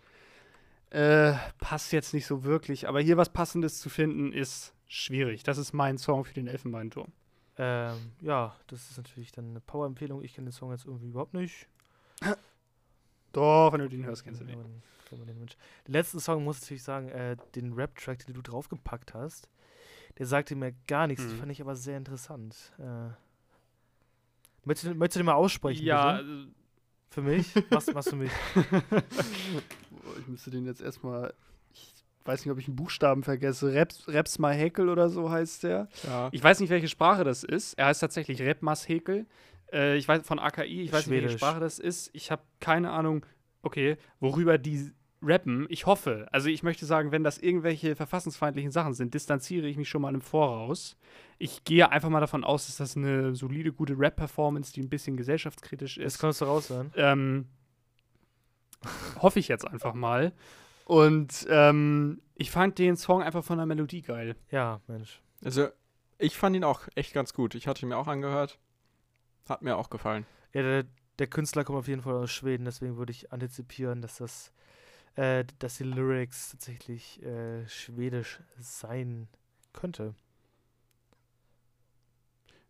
Äh, 0.90 1.34
passt 1.60 1.92
jetzt 1.92 2.14
nicht 2.14 2.26
so 2.26 2.44
wirklich, 2.44 2.88
aber 2.88 3.02
hier 3.02 3.18
was 3.18 3.30
Passendes 3.30 3.80
zu 3.80 3.90
finden 3.90 4.32
ist 4.32 4.74
schwierig. 4.88 5.44
Das 5.44 5.58
ist 5.58 5.74
mein 5.74 5.98
Song 5.98 6.24
für 6.24 6.34
den 6.34 6.48
Elfenbeinturm. 6.48 7.12
Ähm, 7.58 8.12
ja, 8.22 8.56
das 8.68 8.90
ist 8.90 8.98
natürlich 8.98 9.32
dann 9.32 9.50
eine 9.50 9.60
Power-Empfehlung. 9.60 10.24
Ich 10.24 10.34
kenne 10.34 10.46
den 10.48 10.54
Song 10.54 10.72
jetzt 10.72 10.86
irgendwie 10.86 11.08
überhaupt 11.08 11.34
nicht. 11.34 11.68
Doch, 13.34 13.74
wenn 13.74 13.82
du 13.82 13.90
den 13.90 14.06
hörst, 14.06 14.24
kennst 14.24 14.42
du 14.42 14.46
den. 14.46 14.82
den 15.12 15.48
letzten 15.88 16.20
Song 16.20 16.44
muss 16.44 16.58
ich 16.58 16.62
natürlich 16.64 16.84
sagen, 16.84 17.10
äh, 17.10 17.36
den 17.56 17.74
Rap-Track, 17.74 18.26
den 18.26 18.34
du 18.36 18.42
draufgepackt 18.42 19.14
hast, 19.14 19.50
der 20.18 20.26
sagte 20.26 20.56
mir 20.56 20.74
gar 20.88 21.08
nichts. 21.08 21.24
Den 21.26 21.36
Mhm. 21.36 21.40
fand 21.40 21.52
ich 21.52 21.62
aber 21.62 21.76
sehr 21.76 21.98
interessant. 21.98 22.74
Äh, 22.80 23.10
möchtest, 24.64 24.88
du, 24.88 24.96
möchtest 24.96 25.16
du 25.18 25.20
den 25.20 25.26
mal 25.26 25.34
aussprechen? 25.34 25.86
Ja, 25.86 26.18
bitte? 26.18 26.48
Für 27.10 27.22
mich? 27.22 27.54
Machst, 27.70 27.94
machst 27.94 28.12
du 28.12 28.16
mich? 28.16 28.32
ich 30.20 30.28
müsste 30.28 30.52
den 30.52 30.66
jetzt 30.66 30.82
erstmal. 30.82 31.34
Ich 31.74 31.94
weiß 32.26 32.46
nicht, 32.46 32.52
ob 32.52 32.60
ich 32.60 32.68
einen 32.68 32.76
Buchstaben 32.76 33.24
vergesse. 33.24 33.74
Reps, 33.74 34.08
Reps 34.08 34.40
mal 34.40 34.54
Häkel 34.54 34.90
oder 34.90 35.10
so 35.10 35.30
heißt 35.30 35.64
der. 35.64 35.88
Ja. 36.04 36.30
Ich 36.32 36.44
weiß 36.44 36.60
nicht, 36.60 36.70
welche 36.70 36.90
Sprache 36.90 37.24
das 37.24 37.44
ist. 37.44 37.74
Er 37.76 37.88
heißt 37.88 38.02
tatsächlich 38.02 38.42
Repmas 38.42 38.88
Häkel. 38.88 39.26
Äh, 39.72 39.98
ich 39.98 40.08
weiß 40.08 40.26
von 40.26 40.40
AKI, 40.40 40.82
ich 40.82 40.92
weiß 40.92 41.08
nicht, 41.08 41.12
welche 41.12 41.28
Schwedisch. 41.28 41.40
Sprache 41.40 41.60
das 41.60 41.80
ist. 41.80 42.10
Ich 42.14 42.32
habe 42.32 42.42
keine 42.60 42.92
Ahnung, 42.92 43.26
okay, 43.62 43.98
worüber 44.20 44.58
die 44.58 44.92
rappen. 45.22 45.66
Ich 45.70 45.86
hoffe, 45.86 46.28
also 46.32 46.48
ich 46.50 46.64
möchte 46.64 46.86
sagen, 46.86 47.12
wenn 47.12 47.24
das 47.24 47.38
irgendwelche 47.38 47.96
verfassungsfeindlichen 47.96 48.72
Sachen 48.72 48.94
sind, 48.94 49.14
distanziere 49.14 49.68
ich 49.68 49.78
mich 49.78 49.90
schon 49.90 50.02
mal 50.02 50.14
im 50.14 50.22
Voraus. 50.22 50.98
Ich 51.40 51.64
gehe 51.64 51.90
einfach 51.92 52.10
mal 52.10 52.20
davon 52.20 52.44
aus, 52.44 52.68
dass 52.68 52.78
das 52.78 52.96
eine 52.98 53.36
solide, 53.36 53.72
gute 53.74 53.98
Rap-Performance, 53.98 54.74
die 54.74 54.82
ein 54.82 54.90
bisschen 54.90 55.18
gesellschaftskritisch 55.18 55.96
Das 55.96 56.16
ist. 56.16 56.20
kannst 56.20 56.42
du 56.42 56.46
raushören. 56.46 56.92
Ähm, 56.96 57.48
hoffe 59.22 59.40
ich 59.40 59.48
jetzt 59.48 59.68
einfach 59.68 59.94
mal. 59.94 60.34
Und 60.86 61.46
ähm, 61.50 62.22
ich 62.36 62.52
fand 62.52 62.78
den 62.80 62.96
Song 62.96 63.22
einfach 63.22 63.44
von 63.44 63.58
der 63.58 63.66
Melodie 63.66 64.02
geil. 64.02 64.36
Ja, 64.52 64.82
Mensch. 64.88 65.22
Also, 65.44 65.68
ich 66.18 66.38
fand 66.38 66.56
ihn 66.56 66.64
auch 66.64 66.82
echt 66.96 67.14
ganz 67.14 67.34
gut. 67.34 67.56
Ich 67.56 67.68
hatte 67.68 67.86
ihn 67.86 67.90
mir 67.90 67.98
auch 67.98 68.08
angehört. 68.08 68.60
Hat 69.50 69.62
mir 69.62 69.78
auch 69.78 69.90
gefallen. 69.90 70.26
Ja, 70.54 70.62
der, 70.62 70.86
der 71.20 71.28
Künstler 71.28 71.64
kommt 71.64 71.80
auf 71.80 71.88
jeden 71.88 72.02
Fall 72.02 72.16
aus 72.16 72.32
Schweden, 72.32 72.66
deswegen 72.66 72.98
würde 72.98 73.12
ich 73.12 73.32
antizipieren, 73.32 74.02
dass 74.02 74.18
das, 74.18 74.54
äh, 75.18 75.46
dass 75.60 75.78
die 75.78 75.84
Lyrics 75.84 76.52
tatsächlich 76.52 77.22
äh, 77.24 77.68
schwedisch 77.68 78.40
sein 78.60 79.28
könnte. 79.74 80.14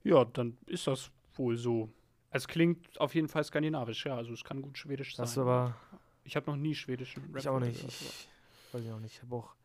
Ja, 0.04 0.24
dann 0.24 0.58
ist 0.66 0.88
das 0.88 1.12
wohl 1.36 1.58
so. 1.58 1.90
Es 2.32 2.48
klingt 2.48 3.00
auf 3.00 3.16
jeden 3.16 3.28
Fall 3.28 3.44
skandinavisch, 3.44 4.06
ja. 4.06 4.16
Also 4.16 4.32
es 4.32 4.46
kann 4.46 4.62
gut 4.62 4.78
schwedisch 4.78 5.16
sein. 5.16 5.24
Das 5.24 5.32
ist 5.32 5.38
aber 5.38 5.76
ich 6.24 6.36
habe 6.38 6.50
noch 6.50 6.58
nie 6.58 6.74
schwedischen 6.74 7.24
Rap 7.34 7.38
ich 7.38 7.50
auch 7.50 7.60
nicht. 7.60 7.76
gehört, 7.76 7.94
Ich 7.94 8.74
weiß 8.74 8.84
ich 8.84 8.92
auch 8.92 9.00
nicht. 9.00 9.16
Ich 9.16 9.22
habe 9.22 9.36
auch 9.36 9.56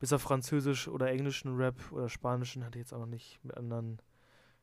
bis 0.00 0.12
auf 0.12 0.22
Französisch 0.22 0.88
oder 0.88 1.08
englischen 1.08 1.56
Rap 1.56 1.76
oder 1.92 2.08
Spanischen 2.08 2.64
hatte 2.64 2.78
ich 2.78 2.86
jetzt 2.86 2.92
auch 2.92 2.98
noch 2.98 3.06
nicht 3.06 3.38
mit 3.44 3.56
anderen 3.56 4.00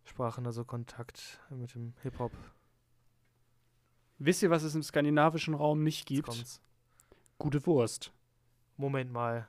Sprachen 0.03 0.45
also 0.45 0.65
Kontakt 0.65 1.39
mit 1.49 1.73
dem 1.75 1.93
Hip-Hop. 2.01 2.33
Wisst 4.19 4.43
ihr, 4.43 4.49
was 4.49 4.63
es 4.63 4.75
im 4.75 4.83
skandinavischen 4.83 5.53
Raum 5.53 5.83
nicht 5.83 6.05
gibt? 6.05 6.59
Gute 7.43 7.65
Wurst. 7.65 8.11
Moment 8.77 9.11
mal. 9.11 9.47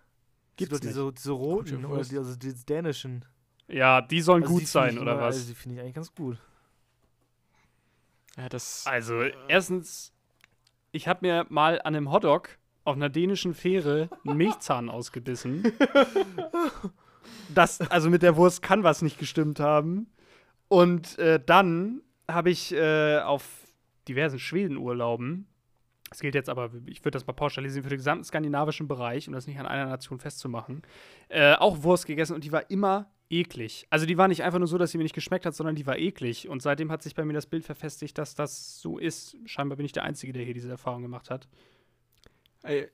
Gibt's 0.56 0.80
Gibt's 0.80 0.94
doch 0.96 1.10
diese, 1.10 1.12
diese 1.12 1.32
roten 1.32 1.84
oder 1.84 2.02
die, 2.02 2.18
also 2.18 2.34
die 2.36 2.52
dänischen. 2.52 3.24
Ja, 3.68 4.00
die 4.00 4.20
sollen 4.20 4.42
Also 4.42 4.52
gut 4.54 4.62
die 4.62 4.66
sein, 4.66 4.98
oder 4.98 5.12
immer- 5.12 5.22
was? 5.22 5.36
Also 5.36 5.48
die 5.48 5.54
finde 5.54 5.76
ich 5.76 5.80
eigentlich 5.82 5.94
ganz 5.94 6.14
gut. 6.14 6.38
Ja, 8.36 8.48
das. 8.48 8.84
Also, 8.86 9.22
erstens, 9.48 10.12
ich 10.90 11.06
habe 11.06 11.20
mir 11.22 11.46
mal 11.48 11.78
an 11.82 11.94
einem 11.94 12.10
Hotdog 12.10 12.50
auf 12.82 12.96
einer 12.96 13.08
dänischen 13.08 13.54
Fähre 13.54 14.10
einen 14.26 14.36
Milchzahn 14.36 14.90
ausgebissen. 14.90 15.72
Das, 17.54 17.80
also 17.80 18.10
mit 18.10 18.22
der 18.22 18.36
Wurst 18.36 18.60
kann 18.62 18.82
was 18.82 19.02
nicht 19.02 19.18
gestimmt 19.18 19.60
haben. 19.60 20.10
Und 20.68 21.16
äh, 21.18 21.40
dann 21.44 22.02
habe 22.28 22.50
ich 22.50 22.72
äh, 22.74 23.20
auf 23.20 23.44
diversen 24.08 24.38
Schwedenurlauben, 24.38 25.46
das 26.14 26.20
gilt 26.20 26.36
jetzt 26.36 26.48
aber, 26.48 26.70
ich 26.86 27.00
würde 27.00 27.10
das 27.10 27.26
mal 27.26 27.32
pauschalisieren, 27.32 27.82
für 27.82 27.88
den 27.88 27.98
gesamten 27.98 28.22
skandinavischen 28.22 28.86
Bereich, 28.86 29.26
um 29.26 29.34
das 29.34 29.48
nicht 29.48 29.58
an 29.58 29.66
einer 29.66 29.86
Nation 29.86 30.20
festzumachen, 30.20 30.82
äh, 31.28 31.54
auch 31.54 31.82
Wurst 31.82 32.06
gegessen 32.06 32.34
und 32.34 32.44
die 32.44 32.52
war 32.52 32.70
immer 32.70 33.10
eklig. 33.30 33.88
Also 33.90 34.06
die 34.06 34.16
war 34.16 34.28
nicht 34.28 34.44
einfach 34.44 34.60
nur 34.60 34.68
so, 34.68 34.78
dass 34.78 34.92
sie 34.92 34.98
mir 34.98 35.02
nicht 35.02 35.16
geschmeckt 35.16 35.44
hat, 35.44 35.56
sondern 35.56 35.74
die 35.74 35.88
war 35.88 35.98
eklig. 35.98 36.48
Und 36.48 36.62
seitdem 36.62 36.92
hat 36.92 37.02
sich 37.02 37.16
bei 37.16 37.24
mir 37.24 37.32
das 37.32 37.46
Bild 37.46 37.64
verfestigt, 37.64 38.16
dass 38.16 38.36
das 38.36 38.80
so 38.80 38.96
ist. 38.96 39.36
Scheinbar 39.44 39.76
bin 39.76 39.86
ich 39.86 39.90
der 39.90 40.04
Einzige, 40.04 40.32
der 40.32 40.44
hier 40.44 40.54
diese 40.54 40.70
Erfahrung 40.70 41.02
gemacht 41.02 41.30
hat. 41.30 41.48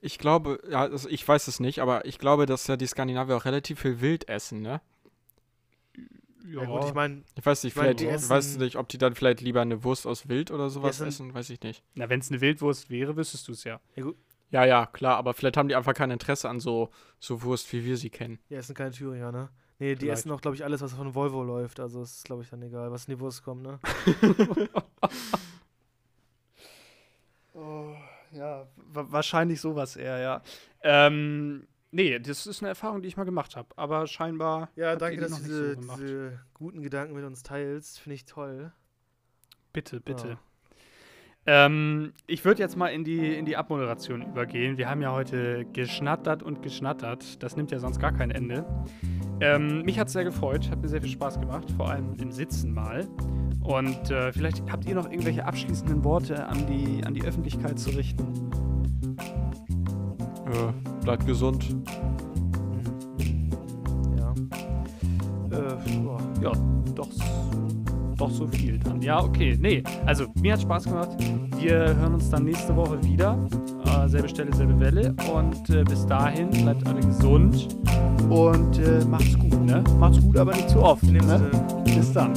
Ich 0.01 0.18
glaube, 0.18 0.62
ja, 0.70 0.80
also 0.80 1.10
ich 1.10 1.28
weiß 1.28 1.47
es 1.47 1.60
nicht, 1.60 1.80
aber 1.80 2.06
ich 2.06 2.18
glaube, 2.18 2.47
dass 2.47 2.66
ja 2.68 2.78
die 2.78 2.86
Skandinavier 2.86 3.36
auch 3.36 3.44
relativ 3.44 3.80
viel 3.80 4.01
Wild 4.01 4.30
essen, 4.30 4.62
ne? 4.62 4.80
Ja, 6.45 6.65
gut, 6.65 6.85
ich 6.85 6.95
meine, 6.95 7.23
Ich 7.37 7.45
weiß 7.47 7.65
nicht, 7.65 7.73
Ich 7.73 7.77
mein, 7.77 7.97
vielleicht, 7.97 8.29
weiß 8.29 8.57
nicht, 8.57 8.77
ob 8.77 8.89
die 8.89 8.99
dann 8.99 9.15
vielleicht 9.15 9.41
lieber 9.41 9.61
eine 9.61 9.85
Wurst 9.85 10.07
aus 10.07 10.29
Wild 10.29 10.51
oder 10.51 10.71
sowas 10.71 10.97
essen- 10.97 11.09
essen, 11.09 11.35
weiß 11.35 11.51
ich 11.51 11.61
nicht. 11.62 11.83
Na, 11.95 12.09
wenn 12.09 12.21
es 12.21 12.31
eine 12.31 12.41
Wildwurst 12.41 12.91
wäre, 12.91 13.17
wüsstest 13.17 13.47
du 13.49 13.53
es 13.53 13.65
ja. 13.65 13.81
Ja, 14.51 14.65
ja, 14.65 14.87
klar, 14.87 15.17
aber 15.17 15.33
vielleicht 15.35 15.57
haben 15.57 15.69
die 15.69 15.77
einfach 15.77 15.95
kein 15.95 16.11
Interesse 16.11 16.49
an 16.49 16.59
so, 16.59 16.91
so 17.21 17.43
Wurst, 17.43 17.73
wie 17.73 17.85
wir 17.85 17.97
sie 17.97 18.11
kennen. 18.11 18.39
die 18.49 18.55
essen 18.55 18.75
keine 18.75 18.91
Thüringer, 18.91 19.31
ne? 19.31 19.51
Nee, 19.79 19.95
die 19.95 20.01
Vielleicht. 20.07 20.21
essen 20.21 20.33
auch, 20.33 20.41
glaube 20.41 20.57
ich, 20.57 20.65
alles, 20.65 20.81
was 20.83 20.93
von 20.93 21.15
Volvo 21.15 21.43
läuft. 21.45 21.79
Also 21.81 22.03
ist, 22.03 22.25
glaube 22.25 22.43
ich, 22.43 22.51
dann 22.51 22.61
egal, 22.62 22.91
was 22.91 23.07
in 23.07 23.15
die 23.15 23.21
Wurst 23.21 23.43
kommt, 23.45 23.62
ne? 23.62 23.79
Oh, 27.55 27.95
ja, 28.33 28.67
wa 28.77 29.07
wahrscheinlich 29.11 29.61
sowas 29.61 29.97
eher, 29.97 30.19
ja. 30.19 30.43
Ähm, 30.83 31.67
nee, 31.91 32.19
das 32.19 32.47
ist 32.47 32.62
eine 32.62 32.69
Erfahrung, 32.69 33.03
die 33.03 33.09
ich 33.09 33.17
mal 33.17 33.25
gemacht 33.25 33.57
habe. 33.57 33.69
Aber 33.77 34.07
scheinbar. 34.07 34.71
Ja, 34.77 34.97
danke, 34.97 35.21
dass 35.21 35.37
du 35.37 35.43
diese, 35.43 35.75
so 35.75 35.97
diese 35.97 36.41
guten 36.55 36.83
Gedanken 36.83 37.15
mit 37.15 37.25
uns 37.25 37.43
teilst. 37.43 38.01
Finde 38.01 38.15
ich 38.15 38.25
toll. 38.25 38.73
Bitte, 39.73 40.01
bitte. 40.01 40.29
Ja. 40.29 40.39
Ähm, 41.47 42.12
ich 42.27 42.45
würde 42.45 42.61
jetzt 42.61 42.77
mal 42.77 42.89
in 42.89 43.03
die, 43.03 43.35
in 43.35 43.47
die 43.47 43.57
Abmoderation 43.57 44.23
übergehen. 44.23 44.77
Wir 44.77 44.91
haben 44.91 45.01
ja 45.01 45.12
heute 45.12 45.65
geschnattert 45.73 46.43
und 46.43 46.62
geschnattert. 46.62 47.43
Das 47.43 47.57
nimmt 47.57 47.71
ja 47.71 47.79
sonst 47.79 47.99
gar 47.99 48.12
kein 48.12 48.31
Ende. 48.31 48.67
Ähm, 49.41 49.83
mich 49.83 49.99
hat 49.99 50.09
es 50.09 50.12
sehr 50.12 50.25
gefreut, 50.25 50.71
hat 50.71 50.83
mir 50.83 50.89
sehr 50.89 51.01
viel 51.01 51.11
Spaß 51.11 51.41
gemacht, 51.41 51.71
vor 51.77 51.91
allem 51.91 52.15
im 52.21 52.31
Sitzen 52.31 52.75
mal. 52.75 53.09
Und 53.62 54.11
äh, 54.11 54.33
vielleicht 54.33 54.71
habt 54.71 54.85
ihr 54.85 54.95
noch 54.95 55.11
irgendwelche 55.11 55.45
abschließenden 55.45 56.05
Worte 56.05 56.47
an 56.47 56.67
die, 56.67 57.05
an 57.05 57.15
die 57.15 57.23
Öffentlichkeit 57.23 57.79
zu 57.79 57.91
richten. 57.91 58.51
Äh, 60.47 60.90
bleibt 61.02 61.27
gesund. 61.27 61.77
Ja. 64.16 64.35
Äh. 65.56 66.43
Ja, 66.43 66.52
doch, 66.94 67.09
doch 68.16 68.31
so 68.31 68.47
viel 68.48 68.78
dann. 68.78 69.02
Ja, 69.02 69.22
okay. 69.22 69.56
Nee, 69.60 69.82
also 70.06 70.27
mir 70.40 70.55
hat 70.55 70.62
Spaß 70.62 70.85
gemacht. 70.85 71.10
Wir 71.59 71.94
hören 71.97 72.14
uns 72.14 72.31
dann 72.31 72.44
nächste 72.44 72.74
Woche 72.74 73.02
wieder. 73.05 73.39
Äh, 73.85 74.09
selbe 74.09 74.28
Stelle, 74.28 74.55
selbe 74.55 74.78
Welle. 74.81 75.14
Und 75.35 75.68
äh, 75.70 75.85
bis 75.85 76.06
dahin 76.06 76.51
bleibt 76.51 76.86
alle 76.86 77.01
gesund. 77.01 77.68
Und 78.31 78.78
äh, 78.78 79.05
macht's 79.05 79.39
gut, 79.39 79.60
ne? 79.64 79.82
Macht's 79.98 80.20
gut, 80.20 80.36
aber 80.36 80.52
nicht 80.52 80.70
zu 80.70 80.82
oft. 80.82 81.02
Ne? 81.02 81.20
Sinne. 81.20 81.51
Bis 81.85 82.12
dann. 82.12 82.32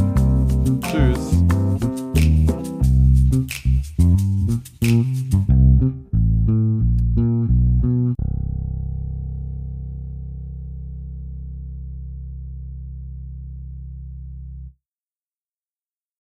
Tschüss. 0.82 1.44